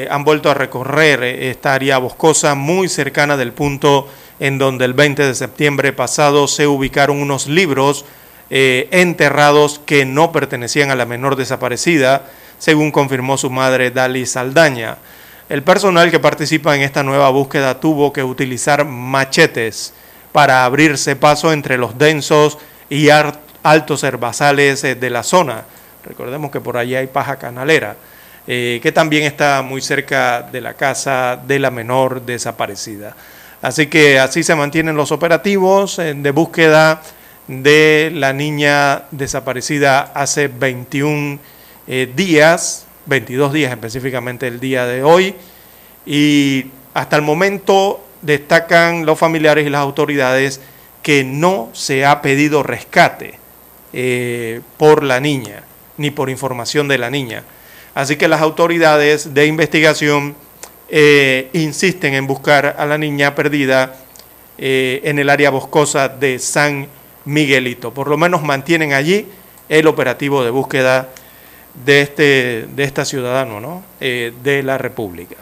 han 0.10 0.24
vuelto 0.24 0.52
a 0.52 0.54
recorrer 0.54 1.24
esta 1.24 1.74
área 1.74 1.98
boscosa 1.98 2.56
muy 2.56 2.88
cercana 2.88 3.36
del 3.38 3.52
punto 3.52 4.08
en 4.40 4.58
donde 4.58 4.86
el 4.86 4.94
20 4.94 5.26
de 5.26 5.36
septiembre 5.36 5.94
pasado 5.94 6.48
se 6.48 6.68
ubicaron 6.68 7.22
unos 7.22 7.48
libros 7.48 8.06
eh, 8.50 8.88
enterrados 8.92 9.82
que 9.86 10.06
no 10.06 10.32
pertenecían 10.32 10.92
a 10.92 10.96
la 10.96 11.06
menor 11.06 11.36
desaparecida, 11.36 12.30
según 12.60 12.92
confirmó 12.92 13.38
su 13.38 13.50
madre 13.50 13.92
Dali 13.92 14.26
Saldaña. 14.26 14.98
El 15.50 15.64
personal 15.64 16.12
que 16.12 16.20
participa 16.20 16.76
en 16.76 16.82
esta 16.82 17.04
nueva 17.04 17.30
búsqueda 17.30 17.80
tuvo 17.80 18.12
que 18.12 18.24
utilizar 18.24 18.86
machetes 18.86 19.94
para 20.32 20.66
abrirse 20.66 21.16
paso 21.16 21.54
entre 21.54 21.78
los 21.78 21.98
densos 21.98 22.58
y 22.90 23.10
altos 23.66 24.04
herbazales 24.04 24.84
eh, 24.84 24.96
de 24.96 25.10
la 25.10 25.24
zona. 25.24 25.64
Recordemos 26.06 26.52
que 26.52 26.62
por 26.62 26.78
allí 26.78 26.96
hay 26.96 27.08
paja 27.08 27.38
canalera, 27.38 27.96
eh, 28.46 28.80
que 28.82 28.92
también 28.92 29.24
está 29.24 29.64
muy 29.64 29.82
cerca 29.82 30.44
de 30.44 30.62
la 30.62 30.76
casa 30.76 31.36
de 31.36 31.58
la 31.58 31.72
menor 31.72 32.22
desaparecida. 32.22 33.16
Así 33.64 33.88
que 33.88 34.20
así 34.20 34.44
se 34.44 34.54
mantienen 34.54 34.96
los 34.96 35.12
operativos 35.12 35.98
de 35.98 36.32
búsqueda 36.32 37.02
de 37.48 38.12
la 38.14 38.34
niña 38.34 39.06
desaparecida 39.10 40.12
hace 40.14 40.48
21 40.48 41.40
eh, 41.88 42.12
días, 42.16 42.86
22 43.08 43.52
días 43.52 43.72
específicamente 43.72 44.46
el 44.46 44.60
día 44.60 44.86
de 44.86 45.02
hoy, 45.02 45.34
y 46.06 46.68
hasta 46.94 47.16
el 47.16 47.24
momento 47.24 48.06
destacan 48.22 49.08
los 49.08 49.18
familiares 49.18 49.66
y 49.66 49.72
las 49.72 49.82
autoridades 49.82 50.62
que 51.02 51.24
no 51.24 51.70
se 51.74 52.06
ha 52.06 52.22
pedido 52.22 52.62
rescate 52.62 53.45
eh, 53.96 54.62
por 54.78 55.04
la 55.04 55.20
niña, 55.20 55.64
ni 55.98 56.12
por 56.12 56.30
información 56.30 56.88
de 56.88 57.00
la 57.00 57.10
niña. 57.10 57.44
Así 57.96 58.18
que 58.18 58.28
las 58.28 58.42
autoridades 58.42 59.34
de 59.34 59.48
investigación 59.48 60.36
eh, 60.90 61.50
insisten 61.54 62.14
en 62.14 62.28
buscar 62.28 62.76
a 62.78 62.86
la 62.86 62.98
niña 62.98 63.34
perdida 63.34 63.96
en 64.58 65.20
el 65.20 65.30
área 65.30 65.50
boscosa 65.50 66.08
de 66.08 66.40
San 66.40 66.88
Miguelito. 67.26 67.94
Por 67.94 68.08
lo 68.08 68.18
menos 68.18 68.44
mantienen 68.44 68.94
allí 68.94 69.28
el 69.68 69.88
operativo 69.88 70.44
de 70.44 70.50
búsqueda 70.52 71.10
de 71.84 72.02
este, 72.02 72.68
de 72.74 72.84
esta 72.84 73.04
ciudadano 73.04 73.60
¿no? 73.60 73.84
Eh, 74.00 74.34
de 74.44 74.64
la 74.64 74.78
República. 74.78 75.36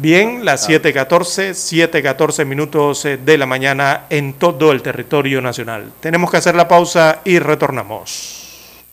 Bien, 0.00 0.44
las 0.44 0.68
7.14, 0.68 1.50
7.14 1.90 2.46
minutos 2.46 3.04
eh, 3.04 3.16
de 3.16 3.36
la 3.36 3.46
mañana 3.46 4.06
en 4.10 4.34
todo 4.34 4.70
el 4.70 4.80
territorio 4.80 5.40
nacional. 5.40 5.92
Tenemos 5.98 6.30
que 6.30 6.36
hacer 6.36 6.54
la 6.54 6.68
pausa 6.68 7.20
y 7.24 7.40
retornamos. 7.40 8.84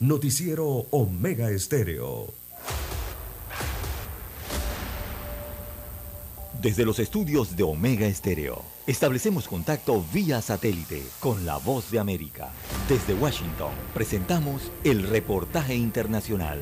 Noticiero 0.00 0.66
Omega 0.90 1.50
Estéreo. 1.50 2.26
Desde 6.60 6.84
los 6.84 6.98
estudios 6.98 7.56
de 7.56 7.62
Omega 7.62 8.06
Estéreo 8.06 8.76
Establecemos 8.86 9.48
contacto 9.48 10.04
vía 10.12 10.40
satélite 10.40 11.02
con 11.18 11.44
la 11.44 11.56
voz 11.56 11.90
de 11.90 11.98
América. 11.98 12.50
Desde 12.88 13.14
Washington 13.14 13.72
presentamos 13.92 14.70
el 14.84 15.02
reportaje 15.08 15.74
internacional. 15.74 16.60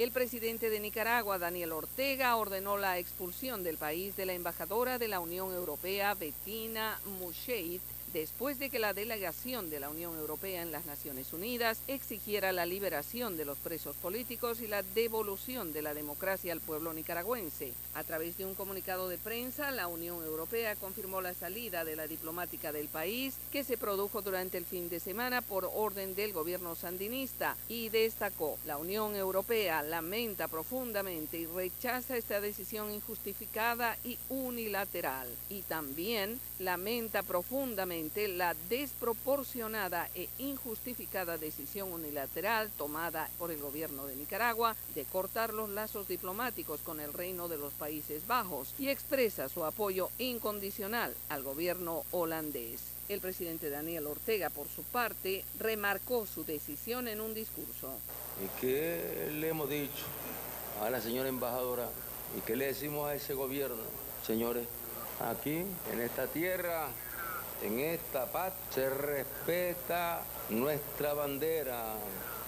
El 0.00 0.12
presidente 0.12 0.70
de 0.70 0.80
Nicaragua, 0.80 1.38
Daniel 1.38 1.72
Ortega, 1.72 2.34
ordenó 2.36 2.78
la 2.78 2.96
expulsión 2.96 3.62
del 3.62 3.76
país 3.76 4.16
de 4.16 4.24
la 4.24 4.32
embajadora 4.32 4.96
de 4.96 5.08
la 5.08 5.20
Unión 5.20 5.52
Europea, 5.52 6.14
Bettina 6.14 6.98
Musheit, 7.18 7.82
después 8.12 8.58
de 8.58 8.70
que 8.70 8.78
la 8.78 8.94
delegación 8.94 9.70
de 9.70 9.80
la 9.80 9.90
Unión 9.90 10.16
Europea 10.16 10.62
en 10.62 10.72
las 10.72 10.86
Naciones 10.86 11.32
Unidas 11.32 11.78
exigiera 11.86 12.52
la 12.52 12.66
liberación 12.66 13.36
de 13.36 13.44
los 13.44 13.58
presos 13.58 13.96
políticos 13.96 14.60
y 14.60 14.66
la 14.66 14.82
devolución 14.82 15.72
de 15.72 15.82
la 15.82 15.94
democracia 15.94 16.52
al 16.52 16.60
pueblo 16.60 16.92
nicaragüense. 16.92 17.72
A 17.94 18.04
través 18.04 18.36
de 18.36 18.46
un 18.46 18.54
comunicado 18.54 19.08
de 19.08 19.18
prensa, 19.18 19.70
la 19.70 19.86
Unión 19.86 20.24
Europea 20.24 20.76
confirmó 20.76 21.20
la 21.20 21.34
salida 21.34 21.84
de 21.84 21.96
la 21.96 22.06
diplomática 22.06 22.72
del 22.72 22.88
país 22.88 23.34
que 23.52 23.64
se 23.64 23.76
produjo 23.76 24.22
durante 24.22 24.58
el 24.58 24.64
fin 24.64 24.88
de 24.88 25.00
semana 25.00 25.42
por 25.42 25.70
orden 25.74 26.14
del 26.14 26.32
gobierno 26.32 26.74
sandinista 26.74 27.56
y 27.68 27.88
destacó, 27.90 28.58
la 28.66 28.78
Unión 28.78 29.14
Europea 29.14 29.82
lamenta 29.82 30.48
profundamente 30.48 31.38
y 31.38 31.46
rechaza 31.46 32.16
esta 32.16 32.40
decisión 32.40 32.92
injustificada 32.92 33.96
y 34.04 34.18
unilateral 34.28 35.28
y 35.48 35.62
también 35.62 36.40
lamenta 36.58 37.22
profundamente 37.22 37.99
la 38.00 38.54
desproporcionada 38.70 40.08
e 40.14 40.28
injustificada 40.38 41.36
decisión 41.36 41.92
unilateral 41.92 42.70
tomada 42.78 43.28
por 43.38 43.50
el 43.50 43.60
gobierno 43.60 44.06
de 44.06 44.16
Nicaragua 44.16 44.74
de 44.94 45.04
cortar 45.04 45.52
los 45.52 45.68
lazos 45.68 46.08
diplomáticos 46.08 46.80
con 46.80 46.98
el 46.98 47.12
Reino 47.12 47.48
de 47.48 47.58
los 47.58 47.74
Países 47.74 48.26
Bajos 48.26 48.74
y 48.78 48.88
expresa 48.88 49.50
su 49.50 49.64
apoyo 49.64 50.08
incondicional 50.18 51.14
al 51.28 51.42
gobierno 51.42 52.04
holandés. 52.10 52.80
El 53.10 53.20
presidente 53.20 53.68
Daniel 53.68 54.06
Ortega, 54.06 54.48
por 54.48 54.66
su 54.68 54.82
parte, 54.82 55.44
remarcó 55.58 56.26
su 56.26 56.44
decisión 56.44 57.06
en 57.06 57.20
un 57.20 57.34
discurso. 57.34 57.92
¿Y 58.42 58.60
qué 58.60 59.30
le 59.32 59.48
hemos 59.48 59.68
dicho 59.68 60.06
a 60.80 60.88
la 60.88 61.02
señora 61.02 61.28
embajadora? 61.28 61.88
¿Y 62.38 62.40
qué 62.40 62.56
le 62.56 62.66
decimos 62.66 63.08
a 63.08 63.14
ese 63.14 63.34
gobierno? 63.34 63.82
Señores, 64.26 64.66
aquí, 65.20 65.64
en 65.92 66.00
esta 66.00 66.26
tierra, 66.28 66.88
en 67.62 67.78
esta 67.80 68.26
paz, 68.26 68.52
se 68.74 68.88
respeta 68.88 70.22
nuestra 70.48 71.14
bandera. 71.14 71.94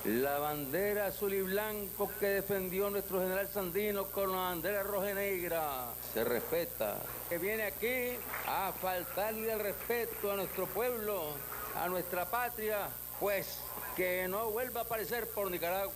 La 0.05 0.39
bandera 0.41 1.07
azul 1.07 1.33
y 1.33 1.43
blanco 1.43 2.11
que 2.19 2.27
defendió 2.27 2.91
nuestro 2.91 3.21
general 3.21 3.49
Sandino 3.49 4.07
con 4.07 4.33
la 4.33 4.39
bandera 4.39 4.83
roja 4.83 5.11
y 5.11 5.15
negra. 5.15 5.87
Se 6.13 6.25
respeta. 6.25 6.97
Que 7.29 7.39
viene 7.39 7.65
aquí 7.65 8.19
a 8.49 8.73
faltarle 8.73 9.53
el 9.53 9.61
respeto 9.61 10.33
a 10.33 10.37
nuestro 10.37 10.67
pueblo, 10.67 11.29
a 11.77 11.89
nuestra 11.89 12.27
patria, 12.27 12.89
pues 13.21 13.61
que 13.97 14.27
no 14.29 14.51
vuelva 14.51 14.81
a 14.81 14.85
aparecer 14.85 15.29
por 15.31 15.49
Nicaragua. 15.51 15.95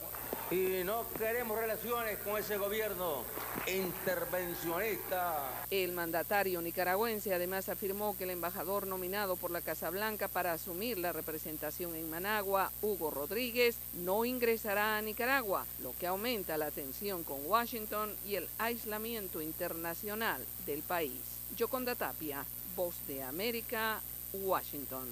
Y 0.53 0.85
no 0.85 1.05
queremos 1.19 1.59
relaciones 1.59 2.19
con 2.19 2.37
ese 2.37 2.59
gobierno 2.59 3.25
intervencionista. 3.67 5.65
El 5.71 5.93
mandatario 5.93 6.63
nicaragüense 6.63 7.35
además 7.35 7.69
afirmó 7.69 8.17
que 8.17 8.25
el 8.25 8.31
embajador 8.31 8.87
nominado 8.87 9.37
por 9.37 9.51
la 9.51 9.61
Casa 9.61 9.91
Blanca 9.91 10.29
para 10.29 10.53
asumir 10.53 10.99
la 10.99 11.13
representación 11.13 11.95
en 11.95 12.09
Managua, 12.11 12.71
Hugo 12.83 13.11
Rodríguez, 13.11 13.77
no 13.95 14.25
ingresará 14.25 14.97
a 14.97 15.03
Nicaragua, 15.03 15.67
lo 15.83 15.95
que 15.99 16.07
aumenta 16.07 16.57
la 16.57 16.71
tensión 16.71 17.25
con 17.25 17.45
Washington 17.47 18.15
y 18.27 18.37
el 18.37 18.49
aislamiento 18.59 19.41
internacional 19.43 20.45
del 20.65 20.83
país. 20.83 21.21
Yoconda 21.57 21.95
Tapia, 21.95 22.45
Voz 22.75 22.95
de 23.09 23.23
América, 23.23 24.01
Washington. 24.33 25.07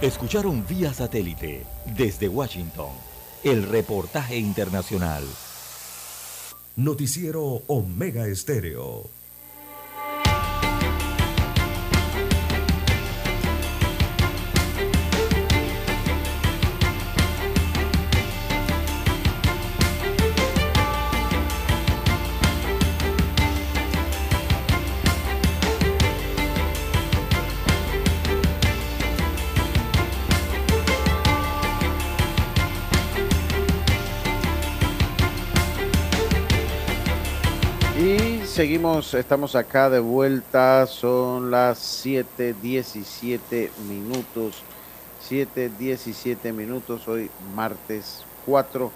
Escucharon 0.00 0.66
vía 0.66 0.92
satélite 0.92 1.64
desde 1.96 2.28
Washington 2.28 3.11
el 3.44 3.64
reportaje 3.64 4.36
internacional. 4.36 5.24
Noticiero 6.76 7.62
Omega 7.66 8.26
Estéreo. 8.28 9.21
Seguimos, 38.62 39.12
estamos 39.14 39.56
acá 39.56 39.90
de 39.90 39.98
vuelta, 39.98 40.86
son 40.86 41.50
las 41.50 41.80
7:17 42.06 43.72
minutos. 43.88 44.62
7:17 45.28 46.52
minutos, 46.52 47.08
hoy 47.08 47.28
martes 47.56 48.22
4 48.46 48.92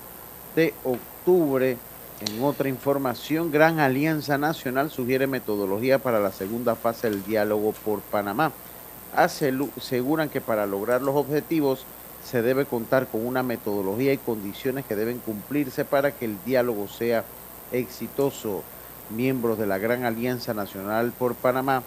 de 0.55 0.73
octubre. 0.85 1.77
En 2.21 2.45
otra 2.45 2.69
información, 2.69 3.51
Gran 3.51 3.81
Alianza 3.81 4.39
Nacional 4.39 4.89
sugiere 4.89 5.27
metodología 5.27 5.99
para 5.99 6.21
la 6.21 6.31
segunda 6.31 6.77
fase 6.77 7.11
del 7.11 7.25
diálogo 7.25 7.73
por 7.85 8.03
Panamá. 8.03 8.53
Aseguran 9.17 10.29
que 10.29 10.41
para 10.41 10.65
lograr 10.67 11.03
los 11.03 11.17
objetivos 11.17 11.85
se 12.25 12.41
debe 12.41 12.67
contar 12.67 13.09
con 13.09 13.27
una 13.27 13.43
metodología 13.43 14.13
y 14.13 14.19
condiciones 14.19 14.85
que 14.85 14.95
deben 14.95 15.19
cumplirse 15.19 15.85
para 15.85 16.13
que 16.13 16.27
el 16.27 16.37
diálogo 16.45 16.87
sea 16.87 17.25
exitoso 17.73 18.63
miembros 19.11 19.59
de 19.59 19.67
la 19.67 19.79
Gran 19.79 20.05
Alianza 20.05 20.55
Nacional 20.55 21.13
por 21.19 21.35
Panamá 21.35 21.83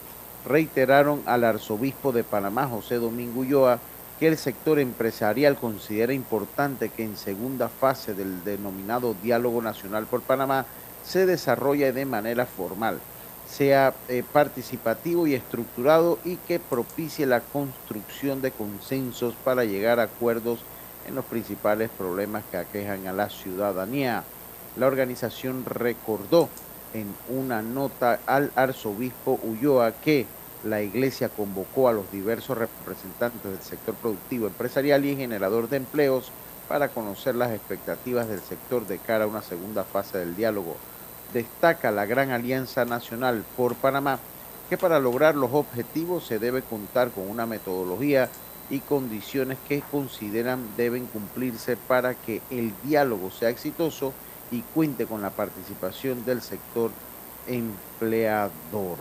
reiteraron 0.48 1.22
al 1.26 1.44
arzobispo 1.44 2.12
de 2.12 2.24
Panamá, 2.24 2.68
José 2.68 2.96
Domingo 2.96 3.42
Ulloa, 3.42 3.80
que 4.20 4.28
el 4.28 4.38
sector 4.38 4.80
empresarial 4.80 5.56
considera 5.56 6.14
importante 6.14 6.90
que 6.90 7.04
en 7.04 7.18
segunda 7.18 7.70
fase 7.70 8.14
del 8.14 8.44
denominado 8.44 9.16
Diálogo 9.22 9.62
Nacional 9.62 10.06
por 10.06 10.22
Panamá 10.22 10.66
se 11.06 11.26
desarrolle 11.26 11.94
de 11.94 12.06
manera 12.06 12.46
formal, 12.46 13.00
sea 13.50 13.94
eh, 14.10 14.24
participativo 14.34 15.26
y 15.26 15.36
estructurado 15.36 16.20
y 16.26 16.36
que 16.36 16.60
propicie 16.60 17.26
la 17.26 17.40
construcción 17.40 18.42
de 18.42 18.52
consensos 18.52 19.34
para 19.44 19.64
llegar 19.64 20.00
a 20.00 20.04
acuerdos 20.04 20.60
en 21.08 21.16
los 21.16 21.26
principales 21.26 21.90
problemas 21.90 22.44
que 22.52 22.58
aquejan 22.58 23.08
a 23.08 23.14
la 23.14 23.30
ciudadanía. 23.30 24.24
La 24.76 24.88
organización 24.88 25.66
recordó 25.66 26.50
en 26.94 27.14
una 27.30 27.62
nota 27.62 28.20
al 28.26 28.52
arzobispo 28.56 29.40
Ulloa 29.44 29.92
que 29.92 30.26
la 30.64 30.82
iglesia 30.82 31.30
convocó 31.30 31.88
a 31.88 31.94
los 31.94 32.12
diversos 32.12 32.58
representantes 32.58 33.44
del 33.44 33.62
sector 33.62 33.96
productivo, 33.96 34.48
empresarial 34.48 35.06
y 35.06 35.16
generador 35.16 35.70
de 35.70 35.78
empleos 35.78 36.32
para 36.68 36.90
conocer 36.90 37.36
las 37.36 37.52
expectativas 37.52 38.28
del 38.28 38.42
sector 38.42 38.86
de 38.86 38.98
cara 38.98 39.24
a 39.24 39.28
una 39.28 39.42
segunda 39.42 39.84
fase 39.84 40.18
del 40.18 40.36
diálogo. 40.36 40.76
Destaca 41.34 41.92
la 41.92 42.06
Gran 42.06 42.32
Alianza 42.32 42.86
Nacional 42.86 43.44
por 43.56 43.76
Panamá 43.76 44.20
que 44.70 44.78
para 44.78 45.00
lograr 45.00 45.36
los 45.36 45.52
objetivos 45.54 46.26
se 46.26 46.38
debe 46.38 46.62
contar 46.62 47.10
con 47.10 47.28
una 47.30 47.46
metodología 47.46 48.30
y 48.70 48.80
condiciones 48.82 49.58
que 49.68 49.82
consideran 49.82 50.76
deben 50.78 51.08
cumplirse 51.08 51.76
para 51.76 52.14
que 52.14 52.42
el 52.52 52.72
diálogo 52.84 53.32
sea 53.32 53.50
exitoso 53.50 54.14
y 54.52 54.62
cuente 54.62 55.06
con 55.06 55.22
la 55.22 55.30
participación 55.30 56.26
del 56.26 56.42
sector 56.42 56.92
empleador. 57.48 58.98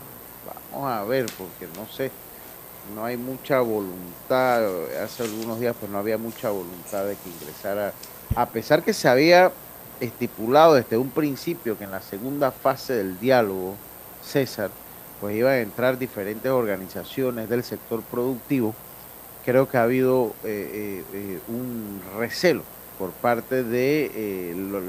Vamos 0.72 0.90
a 0.90 1.04
ver, 1.04 1.26
porque 1.36 1.66
no 1.78 1.86
sé, 1.86 2.10
no 2.94 3.04
hay 3.04 3.16
mucha 3.16 3.60
voluntad. 3.60 4.62
Hace 5.02 5.24
algunos 5.24 5.60
días 5.60 5.74
pues 5.78 5.90
no 5.90 5.98
había 5.98 6.18
mucha 6.18 6.50
voluntad 6.50 7.04
de 7.04 7.16
que 7.16 7.30
ingresara, 7.30 7.92
a 8.34 8.46
pesar 8.46 8.82
que 8.82 8.92
se 8.92 9.08
había 9.08 9.52
estipulado 10.00 10.74
desde 10.74 10.96
un 10.96 11.10
principio 11.10 11.76
que 11.76 11.84
en 11.84 11.90
la 11.90 12.02
segunda 12.02 12.50
fase 12.52 12.94
del 12.94 13.18
diálogo, 13.18 13.74
César, 14.22 14.70
pues 15.20 15.36
iban 15.36 15.52
a 15.52 15.60
entrar 15.60 15.98
diferentes 15.98 16.50
organizaciones 16.50 17.48
del 17.48 17.64
sector 17.64 18.02
productivo, 18.02 18.74
creo 19.44 19.68
que 19.68 19.78
ha 19.78 19.82
habido 19.82 20.34
eh, 20.44 21.02
eh, 21.04 21.04
eh, 21.12 21.40
un 21.48 22.00
recelo 22.18 22.62
por 22.98 23.10
parte 23.12 23.62
de 23.62 24.10
eh, 24.14 24.54
lo- 24.56 24.80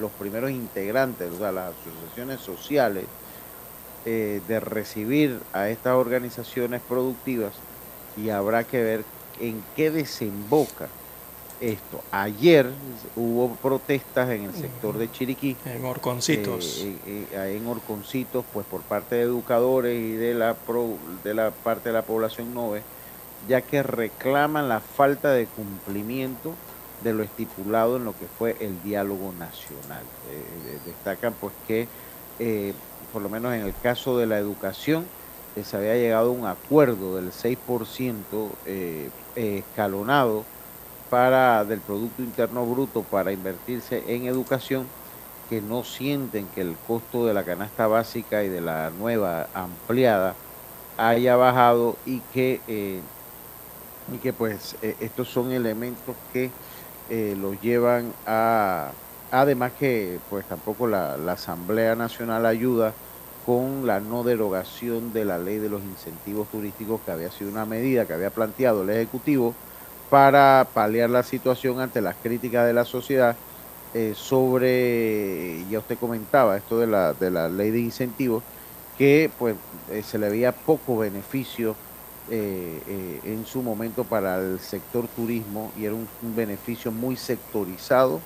los 0.00 0.10
primeros 0.12 0.50
integrantes, 0.50 1.30
o 1.30 1.38
sea, 1.38 1.52
las 1.52 1.74
asociaciones 1.74 2.40
sociales, 2.40 3.04
eh, 4.04 4.40
de 4.48 4.58
recibir 4.58 5.38
a 5.52 5.68
estas 5.68 5.94
organizaciones 5.94 6.80
productivas 6.88 7.52
y 8.16 8.30
habrá 8.30 8.64
que 8.64 8.82
ver 8.82 9.04
en 9.40 9.62
qué 9.76 9.90
desemboca 9.90 10.88
esto. 11.60 12.00
Ayer 12.10 12.66
hubo 13.14 13.54
protestas 13.56 14.30
en 14.30 14.44
el 14.44 14.52
sector 14.54 14.98
de 14.98 15.10
Chiriquí. 15.12 15.56
En 15.64 15.84
Orconcitos. 15.84 16.78
eh, 16.80 16.96
eh, 17.06 17.26
eh, 17.32 17.56
en 17.60 17.66
Orconcitos, 17.68 18.44
pues 18.52 18.66
por 18.66 18.80
parte 18.80 19.14
de 19.16 19.22
educadores 19.22 19.96
y 19.96 20.12
de 20.16 20.34
la, 20.34 20.54
pro- 20.54 20.96
de 21.22 21.34
la 21.34 21.50
parte 21.52 21.90
de 21.90 21.92
la 21.92 22.02
población 22.02 22.52
nove, 22.54 22.82
ya 23.48 23.60
que 23.60 23.82
reclaman 23.84 24.68
la 24.68 24.80
falta 24.80 25.30
de 25.32 25.46
cumplimiento 25.46 26.54
de 27.02 27.12
lo 27.12 27.22
estipulado 27.22 27.96
en 27.96 28.04
lo 28.04 28.16
que 28.16 28.26
fue 28.28 28.56
el 28.60 28.82
diálogo 28.82 29.32
nacional. 29.32 30.04
Eh, 30.30 30.44
eh, 30.66 30.78
destacan 30.86 31.34
pues 31.40 31.54
que, 31.66 31.88
eh, 32.38 32.74
por 33.12 33.22
lo 33.22 33.28
menos 33.28 33.52
en 33.54 33.62
el 33.62 33.74
caso 33.82 34.18
de 34.18 34.26
la 34.26 34.38
educación, 34.38 35.06
se 35.62 35.76
había 35.76 35.94
llegado 35.96 36.30
a 36.30 36.32
un 36.32 36.46
acuerdo 36.46 37.16
del 37.16 37.32
6% 37.32 38.58
eh, 38.64 39.10
eh, 39.36 39.58
escalonado 39.58 40.44
para 41.10 41.64
del 41.64 41.80
Producto 41.82 42.22
Interno 42.22 42.64
Bruto 42.66 43.02
para 43.04 43.32
invertirse 43.32 44.14
en 44.14 44.26
educación, 44.26 44.86
que 45.50 45.60
no 45.60 45.84
sienten 45.84 46.48
que 46.48 46.62
el 46.62 46.78
costo 46.86 47.26
de 47.26 47.34
la 47.34 47.44
canasta 47.44 47.86
básica 47.86 48.44
y 48.44 48.48
de 48.48 48.62
la 48.62 48.90
nueva 48.90 49.50
ampliada 49.52 50.34
haya 50.96 51.36
bajado 51.36 51.98
y 52.06 52.20
que, 52.32 53.02
y 54.06 54.18
que 54.18 54.32
pues 54.32 54.78
estos 54.80 55.28
son 55.28 55.52
elementos 55.52 56.16
que 56.32 56.50
eh, 57.12 57.36
los 57.36 57.60
llevan 57.60 58.18
a, 58.24 58.98
además 59.30 59.74
que 59.74 60.22
pues 60.30 60.46
tampoco 60.48 60.86
la, 60.86 61.18
la 61.18 61.32
Asamblea 61.34 61.94
Nacional 61.96 62.46
ayuda 62.46 62.98
con 63.42 63.86
la 63.86 64.00
no 64.00 64.24
derogación 64.24 65.12
de 65.12 65.24
la 65.26 65.38
ley 65.38 65.58
de 65.58 65.68
los 65.68 65.84
incentivos 65.84 66.50
turísticos, 66.50 67.02
que 67.04 67.10
había 67.12 67.30
sido 67.30 67.50
una 67.50 67.66
medida 67.66 68.06
que 68.06 68.14
había 68.14 68.32
planteado 68.32 68.82
el 68.82 68.90
Ejecutivo 68.90 69.60
para 70.08 70.70
paliar 70.74 71.10
la 71.10 71.22
situación 71.22 71.80
ante 71.80 72.00
las 72.02 72.16
críticas 72.20 72.66
de 72.66 72.72
la 72.74 72.84
sociedad 72.86 73.40
eh, 73.92 74.14
sobre, 74.16 75.66
ya 75.68 75.80
usted 75.80 75.98
comentaba, 75.98 76.56
esto 76.56 76.78
de 76.78 76.86
la, 76.86 77.14
de 77.14 77.30
la 77.30 77.48
ley 77.50 77.70
de 77.70 77.80
incentivos, 77.80 78.44
que 78.94 79.34
pues 79.36 79.56
eh, 79.86 80.02
se 80.02 80.18
le 80.18 80.30
veía 80.30 80.64
poco 80.64 80.98
beneficio 80.98 81.78
eh, 82.30 82.80
eh, 82.86 83.20
en 83.24 83.44
su 83.46 83.62
momento 83.62 84.04
para 84.04 84.38
el 84.38 84.60
sector 84.60 85.08
turismo 85.08 85.72
y 85.76 85.84
era 85.84 85.94
un, 85.94 86.08
beneficio 86.36 86.92
muy 86.92 87.16
sectorizado 87.16 88.20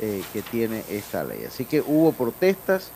eh, 0.00 0.22
que 0.32 0.42
tiene 0.42 0.82
esta 0.88 1.24
ley. 1.24 1.44
Así 1.44 1.64
que 1.64 1.80
hubo 1.80 2.12
protestas, 2.12 2.90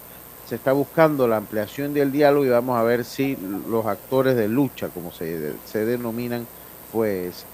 se 0.47 0.55
está 0.55 0.73
buscando 0.73 1.29
la 1.29 1.37
ampliación 1.37 1.93
del 1.93 2.11
diálogo 2.11 2.47
y 2.47 2.49
vamos 2.49 2.79
a 2.79 2.83
ver 2.83 3.05
si 3.05 3.37
los 3.37 3.85
actores 3.87 4.37
de 4.37 4.49
lucha, 4.49 4.89
como 4.89 5.13
se, 5.13 5.53
se 5.67 5.85
denominan, 5.85 6.47
pues 6.93 7.45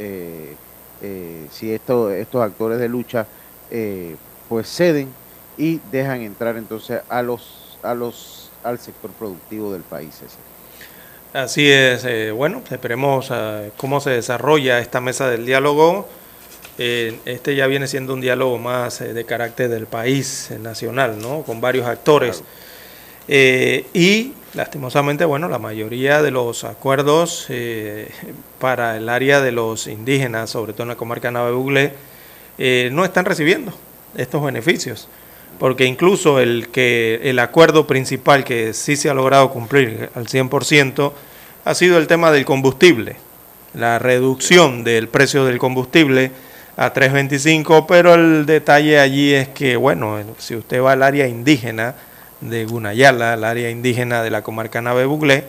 si 1.50 1.72
esto- 1.72 2.10
estos 2.10 2.42
actores 2.42 2.78
de 2.78 2.88
lucha 2.88 3.26
pues 4.48 4.68
ceden 4.68 5.08
y 5.56 5.80
dejan 5.90 6.20
entrar 6.20 6.56
entonces 6.56 7.02
a 7.08 7.22
los 7.22 7.78
a 7.82 7.94
los 7.94 8.50
al 8.62 8.78
sector 8.78 9.10
productivo 9.12 9.72
del 9.72 9.82
país. 9.82 10.14
César. 10.14 10.53
Así 11.34 11.68
es, 11.68 12.04
eh, 12.04 12.30
bueno, 12.30 12.62
esperemos 12.70 13.28
eh, 13.32 13.72
cómo 13.76 14.00
se 14.00 14.10
desarrolla 14.10 14.78
esta 14.78 15.00
mesa 15.00 15.28
del 15.28 15.44
diálogo. 15.44 16.08
Eh, 16.78 17.18
este 17.24 17.56
ya 17.56 17.66
viene 17.66 17.88
siendo 17.88 18.14
un 18.14 18.20
diálogo 18.20 18.56
más 18.58 19.00
eh, 19.00 19.12
de 19.12 19.24
carácter 19.24 19.68
del 19.68 19.86
país 19.86 20.52
nacional, 20.60 21.18
¿no? 21.20 21.42
Con 21.42 21.60
varios 21.60 21.88
actores. 21.88 22.44
Eh, 23.26 23.84
y 23.92 24.34
lastimosamente, 24.54 25.24
bueno, 25.24 25.48
la 25.48 25.58
mayoría 25.58 26.22
de 26.22 26.30
los 26.30 26.62
acuerdos 26.62 27.46
eh, 27.48 28.12
para 28.60 28.96
el 28.96 29.08
área 29.08 29.40
de 29.40 29.50
los 29.50 29.88
indígenas, 29.88 30.50
sobre 30.50 30.72
todo 30.72 30.84
en 30.84 30.90
la 30.90 30.96
comarca 30.96 31.32
Nave 31.32 31.94
eh, 32.58 32.90
no 32.92 33.04
están 33.04 33.24
recibiendo 33.24 33.72
estos 34.16 34.40
beneficios. 34.40 35.08
Porque 35.58 35.84
incluso 35.86 36.40
el, 36.40 36.68
que, 36.68 37.20
el 37.24 37.38
acuerdo 37.38 37.86
principal 37.86 38.44
que 38.44 38.74
sí 38.74 38.96
se 38.96 39.08
ha 39.08 39.14
logrado 39.14 39.50
cumplir 39.50 40.10
al 40.14 40.26
100% 40.26 41.12
ha 41.64 41.74
sido 41.74 41.98
el 41.98 42.06
tema 42.06 42.30
del 42.30 42.44
combustible, 42.44 43.16
la 43.72 43.98
reducción 43.98 44.84
del 44.84 45.08
precio 45.08 45.44
del 45.44 45.58
combustible 45.58 46.30
a 46.76 46.92
3.25, 46.92 47.86
pero 47.86 48.14
el 48.14 48.46
detalle 48.46 48.98
allí 48.98 49.32
es 49.32 49.48
que, 49.48 49.76
bueno, 49.76 50.18
si 50.38 50.56
usted 50.56 50.82
va 50.82 50.92
al 50.92 51.02
área 51.02 51.28
indígena 51.28 51.94
de 52.40 52.66
Gunayala, 52.66 53.34
al 53.34 53.44
área 53.44 53.70
indígena 53.70 54.22
de 54.22 54.30
la 54.30 54.42
comarca 54.42 54.82
Nave 54.82 55.06
Buglé, 55.06 55.44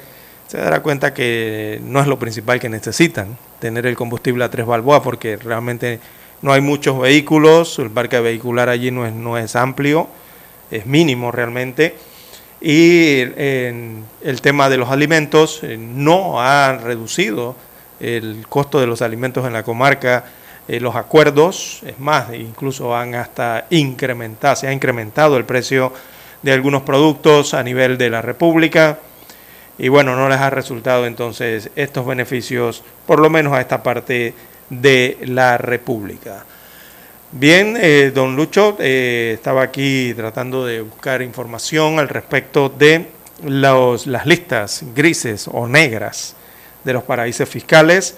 se 0.47 0.57
dará 0.57 0.81
cuenta 0.81 1.13
que 1.13 1.81
no 1.83 1.99
es 1.99 2.07
lo 2.07 2.19
principal 2.19 2.59
que 2.59 2.69
necesitan, 2.69 3.37
tener 3.59 3.85
el 3.87 3.95
combustible 3.95 4.43
a 4.45 4.51
tres 4.51 4.65
balboas, 4.65 5.01
porque 5.01 5.37
realmente 5.37 5.99
no 6.41 6.53
hay 6.53 6.61
muchos 6.61 6.99
vehículos, 6.99 7.79
el 7.79 7.89
parque 7.89 8.19
vehicular 8.19 8.69
allí 8.69 8.91
no 8.91 9.05
es, 9.05 9.13
no 9.13 9.37
es 9.37 9.55
amplio, 9.55 10.07
es 10.71 10.85
mínimo 10.85 11.31
realmente, 11.31 11.95
y 12.61 13.19
en 13.35 14.05
el 14.21 14.41
tema 14.41 14.69
de 14.69 14.77
los 14.77 14.89
alimentos 14.89 15.59
eh, 15.63 15.77
no 15.77 16.41
ha 16.41 16.77
reducido 16.77 17.55
el 17.99 18.45
costo 18.49 18.79
de 18.79 18.87
los 18.87 19.01
alimentos 19.01 19.45
en 19.45 19.53
la 19.53 19.63
comarca, 19.63 20.25
eh, 20.67 20.79
los 20.79 20.95
acuerdos, 20.95 21.81
es 21.85 21.99
más, 21.99 22.33
incluso 22.33 22.95
han 22.95 23.13
hasta 23.13 23.67
incrementado, 23.69 24.55
se 24.55 24.67
ha 24.67 24.73
incrementado 24.73 25.37
el 25.37 25.45
precio 25.45 25.93
de 26.41 26.53
algunos 26.53 26.81
productos 26.81 27.53
a 27.53 27.63
nivel 27.63 27.97
de 27.97 28.09
la 28.09 28.21
República. 28.21 28.99
Y 29.77 29.89
bueno, 29.89 30.15
no 30.15 30.29
les 30.29 30.39
ha 30.39 30.49
resultado 30.49 31.05
entonces 31.05 31.69
estos 31.75 32.05
beneficios, 32.05 32.83
por 33.05 33.19
lo 33.19 33.29
menos 33.29 33.53
a 33.53 33.61
esta 33.61 33.83
parte 33.83 34.33
de 34.69 35.17
la 35.25 35.57
República. 35.57 36.45
Bien, 37.31 37.77
eh, 37.79 38.11
don 38.13 38.35
Lucho 38.35 38.77
eh, 38.79 39.31
estaba 39.35 39.63
aquí 39.63 40.13
tratando 40.15 40.65
de 40.65 40.81
buscar 40.81 41.21
información 41.21 41.99
al 41.99 42.07
respecto 42.07 42.69
de 42.69 43.07
los, 43.43 44.07
las 44.07 44.25
listas 44.25 44.83
grises 44.95 45.49
o 45.51 45.67
negras 45.67 46.35
de 46.83 46.93
los 46.93 47.03
paraísos 47.03 47.49
fiscales, 47.49 48.15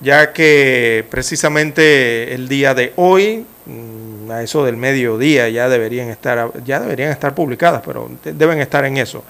ya 0.00 0.32
que 0.32 1.04
precisamente 1.10 2.34
el 2.34 2.48
día 2.48 2.74
de 2.74 2.92
hoy, 2.96 3.46
mm, 3.66 4.30
a 4.30 4.42
eso 4.42 4.64
del 4.64 4.76
mediodía, 4.76 5.48
ya 5.48 5.68
deberían 5.68 6.08
estar, 6.08 6.50
ya 6.64 6.80
deberían 6.80 7.10
estar 7.10 7.34
publicadas, 7.34 7.82
pero 7.86 8.10
de- 8.22 8.32
deben 8.34 8.60
estar 8.60 8.84
en 8.84 8.98
eso. 8.98 9.24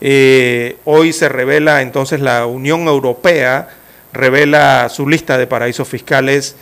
Eh, 0.00 0.76
hoy 0.84 1.12
se 1.12 1.28
revela 1.28 1.80
entonces 1.82 2.20
la 2.20 2.46
Unión 2.46 2.88
Europea, 2.88 3.68
revela 4.12 4.88
su 4.88 5.08
lista 5.08 5.38
de 5.38 5.46
paraísos 5.46 5.88
fiscales 5.88 6.56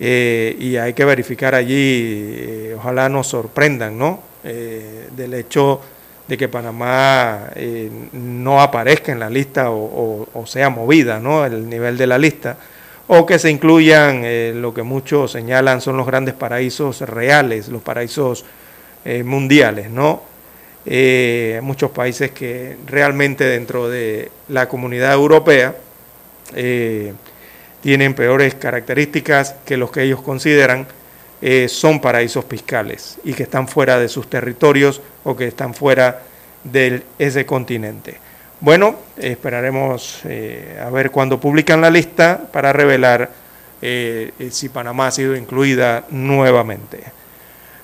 eh, 0.00 0.56
y 0.58 0.76
hay 0.76 0.92
que 0.92 1.04
verificar 1.04 1.54
allí, 1.54 2.34
eh, 2.36 2.74
ojalá 2.76 3.08
nos 3.08 3.28
sorprendan, 3.28 3.96
¿no? 3.96 4.20
Eh, 4.42 5.08
del 5.16 5.34
hecho 5.34 5.80
de 6.26 6.36
que 6.36 6.48
Panamá 6.48 7.50
no 8.12 8.60
aparezca 8.60 9.12
en 9.12 9.20
la 9.20 9.28
lista 9.28 9.70
o, 9.70 10.26
o- 10.32 10.46
sea 10.46 10.70
movida, 10.70 11.20
¿no? 11.20 11.44
El 11.44 11.68
nivel 11.68 11.98
de 11.98 12.06
la 12.06 12.16
lista, 12.18 12.56
o 13.08 13.26
que 13.26 13.38
se 13.38 13.50
incluyan 13.50 14.22
lo 14.62 14.72
que 14.72 14.82
muchos 14.82 15.32
señalan 15.32 15.82
son 15.82 15.98
los 15.98 16.06
grandes 16.06 16.32
paraísos 16.34 17.02
reales, 17.02 17.68
los 17.68 17.82
paraísos 17.82 18.46
mundiales, 19.24 19.90
¿no? 19.90 20.22
Muchos 21.62 21.90
países 21.90 22.30
que 22.30 22.78
realmente 22.86 23.44
dentro 23.44 23.90
de 23.90 24.30
la 24.48 24.66
comunidad 24.66 25.12
europea 25.12 25.74
eh, 26.54 27.12
tienen 27.80 28.14
peores 28.14 28.54
características 28.54 29.56
que 29.64 29.76
los 29.76 29.90
que 29.90 30.02
ellos 30.02 30.22
consideran 30.22 30.86
eh, 31.42 31.68
son 31.68 32.00
paraísos 32.00 32.44
fiscales 32.46 33.18
y 33.24 33.34
que 33.34 33.42
están 33.44 33.68
fuera 33.68 33.98
de 33.98 34.08
sus 34.08 34.28
territorios 34.28 35.02
o 35.24 35.36
que 35.36 35.46
están 35.46 35.74
fuera 35.74 36.22
de 36.62 37.02
ese 37.18 37.44
continente. 37.44 38.18
Bueno, 38.60 38.96
esperaremos 39.18 40.20
eh, 40.24 40.80
a 40.82 40.88
ver 40.88 41.10
cuándo 41.10 41.38
publican 41.38 41.80
la 41.80 41.90
lista 41.90 42.40
para 42.52 42.72
revelar 42.72 43.44
si 44.50 44.70
Panamá 44.70 45.08
ha 45.08 45.10
sido 45.10 45.36
incluida 45.36 46.06
nuevamente. 46.08 47.02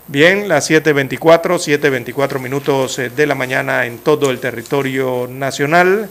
Bien, 0.07 0.49
las 0.49 0.71
7.24, 0.71 1.19
7.24 1.21 2.41
minutos 2.41 2.97
de 2.97 3.27
la 3.27 3.35
mañana 3.35 3.85
en 3.85 3.99
todo 3.99 4.31
el 4.31 4.41
territorio 4.41 5.29
nacional. 5.31 6.09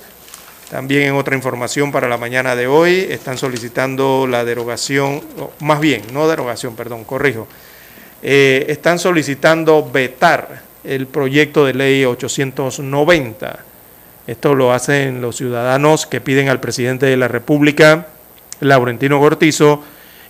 También 0.69 1.03
en 1.03 1.15
otra 1.15 1.35
información 1.35 1.91
para 1.91 2.07
la 2.07 2.17
mañana 2.17 2.55
de 2.55 2.67
hoy, 2.67 3.07
están 3.09 3.39
solicitando 3.39 4.27
la 4.27 4.45
derogación, 4.45 5.21
más 5.59 5.79
bien, 5.79 6.03
no 6.13 6.27
derogación, 6.27 6.75
perdón, 6.75 7.05
corrijo. 7.05 7.47
Eh, 8.21 8.65
están 8.69 8.99
solicitando 8.99 9.89
vetar 9.91 10.61
el 10.83 11.07
proyecto 11.07 11.65
de 11.65 11.73
ley 11.73 12.05
890. 12.05 13.59
Esto 14.27 14.53
lo 14.53 14.71
hacen 14.71 15.21
los 15.21 15.37
ciudadanos 15.37 16.05
que 16.05 16.21
piden 16.21 16.49
al 16.49 16.59
presidente 16.59 17.07
de 17.07 17.17
la 17.17 17.27
República, 17.27 18.07
Laurentino 18.59 19.19
Cortizo, 19.19 19.83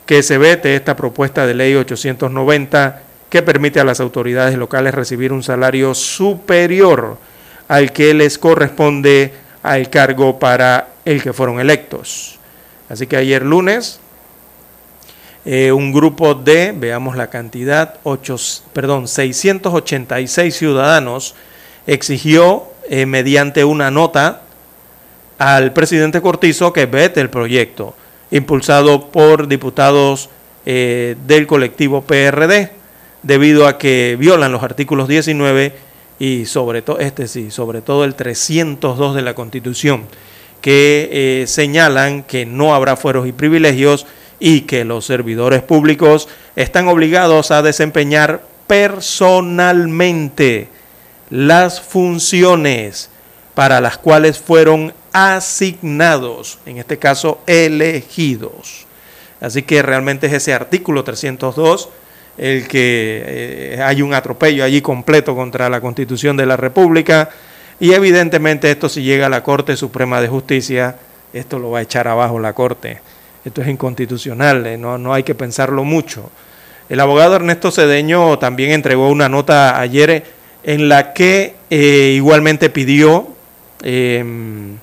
que 0.06 0.24
se 0.24 0.38
vete 0.38 0.74
esta 0.74 0.96
propuesta 0.96 1.46
de 1.46 1.54
ley 1.54 1.76
890 1.76 3.04
que 3.30 3.42
permite 3.42 3.82
a 3.82 3.84
las 3.84 4.00
autoridades 4.00 4.58
locales 4.58 4.94
recibir 4.94 5.34
un 5.34 5.44
salario 5.44 5.94
superior 5.94 7.18
al 7.68 7.92
que 7.92 8.14
les 8.14 8.38
corresponde 8.38 9.34
al 9.64 9.90
cargo 9.90 10.40
para 10.40 10.90
el 11.06 11.22
que 11.22 11.34
fueron 11.34 11.60
electos. 11.60 12.40
Así 12.90 13.08
que 13.08 13.18
ayer 13.18 13.44
lunes, 13.44 14.00
eh, 15.46 15.72
un 15.72 15.92
grupo 15.92 16.36
de, 16.36 16.74
veamos 16.76 17.16
la 17.16 17.30
cantidad, 17.30 17.96
ocho, 18.04 18.36
perdón, 18.74 19.08
686 19.08 20.56
ciudadanos 20.56 21.36
exigió 21.88 22.66
eh, 22.90 23.06
mediante 23.06 23.64
una 23.64 23.92
nota 23.92 24.42
al 25.38 25.72
presidente 25.74 26.22
Cortizo 26.22 26.74
que 26.74 26.86
vete 26.86 27.22
el 27.22 27.30
proyecto, 27.30 27.96
impulsado 28.32 29.10
por 29.12 29.48
diputados 29.48 30.30
eh, 30.66 31.16
del 31.26 31.48
colectivo 31.48 32.02
PRD, 32.02 32.72
debido 33.24 33.68
a 33.68 33.78
que 33.78 34.18
violan 34.20 34.52
los 34.52 34.64
artículos 34.64 35.08
19 35.08 35.89
y 36.20 36.46
sobre 36.46 36.82
todo, 36.82 37.00
este 37.00 37.28
sí, 37.28 37.50
sobre 37.50 37.82
todo 37.82 38.04
el 38.04 38.16
302 38.16 39.16
de 39.16 39.22
la 39.22 39.34
Constitución, 39.34 40.06
que 40.62 41.10
eh, 41.12 41.46
señalan 41.48 42.24
que 42.24 42.46
no 42.46 42.76
habrá 42.76 42.98
fueros 42.98 43.26
y 43.28 43.32
privilegios 43.32 44.06
y 44.40 44.62
que 44.62 44.86
los 44.86 45.06
servidores 45.06 45.62
públicos 45.62 46.28
están 46.56 46.88
obligados 46.90 47.52
a 47.52 47.62
desempeñar 47.62 48.44
personalmente 48.68 50.70
las 51.30 51.82
funciones 51.82 53.10
para 53.56 53.82
las 53.82 53.98
cuales 53.98 54.40
fueron 54.40 54.94
asignados, 55.12 56.60
en 56.66 56.78
este 56.78 56.98
caso 56.98 57.42
elegidos. 57.48 58.86
Así 59.42 59.64
que 59.64 59.82
realmente 59.82 60.28
es 60.28 60.34
ese 60.34 60.54
artículo 60.54 61.04
302 61.04 61.90
el 62.40 62.68
que 62.68 63.24
eh, 63.26 63.82
hay 63.84 64.02
un 64.02 64.14
atropello 64.14 64.64
allí 64.64 64.82
completo 64.82 65.36
contra 65.36 65.70
la 65.70 65.82
Constitución 65.82 66.38
de 66.38 66.46
la 66.46 66.58
República, 66.58 67.30
Y 67.82 67.94
evidentemente 67.94 68.70
esto 68.70 68.90
si 68.90 69.04
llega 69.04 69.28
a 69.28 69.30
la 69.30 69.42
Corte 69.42 69.78
Suprema 69.78 70.20
de 70.20 70.28
Justicia, 70.28 70.98
esto 71.32 71.60
lo 71.60 71.72
va 71.72 71.80
a 71.80 71.82
echar 71.82 72.10
abajo 72.10 72.38
la 72.38 72.52
Corte. 72.52 73.00
Esto 73.46 73.62
es 73.62 73.70
inconstitucional, 73.70 74.66
eh, 74.68 74.78
no, 74.78 74.98
no 74.98 75.14
hay 75.14 75.24
que 75.24 75.34
pensarlo 75.34 75.86
mucho. 75.86 76.30
El 76.90 77.00
abogado 77.00 77.36
Ernesto 77.36 77.72
Cedeño 77.72 78.38
también 78.38 78.72
entregó 78.72 79.10
una 79.10 79.30
nota 79.30 79.80
ayer 79.80 80.26
en 80.64 80.90
la 80.90 81.14
que 81.14 81.56
eh, 81.70 82.14
igualmente 82.16 82.70
pidió, 82.70 83.30
em, 83.82 84.78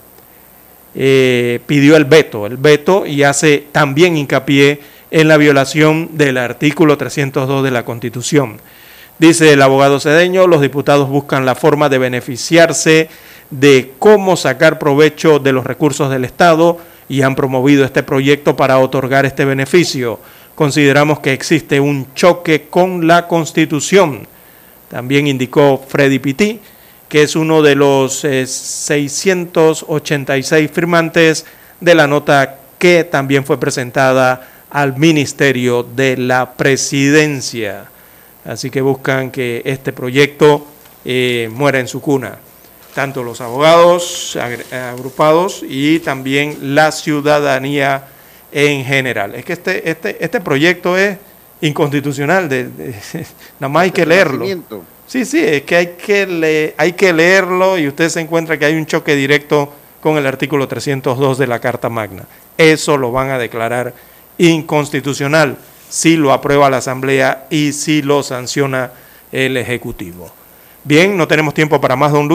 pidió 0.94 1.96
el 1.96 2.04
veto, 2.06 2.46
el 2.46 2.56
veto 2.56 3.04
y 3.04 3.24
hace 3.24 3.64
también 3.72 4.16
hincapié 4.16 4.80
en 5.10 5.28
la 5.28 5.36
violación 5.36 6.10
del 6.12 6.38
artículo 6.38 6.98
302 6.98 7.62
de 7.62 7.70
la 7.70 7.84
Constitución. 7.84 8.58
Dice 9.18 9.52
el 9.52 9.62
abogado 9.62 10.00
Cedeño, 10.00 10.46
los 10.46 10.60
diputados 10.60 11.08
buscan 11.08 11.46
la 11.46 11.54
forma 11.54 11.88
de 11.88 11.98
beneficiarse 11.98 13.08
de 13.50 13.92
cómo 13.98 14.36
sacar 14.36 14.78
provecho 14.78 15.38
de 15.38 15.52
los 15.52 15.64
recursos 15.64 16.10
del 16.10 16.24
Estado 16.24 16.78
y 17.08 17.22
han 17.22 17.34
promovido 17.34 17.84
este 17.84 18.02
proyecto 18.02 18.56
para 18.56 18.78
otorgar 18.78 19.24
este 19.24 19.44
beneficio. 19.44 20.18
Consideramos 20.54 21.20
que 21.20 21.32
existe 21.32 21.80
un 21.80 22.12
choque 22.14 22.66
con 22.68 23.06
la 23.06 23.28
Constitución. 23.28 24.26
También 24.88 25.26
indicó 25.26 25.82
Freddy 25.86 26.18
Pitti, 26.18 26.60
que 27.08 27.22
es 27.22 27.36
uno 27.36 27.62
de 27.62 27.74
los 27.74 28.24
eh, 28.24 28.46
686 28.46 30.70
firmantes 30.70 31.46
de 31.80 31.94
la 31.94 32.06
nota 32.06 32.58
que 32.78 33.04
también 33.04 33.44
fue 33.44 33.58
presentada 33.58 34.48
al 34.76 34.98
Ministerio 34.98 35.82
de 35.82 36.18
la 36.18 36.52
Presidencia. 36.52 37.86
Así 38.44 38.68
que 38.68 38.82
buscan 38.82 39.30
que 39.30 39.62
este 39.64 39.90
proyecto 39.94 40.66
eh, 41.02 41.48
muera 41.50 41.80
en 41.80 41.88
su 41.88 42.02
cuna 42.02 42.36
tanto 42.94 43.22
los 43.22 43.40
abogados 43.42 44.38
agrupados 44.70 45.62
y 45.66 46.00
también 46.00 46.74
la 46.74 46.92
ciudadanía 46.92 48.04
en 48.52 48.84
general. 48.84 49.34
Es 49.34 49.46
que 49.46 49.54
este, 49.54 49.90
este, 49.90 50.22
este 50.22 50.40
proyecto 50.40 50.96
es 50.96 51.16
inconstitucional, 51.62 52.46
de, 52.48 52.64
de, 52.64 52.94
nada 53.60 53.68
más 53.70 53.82
hay 53.84 53.90
que 53.92 54.04
leerlo. 54.04 54.46
Sí, 55.06 55.24
sí, 55.24 55.42
es 55.42 55.62
que 55.62 55.76
hay 55.76 55.86
que, 55.88 56.26
le, 56.26 56.74
hay 56.76 56.92
que 56.92 57.12
leerlo 57.14 57.78
y 57.78 57.88
usted 57.88 58.10
se 58.10 58.20
encuentra 58.20 58.58
que 58.58 58.66
hay 58.66 58.74
un 58.74 58.86
choque 58.86 59.14
directo 59.14 59.72
con 60.02 60.18
el 60.18 60.26
artículo 60.26 60.68
302 60.68 61.38
de 61.38 61.46
la 61.46 61.60
Carta 61.60 61.88
Magna. 61.88 62.24
Eso 62.58 62.96
lo 62.98 63.10
van 63.12 63.30
a 63.30 63.38
declarar 63.38 63.94
inconstitucional 64.38 65.56
si 65.88 66.16
lo 66.16 66.32
aprueba 66.32 66.70
la 66.70 66.78
Asamblea 66.78 67.46
y 67.50 67.72
si 67.72 68.02
lo 68.02 68.22
sanciona 68.22 68.90
el 69.32 69.56
Ejecutivo. 69.56 70.30
Bien, 70.84 71.16
no 71.16 71.26
tenemos 71.26 71.54
tiempo 71.54 71.80
para 71.80 71.96
más, 71.96 72.12
don 72.12 72.28
Lucho. 72.28 72.34